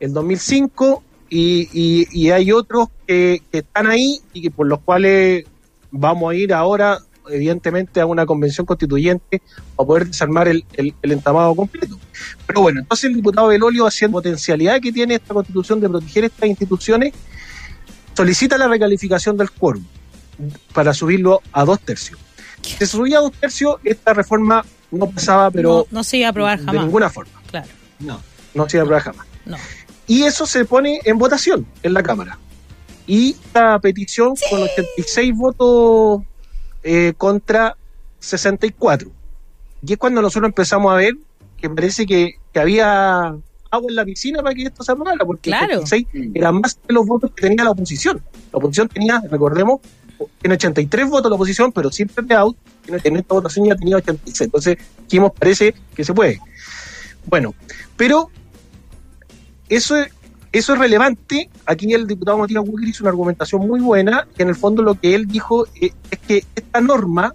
en 0.00 0.12
2005 0.14 1.02
y, 1.28 1.68
y- 1.72 2.06
y 2.10 2.30
hay 2.30 2.50
otros 2.52 2.88
que, 3.06 3.42
que 3.52 3.58
están 3.58 3.86
ahí 3.88 4.20
y 4.32 4.40
que 4.42 4.50
por 4.50 4.66
los 4.66 4.80
cuales 4.80 5.44
vamos 5.90 6.30
a 6.32 6.34
ir 6.34 6.54
ahora, 6.54 6.98
evidentemente, 7.30 8.00
a 8.00 8.06
una 8.06 8.24
convención 8.26 8.66
constituyente 8.66 9.40
para 9.76 9.86
poder 9.86 10.06
desarmar 10.06 10.48
el, 10.48 10.64
el- 10.74 10.94
el 11.02 11.12
entramado 11.12 11.54
completo. 11.54 11.98
Pero 12.46 12.60
bueno, 12.62 12.80
entonces 12.80 13.04
el 13.10 13.14
diputado 13.16 13.48
Belolio, 13.48 13.86
haciendo 13.86 14.16
potencialidad 14.18 14.80
que 14.80 14.92
tiene 14.92 15.14
esta 15.14 15.34
constitución 15.34 15.80
de 15.80 15.88
proteger 15.88 16.24
estas 16.24 16.48
instituciones, 16.48 17.12
solicita 18.14 18.58
la 18.58 18.68
recalificación 18.68 19.36
del 19.36 19.50
quórum 19.50 19.84
para 20.72 20.92
subirlo 20.94 21.40
a 21.52 21.64
dos 21.64 21.80
tercios. 21.80 22.18
Si 22.62 22.74
se 22.74 22.86
subía 22.86 23.18
a 23.18 23.20
dos 23.22 23.32
tercios, 23.32 23.76
esta 23.84 24.12
reforma 24.14 24.64
no 24.90 25.08
pasaba, 25.10 25.50
pero 25.50 25.86
no, 25.90 25.98
no 25.98 26.04
se 26.04 26.16
iba 26.18 26.26
a 26.28 26.30
aprobar 26.30 26.58
de 26.58 26.64
jamás. 26.66 26.84
ninguna 26.84 27.10
forma. 27.10 27.40
Claro, 27.50 27.68
No. 28.00 28.20
No 28.54 28.68
se 28.68 28.76
iba 28.78 28.82
a 28.82 28.84
aprobar 28.84 29.02
jamás. 29.02 29.26
no. 29.46 29.56
Y 30.06 30.22
eso 30.22 30.46
se 30.46 30.64
pone 30.64 31.00
en 31.04 31.18
votación 31.18 31.66
en 31.82 31.92
la 31.92 32.02
Cámara. 32.02 32.38
Y 33.06 33.32
esta 33.32 33.78
petición 33.78 34.34
con 34.50 34.62
86 34.62 35.32
votos 35.34 36.22
eh, 36.90 37.12
contra 37.18 37.76
64. 38.18 39.10
Y 39.86 39.92
es 39.92 39.98
cuando 39.98 40.22
nosotros 40.22 40.48
empezamos 40.48 40.90
a 40.90 40.96
ver 40.96 41.18
que 41.58 41.68
parece 41.68 42.06
que, 42.06 42.36
que 42.50 42.60
había 42.60 43.36
agua 43.70 43.90
en 43.90 43.94
la 43.94 44.06
piscina 44.06 44.42
para 44.42 44.54
que 44.54 44.62
esto 44.62 44.82
se 44.82 44.92
aprobara, 44.92 45.22
porque 45.26 45.50
Claro. 45.50 45.82
86 45.82 46.06
eran 46.34 46.62
más 46.62 46.76
que 46.76 46.94
los 46.94 47.04
votos 47.04 47.30
que 47.32 47.42
tenía 47.42 47.62
la 47.64 47.72
oposición. 47.72 48.22
La 48.50 48.56
oposición 48.58 48.88
tenía, 48.88 49.22
recordemos, 49.30 49.82
tiene 50.40 50.54
83 50.54 51.10
votos 51.10 51.30
la 51.30 51.36
oposición, 51.36 51.72
pero 51.72 51.92
siempre 51.92 52.24
de 52.24 52.34
out, 52.34 52.56
en 52.86 53.16
esta 53.18 53.34
votación 53.34 53.66
ya 53.66 53.76
tenía 53.76 53.96
86. 53.96 54.40
Entonces, 54.46 54.78
dijimos, 55.02 55.32
parece 55.38 55.74
que 55.94 56.04
se 56.04 56.14
puede. 56.14 56.40
Bueno, 57.26 57.54
pero 57.98 58.30
eso 59.68 59.94
es, 59.94 60.08
eso 60.52 60.72
es 60.72 60.78
relevante. 60.78 61.48
Aquí 61.66 61.92
el 61.92 62.06
diputado 62.06 62.38
Matías 62.38 62.62
Walker 62.66 62.88
hizo 62.88 63.04
una 63.04 63.10
argumentación 63.10 63.66
muy 63.66 63.80
buena, 63.80 64.26
que 64.36 64.42
en 64.42 64.48
el 64.48 64.54
fondo 64.54 64.82
lo 64.82 64.94
que 64.94 65.14
él 65.14 65.26
dijo 65.26 65.66
eh, 65.80 65.92
es 66.10 66.18
que 66.20 66.44
esta 66.54 66.80
norma 66.80 67.34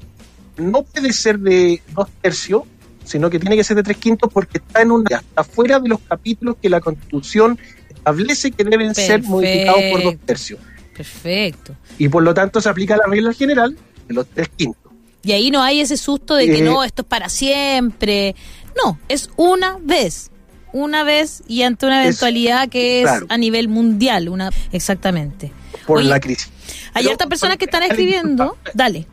no 0.57 0.83
puede 0.83 1.13
ser 1.13 1.39
de 1.39 1.81
dos 1.93 2.09
tercios, 2.21 2.63
sino 3.03 3.29
que 3.29 3.39
tiene 3.39 3.55
que 3.55 3.63
ser 3.63 3.77
de 3.77 3.83
tres 3.83 3.97
quintos 3.97 4.31
porque 4.31 4.59
está 4.59 4.81
en 4.81 4.91
una 4.91 5.17
está 5.17 5.43
fuera 5.43 5.79
de 5.79 5.89
los 5.89 5.99
capítulos 5.99 6.57
que 6.61 6.69
la 6.69 6.79
Constitución 6.79 7.59
establece 7.89 8.51
que 8.51 8.63
deben 8.63 8.93
ser 8.95 9.23
modificados 9.23 9.81
por 9.91 10.03
dos 10.03 10.15
tercios. 10.25 10.59
Perfecto. 10.95 11.75
Y 11.97 12.07
por 12.07 12.23
lo 12.23 12.33
tanto 12.33 12.61
se 12.61 12.69
aplica 12.69 12.95
la 12.97 13.05
regla 13.07 13.33
general 13.33 13.77
de 14.07 14.13
los 14.13 14.27
tres 14.27 14.49
quintos. 14.55 14.91
Y 15.23 15.31
ahí 15.31 15.51
no 15.51 15.61
hay 15.61 15.79
ese 15.79 15.97
susto 15.97 16.35
de 16.35 16.47
que 16.47 16.57
Eh, 16.57 16.61
no, 16.61 16.83
esto 16.83 17.03
es 17.03 17.07
para 17.07 17.29
siempre. 17.29 18.35
No, 18.83 18.99
es 19.07 19.29
una 19.37 19.77
vez. 19.81 20.29
Una 20.73 21.03
vez 21.03 21.43
y 21.47 21.61
ante 21.61 21.85
una 21.85 22.01
Es- 22.01 22.07
eventualidad 22.07 22.67
que 22.67 23.01
es 23.01 23.07
claro. 23.07 23.25
a 23.29 23.37
nivel 23.37 23.69
mundial. 23.69 24.27
una 24.27 24.49
Exactamente. 24.71 25.51
por 25.87 25.99
Oye, 25.99 26.09
la 26.09 26.19
crisis. 26.19 26.49
Hay 26.93 27.07
hartas 27.07 27.27
personas 27.27 27.57
que 27.57 27.65
están 27.65 27.83
escribiendo. 27.83 28.43
disculpa. 28.43 28.71
Dale, 28.73 29.07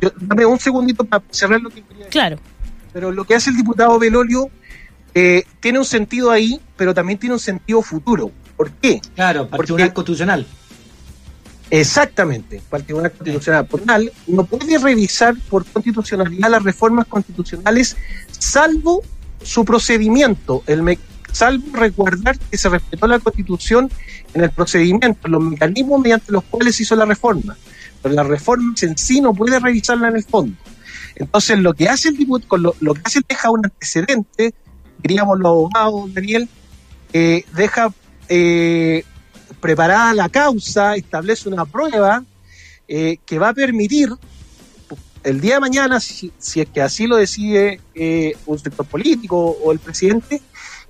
Yo- 0.00 0.12
dame 0.20 0.46
un 0.46 0.58
segundito 0.58 1.04
para 1.04 1.22
cerrar 1.30 1.60
lo 1.60 1.70
que 1.70 1.82
quería 1.82 1.98
decir. 2.06 2.10
claro. 2.10 2.38
Pero 2.92 3.12
lo 3.12 3.24
que 3.24 3.34
hace 3.34 3.50
el 3.50 3.56
diputado 3.56 3.98
Belolio 3.98 4.50
eh, 5.14 5.44
tiene 5.60 5.78
un 5.78 5.84
sentido 5.84 6.30
ahí, 6.30 6.60
pero 6.76 6.92
también 6.94 7.18
tiene 7.18 7.34
un 7.34 7.40
sentido 7.40 7.80
futuro. 7.82 8.30
¿Por 8.56 8.70
qué? 8.72 9.00
Claro, 9.14 9.40
para 9.44 9.44
el 9.44 9.48
Porque- 9.50 9.66
Tribunal 9.66 9.92
Constitucional. 9.94 10.46
Exactamente, 11.70 12.62
para 12.70 12.80
el 12.80 12.84
Tribunal 12.86 13.12
Constitucional. 13.12 13.66
Por 13.66 13.80
tal, 13.80 14.12
no 14.28 14.44
puede 14.44 14.78
revisar 14.78 15.34
por 15.50 15.64
constitucionalidad 15.66 16.48
las 16.48 16.62
reformas 16.62 17.06
constitucionales, 17.06 17.96
salvo 18.30 19.02
su 19.42 19.64
procedimiento, 19.64 20.62
el 20.66 20.82
me- 20.82 20.98
salvo 21.32 21.64
recordar 21.76 22.38
que 22.38 22.56
se 22.56 22.68
respetó 22.68 23.06
la 23.06 23.18
Constitución 23.18 23.90
en 24.32 24.44
el 24.44 24.50
procedimiento, 24.50 25.18
en 25.26 25.32
los 25.32 25.42
mecanismos 25.42 26.00
mediante 26.00 26.32
los 26.32 26.44
cuales 26.44 26.76
se 26.76 26.82
hizo 26.84 26.96
la 26.96 27.04
reforma. 27.04 27.56
Pero 28.02 28.14
las 28.14 28.26
reformas 28.26 28.82
en 28.82 28.96
sí 28.96 29.20
no 29.20 29.34
puede 29.34 29.58
revisarla 29.58 30.08
en 30.08 30.16
el 30.16 30.24
fondo. 30.24 30.56
Entonces, 31.14 31.58
lo 31.58 31.74
que 31.74 31.88
hace 31.88 32.08
el 32.10 32.16
diputado, 32.16 32.56
lo, 32.58 32.74
lo 32.80 32.94
que 32.94 33.00
hace 33.04 33.20
deja 33.28 33.50
un 33.50 33.64
antecedente, 33.64 34.54
diríamos 35.02 35.38
los 35.38 35.46
abogados, 35.46 36.14
Daniel, 36.14 36.48
eh, 37.12 37.44
deja 37.54 37.92
eh, 38.28 39.04
preparada 39.60 40.12
la 40.14 40.28
causa, 40.28 40.94
establece 40.96 41.48
una 41.48 41.64
prueba 41.64 42.22
eh, 42.88 43.18
que 43.24 43.38
va 43.38 43.50
a 43.50 43.54
permitir 43.54 44.10
el 45.26 45.40
día 45.40 45.54
de 45.54 45.60
mañana, 45.60 46.00
si, 46.00 46.32
si 46.38 46.60
es 46.60 46.68
que 46.68 46.80
así 46.80 47.06
lo 47.06 47.16
decide 47.16 47.80
eh, 47.94 48.34
un 48.46 48.58
sector 48.58 48.86
político 48.86 49.36
o 49.62 49.72
el 49.72 49.78
presidente, 49.78 50.40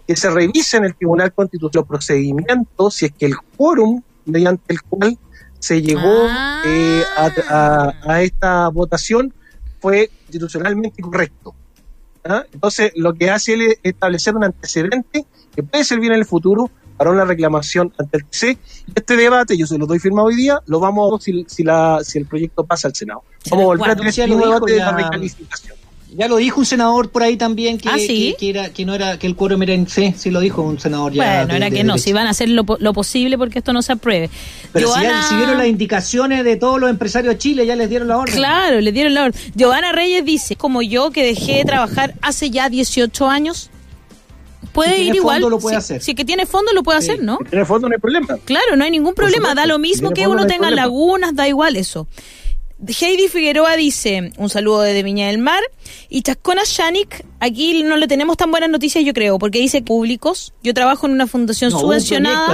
que 0.06 0.14
se 0.16 0.30
revise 0.30 0.76
en 0.76 0.84
el 0.84 0.94
Tribunal 0.94 1.32
Constitucional 1.32 1.82
los 1.82 1.88
procedimientos, 1.88 2.94
si 2.94 3.06
es 3.06 3.12
que 3.12 3.26
el 3.26 3.36
quórum 3.56 4.02
mediante 4.24 4.72
el 4.72 4.82
cual 4.82 5.18
se 5.58 5.82
llegó 5.82 6.26
Ah. 6.28 6.62
eh, 6.64 7.02
a, 7.16 7.30
a- 7.48 8.12
a 8.14 8.22
esta 8.22 8.68
votación 8.68 9.32
fue 9.80 10.10
institucionalmente 10.28 11.02
correcto. 11.02 11.54
¿ah? 12.24 12.44
Entonces, 12.52 12.92
lo 12.94 13.14
que 13.14 13.30
hace 13.30 13.54
es 13.54 13.78
establecer 13.82 14.36
un 14.36 14.44
antecedente 14.44 15.24
que 15.54 15.62
puede 15.62 15.82
servir 15.84 16.12
en 16.12 16.18
el 16.18 16.24
futuro 16.26 16.70
para 16.96 17.10
una 17.10 17.24
reclamación 17.24 17.92
ante 17.98 18.18
el 18.18 18.24
TC. 18.24 18.58
Este 18.94 19.16
debate, 19.16 19.56
yo 19.56 19.66
se 19.66 19.78
lo 19.78 19.86
doy 19.86 19.98
firmado 19.98 20.28
hoy 20.28 20.36
día, 20.36 20.60
lo 20.66 20.80
vamos 20.80 21.20
a 21.20 21.22
si, 21.24 21.44
si, 21.48 21.62
la, 21.62 22.00
si 22.02 22.18
el 22.18 22.26
proyecto 22.26 22.64
pasa 22.64 22.88
al 22.88 22.94
Senado. 22.94 23.22
Se 23.44 23.50
Vamos 23.50 23.64
a 23.64 23.66
volver 23.66 23.90
a 23.90 23.96
tener 23.96 24.12
Ya 24.12 24.26
lo 24.26 24.36
mismo 24.36 24.44
dijo 24.54 24.66
debate 24.66 24.72
de 24.72 24.78
la 24.78 24.92
recalificación. 24.92 25.76
Ya 26.16 26.28
lo 26.28 26.36
dijo 26.36 26.60
un 26.60 26.64
senador 26.66 27.10
por 27.10 27.22
ahí 27.24 27.36
también 27.36 27.76
que, 27.78 27.88
¿Ah, 27.90 27.98
sí? 27.98 28.34
que, 28.38 28.46
que 28.46 28.50
era, 28.50 28.68
que 28.70 28.86
no 28.86 28.94
era 28.94 29.18
que 29.18 29.26
el 29.26 29.34
quórum 29.36 29.60
era 29.64 29.74
en 29.74 29.86
sí, 29.88 30.14
sí 30.16 30.30
lo 30.30 30.40
dijo 30.40 30.62
un 30.62 30.78
senador 30.78 31.12
ya. 31.12 31.22
bueno, 31.42 31.46
de- 31.48 31.56
era 31.56 31.66
de 31.68 31.76
que 31.76 31.84
no, 31.84 31.92
derecha. 31.94 32.04
si 32.04 32.12
van 32.14 32.26
a 32.28 32.30
hacer 32.30 32.48
lo, 32.48 32.64
lo 32.78 32.92
posible 32.94 33.36
porque 33.36 33.58
esto 33.58 33.72
no 33.74 33.82
se 33.82 33.92
apruebe. 33.92 34.30
Pero 34.72 34.88
si, 34.88 34.94
ya 34.94 35.00
Giovanna- 35.02 35.22
recibieron 35.22 35.58
las 35.58 35.66
indicaciones 35.66 36.44
de 36.44 36.56
todos 36.56 36.80
los 36.80 36.88
empresarios 36.88 37.34
de 37.34 37.38
Chile, 37.38 37.66
ya 37.66 37.76
les 37.76 37.90
dieron 37.90 38.08
la 38.08 38.18
orden. 38.18 38.34
Claro, 38.34 38.80
le 38.80 38.92
dieron 38.92 39.12
la 39.14 39.24
orden. 39.24 39.40
Giovanna 39.56 39.92
Reyes 39.92 40.24
dice, 40.24 40.56
como 40.56 40.80
yo 40.80 41.10
que 41.10 41.22
dejé 41.24 41.56
de 41.58 41.64
trabajar 41.64 42.14
hace 42.22 42.50
ya 42.50 42.70
18 42.70 43.28
años, 43.28 43.68
puede 44.76 44.90
Si 44.90 44.96
tiene 44.96 45.10
ir 45.10 45.16
igual. 45.16 45.40
fondo, 45.40 45.50
lo 45.50 45.58
puede 45.58 45.74
si, 45.74 45.78
hacer. 45.78 46.02
si 46.02 46.14
que 46.14 46.24
tiene 46.24 46.46
fondo 46.46 46.72
lo 46.72 46.82
puede 46.84 47.02
Sí. 47.02 47.10
hacer, 47.10 47.24
¿no? 47.24 47.38
En 47.50 47.58
el 47.58 47.66
fondo 47.66 47.88
no 47.88 47.94
hay 47.94 48.00
problema. 48.00 48.38
Claro, 48.44 48.76
no 48.76 48.84
hay 48.84 48.90
ningún 48.92 49.14
problema. 49.14 49.54
Da 49.56 49.66
lo 49.66 49.74
si 49.76 49.80
mismo 49.80 50.10
tiene 50.10 50.14
que 50.14 50.22
fondo, 50.28 50.32
uno 50.34 50.42
no 50.42 50.46
tenga 50.46 50.68
problema. 50.68 50.82
lagunas, 50.82 51.34
da 51.34 51.48
igual 51.48 51.74
eso. 51.76 52.06
Heidi 53.00 53.28
Figueroa 53.28 53.74
dice, 53.76 54.32
un 54.36 54.50
saludo 54.50 54.82
desde 54.82 55.02
Viña 55.02 55.28
del 55.28 55.38
Mar. 55.38 55.62
Y 56.10 56.20
Chascona 56.20 56.60
Shanik, 56.66 57.24
aquí 57.40 57.82
no 57.82 57.96
le 57.96 58.06
tenemos 58.06 58.36
tan 58.36 58.50
buenas 58.50 58.68
noticias, 58.68 59.02
yo 59.02 59.14
creo, 59.14 59.38
porque 59.38 59.58
dice 59.58 59.80
públicos. 59.80 60.52
Yo 60.62 60.74
trabajo 60.74 61.06
en 61.06 61.12
una 61.12 61.26
fundación 61.26 61.70
subvencionada, 61.70 62.48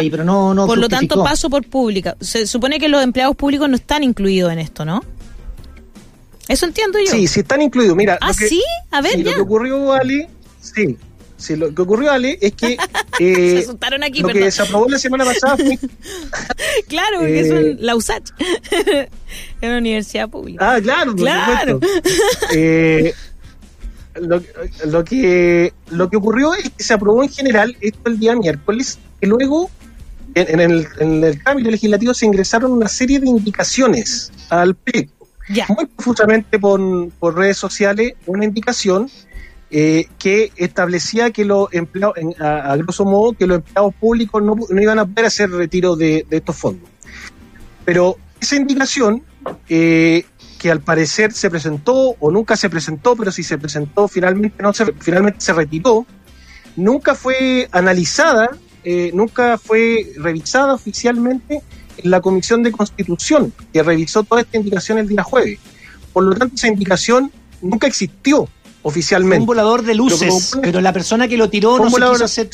por 0.64 0.78
lo 0.78 0.88
tanto 0.88 1.22
paso 1.24 1.50
por 1.50 1.66
pública. 1.66 2.16
Se 2.20 2.46
supone 2.46 2.78
que 2.78 2.88
los 2.88 3.02
empleados 3.02 3.34
públicos 3.34 3.68
no 3.68 3.74
están 3.74 4.04
incluidos 4.04 4.52
en 4.52 4.60
esto, 4.60 4.84
¿no? 4.84 5.02
Eso 6.48 6.66
entiendo 6.66 6.98
yo. 7.04 7.10
Sí, 7.10 7.26
sí 7.26 7.40
están 7.40 7.62
incluidos. 7.62 7.96
Mira, 7.96 8.18
¿Ah, 8.20 8.32
sí? 8.32 8.62
A 8.90 9.00
ver, 9.00 9.18
Lo 9.20 9.34
que 9.34 9.40
ocurrió, 9.40 9.92
Ali, 9.92 10.26
sí, 10.60 10.96
Sí, 11.42 11.56
lo 11.56 11.74
que 11.74 11.82
ocurrió, 11.82 12.12
Ale, 12.12 12.38
es 12.40 12.52
que 12.52 12.76
eh, 13.18 13.34
se 13.34 13.58
asustaron 13.58 14.04
aquí, 14.04 14.22
lo 14.22 14.28
que 14.28 14.48
se 14.52 14.62
aprobó 14.62 14.88
la 14.88 14.98
semana 14.98 15.24
pasada 15.24 15.56
fue... 15.56 15.76
claro, 16.88 17.18
porque 17.18 17.40
eh, 17.40 17.76
la 17.80 17.96
USACH, 17.96 18.30
es 18.70 19.08
una 19.60 19.78
universidad 19.78 20.28
pública. 20.28 20.74
Ah, 20.74 20.80
claro, 20.80 21.16
claro. 21.16 21.80
eh, 22.54 23.12
lo, 24.20 25.04
que, 25.04 25.72
lo 25.90 26.08
que 26.08 26.16
ocurrió 26.16 26.54
es 26.54 26.70
que 26.70 26.84
se 26.84 26.94
aprobó 26.94 27.24
en 27.24 27.28
general 27.28 27.76
esto 27.80 28.08
el 28.08 28.20
día 28.20 28.36
miércoles, 28.36 29.00
y 29.20 29.26
luego 29.26 29.68
en, 30.36 30.60
el, 30.60 30.86
en 31.00 31.24
el 31.24 31.42
cambio 31.42 31.72
legislativo 31.72 32.14
se 32.14 32.26
ingresaron 32.26 32.70
una 32.70 32.86
serie 32.86 33.18
de 33.18 33.26
indicaciones 33.26 34.30
al 34.48 34.76
proyecto. 34.76 35.26
Muy 35.68 35.86
profusamente 35.86 36.58
por, 36.60 37.10
por 37.18 37.36
redes 37.36 37.56
sociales, 37.56 38.14
una 38.26 38.44
indicación 38.44 39.10
eh, 39.74 40.06
que 40.18 40.52
establecía 40.56 41.30
que 41.30 41.46
los 41.46 41.72
empleados, 41.72 42.16
a, 42.38 42.76
grosso 42.76 43.06
modo, 43.06 43.32
que 43.32 43.46
los 43.46 43.56
empleados 43.56 43.94
públicos 43.94 44.42
no, 44.42 44.54
iban 44.78 44.98
a 44.98 45.06
poder 45.06 45.24
hacer 45.24 45.50
retiro 45.50 45.96
de, 45.96 46.26
estos 46.28 46.54
fondos. 46.54 46.90
Pero 47.86 48.18
esa 48.38 48.56
indicación, 48.56 49.22
eh, 49.70 50.26
que 50.58 50.70
al 50.70 50.80
parecer 50.80 51.32
se 51.32 51.48
presentó 51.48 52.16
o 52.20 52.30
nunca 52.30 52.54
se 52.54 52.68
presentó, 52.68 53.16
pero 53.16 53.32
si 53.32 53.42
se 53.42 53.56
presentó 53.56 54.08
finalmente 54.08 54.62
no 54.62 54.74
se, 54.74 54.92
finalmente 54.92 55.40
se 55.40 55.54
retiró, 55.54 56.04
nunca 56.76 57.14
fue 57.14 57.66
analizada, 57.72 58.50
eh, 58.84 59.10
nunca 59.14 59.56
fue 59.56 60.12
revisada 60.18 60.74
oficialmente 60.74 61.62
en 61.96 62.10
la 62.10 62.20
Comisión 62.20 62.62
de 62.62 62.72
Constitución, 62.72 63.54
que 63.72 63.82
revisó 63.82 64.22
toda 64.22 64.42
esta 64.42 64.58
indicación 64.58 64.98
el 64.98 65.08
día 65.08 65.22
jueves. 65.22 65.58
Por 66.12 66.24
lo 66.24 66.34
tanto, 66.34 66.56
esa 66.56 66.68
indicación 66.68 67.32
nunca 67.62 67.86
existió 67.86 68.46
oficialmente. 68.82 69.40
Un 69.40 69.46
volador 69.46 69.82
de 69.82 69.94
luces, 69.94 70.52
pero, 70.60 70.80
la 70.80 70.92
persona 70.92 71.28
que 71.28 71.36
lo 71.36 71.48
tiró 71.48 71.78
no 71.78 71.90
se 71.90 71.96
quiso 71.96 72.24
hacer. 72.24 72.50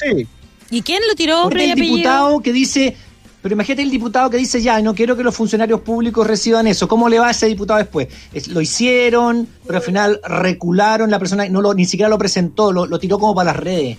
¿Y 0.71 0.83
quién 0.83 1.03
lo 1.09 1.15
tiró? 1.15 1.51
el 1.51 1.75
diputado 1.75 2.41
que 2.41 2.53
dice, 2.53 2.97
pero 3.43 3.55
imagínate 3.55 3.83
el 3.83 3.91
diputado 3.91 4.31
que 4.31 4.37
dice, 4.37 4.61
ya, 4.61 4.81
no 4.83 4.95
quiero 4.95 5.17
que 5.17 5.23
los 5.23 5.35
funcionarios 5.35 5.81
públicos 5.81 6.27
reciban 6.27 6.67
eso. 6.67 6.89
¿Cómo 6.89 7.09
le 7.09 7.19
va 7.19 7.29
a 7.29 7.31
ese 7.31 7.47
diputado 7.47 7.79
después? 7.79 8.09
lo 8.49 8.61
hicieron, 8.61 9.49
pero 9.67 9.79
al 9.79 9.85
final 9.85 10.21
recularon 10.25 11.11
la 11.11 11.19
persona, 11.19 11.49
no 11.49 11.63
lo, 11.63 11.73
ni 11.75 11.87
siquiera 11.87 12.09
lo 12.09 12.19
presentó, 12.19 12.73
lo, 12.73 12.99
tiró 12.99 13.19
como 13.19 13.35
para 13.35 13.53
las 13.53 13.61
redes. 13.61 13.97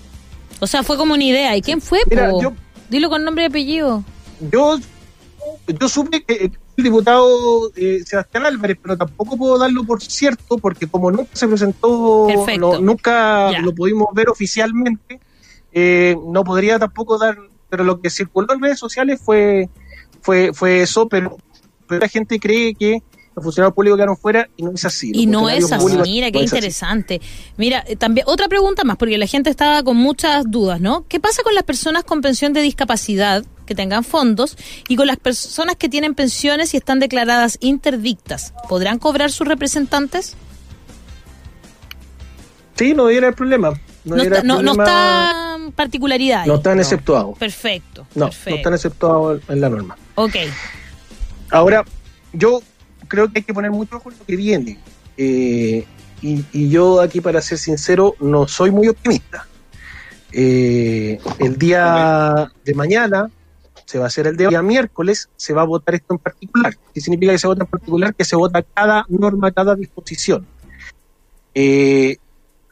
O 0.60 0.68
sea, 0.68 0.84
fue 0.84 0.98
como 0.98 1.14
una 1.14 1.24
idea. 1.24 1.56
¿Y 1.56 1.62
quién 1.62 1.82
fue? 1.82 2.00
Dilo 2.90 3.10
con 3.10 3.24
nombre 3.24 3.46
y 3.46 3.48
apellido. 3.48 4.04
Yo, 4.52 4.80
yo 5.80 5.90
supe 5.90 6.24
que 6.24 6.52
el 6.80 6.84
diputado 6.84 7.72
eh, 7.76 8.02
Sebastián 8.06 8.46
Álvarez, 8.46 8.78
pero 8.82 8.98
tampoco 8.98 9.38
puedo 9.38 9.58
darlo 9.58 9.84
por 9.84 10.02
cierto 10.02 10.58
porque 10.58 10.88
como 10.88 11.12
nunca 11.12 11.30
se 11.34 11.48
presentó, 11.48 12.28
nunca 12.82 13.52
lo 13.62 13.74
pudimos 13.76 14.08
ver 14.14 14.30
oficialmente, 14.30 15.20
eh, 15.72 16.16
no 16.26 16.44
podría 16.44 16.80
tampoco 16.80 17.18
dar, 17.18 17.38
pero 17.70 17.84
lo 17.84 18.02
que 18.02 18.10
circuló 18.10 18.54
en 18.54 18.62
redes 18.62 18.80
sociales 18.80 19.22
fue, 19.24 19.70
fue, 20.22 20.52
fue 20.54 20.82
eso, 20.82 21.08
pero, 21.08 21.38
pero 21.88 22.02
la 22.02 22.08
gente 22.08 22.40
cree 22.40 22.74
que 22.74 23.04
los 23.36 23.44
funcionarios 23.44 23.76
públicos 23.76 23.98
quedaron 23.98 24.18
fuera 24.18 24.50
y 24.58 24.64
no 24.64 24.72
es 24.72 24.86
así. 24.86 25.12
Y 25.14 25.26
no 25.26 25.50
es 25.50 25.72
así, 25.72 25.98
mira, 26.04 26.32
qué 26.32 26.40
interesante. 26.40 27.22
Mira, 27.58 27.84
eh, 27.88 27.96
también 27.96 28.26
otra 28.28 28.48
pregunta 28.48 28.84
más, 28.84 28.98
porque 28.98 29.18
la 29.18 29.28
gente 29.28 29.50
estaba 29.50 29.84
con 29.84 29.98
muchas 29.98 30.50
dudas, 30.50 30.82
¿no? 30.82 31.06
¿Qué 31.08 31.20
pasa 31.20 31.44
con 31.44 31.54
las 31.54 31.64
personas 31.64 32.04
con 32.04 32.22
pensión 32.22 32.54
de 32.54 32.62
discapacidad 32.62 33.46
que 33.70 33.76
tengan 33.76 34.04
fondos 34.04 34.58
y 34.88 34.96
con 34.96 35.06
las 35.06 35.18
personas 35.18 35.76
que 35.76 35.88
tienen 35.88 36.16
pensiones 36.16 36.74
y 36.74 36.78
están 36.78 37.00
declaradas 37.00 37.60
interdictas? 37.62 38.52
¿Podrán 38.68 38.98
cobrar 38.98 39.32
sus 39.32 39.48
representantes? 39.48 40.36
Sí, 42.76 42.96
no 42.96 43.10
era 43.10 43.28
el 43.28 43.36
problema. 43.36 43.80
No, 44.06 44.16
está, 44.16 44.42
no, 44.42 44.72
está 44.72 45.58
particularidad. 45.76 46.46
No 46.48 46.56
están 46.56 46.80
exceptuados. 46.80 47.38
Perfecto. 47.38 48.08
No, 48.16 48.26
no 48.26 48.56
están 48.56 48.74
exceptuados 48.74 49.42
en 49.48 49.62
la 49.62 49.70
norma. 49.70 49.98
Ok. 50.16 50.36
Ahora, 51.52 51.86
yo 52.34 52.64
creo 53.08 53.32
que 53.32 53.40
hay 53.40 53.44
que 53.44 53.54
poner 53.54 53.70
mucho 53.70 53.98
ojo 53.98 54.12
en 54.12 54.18
lo 54.18 54.26
que 54.26 54.36
viene. 54.36 54.80
Eh, 55.18 55.86
y, 56.22 56.70
yo 56.70 57.02
aquí, 57.02 57.22
para 57.22 57.42
ser 57.42 57.58
sincero, 57.58 58.16
no 58.20 58.48
soy 58.48 58.72
muy 58.72 58.88
optimista. 58.88 59.46
Eh, 60.32 61.20
el 61.40 61.58
día 61.58 62.52
de 62.64 62.74
mañana 62.74 63.30
se 63.90 63.98
va 63.98 64.04
a 64.04 64.08
hacer 64.08 64.28
el 64.28 64.38
día 64.38 64.62
miércoles, 64.62 65.30
se 65.36 65.52
va 65.52 65.64
a 65.64 65.66
votar 65.66 65.96
esto 65.96 66.14
en 66.14 66.20
particular. 66.20 66.78
¿Qué 66.94 67.02
significa 67.02 67.32
que 67.32 67.40
se 67.40 67.48
vota 67.48 67.64
en 67.64 67.70
particular? 67.72 68.14
Que 68.14 68.24
se 68.24 68.36
vota 68.36 68.62
cada 68.62 69.04
norma, 69.10 69.52
cada 69.52 69.74
disposición. 69.74 70.46
Eh, 71.56 72.18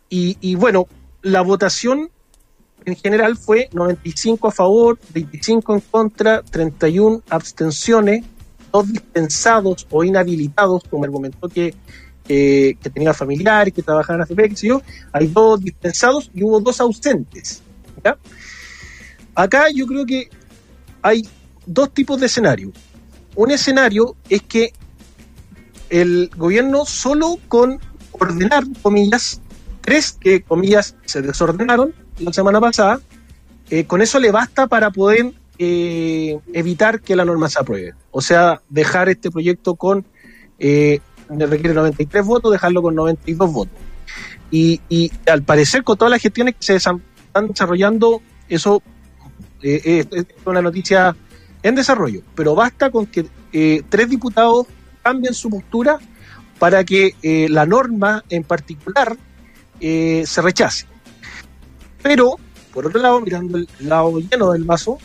y, 0.10 0.54
bueno, 0.54 0.86
la 1.24 1.42
votación 1.42 2.12
en 2.86 2.96
general 2.98 3.36
fue 3.36 3.68
95 3.74 4.48
a 4.48 4.52
favor, 4.52 5.00
25 5.12 5.74
en 5.74 5.80
contra, 5.80 6.44
31 6.44 7.24
abstenciones 7.32 8.24
dos 8.72 8.88
dispensados 8.88 9.88
o 9.90 10.04
inhabilitados, 10.04 10.84
como 10.88 11.04
argumentó 11.04 11.50
que, 11.50 11.74
que 12.28 12.78
tenía 12.94 13.16
familiares 13.16 13.74
que 13.74 13.82
trabajaban 13.82 14.22
en 14.22 14.40
AFP, 14.40 14.68
yo, 14.68 14.84
hay 15.12 15.26
dos 15.26 15.62
dispensados 15.62 16.30
y 16.32 16.44
hubo 16.44 16.60
dos 16.60 16.80
ausentes. 16.80 17.64
Acá 19.34 19.66
yo 19.74 19.88
creo 19.88 20.06
que 20.06 20.30
hay 21.08 21.28
dos 21.66 21.94
tipos 21.94 22.20
de 22.20 22.28
escenario. 22.28 22.72
Un 23.36 23.52
escenario 23.52 24.16
es 24.30 24.42
que 24.42 24.74
el 25.90 26.30
gobierno 26.36 26.86
solo 26.86 27.38
con 27.48 27.80
ordenar, 28.12 28.64
comillas, 28.82 29.42
tres 29.82 30.18
que, 30.20 30.42
comillas, 30.42 30.96
se 31.06 31.22
desordenaron 31.22 31.94
la 32.20 32.34
semana 32.34 32.60
pasada, 32.60 33.00
eh, 33.70 33.86
con 33.86 34.02
eso 34.02 34.20
le 34.20 34.32
basta 34.32 34.68
para 34.68 34.92
poder 34.92 35.34
eh, 35.60 36.40
evitar 36.54 37.02
que 37.02 37.16
la 37.16 37.26
norma 37.26 37.50
se 37.50 37.60
apruebe. 37.60 37.94
O 38.12 38.22
sea, 38.22 38.62
dejar 38.70 39.10
este 39.10 39.30
proyecto 39.30 39.76
con, 39.76 40.06
eh, 40.60 41.00
requiere 41.30 41.74
93 41.74 42.26
votos, 42.26 42.52
dejarlo 42.52 42.82
con 42.82 42.96
92 42.96 43.52
votos. 43.52 43.78
Y, 44.50 44.82
y 44.90 45.12
al 45.28 45.44
parecer, 45.44 45.84
con 45.84 45.98
todas 45.98 46.12
las 46.12 46.22
gestiones 46.22 46.56
que 46.56 46.66
se 46.66 46.76
están 46.76 47.02
desarrollando, 47.50 48.22
eso 48.50 48.82
eh, 49.62 50.06
es, 50.12 50.26
una 50.46 50.62
noticia 50.62 51.16
en 51.64 51.76
desarrollo. 51.76 52.22
Pero 52.36 52.56
basta 52.56 52.90
con 52.90 53.06
que 53.06 53.28
eh, 53.54 53.84
tres 53.90 54.10
diputados 54.10 54.68
cambien 55.04 55.34
su 55.34 55.50
postura 55.50 56.00
para 56.60 56.84
que 56.84 57.14
la 57.50 57.68
norma 57.68 58.24
en 58.30 58.44
particular 58.44 59.16
se 59.80 60.42
rechace. 60.42 60.88
Pero, 62.02 62.38
por 62.74 62.88
otro 62.88 63.00
lado, 63.00 63.22
mirando 63.22 63.60
el 63.60 63.68
lado 63.80 64.20
lleno 64.20 64.52
del 64.52 64.64
vaso, 64.64 64.98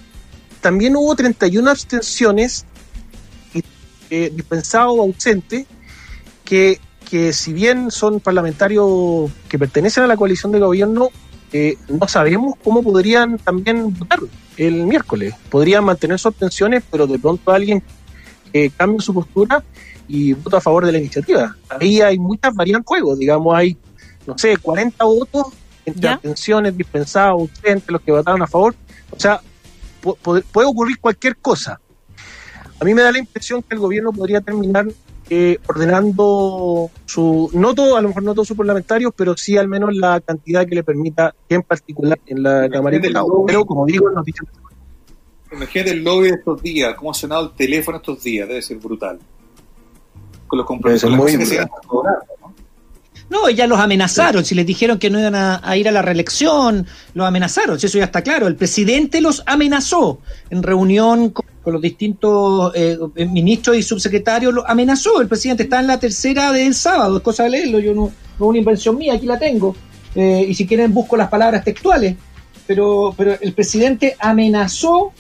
también 0.62 0.96
hubo 0.96 1.14
31 1.14 1.70
abstenciones 1.70 2.64
eh, 4.14 4.30
dispensados 4.30 4.92
o 4.94 5.00
ausentes 5.00 5.64
que, 6.44 6.78
que 7.08 7.32
si 7.32 7.54
bien 7.54 7.90
son 7.90 8.20
parlamentarios 8.20 9.30
que 9.48 9.58
pertenecen 9.58 10.04
a 10.04 10.06
la 10.06 10.18
coalición 10.18 10.52
de 10.52 10.58
gobierno, 10.58 11.08
eh, 11.50 11.78
no 11.88 12.06
sabemos 12.06 12.56
cómo 12.62 12.82
podrían 12.82 13.38
también 13.38 13.96
votar 13.98 14.20
el 14.56 14.86
miércoles. 14.86 15.34
Podrían 15.50 15.84
mantener 15.84 16.18
sus 16.18 16.26
abstenciones, 16.26 16.82
pero 16.90 17.06
de 17.06 17.18
pronto 17.18 17.50
alguien 17.52 17.82
eh, 18.52 18.70
cambia 18.76 19.00
su 19.00 19.14
postura 19.14 19.62
y 20.08 20.34
vota 20.34 20.58
a 20.58 20.60
favor 20.60 20.86
de 20.86 20.92
la 20.92 20.98
iniciativa. 20.98 21.56
Ahí 21.68 22.00
hay 22.00 22.18
muchas 22.18 22.54
variantes 22.54 22.86
juego, 22.86 23.16
digamos, 23.16 23.54
hay, 23.54 23.76
no 24.26 24.36
sé, 24.36 24.56
40 24.56 25.04
votos 25.04 25.46
entre 25.84 26.10
abstenciones, 26.10 26.76
dispensados, 26.76 27.40
ausentes, 27.40 27.90
los 27.90 28.00
que 28.02 28.12
votaron 28.12 28.42
a 28.42 28.46
favor. 28.46 28.74
O 29.10 29.18
sea, 29.18 29.40
puede 30.00 30.66
ocurrir 30.66 30.98
cualquier 31.00 31.36
cosa. 31.36 31.80
A 32.80 32.84
mí 32.84 32.94
me 32.94 33.02
da 33.02 33.12
la 33.12 33.18
impresión 33.18 33.62
que 33.62 33.74
el 33.74 33.80
gobierno 33.80 34.12
podría 34.12 34.40
terminar 34.40 34.86
eh, 35.34 35.58
ordenando 35.66 36.90
su, 37.06 37.48
no 37.54 37.74
todo, 37.74 37.96
a 37.96 38.02
lo 38.02 38.08
mejor 38.08 38.22
no 38.22 38.34
todos 38.34 38.48
sus 38.48 38.56
parlamentarios, 38.56 39.14
pero 39.16 39.34
sí 39.34 39.56
al 39.56 39.66
menos 39.66 39.94
la 39.94 40.20
cantidad 40.20 40.66
que 40.66 40.74
le 40.74 40.84
permita, 40.84 41.34
en 41.48 41.62
particular 41.62 42.20
en 42.26 42.42
la 42.42 42.68
Cámara 42.68 42.98
de 42.98 43.10
Pero 43.46 43.64
como 43.64 43.86
digo, 43.86 44.10
noticias. 44.10 44.46
Imagínate 45.50 45.92
el 45.92 46.04
lobby 46.04 46.28
de 46.28 46.34
estos 46.34 46.62
días, 46.62 46.94
cómo 46.96 47.12
ha 47.12 47.14
sonado 47.14 47.46
el 47.46 47.52
teléfono 47.52 47.96
estos 47.96 48.22
días, 48.22 48.46
debe 48.46 48.60
ser 48.60 48.76
brutal. 48.76 49.18
Con 50.46 50.58
los 50.58 50.66
compromisos 50.66 51.10
que 51.10 51.46
se 51.46 51.66
no, 53.30 53.48
ya 53.48 53.66
los 53.66 53.80
amenazaron, 53.80 54.44
si 54.44 54.54
les 54.54 54.66
dijeron 54.66 54.98
que 54.98 55.08
no 55.08 55.18
iban 55.18 55.34
a, 55.34 55.76
ir 55.78 55.88
a 55.88 55.92
la 55.92 56.02
reelección, 56.02 56.86
los 57.14 57.26
amenazaron, 57.26 57.80
si 57.80 57.86
eso 57.86 57.96
ya 57.96 58.04
está 58.04 58.20
claro. 58.20 58.46
El 58.46 58.56
presidente 58.56 59.22
los 59.22 59.42
amenazó 59.46 60.20
en 60.50 60.62
reunión 60.62 61.30
con 61.30 61.46
con 61.62 61.72
los 61.72 61.82
distintos 61.82 62.72
eh, 62.74 62.98
ministros 63.30 63.76
y 63.76 63.82
subsecretarios, 63.82 64.52
lo 64.52 64.68
amenazó. 64.68 65.20
El 65.20 65.28
presidente 65.28 65.62
está 65.64 65.80
en 65.80 65.86
la 65.86 65.98
tercera 65.98 66.52
del 66.52 66.74
sábado, 66.74 67.16
es 67.18 67.22
cosa 67.22 67.44
de 67.44 67.50
leerlo, 67.50 67.78
yo 67.78 67.94
no, 67.94 68.02
no 68.02 68.10
es 68.10 68.40
una 68.40 68.58
invención 68.58 68.96
mía, 68.98 69.14
aquí 69.14 69.26
la 69.26 69.38
tengo. 69.38 69.74
Eh, 70.14 70.44
y 70.48 70.54
si 70.54 70.66
quieren 70.66 70.92
busco 70.92 71.16
las 71.16 71.28
palabras 71.28 71.64
textuales. 71.64 72.16
Pero, 72.66 73.14
pero 73.16 73.36
el 73.40 73.52
presidente 73.54 74.16
amenazó 74.20 75.12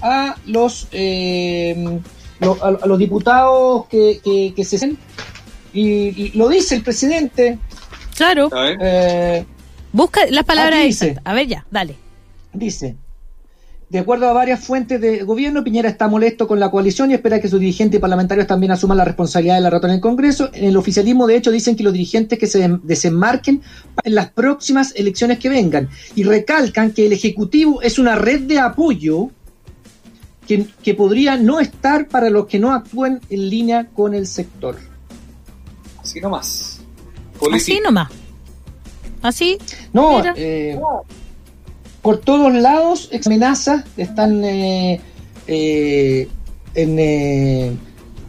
a 0.00 0.36
los, 0.46 0.88
eh, 0.92 2.00
lo- 2.40 2.62
a, 2.64 2.68
a 2.82 2.86
los 2.86 2.98
diputados 2.98 3.86
que, 3.86 4.20
que, 4.22 4.52
que 4.54 4.64
se 4.64 4.94
y, 5.72 5.82
y 5.82 6.32
lo 6.34 6.48
dice 6.48 6.74
el 6.76 6.82
presidente. 6.82 7.58
Claro. 8.16 8.48
Eh, 8.80 9.44
Busca 9.92 10.20
las 10.30 10.44
palabras. 10.44 11.02
A 11.24 11.32
ver 11.34 11.46
ya, 11.46 11.66
dale. 11.70 11.96
Dice, 12.52 12.96
de 13.88 14.00
acuerdo 14.00 14.28
a 14.28 14.32
varias 14.32 14.64
fuentes 14.64 15.00
de 15.00 15.22
gobierno, 15.22 15.62
Piñera 15.62 15.88
está 15.88 16.08
molesto 16.08 16.48
con 16.48 16.58
la 16.58 16.70
coalición 16.72 17.10
y 17.10 17.14
espera 17.14 17.40
que 17.40 17.48
sus 17.48 17.60
dirigentes 17.60 17.98
y 17.98 18.00
parlamentarios 18.00 18.48
también 18.48 18.72
asuman 18.72 18.98
la 18.98 19.04
responsabilidad 19.04 19.54
de 19.54 19.60
la 19.60 19.70
rata 19.70 19.86
en 19.86 19.94
el 19.94 20.00
Congreso. 20.00 20.50
En 20.52 20.64
el 20.64 20.76
oficialismo, 20.76 21.26
de 21.26 21.36
hecho, 21.36 21.52
dicen 21.52 21.76
que 21.76 21.84
los 21.84 21.92
dirigentes 21.92 22.36
que 22.36 22.48
se 22.48 22.68
desembarquen 22.82 23.62
en 24.02 24.14
las 24.14 24.30
próximas 24.30 24.92
elecciones 24.96 25.38
que 25.38 25.48
vengan 25.48 25.88
y 26.16 26.24
recalcan 26.24 26.90
que 26.90 27.06
el 27.06 27.12
Ejecutivo 27.12 27.80
es 27.80 27.98
una 28.00 28.16
red 28.16 28.40
de 28.42 28.58
apoyo 28.58 29.30
que, 30.48 30.66
que 30.82 30.94
podría 30.94 31.36
no 31.36 31.60
estar 31.60 32.08
para 32.08 32.28
los 32.28 32.46
que 32.46 32.58
no 32.58 32.72
actúen 32.72 33.20
en 33.30 33.50
línea 33.50 33.86
con 33.86 34.14
el 34.14 34.26
sector. 34.26 34.76
Así 36.02 36.20
nomás. 36.20 36.80
Así 37.52 37.80
nomás. 37.80 38.10
Así. 39.22 39.58
No, 39.92 40.18
Mira. 40.18 40.34
eh, 40.36 40.78
por 42.06 42.18
todos 42.20 42.52
lados 42.54 43.10
amenazas 43.26 43.82
están 43.96 44.44
eh, 44.44 45.00
eh, 45.48 46.28
en, 46.76 46.98
eh, 47.00 47.72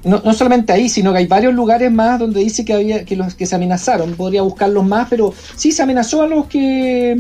no, 0.04 0.20
no 0.26 0.34
solamente 0.34 0.74
ahí, 0.74 0.90
sino 0.90 1.12
que 1.12 1.20
hay 1.20 1.28
varios 1.28 1.54
lugares 1.54 1.92
más 1.92 2.18
donde 2.18 2.40
dice 2.40 2.66
que 2.66 2.74
había 2.74 3.06
que 3.06 3.16
los 3.16 3.36
que 3.36 3.46
se 3.46 3.54
amenazaron. 3.54 4.16
Podría 4.16 4.42
buscarlos 4.42 4.84
más, 4.84 5.08
pero 5.12 5.32
sí 5.56 5.72
se 5.72 5.84
amenazó 5.84 6.24
a 6.24 6.28
los 6.28 6.48
que. 6.48 7.18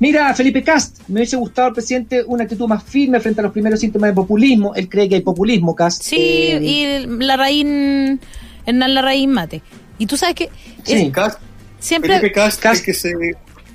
Mira, 0.00 0.34
Felipe 0.34 0.64
Cast, 0.64 1.02
me 1.06 1.20
hubiese 1.20 1.36
gustado 1.36 1.68
al 1.68 1.74
presidente 1.74 2.24
una 2.26 2.42
actitud 2.42 2.66
más 2.66 2.82
firme 2.82 3.20
frente 3.20 3.40
a 3.40 3.44
los 3.44 3.52
primeros 3.52 3.78
síntomas 3.78 4.10
de 4.10 4.14
populismo. 4.14 4.74
Él 4.74 4.88
cree 4.88 5.08
que 5.08 5.14
hay 5.14 5.20
populismo, 5.20 5.76
Cast. 5.76 6.02
Sí, 6.02 6.16
Eh, 6.18 6.60
y 6.60 7.06
la 7.24 7.36
raíz. 7.36 7.64
Hernán 8.66 8.94
Larraín 8.94 9.30
Mate. 9.30 9.62
Y 9.98 10.06
tú 10.06 10.16
sabes 10.16 10.34
que. 10.34 10.44
es- 10.44 10.50
Sí. 11.00 11.12
Cast- 11.12 11.38
siempre. 11.78 12.16
Felipe 12.18 12.32
Cast, 12.32 12.60
Cast- 12.60 12.78
El, 12.80 12.82
que 12.86 12.94
se, 12.94 13.12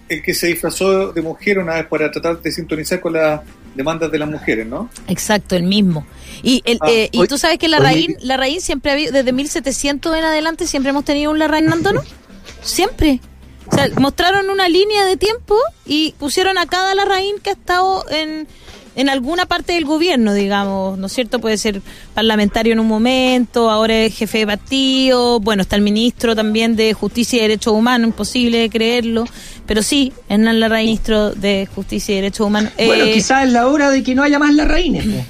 el 0.08 0.22
que 0.22 0.34
se 0.34 0.48
disfrazó 0.48 1.12
de 1.12 1.22
mujer 1.22 1.60
una 1.60 1.76
vez 1.76 1.88
para 1.88 2.12
tratar 2.12 2.42
de 2.42 2.52
sintonizar 2.52 3.00
con 3.00 3.14
las 3.14 3.42
demandas 3.76 4.12
de 4.12 4.20
las 4.20 4.30
mujeres, 4.30 4.66
¿no? 4.66 4.90
Exacto, 5.08 5.56
el 5.56 5.64
mismo. 5.64 6.06
Y, 6.44 6.62
el, 6.66 6.78
Ah, 6.82 6.88
eh, 6.90 7.10
y 7.12 7.28
tú 7.28 7.38
sabes 7.38 7.58
que 7.58 7.68
la 7.68 7.78
oye, 7.78 7.86
raíz, 7.86 8.18
la 8.22 8.38
raíz 8.38 8.64
siempre 8.64 8.92
ha 8.92 8.94
habido, 8.94 9.12
desde 9.12 9.32
1700 9.32 10.16
en 10.16 10.24
adelante, 10.24 10.68
siempre 10.68 10.92
hemos 10.92 11.06
tenido 11.06 11.32
un 11.32 11.40
Larraín 11.40 11.66
Nando, 11.66 11.94
¿no? 11.94 12.02
Siempre. 12.62 13.20
O 13.68 13.76
sea, 13.76 13.90
mostraron 14.00 14.50
una 14.50 14.70
línea 14.70 15.06
de 15.06 15.18
tiempo 15.18 15.56
y 15.86 16.14
pusieron 16.20 16.58
a 16.58 16.68
cada 16.68 16.94
Larraín 16.94 17.36
que 17.42 17.50
ha 17.50 17.54
estado 17.54 18.06
en, 18.12 18.48
en 18.96 19.10
alguna 19.10 19.46
parte 19.46 19.74
del 19.74 19.86
gobierno, 19.86 20.34
digamos, 20.34 20.98
¿no 20.98 21.08
es 21.08 21.14
cierto? 21.14 21.40
Puede 21.40 21.58
ser 21.58 21.82
parlamentario 22.14 22.74
en 22.74 22.80
un 22.80 22.88
momento, 22.88 23.70
ahora 23.70 24.04
es 24.04 24.16
jefe 24.16 24.40
de 24.40 24.48
partido, 24.48 25.40
bueno, 25.40 25.64
está 25.64 25.76
el 25.76 25.82
ministro 25.82 26.36
también 26.36 26.76
de 26.76 26.94
Justicia 26.94 27.40
y 27.40 27.42
Derechos 27.42 27.74
Humanos, 27.74 28.10
imposible 28.10 28.60
de 28.60 28.70
creerlo, 28.70 29.26
pero 29.68 29.82
sí, 29.84 30.14
Hernán 30.30 30.60
Larraín, 30.60 30.88
ministro 30.88 31.32
de 31.32 31.68
Justicia 31.74 32.14
y 32.14 32.16
Derechos 32.18 32.48
Humanos. 32.48 32.72
Bueno, 32.78 33.06
Eh, 33.06 33.14
quizás 33.14 33.46
es 33.46 33.52
la 33.52 33.68
hora 33.68 33.90
de 33.92 34.04
que 34.04 34.16
no 34.16 34.24
haya 34.24 34.40
más 34.40 34.54
larraínes. 34.54 35.06
pues. 35.06 35.26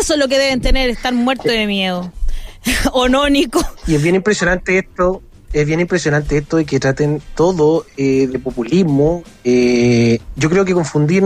Eso 0.00 0.14
es 0.14 0.18
lo 0.20 0.28
que 0.28 0.38
deben 0.38 0.60
tener, 0.60 0.90
estar 0.90 1.12
muertos 1.14 1.46
de 1.46 1.66
miedo. 1.66 2.12
¿O 2.92 3.08
no, 3.08 3.28
Nico? 3.28 3.64
Y 3.86 3.94
es 3.94 4.02
bien 4.02 4.14
impresionante 4.14 4.78
esto, 4.78 5.22
es 5.52 5.66
bien 5.66 5.80
impresionante 5.80 6.38
esto 6.38 6.56
de 6.58 6.64
que 6.64 6.78
traten 6.78 7.20
todo 7.34 7.84
eh, 7.96 8.26
de 8.28 8.38
populismo. 8.38 9.24
Eh, 9.44 10.20
yo 10.36 10.48
creo 10.50 10.64
que 10.64 10.72
confundir, 10.74 11.24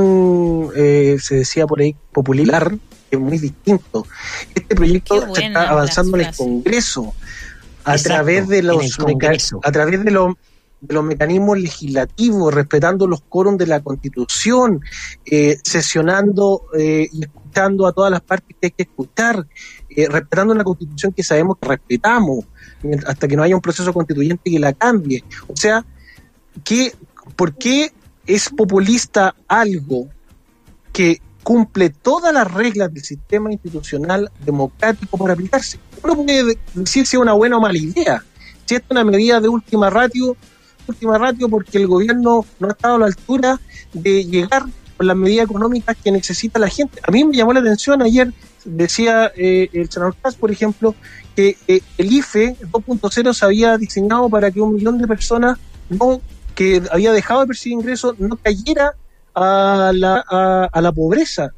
eh, 0.77 1.16
se 1.20 1.37
decía 1.37 1.66
por 1.66 1.81
ahí, 1.81 1.95
popular, 2.12 2.74
es 3.11 3.19
muy 3.19 3.39
distinto. 3.39 4.07
Este 4.55 4.74
proyecto 4.74 5.35
se 5.35 5.47
está 5.47 5.69
avanzando 5.69 6.16
en 6.16 6.27
el. 6.27 6.35
Congreso 6.35 7.15
a 7.85 7.93
Exacto, 7.93 8.09
través 8.15 8.49
de 8.49 8.59
en 8.59 8.66
los 8.69 8.83
el 8.85 8.91
meca- 8.91 9.05
Congreso. 9.27 9.61
a 9.62 9.70
través 9.73 10.05
de 10.05 10.11
los 10.11 10.35
de 10.81 10.94
los 10.94 11.05
mecanismos 11.05 11.59
legislativos, 11.59 12.53
respetando 12.53 13.07
los 13.07 13.23
quórums 13.23 13.59
de 13.59 13.66
la 13.66 13.82
Constitución, 13.82 14.81
eh, 15.24 15.59
sesionando 15.62 16.66
eh, 16.78 17.09
y 17.11 17.24
escuchando 17.24 17.86
a 17.86 17.93
todas 17.93 18.11
las 18.11 18.20
partes 18.20 18.57
que 18.61 18.66
hay 18.66 18.70
que 18.70 18.82
escuchar, 18.82 19.47
eh, 19.89 20.07
respetando 20.09 20.53
una 20.53 20.65
Constitución 20.65 21.12
que 21.12 21.23
sabemos 21.23 21.57
que 21.61 21.69
respetamos, 21.69 22.44
hasta 23.07 23.27
que 23.27 23.36
no 23.36 23.43
haya 23.43 23.55
un 23.55 23.62
proceso 23.62 23.93
constituyente 23.93 24.51
que 24.51 24.59
la 24.59 24.73
cambie. 24.73 25.24
O 25.48 25.57
sea, 25.57 25.85
¿qué, 26.62 26.93
¿por 27.35 27.55
qué 27.55 27.93
es 28.27 28.51
populista 28.51 29.35
algo 29.48 30.09
que 30.93 31.20
cumple 31.43 31.90
todas 31.90 32.35
las 32.35 32.53
reglas 32.53 32.93
del 32.93 33.03
sistema 33.03 33.51
institucional 33.51 34.31
democrático 34.44 35.16
para 35.16 35.32
aplicarse? 35.32 35.78
Uno 36.03 36.16
puede 36.16 36.59
decir 36.74 37.07
si 37.07 37.16
es 37.16 37.23
una 37.23 37.32
buena 37.32 37.57
o 37.57 37.61
mala 37.61 37.78
idea. 37.78 38.23
Si 38.66 38.74
es 38.74 38.82
una 38.90 39.05
medida 39.05 39.40
de 39.40 39.48
última 39.48 39.89
ratio, 39.89 40.36
última 40.93 41.19
ratio 41.19 41.49
porque 41.49 41.79
el 41.79 41.87
gobierno 41.87 42.45
no 42.59 42.69
ha 42.69 42.73
estado 42.73 42.97
a 42.97 42.99
la 42.99 43.07
altura 43.07 43.61
de 43.93 44.25
llegar 44.25 44.65
con 44.97 45.07
las 45.07 45.17
medidas 45.17 45.45
económicas 45.45 45.97
que 46.03 46.11
necesita 46.11 46.59
la 46.59 46.69
gente. 46.69 47.01
A 47.07 47.11
mí 47.11 47.25
me 47.25 47.37
llamó 47.37 47.53
la 47.53 47.61
atención 47.61 48.03
ayer, 48.03 48.33
decía 48.65 49.31
eh, 49.37 49.69
el 49.73 49.91
senador 49.91 50.17
Kass, 50.23 50.37
por 50.37 50.51
ejemplo, 50.51 50.95
que 51.35 51.57
eh, 51.69 51.81
el 51.99 52.13
IFE 52.13 52.57
2.0 52.73 53.35
se 53.35 53.45
había 53.45 53.77
diseñado 53.77 54.29
para 54.29 54.51
que 54.51 54.61
un 54.61 54.75
millón 54.75 54.99
de 54.99 55.07
personas 55.07 55.59
no 55.89 56.21
que 56.55 56.83
había 56.91 57.13
dejado 57.13 57.43
de 57.43 57.47
percibir 57.49 57.79
ingresos 57.79 58.19
no 58.19 58.37
cayera 58.37 58.95
a 59.35 59.93
la, 59.95 60.25
a, 60.27 60.69
a 60.73 60.81
la 60.81 60.93
pobreza. 60.93 61.53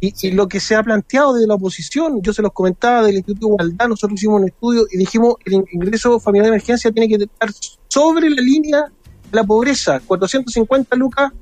Y, 0.00 0.14
y 0.26 0.30
lo 0.32 0.48
que 0.48 0.60
se 0.60 0.74
ha 0.74 0.82
planteado 0.82 1.34
desde 1.34 1.46
la 1.46 1.54
oposición, 1.54 2.22
yo 2.22 2.32
se 2.32 2.40
los 2.42 2.52
comentaba 2.52 3.02
del 3.02 3.16
Instituto 3.16 3.46
de 3.48 3.52
Igualdad, 3.52 3.88
nosotros 3.88 4.18
hicimos 4.18 4.40
un 4.40 4.48
estudio 4.48 4.86
y 4.90 4.96
dijimos 4.96 5.34
el 5.44 5.52
in- 5.54 5.64
ingreso 5.72 6.18
familiar 6.18 6.44
de 6.46 6.48
emergencia 6.56 6.90
tiene 6.90 7.08
que 7.08 7.22
estar 7.24 7.50
sobre 7.88 8.30
la 8.30 8.40
línea 8.40 8.80
de 8.80 9.36
la 9.36 9.44
pobreza, 9.44 10.00
450 10.06 10.96
lucas 10.96 11.32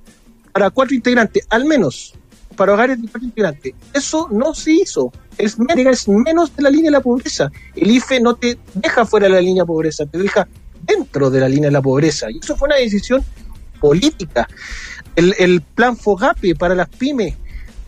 para 0.52 0.70
cuatro 0.70 0.94
integrantes, 0.94 1.46
al 1.50 1.64
menos 1.66 2.14
para 2.56 2.74
hogares 2.74 3.00
de 3.00 3.06
cuatro 3.06 3.26
integrantes. 3.28 3.74
Eso 3.94 4.28
no 4.32 4.52
se 4.54 4.72
hizo, 4.72 5.12
es, 5.36 5.56
es 5.76 6.08
menos 6.08 6.56
de 6.56 6.62
la 6.64 6.70
línea 6.70 6.90
de 6.90 6.96
la 6.96 7.00
pobreza. 7.00 7.52
El 7.76 7.90
IFE 7.92 8.18
no 8.20 8.34
te 8.34 8.58
deja 8.74 9.06
fuera 9.06 9.26
de 9.28 9.34
la 9.34 9.40
línea 9.40 9.62
de 9.62 9.66
pobreza, 9.68 10.04
te 10.06 10.18
deja 10.18 10.48
dentro 10.82 11.30
de 11.30 11.38
la 11.38 11.48
línea 11.48 11.68
de 11.68 11.72
la 11.74 11.82
pobreza. 11.82 12.28
Y 12.28 12.38
eso 12.38 12.56
fue 12.56 12.66
una 12.66 12.76
decisión 12.76 13.22
política. 13.80 14.48
El, 15.14 15.34
el 15.38 15.60
plan 15.62 15.96
FOGAPE 15.96 16.56
para 16.56 16.74
las 16.74 16.88
pymes 16.88 17.34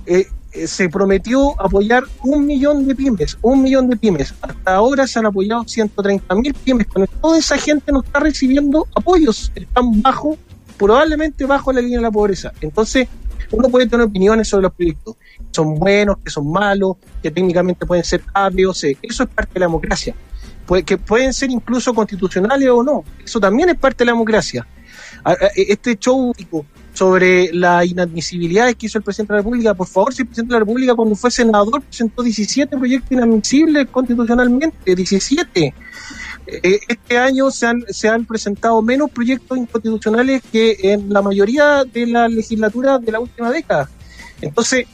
eh, 0.06 0.26
eh, 0.52 0.66
se 0.66 0.89
prometió 0.89 1.60
apoyar 1.60 2.05
un 2.24 2.44
millón 2.44 2.86
de 2.86 2.94
pymes, 2.94 3.39
un 3.43 3.62
millón 3.62 3.89
de 3.89 3.97
pymes. 3.97 4.35
Hasta 4.40 4.74
ahora 4.74 5.06
se 5.06 5.18
han 5.18 5.27
apoyado 5.27 5.64
130 5.66 6.35
mil 6.35 6.55
pymes. 6.55 6.86
Con 6.89 7.06
toda 7.20 7.39
esa 7.39 7.56
gente 7.56 7.93
no 7.93 8.02
está 8.02 8.20
recibiendo 8.20 8.86
apoyos, 8.94 9.52
están 9.55 10.02
bajo, 10.02 10.36
probablemente 10.77 11.44
bajo 11.47 11.72
la 11.72 11.81
línea 11.81 11.98
de 11.98 12.02
la 12.02 12.10
pobreza. 12.10 12.52
Entonces, 12.60 13.06
uno 13.52 13.68
puede 13.68 13.86
tener 13.86 14.06
opiniones 14.06 14.48
sobre 14.48 14.64
los 14.64 14.72
proyectos, 14.72 15.16
que 15.16 15.44
son 15.52 15.74
buenos, 15.77 16.18
que 16.18 16.31
son 16.31 16.51
malos, 16.51 16.97
que 17.22 17.31
técnicamente 17.31 17.86
pueden 17.86 18.05
ser 18.05 18.22
A, 18.35 18.51
o 18.68 18.74
C. 18.74 18.97
Eso 19.02 19.24
es 19.24 19.28
parte 19.28 19.55
de 19.55 19.60
la 19.60 19.66
democracia. 19.66 20.14
Que 20.86 20.98
pueden 20.98 21.32
ser 21.32 21.51
incluso 21.51 21.93
constitucionales 21.93 22.68
o 22.68 22.82
no. 22.85 23.05
Eso 23.24 23.40
también 23.40 23.70
es 23.70 23.77
parte 23.77 23.98
de 23.98 24.06
la 24.06 24.12
democracia. 24.12 24.66
Este 25.56 25.97
show 25.97 26.32
sobre 27.01 27.51
la 27.55 27.82
inadmisibilidad 27.82 28.70
que 28.74 28.85
hizo 28.85 28.98
el 28.98 29.05
presidente 29.05 29.32
de 29.32 29.39
la 29.39 29.43
República, 29.43 29.72
por 29.72 29.86
favor, 29.86 30.12
si 30.12 30.20
el 30.20 30.28
presidente 30.28 30.52
de 30.52 30.56
la 30.56 30.66
República 30.66 30.94
cuando 30.94 31.16
fue 31.16 31.31
senador 31.31 31.81
presentó 31.81 32.22
17 32.22 32.77
proyectos 32.77 33.12
inadmisibles 33.12 33.89
constitucionalmente, 33.90 34.94
17. 34.94 35.74
Eh, 36.47 36.81
Este 36.86 37.16
año 37.16 37.51
se 37.51 37.66
han, 37.68 37.85
se 37.89 38.06
han 38.06 38.27
presentado 38.27 38.82
menos 38.82 39.10
proyectos 39.10 39.56
inconstitucionales 39.56 40.43
que 40.52 40.77
en 40.93 41.10
la 41.10 41.22
mayoría 41.22 41.85
de 41.85 42.06
la 42.06 42.28
legislatura 42.28 42.98
de 42.98 43.12
la 43.12 43.20
última 43.20 43.51
década. 43.51 43.89
Entonces, 44.43 44.85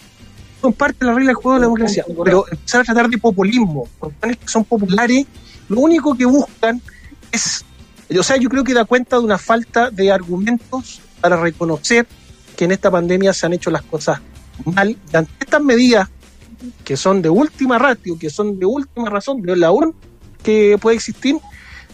son 0.62 0.74
parte 0.74 0.98
de 1.00 1.06
la 1.06 1.14
regla 1.14 1.30
del 1.30 1.34
juego 1.34 1.54
de 1.54 1.60
la 1.62 1.66
democracia. 1.66 2.04
Pero 2.24 2.44
empezar 2.48 2.82
a 2.82 2.84
tratar 2.84 3.08
de 3.10 3.18
populismo, 3.18 3.88
con 3.98 4.12
planes 4.12 4.38
que 4.38 4.46
son 4.46 4.62
populares, 4.62 5.26
lo 5.68 5.80
único 5.80 6.16
que 6.16 6.24
buscan 6.24 6.80
es, 7.32 7.64
o 8.16 8.22
sea, 8.22 8.36
yo 8.36 8.48
creo 8.48 8.62
que 8.62 8.74
da 8.74 8.84
cuenta 8.84 9.18
de 9.18 9.24
una 9.24 9.38
falta 9.38 9.90
de 9.90 10.12
argumentos 10.12 11.00
para 11.20 11.36
reconocer 11.36 12.06
que 12.56 12.64
en 12.64 12.72
esta 12.72 12.90
pandemia 12.90 13.32
se 13.32 13.47
han 13.47 13.52
hecho 13.52 13.70
las 13.70 13.82
cosas 13.82 14.20
mal. 14.64 14.97
Y 15.12 15.16
ante 15.16 15.32
estas 15.40 15.62
medidas 15.62 16.09
que 16.84 16.97
son 16.97 17.22
de 17.22 17.28
última 17.28 17.78
ratio, 17.78 18.18
que 18.18 18.30
son 18.30 18.59
de 18.59 18.66
última 18.66 19.10
razón, 19.10 19.43
de 19.43 19.56
la 19.56 19.70
única 19.70 19.98
que 20.43 20.78
puede 20.80 20.97
existir, 20.97 21.36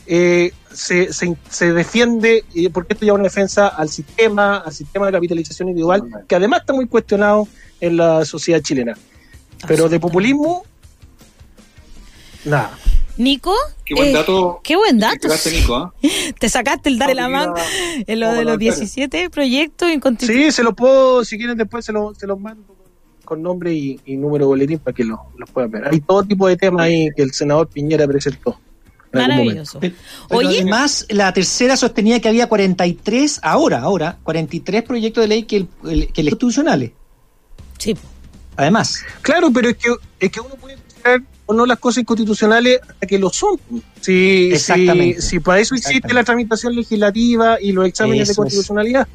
eh, 0.07 0.53
se, 0.73 1.13
se, 1.13 1.37
se 1.49 1.73
defiende, 1.73 2.45
eh, 2.55 2.71
porque 2.71 2.95
esto 2.95 3.07
ya 3.07 3.13
es 3.13 3.15
una 3.15 3.25
defensa 3.25 3.69
al 3.69 3.89
sistema, 3.89 4.59
al 4.59 4.73
sistema 4.73 5.07
de 5.07 5.13
capitalización 5.13 5.69
individual, 5.69 6.03
que 6.29 6.35
además 6.35 6.61
está 6.61 6.73
muy 6.73 6.87
cuestionado 6.87 7.49
en 7.81 7.97
la 7.97 8.25
sociedad 8.25 8.61
chilena. 8.61 8.97
Pero 9.67 9.89
de 9.89 10.01
populismo, 10.01 10.65
nada. 12.45 12.73
Nico, 13.19 13.55
Qué 13.85 13.95
buen 13.95 14.09
eh, 14.09 14.13
dato. 14.13 14.61
qué 14.65 14.75
buen 14.77 14.99
Te 14.99 15.05
dato. 15.07 15.29
Nico, 15.51 15.93
¿eh? 16.03 16.35
Te 16.39 16.49
sacaste 16.49 16.89
el 16.89 16.99
dar 16.99 17.09
de 17.09 17.15
la 17.15 17.29
mano 17.29 17.55
en 18.07 18.21
lo 18.21 18.29
de 18.29 18.45
los 18.45 18.55
hablar. 18.55 18.59
17 18.59 19.29
proyectos 19.31 19.91
inconstitucionales. 19.91 20.55
Sí, 20.55 20.57
se 20.57 20.63
lo 20.63 20.75
puedo, 20.75 21.25
si 21.25 21.37
quieren 21.37 21.59
después 21.59 21.85
se 21.85 21.93
los 21.93 22.17
se 22.17 22.27
los 22.27 22.41
mando 22.41 22.75
con- 23.25 23.43
nombre 23.43 23.73
y, 23.73 23.99
y 24.05 24.17
número 24.17 24.45
de 24.45 24.49
boletín 24.49 24.79
para 24.79 24.95
que 24.95 25.05
lo- 25.05 25.27
los 25.39 25.49
puedan 25.51 25.71
ver. 25.71 25.89
Hay 25.89 26.01
todo 26.01 26.23
tipo 26.23 26.47
de 26.49 26.57
temas 26.57 26.83
ahí 26.83 27.09
que 27.17 27.23
el 27.23 27.33
senador 27.33 27.67
Piñera 27.69 28.07
presentó. 28.07 28.59
Maravilloso. 29.13 29.79
Pero, 29.81 29.95
pero 30.29 30.39
Oye, 30.39 30.61
además, 30.61 31.07
la 31.11 31.33
tercera 31.35 31.77
sostenía 31.77 32.19
que 32.21 32.29
había 32.29 32.47
43, 32.47 33.41
ahora, 33.43 33.81
ahora, 33.81 34.19
43 34.23 34.83
proyectos 34.83 35.23
de 35.25 35.29
ley 35.29 35.43
que, 35.45 35.57
el, 35.59 35.69
el- 35.85 36.13
que 36.13 36.21
el 36.23 36.29
constitucionales. 36.31 36.93
sí. 37.79 37.97
Además, 38.57 39.03
Claro, 39.23 39.51
pero 39.51 39.71
es 39.71 39.77
que, 39.79 39.95
es 40.21 40.31
que 40.31 40.41
uno 40.41 40.55
puede 40.57 40.77
considerar 40.77 41.23
o 41.53 41.57
no 41.57 41.67
las 41.67 41.79
cosas 41.79 42.03
inconstitucionales 42.03 42.81
hasta 42.83 43.07
que 43.07 43.19
lo 43.19 43.31
son. 43.31 43.61
Si, 44.01 44.51
Exactamente. 44.53 45.21
si 45.21 45.41
para 45.41 45.61
eso 45.61 45.75
existe 45.75 46.13
la 46.13 46.25
tramitación 46.25 46.75
legislativa 46.75 47.61
y 47.61 47.73
los 47.73 47.87
exámenes 47.87 48.29
de 48.29 48.33
es. 48.33 48.37
constitucionalidad. 48.37 49.07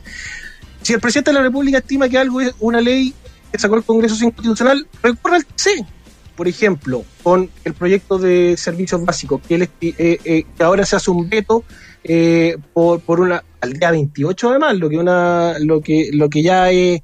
Si 0.81 0.93
el 0.93 0.99
presidente 0.99 1.31
de 1.31 1.35
la 1.35 1.41
República 1.41 1.79
estima 1.79 2.07
que 2.07 2.17
algo 2.17 2.41
es 2.41 2.53
una 2.59 2.79
ley 2.79 3.13
que 3.51 3.59
sacó 3.59 3.75
el 3.75 3.83
Congreso 3.83 4.15
es 4.15 4.21
inconstitucional, 4.21 4.87
recurra 5.01 5.37
al 5.37 5.45
TC. 5.45 5.85
Por 6.35 6.47
ejemplo, 6.47 7.03
con 7.23 7.49
el 7.63 7.73
proyecto 7.73 8.19
de 8.19 8.55
servicios 8.57 9.03
básicos, 9.03 9.41
que, 9.47 9.55
él 9.55 9.69
eh, 9.81 10.19
eh, 10.23 10.45
que 10.55 10.63
ahora 10.63 10.85
se 10.85 10.95
hace 10.95 11.09
un 11.09 11.27
veto 11.27 11.63
eh, 12.03 12.57
por, 12.73 12.99
por 13.01 13.19
una 13.19 13.43
al 13.59 13.73
día 13.73 13.89
28 13.89 14.51
además, 14.51 14.77
lo 14.77 14.87
que 14.87 14.97
una 14.97 15.55
lo 15.59 15.81
que 15.81 16.11
lo 16.13 16.29
que 16.29 16.43
ya 16.43 16.69
es 16.69 17.01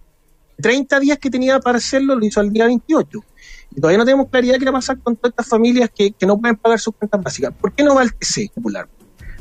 30 0.62 1.00
días 1.00 1.18
que 1.18 1.30
tenía 1.30 1.60
para 1.60 1.80
hacerlo, 1.80 2.16
lo 2.16 2.26
hizo 2.26 2.40
al 2.40 2.54
día 2.54 2.66
28. 2.66 3.24
Y 3.76 3.82
todavía 3.82 3.98
no 3.98 4.06
tenemos 4.06 4.30
claridad 4.30 4.58
qué 4.58 4.66
va 4.66 4.72
a 4.72 4.74
pasar 4.74 5.00
con 5.00 5.16
todas 5.16 5.32
estas 5.32 5.48
familias 5.48 5.90
que, 5.96 6.14
no 6.26 6.40
pueden 6.40 6.58
pagar 6.58 6.80
sus 6.80 6.96
cuentas 6.96 7.22
básicas. 7.22 7.54
¿Por 7.60 7.74
qué 7.74 7.84
no 7.84 7.96
va 7.96 8.02
al 8.02 8.14
TC 8.14 8.52
popular? 8.54 8.88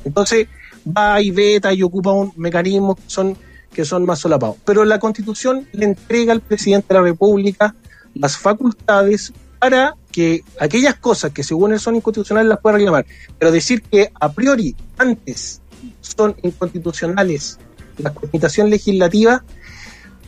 Entonces 0.05 0.49
va 0.87 1.21
y 1.21 1.31
veta 1.31 1.73
y 1.73 1.83
ocupa 1.83 2.13
un 2.13 2.33
mecanismo 2.37 2.95
que 2.95 3.03
son, 3.07 3.37
que 3.73 3.85
son 3.85 4.05
más 4.05 4.19
solapados. 4.19 4.57
Pero 4.65 4.85
la 4.85 4.99
Constitución 4.99 5.69
le 5.73 5.85
entrega 5.85 6.33
al 6.33 6.41
presidente 6.41 6.89
de 6.89 6.95
la 6.95 7.03
República 7.03 7.75
las 8.15 8.37
facultades 8.37 9.33
para 9.59 9.95
que 10.11 10.43
aquellas 10.59 10.97
cosas 10.97 11.31
que 11.31 11.45
según 11.45 11.73
él 11.73 11.81
son 11.81 11.97
inconstitucionales 11.97 12.49
las 12.49 12.59
pueda 12.61 12.77
reclamar. 12.77 13.07
Pero 13.39 13.53
decir 13.53 13.83
que 13.83 14.11
a 14.19 14.33
priori 14.33 14.75
antes 14.99 15.61
son 16.01 16.35
inconstitucionales 16.43 17.59
la 17.99 18.13
tramitación 18.13 18.71
legislativa, 18.71 19.45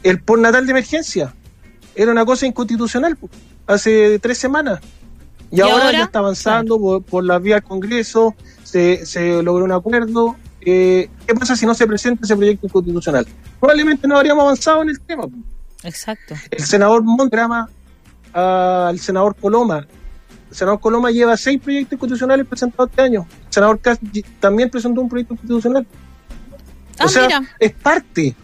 el 0.02 0.20
postnatal 0.22 0.66
de 0.66 0.72
emergencia 0.72 1.34
era 1.94 2.12
una 2.12 2.24
cosa 2.24 2.46
inconstitucional 2.46 3.16
po, 3.16 3.28
hace 3.66 4.18
tres 4.18 4.38
semanas. 4.38 4.80
Y, 5.50 5.58
¿Y 5.58 5.60
ahora, 5.60 5.86
ahora? 5.86 5.98
ya 5.98 6.04
está 6.04 6.18
avanzando 6.18 6.78
por, 6.78 7.02
por 7.02 7.24
la 7.24 7.38
vía 7.38 7.56
del 7.56 7.64
Congreso, 7.64 8.34
se, 8.62 9.06
se 9.06 9.42
logró 9.42 9.64
un 9.64 9.72
acuerdo. 9.72 10.36
Eh, 10.60 11.10
¿Qué 11.26 11.34
pasa 11.34 11.54
si 11.54 11.66
no 11.66 11.74
se 11.74 11.86
presenta 11.86 12.24
ese 12.24 12.36
proyecto 12.36 12.66
inconstitucional? 12.66 13.26
Probablemente 13.60 14.08
no 14.08 14.16
habríamos 14.16 14.42
avanzado 14.44 14.82
en 14.82 14.90
el 14.90 15.00
tema. 15.00 15.26
Exacto. 15.82 16.34
El 16.50 16.64
senador 16.64 17.02
Montrama 17.02 17.68
al 18.32 18.98
senador 18.98 19.36
Coloma. 19.36 19.86
El 20.50 20.56
senador 20.56 20.80
Coloma 20.80 21.10
lleva 21.10 21.36
seis 21.36 21.60
proyectos 21.60 21.98
constitucionales 21.98 22.46
presentados 22.46 22.90
este 22.90 23.02
año. 23.02 23.26
El 23.46 23.52
senador 23.52 23.78
Cast 23.80 24.02
también 24.40 24.70
presentó 24.70 25.00
un 25.00 25.08
proyecto 25.08 25.34
constitucional. 25.36 25.86
Ah, 26.98 27.04
o 27.04 27.08
sea, 27.08 27.26
mira. 27.26 27.42
es 27.58 27.72
parte, 27.72 28.34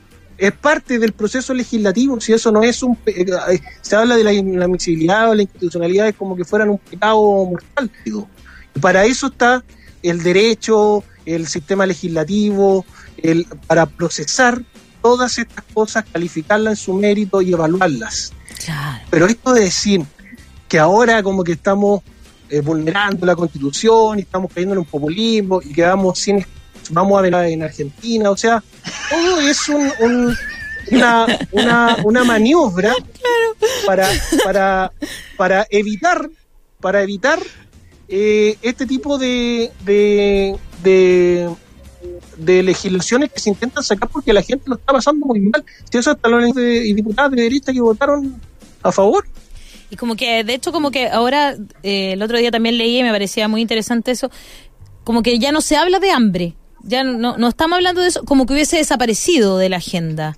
es 0.40 0.52
parte 0.52 0.98
del 0.98 1.12
proceso 1.12 1.52
legislativo. 1.54 2.20
Si 2.20 2.32
eso 2.32 2.50
no 2.50 2.62
es 2.62 2.82
un. 2.82 2.96
pe- 2.96 3.22
eh, 3.22 3.60
Se 3.82 3.94
habla 3.96 4.16
de 4.16 4.24
la 4.24 4.32
inadmisibilidad 4.32 5.30
o 5.30 5.34
la 5.34 5.42
inconstitucionalidad 5.42 6.08
es 6.08 6.16
como 6.16 6.34
que 6.36 6.44
fueran 6.44 6.70
un 6.70 6.78
pecado 6.78 7.20
mortal. 7.44 7.90
digo. 8.04 8.28
Y 8.74 8.78
para 8.80 9.04
eso 9.04 9.26
está 9.28 9.62
el 10.02 10.22
derecho, 10.22 11.04
el 11.26 11.46
sistema 11.46 11.84
legislativo, 11.86 12.84
el, 13.18 13.44
para 13.66 13.86
procesar 13.86 14.62
todas 15.02 15.38
estas 15.38 15.64
cosas, 15.74 16.04
calificarlas 16.12 16.72
en 16.72 16.76
su 16.76 16.94
mérito 16.94 17.42
y 17.42 17.52
evaluarlas. 17.52 18.32
Claro. 18.64 19.04
Pero 19.10 19.26
esto 19.26 19.52
de 19.52 19.62
decir 19.62 20.02
que 20.68 20.78
ahora 20.78 21.22
como 21.22 21.42
que 21.44 21.52
estamos 21.52 22.02
eh, 22.48 22.60
vulnerando 22.60 23.26
la 23.26 23.34
constitución 23.36 24.18
y 24.18 24.22
estamos 24.22 24.50
cayendo 24.52 24.74
en 24.74 24.78
un 24.80 24.84
populismo 24.84 25.60
y 25.62 25.72
que 25.72 25.82
vamos 25.82 26.18
sin 26.18 26.44
vamos 26.90 27.18
a 27.18 27.22
ver 27.22 27.34
en 27.34 27.62
Argentina, 27.62 28.30
o 28.30 28.36
sea, 28.36 28.62
todo 29.10 29.40
es 29.40 29.68
un, 29.68 29.90
un- 30.00 30.36
una, 30.92 31.26
una, 31.52 31.96
una 32.04 32.24
maniobra 32.24 32.92
para, 33.86 34.08
para, 34.44 34.92
para 35.36 35.66
evitar 35.70 36.28
para 36.80 37.02
evitar 37.02 37.38
eh, 38.08 38.56
este 38.62 38.86
tipo 38.86 39.18
de, 39.18 39.70
de, 39.84 40.56
de, 40.82 41.48
de 42.38 42.62
legislaciones 42.62 43.30
que 43.30 43.38
se 43.38 43.50
intentan 43.50 43.84
sacar 43.84 44.08
porque 44.08 44.32
la 44.32 44.42
gente 44.42 44.64
lo 44.66 44.76
está 44.76 44.92
pasando 44.94 45.26
muy 45.26 45.40
mal. 45.40 45.62
Si 45.92 45.98
eso 45.98 46.12
hasta 46.12 46.28
los 46.28 46.54
de- 46.54 46.80
diputados 46.80 47.32
de 47.32 47.42
derecha 47.42 47.72
que 47.72 47.80
votaron 47.82 48.40
a 48.82 48.90
favor. 48.90 49.26
Y 49.90 49.96
como 49.96 50.16
que, 50.16 50.42
de 50.42 50.54
hecho, 50.54 50.72
como 50.72 50.90
que 50.90 51.08
ahora, 51.08 51.54
eh, 51.82 52.12
el 52.14 52.22
otro 52.22 52.38
día 52.38 52.50
también 52.50 52.78
leí 52.78 52.98
y 53.00 53.02
me 53.02 53.10
parecía 53.12 53.46
muy 53.46 53.60
interesante 53.60 54.10
eso, 54.12 54.30
como 55.04 55.22
que 55.22 55.38
ya 55.38 55.52
no 55.52 55.60
se 55.60 55.76
habla 55.76 55.98
de 55.98 56.10
hambre, 56.12 56.54
ya 56.82 57.04
no, 57.04 57.36
no 57.36 57.48
estamos 57.48 57.76
hablando 57.76 58.00
de 58.02 58.08
eso, 58.08 58.24
como 58.24 58.46
que 58.46 58.52
hubiese 58.54 58.76
desaparecido 58.76 59.58
de 59.58 59.68
la 59.68 59.76
agenda. 59.78 60.36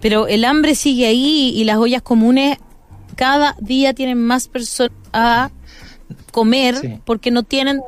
Pero 0.00 0.26
el 0.28 0.44
hambre 0.44 0.74
sigue 0.74 1.06
ahí 1.06 1.52
y 1.54 1.64
las 1.64 1.76
ollas 1.76 2.02
comunes 2.02 2.58
cada 3.16 3.56
día 3.60 3.92
tienen 3.92 4.18
más 4.22 4.48
personas 4.48 4.92
a 5.12 5.50
comer 6.32 6.76
Sí. 6.76 6.98
porque 7.04 7.30
no 7.30 7.42
tienen 7.42 7.80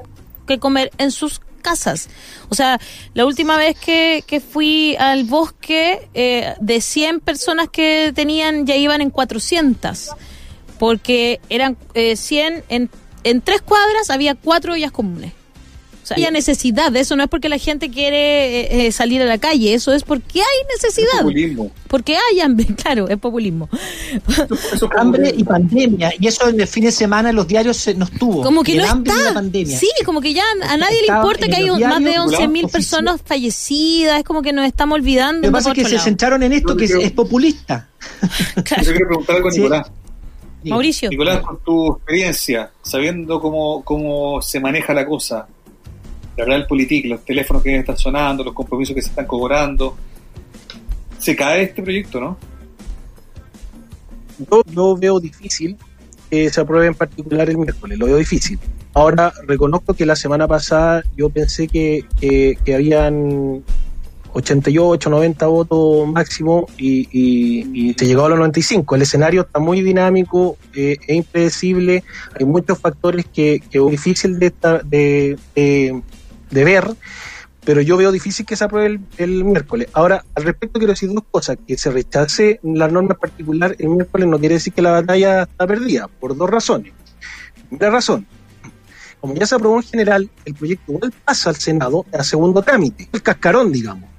que 0.47 0.59
comer 0.59 0.91
en 0.99 1.11
sus 1.11 1.41
casas. 1.63 2.09
O 2.49 2.55
sea, 2.55 2.81
la 3.15 3.25
última 3.25 3.57
vez 3.57 3.79
que, 3.79 4.25
que 4.27 4.41
fui 4.41 4.97
al 4.99 5.25
bosque, 5.25 6.09
eh, 6.13 6.55
de 6.61 6.81
100 6.81 7.21
personas 7.21 7.69
que 7.71 8.13
tenían, 8.15 8.67
ya 8.67 8.77
iban 8.77 9.01
en 9.01 9.11
400 9.11 10.11
porque 10.79 11.41
eran 11.49 11.77
eh, 11.95 12.17
100 12.17 12.65
en, 12.69 12.91
en 13.23 13.41
tres 13.41 13.63
cuadras 13.63 14.11
había 14.11 14.35
cuatro 14.35 14.73
ollas 14.73 14.91
comunes. 14.91 15.33
O 16.03 16.07
sea, 16.07 16.17
había 16.17 16.31
necesidad 16.33 16.91
de 16.91 17.01
eso, 17.01 17.15
no 17.15 17.23
es 17.23 17.29
porque 17.29 17.49
la 17.49 17.59
gente 17.59 17.89
quiere 17.91 18.61
eh, 18.63 18.87
eh, 18.87 18.93
salir 18.93 19.23
a 19.23 19.25
la 19.25 19.39
calle, 19.39 19.73
eso 19.73 19.93
es 19.93 20.03
porque 20.03 20.41
hay 20.41 20.67
necesidad. 20.75 21.21
Populismo. 21.21 21.71
Porque 21.87 22.17
hay 22.17 22.41
hambre, 22.41 22.67
claro, 22.83 23.09
es 23.09 23.17
populismo. 23.19 23.69
Eso 24.73 24.87
es 24.87 24.99
hambre 24.99 25.33
y 25.37 25.45
pandemia. 25.45 26.13
Y 26.19 26.27
eso 26.27 26.49
en 26.49 26.61
el 26.61 26.67
fin 26.67 26.85
de 26.85 26.93
semana 26.93 27.31
en 27.31 27.37
los 27.37 27.47
diarios 27.47 27.77
se- 27.77 27.95
nos 27.95 28.11
tuvo. 28.11 28.43
Como 28.43 28.63
que 28.65 28.73
el 28.73 28.79
no 28.79 28.91
hambre 28.91 29.13
y 29.13 29.17
la 29.17 29.23
está. 29.23 29.35
pandemia. 29.35 29.79
Sí, 29.79 29.89
como 30.05 30.21
que 30.21 30.35
ya 30.35 30.43
a 30.69 30.77
nadie 30.77 31.03
le 31.07 31.15
importa 31.15 31.47
que 31.49 31.57
hay 31.57 31.71
más 31.71 31.79
de 32.03 32.11
diarios, 32.11 32.33
11.000 32.33 32.49
oficio. 32.49 32.69
personas 32.69 33.21
fallecidas, 33.25 34.19
es 34.19 34.25
como 34.25 34.43
que 34.43 34.53
nos 34.53 34.67
estamos 34.67 34.97
olvidando. 34.97 35.43
Lo 35.43 35.49
que 35.49 35.53
pasa 35.53 35.69
es 35.71 35.75
que 35.77 35.85
se 35.85 35.93
lado. 35.95 36.05
centraron 36.05 36.43
en 36.43 36.53
esto 36.53 36.77
que 36.77 36.85
es, 36.87 36.91
creo- 36.91 37.03
es 37.03 37.13
populista. 37.13 37.89
Yo 38.57 38.63
quiero 38.65 39.07
preguntar 39.09 39.37
algo 39.37 39.49
a. 39.49 39.53
Nicolás. 39.53 39.91
Mauricio. 40.65 41.11
Nicolás, 41.11 41.41
con 41.43 41.59
tu 41.65 41.93
experiencia, 41.97 42.71
sabiendo 42.83 43.41
cómo, 43.41 43.83
cómo 43.85 44.41
se 44.43 44.61
maneja 44.61 44.95
la 44.95 45.05
cosa, 45.07 45.47
la 46.37 46.67
politique, 46.67 47.09
los 47.09 47.25
teléfonos 47.25 47.63
que 47.63 47.77
están 47.77 47.97
sonando, 47.97 48.45
los 48.45 48.55
compromisos 48.55 48.95
que 48.95 49.03
se 49.03 49.11
están 49.11 49.27
cobrando, 49.27 49.97
se 51.19 51.37
cae 51.37 51.65
este 51.65 51.83
proyecto, 51.83 52.21
¿no? 52.21 52.37
Yo, 54.73 54.97
veo 54.97 55.21
difícil 55.21 55.77
que 56.31 56.51
se 56.51 56.61
apruebe 56.61 56.87
en 56.87 56.95
particular 56.95 57.49
el 57.49 57.59
miércoles, 57.59 57.99
lo 57.99 58.07
veo 58.07 58.17
difícil. 58.17 58.59
Ahora, 58.95 59.33
reconozco 59.47 59.95
que 59.95 60.07
la 60.07 60.17
semana 60.17 60.49
pasada 60.49 61.03
yo 61.17 61.29
pensé 61.31 61.69
que, 61.69 62.05
que, 62.19 62.59
que 62.65 62.75
habían 62.75 63.63
88, 64.35 65.11
90 65.11 65.47
votos 65.47 66.09
máximo 66.09 66.67
y, 66.79 67.09
y, 67.13 67.89
y 67.91 67.95
se 67.95 68.07
llegó 68.07 68.25
a 68.25 68.31
los 68.31 68.39
95. 68.39 68.95
El 68.95 69.03
escenario 69.03 69.43
está 69.43 69.59
muy 69.59 69.83
dinámico, 69.83 70.57
eh, 70.75 70.97
es 71.07 71.17
impredecible, 71.17 72.03
hay 72.39 72.47
muchos 72.47 72.79
factores 72.79 73.27
que, 73.27 73.63
que 73.71 73.79
es 73.79 73.91
difícil 73.91 74.39
de, 74.39 74.53
de, 74.85 75.39
de, 75.55 76.03
de 76.53 76.65
ver, 76.65 76.95
pero 77.65 77.81
yo 77.81 77.97
veo 77.97 78.13
difícil 78.13 78.47
que 78.47 78.57
se 78.57 78.65
apruebe 78.65 78.87
el, 78.87 79.01
el 79.19 79.45
miércoles. 79.45 79.89
Ahora, 79.93 80.25
al 80.35 80.45
respecto 80.45 80.79
quiero 80.79 80.93
decir 80.93 81.13
dos 81.13 81.25
cosas, 81.31 81.59
que 81.67 81.77
se 81.77 81.91
rechace 81.91 82.61
la 82.63 82.89
norma 82.89 83.15
en 83.15 83.21
particular 83.21 83.75
el 83.79 83.89
miércoles 83.89 84.29
no 84.29 84.39
quiere 84.39 84.57
decir 84.57 84.73
que 84.73 84.83
la 84.83 84.93
batalla 84.93 85.43
está 85.43 85.67
perdida, 85.67 86.09
por 86.09 86.37
dos 86.37 86.49
razones. 86.49 86.93
Primera 87.69 87.91
razón, 87.91 88.27
como 89.21 89.35
ya 89.35 89.47
se 89.47 89.55
aprobó 89.55 89.77
en 89.77 89.85
general, 89.85 90.31
el 90.45 90.55
proyecto 90.55 90.93
igual 90.93 91.13
pasa 91.25 91.51
al 91.51 91.57
Senado 91.57 92.05
a 92.13 92.25
segundo 92.25 92.63
trámite, 92.63 93.09
el 93.13 93.23
cascarón, 93.23 93.73
digamos. 93.73 94.11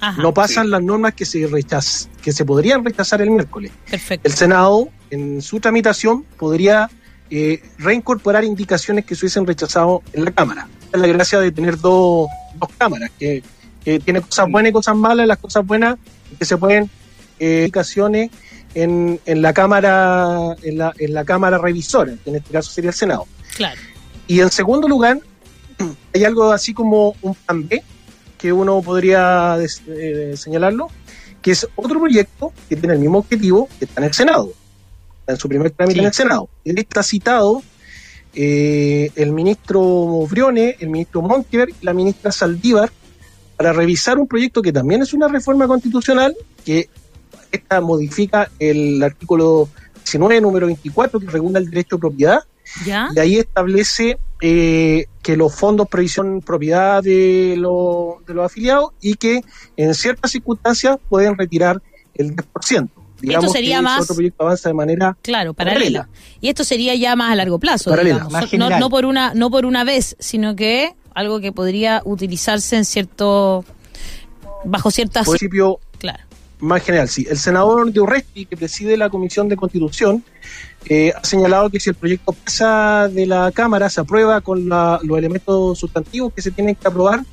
Ajá, 0.00 0.20
No 0.20 0.34
pasan 0.34 0.70
las 0.70 0.82
normas 0.82 1.14
que 1.14 1.24
se 1.24 1.46
rechaz, 1.46 2.08
que 2.22 2.32
se 2.32 2.44
podrían 2.44 2.84
rechazar 2.84 3.22
el 3.22 3.30
miércoles. 3.30 3.72
perfecto. 3.90 4.28
El 4.28 4.34
Senado, 4.34 4.88
en 5.10 5.40
su 5.40 5.60
tramitación, 5.60 6.24
podría 6.38 6.90
eh, 7.30 7.62
reincorporar 7.78 8.44
indicaciones 8.44 9.04
que 9.04 9.14
se 9.14 9.24
hubiesen 9.24 9.46
rechazado 9.46 10.02
en 10.12 10.24
la 10.24 10.30
Cámara. 10.30 10.68
Es 10.92 11.00
la 11.00 11.06
gracia 11.08 11.38
de 11.40 11.52
tener 11.52 11.78
dos, 11.78 12.28
dos 12.58 12.70
cámaras, 12.78 13.10
que, 13.18 13.42
que 13.84 13.98
tiene 14.00 14.20
cosas 14.20 14.50
buenas 14.50 14.70
y 14.70 14.72
cosas 14.72 14.96
malas. 14.96 15.26
Las 15.26 15.38
cosas 15.38 15.66
buenas 15.66 15.96
que 16.38 16.44
se 16.44 16.56
pueden 16.56 16.90
eh, 17.38 17.60
indicaciones 17.60 18.30
en, 18.74 19.20
en 19.26 19.42
la 19.42 19.52
cámara 19.52 20.54
en 20.62 20.78
la, 20.78 20.92
en 20.98 21.14
la 21.14 21.24
cámara 21.24 21.58
revisora, 21.58 22.14
que 22.24 22.30
en 22.30 22.36
este 22.36 22.50
caso 22.50 22.70
sería 22.70 22.90
el 22.90 22.96
Senado. 22.96 23.26
Claro. 23.56 23.80
Y 24.26 24.40
en 24.40 24.50
segundo 24.50 24.88
lugar, 24.88 25.18
hay 26.14 26.24
algo 26.24 26.52
así 26.52 26.74
como 26.74 27.14
un 27.22 27.34
plan 27.34 27.66
B, 27.68 27.82
que 28.38 28.52
uno 28.52 28.82
podría 28.82 29.56
eh, 29.88 30.34
señalarlo, 30.36 30.88
que 31.40 31.52
es 31.52 31.66
otro 31.76 32.00
proyecto 32.00 32.52
que 32.68 32.76
tiene 32.76 32.94
el 32.94 33.00
mismo 33.00 33.18
objetivo 33.18 33.68
que 33.78 33.84
está 33.86 34.00
en 34.00 34.08
el 34.08 34.14
Senado, 34.14 34.52
está 35.20 35.32
en 35.32 35.38
su 35.38 35.48
primer 35.48 35.70
trámite 35.70 35.94
Sí. 35.94 36.00
en 36.00 36.06
el 36.06 36.12
Senado. 36.12 36.48
Ahí 36.66 36.74
está 36.76 37.02
citado 37.02 37.62
eh, 38.36 39.10
el 39.16 39.32
ministro 39.32 39.82
Briones, 40.30 40.76
el 40.80 40.90
ministro 40.90 41.22
Montiver 41.22 41.70
y 41.70 41.84
la 41.84 41.92
ministra 41.94 42.30
Saldívar 42.30 42.90
para 43.56 43.72
revisar 43.72 44.18
un 44.18 44.28
proyecto 44.28 44.60
que 44.62 44.72
también 44.72 45.02
es 45.02 45.14
una 45.14 45.26
reforma 45.28 45.66
constitucional, 45.66 46.36
que 46.64 46.88
esta 47.50 47.80
modifica 47.80 48.50
el 48.58 49.02
artículo 49.02 49.68
19, 50.04 50.40
número 50.42 50.66
24, 50.66 51.18
que 51.18 51.26
regula 51.26 51.58
el 51.58 51.70
derecho 51.70 51.96
de 51.96 52.00
propiedad, 52.00 52.40
¿Ya? 52.84 53.08
y 53.14 53.18
ahí 53.18 53.36
establece 53.38 54.18
eh, 54.42 55.06
que 55.22 55.36
los 55.36 55.54
fondos 55.54 55.88
previsión 55.88 56.42
propiedad 56.42 57.02
de, 57.02 57.54
lo- 57.56 58.18
de 58.26 58.34
los 58.34 58.44
afiliados 58.44 58.90
y 59.00 59.14
que 59.14 59.40
en 59.78 59.94
ciertas 59.94 60.32
circunstancias 60.32 60.98
pueden 61.08 61.38
retirar 61.38 61.80
el 62.14 62.36
10%. 62.36 62.88
Digamos 63.20 63.52
sería 63.52 63.76
que 63.76 63.82
más- 63.82 63.94
ese 63.96 64.02
otro 64.04 64.14
proyecto 64.16 64.42
avanza 64.44 64.68
de 64.68 64.74
manera 64.74 65.16
Claro, 65.22 65.54
paralela. 65.54 66.02
Paralela. 66.02 66.08
Y 66.40 66.48
esto 66.48 66.64
sería 66.64 66.94
ya 66.94 67.16
más 67.16 67.32
a 67.32 67.34
largo 67.36 67.58
plazo, 67.58 67.90
Paralela, 67.90 68.28
más 68.28 68.52
no, 68.52 68.90
por 68.90 69.04
una 69.06 69.32
no 69.34 69.50
por 69.50 69.64
una 69.66 69.84
vez, 69.84 70.16
sino 70.18 70.54
que 70.54 70.94
algo 71.14 71.40
que 71.40 71.50
podría 71.52 72.02
utilizarse 72.04 72.76
en 72.76 72.84
cierto 72.84 73.64
bajo 74.64 74.90
ciertas 74.90 75.24
por 75.24 75.38
principio 75.38 75.78
claro. 75.98 76.22
más 76.60 76.82
general. 76.82 77.08
Sí, 77.08 77.26
el 77.28 77.38
senador 77.38 77.90
de 77.92 78.00
Urresti, 78.00 78.46
que 78.46 78.56
preside 78.56 78.96
la 78.96 79.08
Comisión 79.08 79.48
de 79.48 79.56
Constitución, 79.56 80.22
eh, 80.88 81.12
ha 81.16 81.24
señalado 81.24 81.70
que 81.70 81.80
si 81.80 81.90
el 81.90 81.96
proyecto 81.96 82.32
pasa 82.32 83.08
de 83.08 83.26
la 83.26 83.50
Cámara, 83.52 83.88
se 83.90 84.00
aprueba 84.00 84.40
con 84.40 84.68
la- 84.68 84.98
los 85.02 85.16
elementos 85.18 85.78
sustantivos 85.78 86.32
que 86.34 86.42
se 86.42 86.50
tienen 86.50 86.74
que 86.74 86.86
aprobar, 86.86 87.24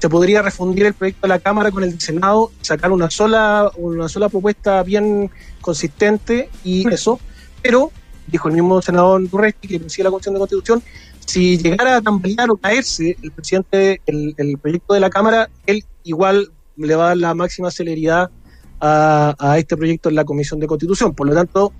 se 0.00 0.08
podría 0.08 0.42
refundir 0.42 0.86
el 0.86 0.94
proyecto 0.94 1.22
de 1.22 1.28
la 1.28 1.38
Cámara 1.38 1.70
con 1.70 1.82
el 1.82 1.90
del 1.90 2.00
Senado, 2.00 2.52
sacar 2.60 2.92
una 2.92 3.10
sola, 3.10 3.70
una 3.76 4.08
sola 4.08 4.28
propuesta 4.28 4.82
bien 4.82 5.30
consistente 5.60 6.48
y 6.64 6.88
eso. 6.92 7.18
Pero, 7.62 7.90
dijo 8.26 8.48
el 8.48 8.54
mismo 8.54 8.80
senador 8.80 9.28
Durresti, 9.28 9.66
que 9.66 9.80
preside 9.80 10.04
la 10.04 10.10
Comisión 10.10 10.34
de 10.34 10.38
Constitución, 10.38 10.82
si 11.26 11.58
llegara 11.58 11.96
a 11.96 12.00
tambalear 12.00 12.50
o 12.50 12.56
caerse 12.56 13.16
el 13.22 13.32
presidente, 13.32 14.00
el, 14.06 14.34
el 14.38 14.58
proyecto 14.58 14.94
de 14.94 15.00
la 15.00 15.10
Cámara, 15.10 15.50
él 15.66 15.84
igual 16.04 16.50
le 16.76 16.94
va 16.94 17.04
a 17.04 17.08
dar 17.08 17.16
la 17.16 17.34
máxima 17.34 17.70
celeridad 17.70 18.30
a, 18.80 19.34
a 19.38 19.58
este 19.58 19.76
proyecto 19.76 20.08
en 20.08 20.14
la 20.14 20.24
Comisión 20.24 20.60
de 20.60 20.66
Constitución. 20.68 21.14
Por 21.14 21.26
lo 21.26 21.34
tanto, 21.34 21.72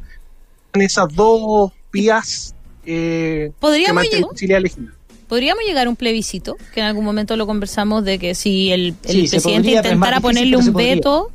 en 0.73 0.83
esas 0.83 1.15
dos 1.15 1.73
vías 1.93 2.55
eh, 2.85 3.53
que 3.53 3.61
Podríamos 3.61 3.95
mantienen 3.95 4.29
posibilidad 4.29 4.57
de 4.57 4.61
elegir. 4.61 4.98
Podríamos 5.29 5.63
llegar 5.65 5.87
a 5.87 5.91
un 5.91 5.97
plebiscito, 5.97 6.57
que 6.75 6.81
en 6.81 6.87
algún 6.87 7.05
momento 7.05 7.37
lo 7.37 7.47
conversamos 7.47 8.05
de 8.05 8.19
que 8.19 8.35
si 8.35 8.73
el, 8.73 8.95
el 9.05 9.13
Sí, 9.13 9.27
se 9.29 9.37
presidente 9.37 9.69
podría, 9.69 9.77
intentara 9.79 10.21
ponerle 10.21 10.57
se 10.63 10.69
un 10.69 10.73
podría. 10.73 10.95
veto, 10.97 11.31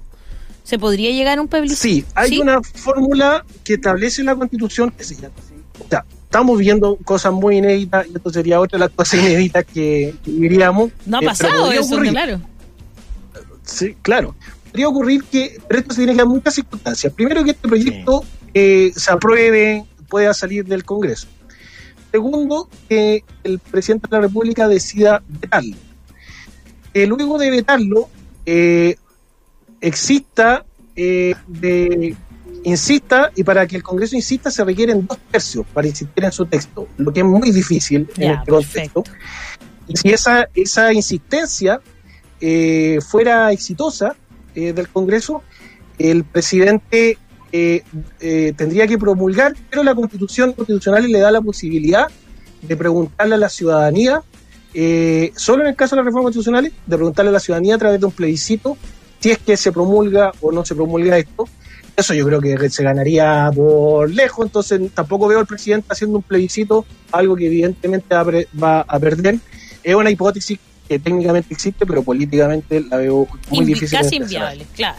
se 0.63 0.79
podría 0.79 1.11
llegar 1.11 1.37
a 1.37 1.41
un 1.41 1.47
plebiscito. 1.47 1.81
Sí, 1.81 2.05
hay 2.15 2.39
una 2.39 2.61
fórmula 2.61 3.45
que 3.63 3.75
establece 3.75 4.23
la 4.23 4.35
Constitución 4.35 4.91
que 4.91 5.03
se 5.03 5.15
llama 5.15 5.33
así. 5.37 5.53
O 5.85 5.87
sea, 5.89 6.05
estamos 6.23 6.57
viendo 6.57 6.95
cosas 6.97 7.31
muy 7.33 7.57
inéditas 7.57 8.07
y 8.11 8.15
esto 8.15 8.29
sería 8.31 8.59
otra 8.59 8.77
de 8.79 8.85
las 8.85 8.93
cosas 8.95 9.19
inéditas 9.19 9.65
que, 9.65 10.15
que 10.23 10.31
diríamos. 10.31 10.91
No 11.05 11.17
ha 11.17 11.21
Eh, 11.21 11.25
pasado 11.25 11.71
eso, 11.71 11.93
ocurrir. 11.95 12.11
claro. 12.11 12.41
Sí, 13.63 13.95
claro. 14.01 14.35
Podría 14.71 14.87
ocurrir 14.87 15.23
que, 15.25 15.59
pero 15.67 15.79
esto 15.81 15.93
se 15.93 15.99
tiene 16.01 16.13
que 16.13 16.17
dar 16.19 16.27
muchas 16.27 16.55
circunstancias. 16.55 17.13
Primero, 17.13 17.43
que 17.43 17.51
este 17.51 17.67
proyecto 17.67 18.23
eh, 18.53 18.91
se 18.95 19.11
apruebe, 19.11 19.85
pueda 20.09 20.33
salir 20.33 20.65
del 20.65 20.83
Congreso. 20.83 21.27
Segundo, 22.13 22.69
que 22.87 23.23
el 23.43 23.57
presidente 23.57 24.07
de 24.07 24.15
la 24.15 24.21
República 24.21 24.67
decida 24.67 25.23
vetarlo. 25.27 25.75
Que 26.93 27.07
luego 27.07 27.39
de 27.39 27.49
vetarlo, 27.49 28.07
eh, 28.45 28.97
exista, 29.81 30.63
eh, 30.95 31.33
de, 31.47 32.15
insista, 32.65 33.31
y 33.35 33.43
para 33.43 33.65
que 33.65 33.77
el 33.77 33.81
Congreso 33.81 34.15
insista 34.15 34.51
se 34.51 34.63
requieren 34.63 35.07
dos 35.07 35.17
tercios 35.31 35.65
para 35.73 35.87
insistir 35.87 36.23
en 36.23 36.31
su 36.31 36.45
texto, 36.45 36.87
lo 36.97 37.11
que 37.11 37.21
es 37.21 37.25
muy 37.25 37.49
difícil 37.49 38.07
en 38.17 38.31
este 38.33 38.51
contexto. 38.51 39.03
Y 39.87 39.97
si 39.97 40.09
esa, 40.09 40.47
esa 40.53 40.93
insistencia 40.93 41.81
eh, 42.39 42.99
fuera 43.01 43.51
exitosa 43.51 44.15
del 44.53 44.87
Congreso, 44.89 45.41
el 45.97 46.25
presidente 46.25 47.17
eh, 47.55 47.83
eh, 48.19 48.51
tendría 48.57 48.87
que 48.87 48.97
promulgar, 48.97 49.53
pero 49.69 49.83
la 49.83 49.93
Constitución 49.93 50.53
constitucional 50.53 51.07
le 51.07 51.19
da 51.19 51.29
la 51.29 51.39
posibilidad 51.39 52.07
de 52.63 52.75
preguntarle 52.75 53.35
a 53.35 53.37
la 53.37 53.47
ciudadanía, 53.47 54.23
eh, 54.73 55.31
solo 55.35 55.61
en 55.61 55.69
el 55.69 55.75
caso 55.75 55.95
de 55.95 55.97
las 55.97 56.07
reformas 56.07 56.23
constitucionales, 56.23 56.71
de 56.87 56.95
preguntarle 56.95 57.29
a 57.29 57.33
la 57.33 57.39
ciudadanía 57.39 57.75
a 57.75 57.77
través 57.77 57.99
de 57.99 58.07
un 58.07 58.11
plebiscito 58.11 58.75
si 59.19 59.29
es 59.29 59.37
que 59.37 59.55
se 59.55 59.71
promulga 59.71 60.31
o 60.41 60.51
no 60.51 60.65
se 60.65 60.73
promulga 60.73 61.15
esto. 61.15 61.47
Eso 61.95 62.15
yo 62.15 62.25
creo 62.25 62.41
que 62.41 62.71
se 62.71 62.83
ganaría 62.83 63.51
por 63.53 64.09
lejos, 64.09 64.47
entonces 64.47 64.81
tampoco 64.95 65.27
veo 65.27 65.37
al 65.37 65.45
presidente 65.45 65.85
haciendo 65.91 66.17
un 66.17 66.23
plebiscito, 66.23 66.87
algo 67.11 67.35
que 67.35 67.45
evidentemente 67.45 68.15
va 68.15 68.81
a, 68.81 68.99
perder. 68.99 69.37
Es 69.83 69.93
una 69.93 70.09
hipótesis 70.09 70.57
que 70.89 70.97
técnicamente 70.97 71.53
existe, 71.53 71.85
pero 71.85 72.01
políticamente 72.01 72.81
la 72.81 72.97
veo 72.97 73.27
muy 73.51 73.59
Invi- 73.59 73.65
difícil. 73.65 73.99
casi 73.99 74.15
inviable, 74.15 74.65
claro. 74.75 74.97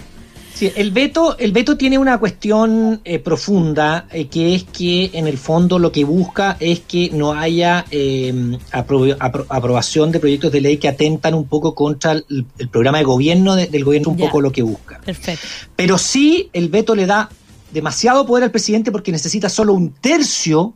Sí, 0.54 0.70
el 0.76 0.92
veto, 0.92 1.36
el 1.38 1.50
veto 1.50 1.76
tiene 1.76 1.98
una 1.98 2.18
cuestión 2.18 3.00
eh, 3.04 3.18
profunda, 3.18 4.06
eh, 4.12 4.28
que 4.28 4.54
es 4.54 4.62
que 4.64 5.10
en 5.12 5.26
el 5.26 5.36
fondo 5.36 5.80
lo 5.80 5.90
que 5.90 6.04
busca 6.04 6.56
es 6.60 6.78
que 6.80 7.10
no 7.12 7.32
haya 7.32 7.84
eh, 7.90 8.32
apro- 8.72 9.16
apro- 9.18 9.46
aprobación 9.48 10.12
de 10.12 10.20
proyectos 10.20 10.52
de 10.52 10.60
ley 10.60 10.76
que 10.76 10.86
atentan 10.86 11.34
un 11.34 11.46
poco 11.48 11.74
contra 11.74 12.12
el, 12.12 12.46
el 12.58 12.68
programa 12.68 12.98
de 12.98 13.04
gobierno 13.04 13.56
de- 13.56 13.66
del 13.66 13.84
gobierno, 13.84 14.10
un 14.12 14.16
Ya. 14.16 14.26
poco 14.26 14.40
lo 14.40 14.52
que 14.52 14.62
busca. 14.62 15.00
Perfecto. 15.04 15.44
Pero 15.74 15.98
sí 15.98 16.50
el 16.52 16.68
veto 16.68 16.94
le 16.94 17.06
da 17.06 17.28
demasiado 17.72 18.24
poder 18.24 18.44
al 18.44 18.50
presidente 18.52 18.92
porque 18.92 19.10
necesita 19.10 19.48
solo 19.48 19.72
un 19.74 19.90
tercio 19.94 20.74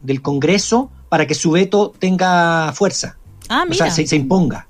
del 0.00 0.22
Congreso 0.22 0.90
para 1.08 1.26
que 1.26 1.34
su 1.34 1.50
veto 1.50 1.92
tenga 1.98 2.72
fuerza. 2.72 3.16
Ah, 3.48 3.64
O 3.68 3.74
sea, 3.74 3.90
se, 3.90 4.06
se 4.06 4.14
imponga. 4.14 4.68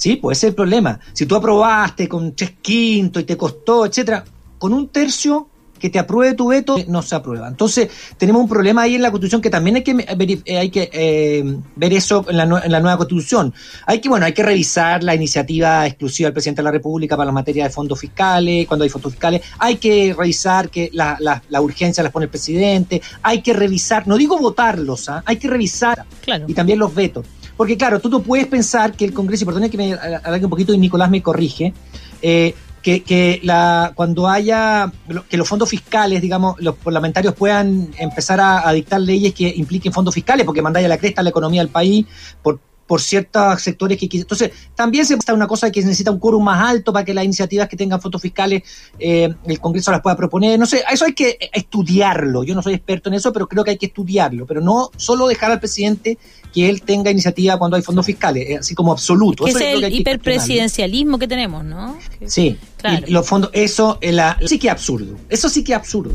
Sí, 0.00 0.16
pues 0.16 0.38
ese 0.38 0.46
es 0.46 0.50
el 0.52 0.54
problema. 0.54 0.98
Si 1.12 1.26
tú 1.26 1.36
aprobaste 1.36 2.08
con 2.08 2.34
tres 2.34 2.52
quintos 2.62 3.22
y 3.22 3.26
te 3.26 3.36
costó, 3.36 3.84
etcétera, 3.84 4.24
con 4.58 4.72
un 4.72 4.88
tercio 4.88 5.46
que 5.78 5.90
te 5.90 5.98
apruebe 5.98 6.34
tu 6.34 6.48
veto, 6.48 6.76
eh, 6.78 6.86
no 6.88 7.02
se 7.02 7.14
aprueba. 7.14 7.48
Entonces, 7.48 7.88
tenemos 8.18 8.42
un 8.42 8.48
problema 8.48 8.82
ahí 8.82 8.94
en 8.94 9.02
la 9.02 9.10
Constitución 9.10 9.42
que 9.42 9.50
también 9.50 9.76
hay 9.76 9.82
que, 9.82 9.94
veri- 9.94 10.40
eh, 10.46 10.56
hay 10.58 10.70
que 10.70 10.88
eh, 10.92 11.56
ver 11.76 11.92
eso 11.92 12.24
en 12.30 12.36
la, 12.38 12.44
en 12.44 12.72
la 12.72 12.80
nueva 12.80 12.96
Constitución. 12.96 13.52
Hay 13.86 14.00
que, 14.00 14.08
bueno, 14.08 14.24
hay 14.24 14.32
que 14.32 14.42
revisar 14.42 15.02
la 15.02 15.14
iniciativa 15.14 15.86
exclusiva 15.86 16.28
del 16.28 16.32
presidente 16.34 16.60
de 16.60 16.64
la 16.64 16.70
República 16.70 17.14
para 17.16 17.26
la 17.26 17.32
materia 17.32 17.64
de 17.64 17.70
fondos 17.70 17.98
fiscales, 18.00 18.66
cuando 18.66 18.84
hay 18.84 18.90
fondos 18.90 19.12
fiscales. 19.12 19.42
Hay 19.58 19.76
que 19.76 20.14
revisar 20.16 20.70
que 20.70 20.88
la, 20.94 21.16
la, 21.20 21.42
la 21.50 21.60
urgencia 21.60 22.02
las 22.02 22.12
pone 22.12 22.24
el 22.24 22.30
presidente. 22.30 23.00
Hay 23.22 23.40
que 23.42 23.52
revisar, 23.54 24.06
no 24.08 24.16
digo 24.16 24.38
votarlos, 24.38 25.08
¿ah? 25.10 25.22
hay 25.26 25.36
que 25.36 25.48
revisar 25.48 26.04
Claro. 26.22 26.44
y 26.48 26.54
también 26.54 26.78
los 26.78 26.94
vetos. 26.94 27.24
Porque 27.60 27.76
claro, 27.76 28.00
tú 28.00 28.08
no 28.08 28.22
puedes 28.22 28.46
pensar 28.46 28.94
que 28.94 29.04
el 29.04 29.12
Congreso, 29.12 29.44
y 29.44 29.46
perdone 29.46 29.68
que 29.68 29.76
me 29.76 29.92
alargue 29.92 30.46
un 30.46 30.50
poquito 30.50 30.72
y 30.72 30.78
Nicolás 30.78 31.10
me 31.10 31.20
corrige, 31.20 31.74
eh, 32.22 32.54
que, 32.82 33.02
que 33.02 33.38
la, 33.42 33.92
cuando 33.94 34.26
haya, 34.30 34.90
que 35.28 35.36
los 35.36 35.46
fondos 35.46 35.68
fiscales, 35.68 36.22
digamos, 36.22 36.58
los 36.58 36.76
parlamentarios 36.76 37.34
puedan 37.34 37.90
empezar 37.98 38.40
a, 38.40 38.66
a 38.66 38.72
dictar 38.72 39.02
leyes 39.02 39.34
que 39.34 39.52
impliquen 39.54 39.92
fondos 39.92 40.14
fiscales, 40.14 40.46
porque 40.46 40.62
mandáis 40.62 40.86
a 40.86 40.88
la 40.88 40.96
cresta 40.96 41.22
la 41.22 41.28
economía 41.28 41.60
del 41.60 41.68
país 41.68 42.06
por, 42.42 42.60
por 42.90 43.00
ciertos 43.00 43.62
sectores 43.62 43.96
que 43.96 44.08
Entonces, 44.10 44.50
también 44.74 45.06
se 45.06 45.14
está 45.14 45.32
una 45.32 45.46
cosa 45.46 45.70
que 45.70 45.80
se 45.80 45.86
necesita 45.86 46.10
un 46.10 46.18
quórum 46.18 46.42
más 46.42 46.68
alto 46.68 46.92
para 46.92 47.04
que 47.04 47.14
las 47.14 47.24
iniciativas 47.24 47.68
que 47.68 47.76
tengan 47.76 48.00
fondos 48.00 48.20
fiscales 48.20 48.64
eh, 48.98 49.32
el 49.46 49.60
Congreso 49.60 49.92
las 49.92 50.00
pueda 50.00 50.16
proponer. 50.16 50.58
No 50.58 50.66
sé, 50.66 50.82
a 50.84 50.92
eso 50.92 51.04
hay 51.04 51.12
que 51.12 51.38
estudiarlo. 51.52 52.42
Yo 52.42 52.52
no 52.52 52.62
soy 52.62 52.74
experto 52.74 53.08
en 53.08 53.14
eso, 53.14 53.32
pero 53.32 53.46
creo 53.46 53.62
que 53.62 53.70
hay 53.70 53.78
que 53.78 53.86
estudiarlo. 53.86 54.44
Pero 54.44 54.60
no 54.60 54.90
solo 54.96 55.28
dejar 55.28 55.52
al 55.52 55.60
presidente 55.60 56.18
que 56.52 56.68
él 56.68 56.82
tenga 56.82 57.10
iniciativa 57.10 57.56
cuando 57.58 57.76
hay 57.76 57.82
fondos 57.82 58.04
fiscales, 58.06 58.48
eh, 58.50 58.56
así 58.58 58.74
como 58.74 58.92
absoluto. 58.92 59.44
Que 59.44 59.50
Eso 59.50 59.58
es 59.60 59.64
creo 59.64 59.78
el 59.86 59.92
que 59.92 59.96
hiperpresidencialismo 59.98 61.18
que 61.18 61.28
tenemos, 61.28 61.64
¿no? 61.64 61.96
Sí, 62.26 62.56
Claro. 62.78 63.04
y 63.06 63.10
los 63.10 63.26
fondos, 63.26 63.50
eso 63.52 63.98
eh, 64.00 64.12
la- 64.12 64.38
sí 64.46 64.58
que 64.58 64.68
es 64.68 64.72
absurdo. 64.72 65.16
Eso 65.28 65.48
sí 65.48 65.62
que 65.64 65.72
es 65.72 65.78
absurdo. 65.78 66.12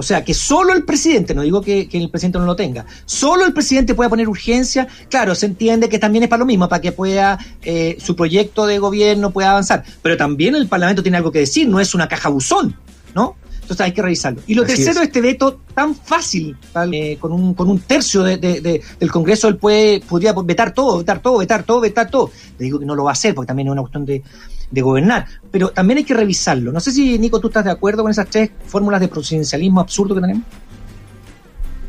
O 0.00 0.02
sea, 0.04 0.24
que 0.24 0.32
solo 0.32 0.72
el 0.74 0.84
presidente, 0.84 1.34
no 1.34 1.42
digo 1.42 1.60
que, 1.60 1.88
que 1.88 1.98
el 1.98 2.08
presidente 2.08 2.38
no 2.38 2.46
lo 2.46 2.54
tenga, 2.54 2.86
solo 3.04 3.44
el 3.44 3.52
presidente 3.52 3.96
pueda 3.96 4.08
poner 4.08 4.28
urgencia, 4.28 4.86
claro, 5.10 5.34
se 5.34 5.46
entiende 5.46 5.88
que 5.88 5.98
también 5.98 6.22
es 6.22 6.28
para 6.30 6.38
lo 6.38 6.46
mismo, 6.46 6.68
para 6.68 6.80
que 6.80 6.92
pueda, 6.92 7.36
eh, 7.62 7.96
su 8.00 8.14
proyecto 8.14 8.64
de 8.66 8.78
gobierno 8.78 9.32
pueda 9.32 9.50
avanzar, 9.50 9.82
pero 10.00 10.16
también 10.16 10.54
el 10.54 10.68
Parlamento 10.68 11.02
tiene 11.02 11.16
algo 11.16 11.32
que 11.32 11.40
decir, 11.40 11.68
no 11.68 11.80
es 11.80 11.96
una 11.96 12.06
caja 12.06 12.28
buzón, 12.28 12.76
¿no? 13.16 13.34
Entonces 13.68 13.84
hay 13.84 13.92
que 13.92 14.00
revisarlo. 14.00 14.40
Y 14.46 14.54
lo 14.54 14.62
Así 14.62 14.76
tercero, 14.76 15.00
es. 15.02 15.08
este 15.08 15.20
veto 15.20 15.60
tan 15.74 15.94
fácil, 15.94 16.56
tal, 16.72 16.94
eh, 16.94 17.18
con, 17.20 17.32
un, 17.32 17.52
con 17.52 17.68
un 17.68 17.80
tercio 17.80 18.22
de- 18.22 18.38
de- 18.38 18.62
de- 18.62 18.82
del 18.98 19.10
Congreso, 19.10 19.46
él 19.46 19.56
puede, 19.58 20.00
podría 20.00 20.32
vetar 20.32 20.72
todo, 20.72 20.96
vetar 20.96 21.20
todo, 21.20 21.36
vetar 21.36 21.64
todo, 21.64 21.80
vetar 21.80 22.10
todo. 22.10 22.30
Le 22.58 22.64
digo 22.64 22.78
que 22.78 22.86
no 22.86 22.94
lo 22.94 23.04
va 23.04 23.10
a 23.10 23.12
hacer, 23.12 23.34
porque 23.34 23.48
también 23.48 23.68
es 23.68 23.72
una 23.72 23.82
cuestión 23.82 24.06
de, 24.06 24.22
de 24.70 24.80
gobernar. 24.80 25.26
Pero 25.50 25.68
también 25.68 25.98
hay 25.98 26.04
que 26.04 26.14
revisarlo. 26.14 26.72
No 26.72 26.80
sé 26.80 26.92
si, 26.92 27.18
Nico, 27.18 27.40
tú 27.40 27.48
estás 27.48 27.66
de 27.66 27.70
acuerdo 27.70 28.00
con 28.02 28.10
esas 28.10 28.26
tres 28.30 28.50
fórmulas 28.66 29.00
de 29.02 29.08
presidencialismo 29.08 29.80
absurdo 29.80 30.14
que 30.14 30.22
tenemos. 30.22 30.44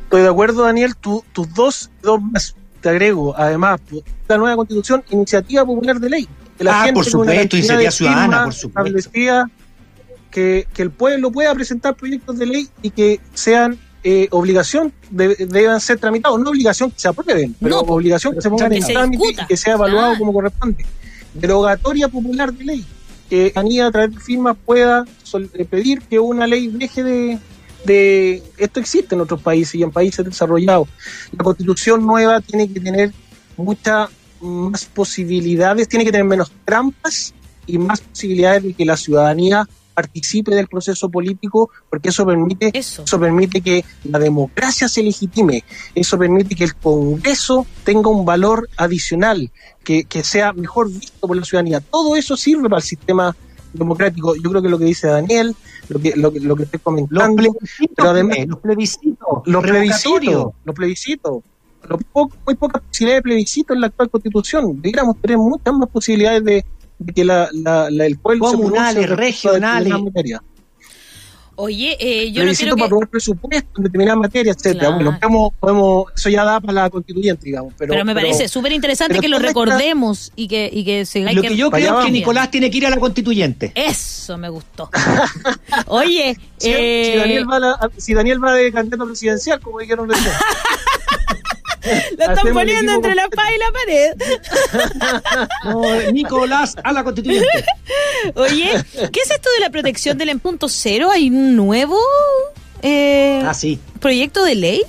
Estoy 0.03 0.21
de 0.23 0.27
acuerdo, 0.27 0.63
Daniel. 0.63 0.95
tus 0.97 1.23
dos, 1.53 1.89
dos 2.01 2.21
más, 2.21 2.55
te 2.81 2.89
agrego, 2.89 3.33
además, 3.37 3.79
la 4.27 4.37
nueva 4.37 4.57
constitución, 4.57 5.01
iniciativa 5.11 5.65
popular 5.65 5.97
de 5.99 6.09
ley. 6.09 6.27
La 6.59 6.83
ah, 6.83 6.89
por 6.93 7.05
supuesto, 7.05 7.55
iniciativa 7.55 7.89
ciudadana, 7.91 8.43
por 8.43 8.53
supuesto. 8.53 9.09
Que, 10.31 10.67
que 10.73 10.81
el 10.81 10.91
pueblo 10.91 11.31
pueda 11.31 11.53
presentar 11.53 11.95
proyectos 11.95 12.37
de 12.37 12.45
ley 12.45 12.69
y 12.81 12.91
que 12.91 13.19
sean 13.33 13.79
eh, 14.03 14.27
obligación 14.31 14.93
de, 15.09 15.35
deben 15.35 15.79
ser 15.81 15.99
tramitados, 15.99 16.39
no 16.39 16.51
obligación 16.51 16.89
que 16.89 16.99
se 16.99 17.09
aprueben, 17.09 17.53
pero 17.59 17.81
obligación 17.81 18.33
que 18.33 18.41
se 18.41 18.49
pongan 18.49 18.71
en 18.71 18.85
trámite 18.85 19.23
y 19.31 19.45
que 19.45 19.57
sea 19.57 19.73
evaluado 19.73 20.17
como 20.17 20.31
corresponde. 20.31 20.85
Derogatoria 21.33 22.07
popular 22.07 22.53
de 22.53 22.63
ley, 22.63 22.85
que 23.29 23.51
Anía 23.55 23.87
a 23.87 23.91
través 23.91 24.15
de 24.15 24.21
firmas 24.21 24.55
pueda 24.65 25.05
eh, 25.53 25.65
pedir 25.65 26.01
que 26.03 26.17
una 26.17 26.47
ley 26.47 26.67
deje 26.69 27.03
de, 27.03 27.39
de... 27.83 28.43
Esto 28.57 28.79
existe 28.79 29.15
en 29.15 29.21
otros 29.21 29.41
países 29.41 29.75
y 29.75 29.83
en 29.83 29.91
países 29.91 30.23
desarrollados. 30.23 30.87
La 31.37 31.43
constitución 31.43 32.05
nueva 32.05 32.39
tiene 32.39 32.71
que 32.71 32.79
tener 32.79 33.11
muchas 33.57 34.09
más 34.39 34.85
posibilidades, 34.85 35.89
tiene 35.89 36.05
que 36.05 36.11
tener 36.11 36.25
menos 36.25 36.53
trampas 36.63 37.33
y 37.67 37.77
más 37.77 37.99
posibilidades 37.99 38.63
de 38.63 38.73
que 38.73 38.85
la 38.85 38.95
ciudadanía 38.95 39.67
participe 39.99 40.55
del 40.55 40.67
proceso 40.67 41.09
político, 41.09 41.69
porque 41.89 42.07
eso 42.07 42.25
permite, 42.25 42.71
eso. 42.73 43.03
permite 43.19 43.59
que 43.59 43.83
la 44.05 44.17
democracia 44.17 44.87
se 44.87 45.03
legitime, 45.03 45.65
eso 45.93 46.17
permite 46.17 46.55
que 46.55 46.63
el 46.63 46.75
Congreso 46.75 47.65
tenga 47.83 48.09
un 48.09 48.23
valor 48.23 48.69
adicional, 48.77 49.51
que, 49.83 50.05
sea 50.23 50.53
mejor 50.53 50.89
visto 50.89 51.27
por 51.27 51.35
la 51.35 51.43
ciudadanía. 51.43 51.81
Todo 51.81 52.15
eso 52.15 52.37
sirve 52.37 52.69
para 52.69 52.77
el 52.77 52.83
sistema 52.83 53.35
democrático. 53.73 54.35
Yo 54.35 54.49
creo 54.51 54.61
que 54.61 54.69
lo 54.69 54.79
que 54.79 54.85
dice 54.85 55.07
Daniel, 55.07 55.53
lo 55.89 55.99
que, 55.99 56.13
lo, 56.15 56.31
lo 56.31 56.55
que 56.55 56.63
estoy 56.63 56.79
comentando, 56.79 57.43
pero 57.97 58.09
además, 58.11 58.37
los 58.47 58.59
plebiscitos, 58.59 59.27
los 59.45 59.63
plebiscitos, 59.63 60.53
los 60.63 60.75
plebiscitos, 60.75 61.43
muy 62.45 62.55
pocas 62.55 62.81
posibilidades 62.83 63.19
de 63.19 63.23
plebiscito 63.23 63.73
en 63.73 63.81
la 63.81 63.87
actual 63.87 64.09
constitución. 64.09 64.81
Deberíamos 64.81 65.17
tener 65.19 65.37
muchas 65.37 65.73
más 65.73 65.89
posibilidades 65.89 66.43
de, 66.45 66.65
que 67.15 67.25
la, 67.25 67.49
la, 67.53 67.87
el 67.87 68.17
pueblo 68.17 68.45
comunales, 68.45 69.09
regionales. 69.09 69.93
Oye, 71.61 71.97
eh, 71.99 72.31
yo 72.31 72.45
no 72.45 72.53
quiero 72.53 72.75
que... 72.75 72.79
para 72.79 72.87
probar 72.87 73.09
presupuesto 73.09 73.69
en 73.75 73.83
determinadas 73.83 74.17
materias, 74.17 74.55
etcétera. 74.55 74.91
Bueno, 74.91 75.19
podemos, 75.19 75.53
podemos, 75.59 76.05
eso 76.15 76.29
ya 76.29 76.45
da 76.45 76.61
para 76.61 76.83
la 76.83 76.89
constituyente, 76.89 77.43
digamos. 77.43 77.73
Pero, 77.77 77.91
pero 77.91 78.05
me 78.05 78.13
parece 78.13 78.47
súper 78.47 78.71
interesante 78.71 79.19
que 79.19 79.27
lo 79.27 79.39
recordemos 79.39 80.31
y 80.37 80.47
que, 80.47 80.69
y 80.71 80.85
que 80.85 81.05
se... 81.05 81.19
Lo 81.19 81.41
que, 81.41 81.57
yo 81.57 81.69
creo 81.69 81.99
es 81.99 82.05
que 82.05 82.11
Nicolás 82.13 82.49
tiene 82.49 82.71
que 82.71 82.77
ir 82.77 82.87
a 82.87 82.89
la 82.89 82.97
constituyente. 82.97 83.73
Eso 83.75 84.37
me 84.37 84.47
gustó. 84.47 84.89
Oye... 85.87 86.37
si, 86.57 86.69
eh... 86.69 87.11
si, 87.11 87.19
Daniel 87.19 87.49
va 87.51 87.59
la, 87.59 87.91
si 87.97 88.13
Daniel 88.13 88.41
va 88.41 88.53
de 88.53 88.71
candidato 88.71 89.05
presidencial, 89.05 89.59
como 89.59 89.79
dijeron. 89.79 90.09
La 92.17 92.25
están 92.25 92.53
poniendo 92.53 92.93
entre 92.93 93.15
la 93.15 93.27
paz 93.29 93.49
y 93.55 93.57
la 93.57 93.71
pared. 95.71 96.11
Nicolás, 96.13 96.75
a 96.83 96.91
la 96.91 97.03
constituyente. 97.03 97.47
Oye, 98.35 98.71
¿qué 99.11 99.19
es 99.21 99.31
esto 99.31 99.49
de 99.55 99.59
la 99.61 99.69
protección 99.69 100.17
del 100.17 100.29
en 100.29 100.39
punto 100.39 100.69
cero? 100.69 101.09
¿Hay 101.11 101.29
un 101.29 101.55
nuevo 101.55 101.97
eh, 102.81 103.41
ah, 103.45 103.53
proyecto 103.99 104.43
de 104.43 104.55
ley? 104.55 104.81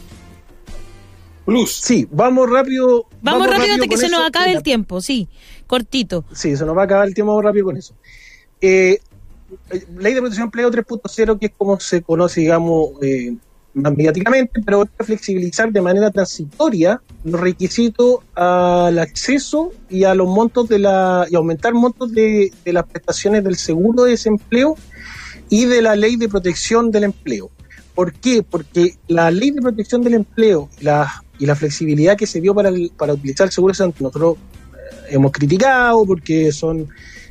Plus. 1.45 1.73
Sí, 1.73 2.07
vamos 2.11 2.49
rápido. 2.49 3.07
Vamos, 3.23 3.49
rápido, 3.49 3.75
hasta 3.75 3.87
que 3.87 3.97
se 3.97 4.09
nos 4.09 4.27
acabe 4.27 4.53
el 4.53 4.63
tiempo, 4.63 5.01
sí, 5.01 5.29
cortito. 5.67 6.25
Sí, 6.33 6.57
se 6.57 6.65
nos 6.65 6.77
va 6.77 6.83
a 6.83 6.85
acabar 6.85 7.07
el 7.07 7.15
tiempo 7.15 7.41
rápido 7.43 7.67
con 7.67 7.77
eso. 7.77 7.95
Eh, 8.61 9.01
eh, 9.71 9.87
ley 9.99 10.15
de 10.15 10.21
protección 10.21 10.47
empleo 10.47 10.71
3.0, 10.71 11.39
que 11.39 11.47
es 11.47 11.53
como 11.57 11.81
se 11.81 12.03
conoce, 12.03 12.41
digamos, 12.41 12.91
eh, 13.03 13.35
más 13.81 13.97
mediáticamente, 13.97 14.61
pero 14.65 14.89
flexibilizar 14.99 15.73
de 15.73 15.81
manera 15.81 16.11
transitoria 16.11 17.01
los 17.25 17.41
requisitos 17.41 18.21
al 18.35 18.99
acceso 18.99 19.73
y 19.89 20.05
a 20.05 20.15
los 20.15 20.29
montos 20.29 20.69
de 20.69 20.79
la 20.79 21.27
y 21.31 21.35
aumentar 21.35 21.75
montos 21.75 22.13
de, 22.13 22.53
las 22.65 22.85
prestaciones 22.87 23.45
del 23.45 23.57
seguro 23.57 24.05
de 24.05 24.13
desempleo 24.13 24.77
y 25.49 25.65
de 25.65 25.83
la 25.83 25.97
ley 25.97 26.17
de 26.17 26.29
protección 26.29 26.91
del 26.91 27.05
empleo. 27.05 27.51
¿Por 27.95 28.13
qué? 28.13 28.43
Porque 28.43 28.95
la 29.09 29.31
ley 29.31 29.51
de 29.51 29.61
protección 29.61 30.03
del 30.03 30.15
empleo 30.15 30.69
la, 30.81 31.23
y 31.39 31.47
la 31.47 31.57
flexibilidad 31.57 32.17
que 32.17 32.27
se 32.27 32.41
dio 32.41 32.55
para, 32.55 32.71
utilizar 32.71 33.47
el 33.47 33.53
seguro 33.53 33.75
de 33.75 33.93
nosotros 33.99 34.37
eh, 34.37 35.07
hemos 35.11 35.33
criticado 35.33 36.05
porque 36.07 36.53
son 36.53 36.89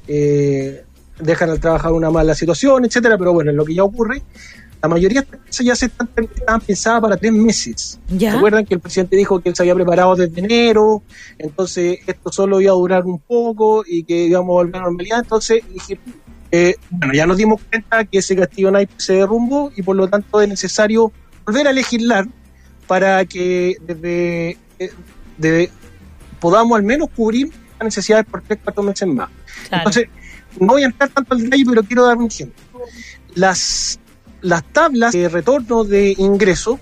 eh, 0.07 0.83
dejan 1.19 1.49
al 1.49 1.59
trabajador 1.59 1.97
una 1.97 2.09
mala 2.09 2.33
situación, 2.33 2.85
etcétera, 2.85 3.17
pero 3.17 3.33
bueno, 3.33 3.51
lo 3.51 3.65
que 3.65 3.75
ya 3.75 3.83
ocurre 3.83 4.21
la 4.81 4.87
mayoría 4.87 5.21
de 5.21 5.25
estas 5.25 5.39
cosas 5.41 5.65
ya 5.65 5.75
se 5.75 5.85
están, 5.87 6.09
estaban 6.15 6.61
pensadas 6.61 7.01
para 7.01 7.17
tres 7.17 7.33
meses. 7.33 7.99
¿Ya? 8.09 8.39
¿Se 8.39 8.65
que 8.65 8.73
el 8.75 8.79
presidente 8.79 9.15
dijo 9.15 9.39
que 9.39 9.49
él 9.49 9.55
se 9.55 9.63
había 9.63 9.75
preparado 9.75 10.15
desde 10.15 10.39
enero? 10.39 11.03
Entonces 11.37 11.99
esto 12.07 12.31
solo 12.31 12.61
iba 12.61 12.71
a 12.71 12.75
durar 12.75 13.05
un 13.05 13.19
poco 13.19 13.83
y 13.85 14.03
que 14.03 14.25
íbamos 14.25 14.49
a 14.49 14.53
volver 14.53 14.75
a 14.75 14.79
la 14.79 14.83
normalidad. 14.85 15.19
Entonces 15.19 15.63
dije, 15.73 15.99
eh, 16.51 16.75
bueno, 16.89 17.13
ya 17.13 17.25
nos 17.25 17.37
dimos 17.37 17.61
cuenta 17.69 18.05
que 18.05 18.19
ese 18.19 18.35
castillo 18.35 18.71
Nike 18.71 18.93
se 18.97 19.13
derrumbó 19.13 19.71
y 19.75 19.81
por 19.81 19.95
lo 19.95 20.07
tanto 20.07 20.41
es 20.41 20.47
necesario 20.47 21.11
volver 21.45 21.67
a 21.67 21.73
legislar 21.73 22.27
para 22.87 23.23
que 23.25 23.75
desde, 23.85 24.57
eh, 24.79 25.69
podamos 26.39 26.77
al 26.77 26.83
menos 26.83 27.09
cubrir 27.15 27.51
las 27.77 27.85
necesidades 27.85 28.25
por 28.25 28.41
tres, 28.41 28.59
cuatro 28.63 28.81
meses 28.81 29.07
más. 29.07 29.29
Entonces, 29.69 30.07
no 30.59 30.67
voy 30.67 30.83
a 30.83 30.85
entrar 30.85 31.09
tanto 31.09 31.35
al 31.35 31.43
detalle, 31.43 31.65
pero 31.67 31.83
quiero 31.83 32.05
dar 32.05 32.17
un 32.17 32.25
ejemplo. 32.25 32.63
Las 33.35 33.98
las 34.41 34.63
tablas 34.63 35.13
de 35.13 35.29
retorno 35.29 35.83
de 35.83 36.15
ingreso, 36.17 36.79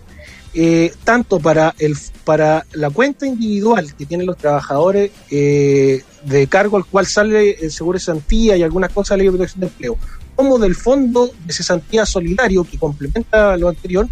eh, 0.53 0.93
tanto 1.03 1.39
para, 1.39 1.75
el, 1.79 1.95
para 2.23 2.65
la 2.73 2.89
cuenta 2.89 3.27
individual 3.27 3.93
que 3.95 4.05
tienen 4.05 4.25
los 4.25 4.37
trabajadores 4.37 5.11
eh, 5.29 6.03
de 6.23 6.47
cargo 6.47 6.77
al 6.77 6.85
cual 6.85 7.05
sale 7.05 7.51
el 7.61 7.71
seguro 7.71 7.97
de 7.97 7.99
cesantía 7.99 8.57
y 8.57 8.63
algunas 8.63 8.91
cosas 8.91 9.09
de 9.09 9.17
la 9.17 9.17
ley 9.17 9.25
de 9.27 9.37
protección 9.37 9.61
de 9.61 9.67
empleo, 9.67 9.97
como 10.35 10.57
del 10.57 10.75
fondo 10.75 11.31
de 11.45 11.53
cesantía 11.53 12.05
solidario 12.05 12.63
que 12.63 12.77
complementa 12.77 13.57
lo 13.57 13.69
anterior, 13.69 14.07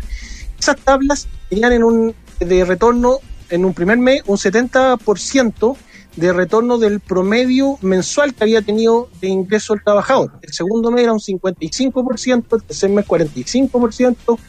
esas 0.60 0.78
tablas 0.78 1.28
tenían 1.50 1.74
en 1.74 1.84
un 1.84 2.16
de 2.40 2.66
retorno 2.66 3.20
en 3.50 3.66
un 3.66 3.74
primer 3.74 3.98
mes 3.98 4.24
un 4.26 4.38
70% 4.38 5.78
de 6.16 6.32
retorno 6.32 6.78
del 6.78 7.00
promedio 7.00 7.78
mensual 7.82 8.34
que 8.34 8.44
había 8.44 8.62
tenido 8.62 9.10
de 9.20 9.28
ingreso 9.28 9.74
el 9.74 9.84
trabajador. 9.84 10.32
El 10.42 10.54
segundo 10.54 10.92
mes 10.92 11.04
era 11.04 11.14
un 11.14 11.20
55%, 11.20 12.56
el 12.56 12.64
tercer 12.64 12.90
mes 12.90 13.06
45%, 13.06 14.40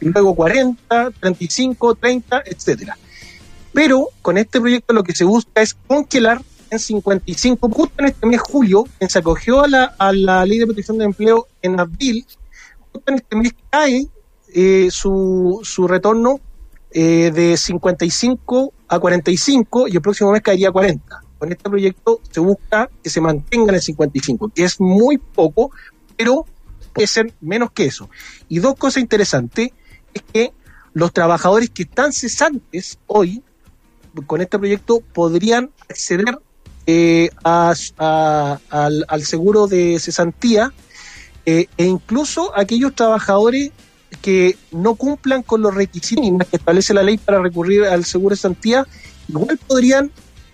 luego 0.00 0.34
40, 0.34 1.10
35, 1.20 1.94
30, 1.94 2.42
etcétera. 2.46 2.98
Pero 3.72 4.08
con 4.22 4.38
este 4.38 4.60
proyecto 4.60 4.92
lo 4.92 5.02
que 5.02 5.14
se 5.14 5.24
busca 5.24 5.62
es 5.62 5.74
congelar 5.74 6.40
en 6.70 6.78
55, 6.78 7.68
justo 7.70 7.94
en 7.98 8.06
este 8.06 8.26
mes 8.26 8.40
julio, 8.40 8.84
quien 8.98 9.10
se 9.10 9.18
acogió 9.18 9.62
a 9.62 9.68
la, 9.68 9.84
a 9.98 10.12
la 10.12 10.44
ley 10.44 10.58
de 10.58 10.66
protección 10.66 10.98
de 10.98 11.04
empleo 11.06 11.46
en 11.62 11.80
abril, 11.80 12.26
justo 12.92 13.10
en 13.10 13.14
este 13.16 13.36
mes 13.36 13.54
cae 13.70 14.06
eh, 14.54 14.88
su, 14.90 15.60
su 15.64 15.88
retorno 15.88 16.40
eh, 16.96 17.32
de 17.34 17.56
55 17.56 18.72
a 18.86 18.98
45 19.00 19.88
y 19.88 19.96
el 19.96 20.00
próximo 20.00 20.30
mes 20.30 20.42
caería 20.42 20.68
a 20.68 20.72
40. 20.72 21.22
Con 21.38 21.50
este 21.50 21.68
proyecto 21.68 22.20
se 22.30 22.38
busca 22.38 22.88
que 23.02 23.10
se 23.10 23.20
mantenga 23.20 23.70
en 23.70 23.74
el 23.74 23.82
55, 23.82 24.52
que 24.54 24.62
es 24.62 24.80
muy 24.80 25.18
poco, 25.18 25.72
pero 26.16 26.46
puede 26.92 27.08
ser 27.08 27.34
menos 27.40 27.72
que 27.72 27.86
eso. 27.86 28.08
Y 28.48 28.60
dos 28.60 28.76
cosas 28.76 29.02
interesantes 29.02 29.70
es 30.14 30.22
que 30.32 30.52
los 30.92 31.12
trabajadores 31.12 31.68
que 31.70 31.82
están 31.82 32.12
cesantes 32.12 33.00
hoy 33.08 33.42
con 34.28 34.40
este 34.40 34.56
proyecto 34.56 35.00
podrían 35.00 35.72
acceder 35.88 36.38
eh, 36.86 37.30
al, 37.42 39.24
seguro 39.24 39.66
de 39.66 39.98
cesantía 39.98 40.72
eh, 41.44 41.66
e 41.76 41.86
incluso 41.86 42.56
aquellos 42.56 42.94
trabajadores 42.94 43.72
que 44.16 44.56
no 44.72 44.94
cumplan 44.94 45.42
con 45.42 45.62
los 45.62 45.74
requisitos 45.74 46.48
que 46.48 46.56
establece 46.56 46.94
la 46.94 47.02
ley 47.02 47.18
para 47.18 47.40
recurrir 47.40 47.84
al 47.84 48.04
seguro 48.04 48.32
de 48.32 48.36
cesantía, 48.36 48.86
igual 49.28 49.58
podrían 49.66 50.10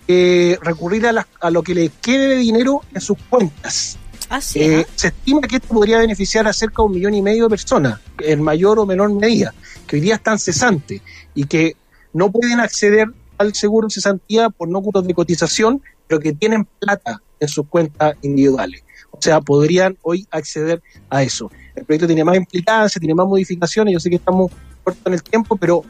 eh, 0.09 0.59
recurrir 0.62 1.07
a, 1.07 1.27
a, 1.41 1.51
lo 1.51 1.62
que 1.62 1.74
le 1.74 1.91
quede 2.01 2.28
de 2.28 2.37
dinero 2.37 2.82
en 2.95 3.01
sus 3.01 3.19
cuentas. 3.28 3.99
Ah, 4.28 4.41
eh, 4.55 4.87
se 4.95 5.09
estima 5.09 5.41
que 5.43 5.57
esto 5.57 5.74
podría 5.74 5.99
beneficiar 5.99 6.47
a 6.47 6.53
cerca 6.53 6.82
de 6.82 6.87
un 6.87 6.93
millón 6.93 7.15
y 7.15 7.23
medio 7.23 7.45
de 7.45 7.51
personas, 7.51 8.01
en 8.20 8.41
mayor 8.41 8.78
o 8.78 8.87
menor 8.87 9.12
medida, 9.12 9.53
que 9.89 9.97
hoy 9.97 10.03
día 10.03 10.15
están 10.15 10.39
cesantes 10.39 11.03
y 11.35 11.47
que 11.47 11.74
no 12.12 12.31
pueden 12.31 12.61
acceder 12.61 13.09
al 13.39 13.55
seguro 13.55 13.89
de 13.89 13.95
cesantía 13.95 14.51
por 14.51 14.69
no 14.69 14.82
de 14.82 15.15
cotización, 15.15 15.82
pero 16.07 16.20
que 16.20 16.32
tienen 16.32 16.65
plata 16.65 17.23
en 17.41 17.49
sus 17.49 17.66
cuentas 17.66 18.15
individuales. 18.23 18.85
O 19.11 19.19
sea, 19.20 19.41
podrían 19.41 19.99
hoy 20.03 20.27
acceder 20.31 20.82
a 21.09 21.23
eso. 21.23 21.51
El 21.74 21.84
proyecto 21.84 22.06
tiene 22.06 22.24
más 22.24 22.36
implicancias, 22.36 23.01
tiene 23.01 23.14
más 23.14 23.26
modificaciones, 23.26 23.92
yo 23.92 24.01
sé 24.01 24.10
que 24.10 24.16
estamos 24.16 24.51
cortos 24.82 25.06
en 25.06 25.14
el 25.14 25.22
tiempo, 25.22 25.56
pero, 25.56 25.82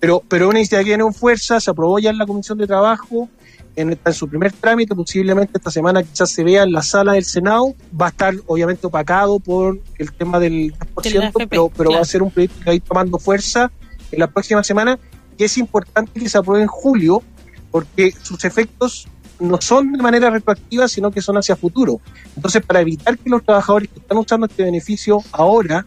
pero, 0.00 0.22
pero 0.28 0.48
una 0.48 0.58
iniciativa 0.58 0.84
que 0.84 0.96
tiene 0.96 1.12
fuerza, 1.12 1.60
se 1.60 1.70
aprobó 1.70 1.98
ya 1.98 2.10
en 2.10 2.18
la 2.18 2.26
Comisión 2.26 2.58
de 2.58 2.66
Trabajo 2.66 3.28
en, 3.76 3.98
su 4.12 4.28
primer 4.28 4.52
trámite, 4.52 4.94
posiblemente 4.94 5.58
esta 5.58 5.70
semana 5.70 6.02
quizás 6.02 6.30
se 6.30 6.44
vea 6.44 6.62
en 6.62 6.72
la 6.72 6.82
sala 6.82 7.12
del 7.12 7.24
Senado, 7.24 7.74
va 8.00 8.06
a 8.06 8.08
estar 8.10 8.34
obviamente 8.46 8.86
opacado 8.86 9.40
por 9.40 9.80
el 9.98 10.12
tema 10.12 10.38
del 10.38 10.72
10%, 10.72 11.48
pero, 11.48 11.70
pero 11.76 11.92
va 11.92 12.00
a 12.00 12.04
ser 12.04 12.22
un 12.22 12.30
proyecto 12.30 12.58
que 12.60 12.64
va 12.66 12.72
a 12.72 12.76
ir 12.76 12.82
tomando 12.82 13.18
fuerza 13.18 13.70
en 14.12 14.20
la 14.20 14.28
próxima 14.28 14.62
semana, 14.62 14.98
y 15.36 15.44
es 15.44 15.58
importante 15.58 16.20
que 16.20 16.28
se 16.28 16.38
apruebe 16.38 16.62
en 16.62 16.68
julio, 16.68 17.22
porque 17.70 18.12
sus 18.22 18.44
efectos 18.44 19.08
no 19.40 19.60
son 19.60 19.92
de 19.92 20.02
manera 20.02 20.30
retroactiva, 20.30 20.88
sino 20.88 21.10
que 21.10 21.20
son 21.20 21.36
hacia 21.36 21.56
futuro. 21.56 22.00
Entonces, 22.36 22.64
para 22.64 22.80
evitar 22.80 23.18
que 23.18 23.28
los 23.28 23.44
trabajadores 23.44 23.88
que 23.88 24.00
están 24.00 24.18
usando 24.18 24.46
este 24.46 24.64
beneficio 24.64 25.22
ahora 25.32 25.86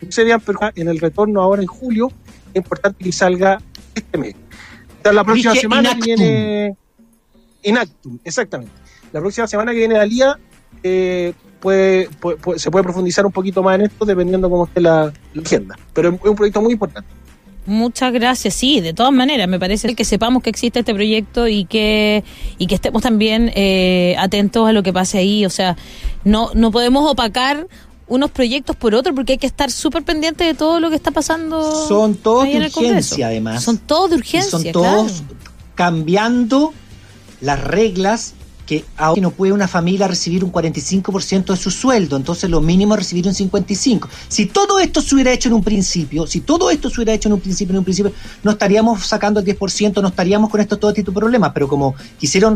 no 0.00 0.12
se 0.12 0.24
vean 0.24 0.40
en 0.74 0.88
el 0.88 0.98
retorno 0.98 1.40
ahora 1.42 1.62
en 1.62 1.68
julio, 1.68 2.10
es 2.52 2.56
importante 2.56 3.04
que 3.04 3.12
salga 3.12 3.60
este 3.94 4.18
mes. 4.18 4.34
la 5.04 5.24
próxima 5.24 5.54
semana 5.54 5.94
viene 5.94 6.76
Inactum, 7.62 8.18
exactamente. 8.24 8.72
La 9.12 9.20
próxima 9.20 9.46
semana 9.46 9.72
que 9.72 9.78
viene 9.78 9.94
la 9.94 10.06
LIA 10.06 10.38
eh, 10.82 11.32
puede, 11.60 12.08
se 12.56 12.70
puede 12.70 12.82
profundizar 12.84 13.26
un 13.26 13.32
poquito 13.32 13.62
más 13.62 13.76
en 13.76 13.86
esto 13.86 14.04
dependiendo 14.04 14.48
cómo 14.48 14.66
esté 14.66 14.80
la, 14.80 15.12
agenda. 15.44 15.76
Pero 15.92 16.10
es 16.10 16.20
un 16.22 16.36
proyecto 16.36 16.60
muy 16.60 16.72
importante. 16.72 17.08
Muchas 17.68 18.14
gracias. 18.14 18.54
Sí, 18.54 18.80
de 18.80 18.94
todas 18.94 19.12
maneras, 19.12 19.46
me 19.46 19.60
parece 19.60 19.94
que 19.94 20.04
sepamos 20.04 20.42
que 20.42 20.48
existe 20.48 20.78
este 20.78 20.94
proyecto 20.94 21.46
y 21.46 21.66
que 21.66 22.24
y 22.56 22.66
que 22.66 22.74
estemos 22.74 23.02
también 23.02 23.52
eh, 23.54 24.16
atentos 24.18 24.66
a 24.66 24.72
lo 24.72 24.82
que 24.82 24.90
pase 24.92 25.18
ahí. 25.18 25.44
O 25.44 25.50
sea, 25.50 25.76
no 26.24 26.50
no 26.54 26.70
podemos 26.70 27.10
opacar 27.10 27.68
unos 28.06 28.30
proyectos 28.30 28.74
por 28.74 28.94
otros 28.94 29.14
porque 29.14 29.32
hay 29.32 29.38
que 29.38 29.46
estar 29.46 29.70
súper 29.70 30.02
pendiente 30.02 30.44
de 30.44 30.54
todo 30.54 30.80
lo 30.80 30.88
que 30.88 30.96
está 30.96 31.10
pasando. 31.10 31.86
Son 31.86 32.14
todos 32.14 32.44
de 32.44 32.56
urgencia, 32.56 33.26
además. 33.26 33.62
Son 33.62 33.76
todos 33.76 34.10
de 34.10 34.16
urgencia. 34.16 34.50
son 34.50 34.72
todos 34.72 35.22
cambiando 35.74 36.72
las 37.42 37.62
reglas 37.62 38.32
que 38.68 38.84
ahora 38.98 39.22
no 39.22 39.30
puede 39.30 39.54
una 39.54 39.66
familia 39.66 40.06
recibir 40.06 40.44
un 40.44 40.52
45% 40.52 41.46
de 41.46 41.56
su 41.56 41.70
sueldo, 41.70 42.18
entonces 42.18 42.50
lo 42.50 42.60
mínimo 42.60 42.92
es 42.92 43.00
recibir 43.00 43.26
un 43.26 43.32
55%. 43.32 44.06
Si 44.28 44.44
todo 44.44 44.78
esto 44.78 45.00
se 45.00 45.14
hubiera 45.14 45.32
hecho 45.32 45.48
en 45.48 45.54
un 45.54 45.64
principio, 45.64 46.26
si 46.26 46.42
todo 46.42 46.70
esto 46.70 46.90
se 46.90 46.96
hubiera 46.96 47.14
hecho 47.14 47.30
en 47.30 47.32
un 47.32 47.40
principio, 47.40 47.72
en 47.72 47.78
un 47.78 47.84
principio, 47.84 48.12
no 48.42 48.50
estaríamos 48.50 49.06
sacando 49.06 49.40
el 49.40 49.46
10%, 49.46 50.02
no 50.02 50.08
estaríamos 50.08 50.50
con 50.50 50.60
estos 50.60 50.78
todo 50.78 50.92
tipo 50.92 51.10
de 51.12 51.14
problemas, 51.14 51.52
pero 51.54 51.66
como 51.66 51.94
quisieron 52.18 52.54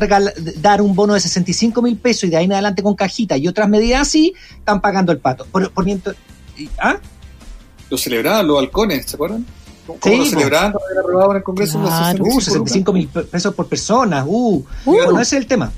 dar 0.60 0.82
un 0.82 0.94
bono 0.94 1.14
de 1.14 1.20
65 1.20 1.80
mil 1.80 1.96
pesos 1.96 2.24
y 2.24 2.28
de 2.28 2.36
ahí 2.36 2.44
en 2.44 2.52
adelante 2.52 2.82
con 2.82 2.94
cajita 2.94 3.38
y 3.38 3.48
otras 3.48 3.70
medidas 3.70 4.02
así, 4.02 4.34
están 4.58 4.82
pagando 4.82 5.12
el 5.12 5.18
pato. 5.18 5.46
Por, 5.50 5.70
por 5.70 5.86
mientras, 5.86 6.14
¿ah? 6.78 6.98
Lo 7.88 7.96
celebraban 7.96 8.46
los 8.46 8.58
halcones, 8.58 9.06
¿se 9.06 9.16
acuerdan? 9.16 9.46
¿Cómo 9.86 10.16
lo 10.16 10.24
celebraban 10.26 10.74
haber 10.74 10.98
aprobado 10.98 11.30
en 11.30 11.36
el 11.38 11.42
Congreso? 11.42 11.80
Claro. 11.80 12.24
65 12.38 12.92
mil 12.92 13.08
pesos 13.08 13.54
por 13.54 13.66
persona. 13.66 14.24
Uh, 14.26 14.62
uh. 14.84 15.18
ese 15.18 15.36
es 15.36 15.42
el 15.42 15.46
tema. 15.46 15.72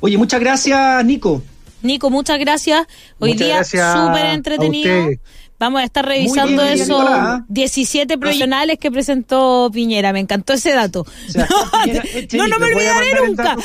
Oye, 0.00 0.18
muchas 0.18 0.40
gracias, 0.40 1.04
Nico. 1.04 1.42
Nico, 1.82 2.10
muchas 2.10 2.38
gracias. 2.38 2.86
Hoy 3.18 3.34
día 3.34 3.64
súper 3.64 4.26
entretenido. 4.26 5.10
Vamos 5.58 5.82
a 5.82 5.84
estar 5.84 6.06
revisando 6.06 6.62
esos 6.62 7.04
17 7.48 8.16
profesionales 8.16 8.78
que 8.78 8.90
presentó 8.90 9.68
Piñera. 9.70 10.10
Me 10.10 10.20
encantó 10.20 10.54
ese 10.54 10.72
dato. 10.72 11.04
no, 12.32 12.48
no, 12.48 12.58
me 12.58 12.66
olvidaré 12.66 13.26
nunca. 13.26 13.56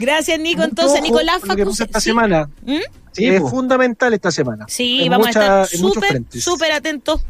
Gracias, 0.00 0.40
Nico. 0.40 0.64
Entonces, 0.64 1.00
Nicolás 1.00 1.42
Facus. 1.46 1.80
esta 1.80 2.00
semana. 2.00 2.50
¿Mm? 2.66 2.80
es 3.16 3.40
fundamental 3.40 4.12
esta 4.14 4.32
semana. 4.32 4.66
Sí, 4.68 5.08
vamos 5.08 5.28
a 5.28 5.30
estar 5.30 5.66
súper, 5.68 6.22
súper 6.30 6.72
atentos 6.72 7.20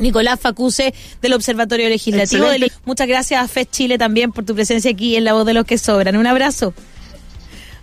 Nicolás 0.00 0.40
Facuse 0.40 0.92
del 1.22 1.34
Observatorio 1.34 1.88
Legislativo. 1.88 2.46
Muchas 2.84 3.06
gracias 3.06 3.42
a 3.42 3.48
FED 3.48 3.68
Chile 3.70 3.98
también 3.98 4.32
por 4.32 4.44
tu 4.44 4.54
presencia 4.54 4.90
aquí 4.90 5.16
en 5.16 5.24
La 5.24 5.34
Voz 5.34 5.46
de 5.46 5.54
los 5.54 5.64
que 5.64 5.78
Sobran. 5.78 6.16
Un 6.16 6.26
abrazo. 6.26 6.74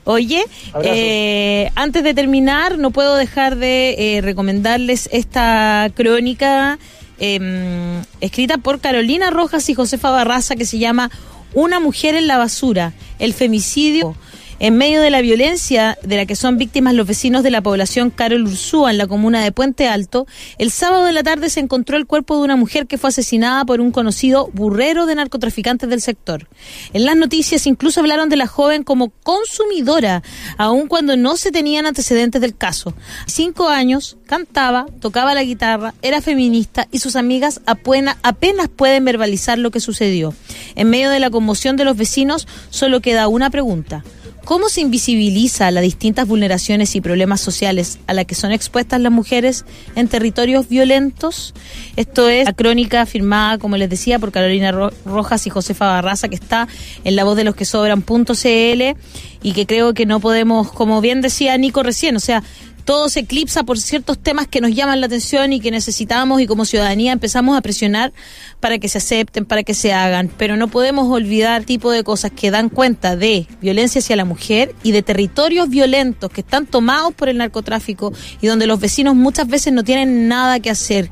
Oye, 0.03 0.45
eh, 0.83 1.69
antes 1.75 2.01
de 2.01 2.13
terminar, 2.13 2.77
no 2.77 2.91
puedo 2.91 3.17
dejar 3.17 3.57
de 3.57 3.95
eh, 4.17 4.21
recomendarles 4.21 5.09
esta 5.11 5.91
crónica 5.93 6.79
em, 7.19 8.01
escrita 8.21 8.57
por 8.57 8.79
Carolina 8.79 9.31
Rojas 9.31 9.67
y 9.69 9.73
Josefa 9.73 10.09
Barraza 10.09 10.55
que 10.55 10.65
se 10.65 10.79
llama 10.79 11.11
Una 11.53 11.81
mujer 11.81 12.15
en 12.15 12.27
la 12.27 12.37
basura, 12.37 12.93
el 13.19 13.33
femicidio 13.33 14.15
en 14.59 14.77
medio 14.77 15.01
de 15.01 15.09
la 15.09 15.21
violencia 15.21 15.97
de 16.01 16.17
la 16.17 16.25
que 16.25 16.35
son 16.35 16.57
víctimas 16.57 16.93
los 16.93 17.07
vecinos 17.07 17.43
de 17.43 17.51
la 17.51 17.61
población 17.61 18.09
Carol 18.09 18.43
Ursúa 18.43 18.91
en 18.91 18.97
la 18.97 19.07
comuna 19.07 19.43
de 19.43 19.51
Puente 19.51 19.87
Alto, 19.87 20.25
el 20.57 20.71
sábado 20.71 21.05
de 21.05 21.13
la 21.13 21.23
tarde 21.23 21.49
se 21.49 21.59
encontró 21.59 21.97
el 21.97 22.07
cuerpo 22.07 22.35
de 22.35 22.43
una 22.43 22.55
mujer 22.55 22.87
que 22.87 22.97
fue 22.97 23.09
asesinada 23.09 23.65
por 23.65 23.81
un 23.81 23.91
conocido 23.91 24.49
burrero 24.53 25.05
de 25.05 25.15
narcotraficantes 25.15 25.89
del 25.89 26.01
sector. 26.01 26.47
En 26.93 27.05
las 27.05 27.15
noticias 27.15 27.67
incluso 27.67 27.99
hablaron 27.99 28.29
de 28.29 28.35
la 28.35 28.47
joven 28.47 28.83
como 28.83 29.09
consumidora, 29.23 30.23
aun 30.57 30.87
cuando 30.87 31.15
no 31.17 31.37
se 31.37 31.51
tenían 31.51 31.85
antecedentes 31.85 32.41
del 32.41 32.55
caso. 32.55 32.95
Cinco 33.27 33.69
años, 33.69 34.17
cantaba, 34.25 34.87
tocaba 34.99 35.35
la 35.35 35.43
guitarra, 35.43 35.93
era 36.01 36.21
feminista 36.21 36.87
y 36.91 36.99
sus 36.99 37.15
amigas 37.15 37.61
apenas, 37.65 38.17
apenas 38.23 38.69
pueden 38.69 39.05
verbalizar 39.05 39.57
lo 39.59 39.71
que 39.71 39.79
sucedió. 39.79 40.33
En 40.75 40.89
medio 40.89 41.09
de 41.09 41.19
la 41.19 41.29
conmoción 41.29 41.77
de 41.77 41.85
los 41.85 41.97
vecinos 41.97 42.47
solo 42.69 43.01
queda 43.01 43.27
una 43.27 43.49
pregunta. 43.49 44.03
¿Cómo 44.47 44.69
se 44.69 44.79
invisibiliza 44.79 45.69
las 45.71 45.83
distintas 45.83 46.25
vulneraciones 46.25 46.95
y 46.95 47.01
problemas 47.01 47.41
sociales 47.41 47.99
a 48.07 48.13
las 48.13 48.23
que 48.23 48.33
son 48.33 48.53
expuestas 48.53 49.01
las 49.01 49.11
mujeres 49.11 49.65
en 49.97 50.07
territorios 50.07 50.69
violentos? 50.69 51.53
Esto 51.97 52.29
es 52.29 52.45
la 52.45 52.53
crónica 52.53 53.05
firmada, 53.05 53.57
como 53.57 53.75
les 53.75 53.89
decía, 53.89 54.19
por 54.19 54.31
Carolina 54.31 54.71
Rojas 55.03 55.45
y 55.47 55.49
Josefa 55.49 55.87
Barraza, 55.87 56.29
que 56.29 56.35
está 56.35 56.69
en 57.03 57.17
la 57.17 57.25
voz 57.25 57.35
de 57.35 57.43
los 57.43 57.55
que 57.55 57.65
sobran.cl 57.65 58.97
y 59.43 59.51
que 59.51 59.65
creo 59.65 59.93
que 59.93 60.05
no 60.05 60.21
podemos, 60.21 60.71
como 60.71 61.01
bien 61.01 61.19
decía 61.19 61.57
Nico 61.57 61.83
recién, 61.83 62.15
o 62.15 62.21
sea, 62.21 62.41
todo 62.87 63.09
se 63.09 63.19
eclipsa 63.19 63.63
por 63.63 63.77
ciertos 63.79 64.17
temas 64.17 64.47
que 64.47 64.61
nos 64.61 64.73
llaman 64.73 65.01
la 65.01 65.07
atención 65.07 65.51
y 65.51 65.59
que 65.59 65.71
necesitamos 65.71 66.39
y 66.39 66.47
como 66.47 66.63
ciudadanía 66.63 67.11
empezamos 67.11 67.57
a 67.57 67.61
presionar 67.61 68.13
para 68.61 68.77
que 68.77 68.87
se 68.87 68.99
acepten, 68.99 69.43
para 69.43 69.63
que 69.63 69.73
se 69.73 69.91
hagan, 69.91 70.31
pero 70.37 70.55
no 70.55 70.69
podemos 70.69 71.05
olvidar 71.11 71.65
tipo 71.65 71.91
de 71.91 72.05
cosas 72.05 72.31
que 72.31 72.49
dan 72.49 72.69
cuenta 72.69 73.17
de 73.17 73.45
violencia 73.59 73.99
hacia 73.99 74.15
la 74.15 74.23
mujer 74.23 74.73
y 74.83 74.93
de 74.93 75.01
territorios 75.01 75.67
violentos 75.67 76.31
que 76.31 76.39
están 76.39 76.65
tomados 76.65 77.13
por 77.13 77.27
el 77.27 77.39
narcotráfico 77.39 78.13
y 78.39 78.47
donde 78.47 78.67
los 78.67 78.79
vecinos 78.79 79.15
muchas 79.15 79.49
veces 79.49 79.73
no 79.73 79.83
tienen 79.83 80.29
nada 80.29 80.61
que 80.61 80.69
hacer. 80.69 81.09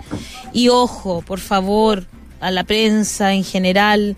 Y 0.53 0.69
ojo, 0.69 1.23
por 1.23 1.41
favor, 1.41 2.05
a 2.39 2.51
la 2.51 2.63
prensa 2.63 3.33
en 3.33 3.43
general, 3.43 4.15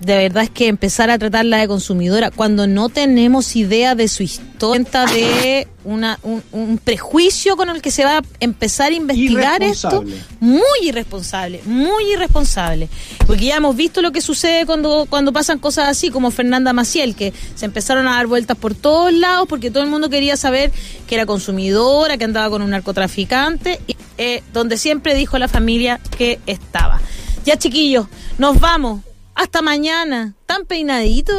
de 0.00 0.16
verdad 0.16 0.44
es 0.44 0.50
que 0.50 0.66
empezar 0.66 1.10
a 1.10 1.18
tratarla 1.18 1.58
de 1.58 1.68
consumidora 1.68 2.30
cuando 2.30 2.66
no 2.66 2.88
tenemos 2.88 3.54
idea 3.54 3.94
de 3.94 4.08
su 4.08 4.22
historia, 4.22 4.50
de 4.60 5.68
una, 5.84 6.18
un, 6.22 6.78
prejuicio 6.82 7.56
con 7.56 7.68
el 7.68 7.80
que 7.80 7.90
se 7.90 8.04
va 8.04 8.18
a 8.18 8.22
empezar 8.40 8.92
a 8.92 8.94
investigar 8.94 9.62
esto, 9.62 10.04
muy 10.40 10.62
irresponsable, 10.82 11.60
muy 11.64 12.12
irresponsable. 12.12 12.88
Porque 13.26 13.46
ya 13.46 13.56
hemos 13.56 13.76
visto 13.76 14.02
lo 14.02 14.12
que 14.12 14.20
sucede 14.20 14.66
cuando, 14.66 15.06
cuando 15.08 15.32
pasan 15.32 15.58
cosas 15.58 15.88
así, 15.88 16.10
como 16.10 16.30
Fernanda 16.30 16.72
Maciel, 16.72 17.14
que 17.14 17.32
se 17.54 17.66
empezaron 17.66 18.06
a 18.08 18.16
dar 18.16 18.26
vueltas 18.26 18.56
por 18.56 18.74
todos 18.74 19.12
lados 19.12 19.46
porque 19.48 19.70
todo 19.70 19.82
el 19.82 19.90
mundo 19.90 20.08
quería 20.10 20.36
saber 20.36 20.72
que 21.06 21.14
era 21.14 21.26
consumidora, 21.26 22.16
que 22.16 22.24
andaba 22.24 22.50
con 22.50 22.62
un 22.62 22.70
narcotraficante, 22.70 23.80
y, 23.86 23.96
eh, 24.18 24.42
donde 24.52 24.76
siempre 24.76 25.14
dijo 25.14 25.38
la 25.38 25.48
familia 25.48 26.00
que 26.16 26.38
estaba. 26.46 27.00
Ya 27.44 27.56
chiquillos, 27.56 28.06
nos 28.38 28.60
vamos 28.60 29.00
hasta 29.40 29.62
mañana. 29.62 30.34
Tan 30.46 30.66
peinadito. 30.66 31.32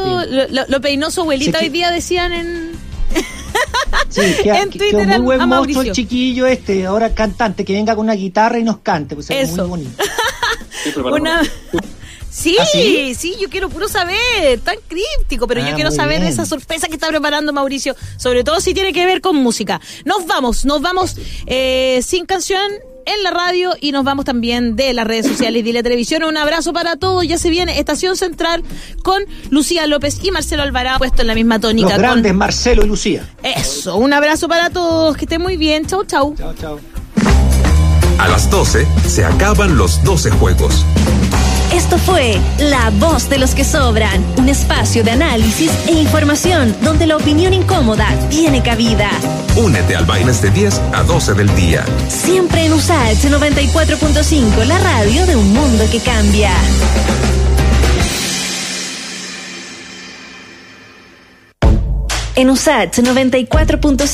Lo, 0.67 0.81
peinó 0.81 1.11
su 1.11 1.21
abuelita 1.21 1.59
hoy 1.59 1.69
día, 1.69 1.91
decían 1.91 2.33
en. 2.33 2.71
Sí, 4.09 4.21
que, 4.43 4.49
en 4.49 4.69
Twitter 4.69 5.07
muy 5.07 5.19
buen 5.19 5.47
monstruo 5.47 5.83
el 5.83 5.91
chiquillo 5.93 6.45
este, 6.45 6.85
ahora 6.85 7.13
cantante, 7.13 7.63
que 7.63 7.73
venga 7.73 7.95
con 7.95 8.05
una 8.05 8.13
guitarra 8.13 8.59
y 8.59 8.63
nos 8.63 8.79
cante, 8.79 9.15
pues 9.15 9.29
es 9.29 9.51
muy 9.51 9.67
bonito. 9.67 10.03
Sí, 12.31 12.55
¿Ah, 12.57 12.65
sí, 12.65 13.13
sí, 13.13 13.35
yo 13.41 13.49
quiero 13.49 13.67
puro 13.67 13.89
saber, 13.89 14.61
tan 14.63 14.77
críptico, 14.87 15.47
pero 15.47 15.59
yo 15.59 15.67
ah, 15.73 15.75
quiero 15.75 15.91
saber 15.91 16.23
esa 16.23 16.45
sorpresa 16.45 16.87
que 16.87 16.93
está 16.93 17.09
preparando 17.09 17.51
Mauricio, 17.51 17.93
sobre 18.15 18.45
todo 18.45 18.61
si 18.61 18.73
tiene 18.73 18.93
que 18.93 19.05
ver 19.05 19.19
con 19.19 19.35
música. 19.35 19.81
Nos 20.05 20.25
vamos, 20.25 20.63
nos 20.63 20.81
vamos 20.81 21.17
eh, 21.45 21.99
sin 22.01 22.25
canción, 22.25 22.71
en 23.05 23.23
la 23.23 23.31
radio 23.31 23.71
y 23.79 23.91
nos 23.91 24.03
vamos 24.03 24.25
también 24.25 24.75
de 24.75 24.93
las 24.93 25.05
redes 25.07 25.27
sociales 25.27 25.61
y 25.61 25.63
de 25.63 25.73
la 25.73 25.83
televisión. 25.83 26.23
Un 26.23 26.37
abrazo 26.37 26.73
para 26.73 26.95
todos. 26.95 27.27
Ya 27.27 27.37
se 27.37 27.49
viene 27.49 27.79
Estación 27.79 28.15
Central 28.15 28.63
con 29.03 29.23
Lucía 29.49 29.87
López 29.87 30.19
y 30.23 30.31
Marcelo 30.31 30.63
Alvarado, 30.63 30.99
puesto 30.99 31.21
en 31.21 31.27
la 31.27 31.35
misma 31.35 31.59
tónica. 31.59 31.89
Los 31.89 31.97
grandes 31.97 32.33
Marcelo 32.33 32.83
y 32.83 32.87
Lucía. 32.87 33.27
Eso, 33.43 33.97
un 33.97 34.13
abrazo 34.13 34.47
para 34.47 34.69
todos. 34.69 35.17
Que 35.17 35.25
estén 35.25 35.41
muy 35.41 35.57
bien. 35.57 35.85
Chau, 35.85 36.03
chau. 36.05 36.35
Chau, 36.37 36.53
chau. 36.55 36.79
A 38.17 38.27
las 38.27 38.49
12 38.49 38.87
se 39.07 39.25
acaban 39.25 39.77
los 39.77 40.03
12 40.03 40.31
juegos. 40.31 40.85
Esto 41.73 41.97
fue 41.97 42.37
La 42.59 42.89
Voz 42.89 43.29
de 43.29 43.37
los 43.37 43.55
que 43.55 43.63
Sobran, 43.63 44.21
un 44.37 44.49
espacio 44.49 45.05
de 45.05 45.11
análisis 45.11 45.71
e 45.87 45.93
información 45.93 46.75
donde 46.81 47.07
la 47.07 47.15
opinión 47.15 47.53
incómoda 47.53 48.07
tiene 48.29 48.61
cabida. 48.61 49.09
Únete 49.55 49.95
al 49.95 50.05
vainas 50.05 50.41
de 50.41 50.49
10 50.49 50.81
a 50.93 51.03
12 51.03 51.33
del 51.33 51.55
día. 51.55 51.85
Siempre 52.09 52.65
en 52.65 52.73
USAH 52.73 53.29
94.5, 53.29 54.65
la 54.65 54.79
radio 54.79 55.25
de 55.25 55.37
un 55.37 55.53
mundo 55.53 55.85
que 55.89 55.99
cambia. 56.01 56.51
En 62.35 62.49
USAH 62.49 63.01
94.5 63.03 64.07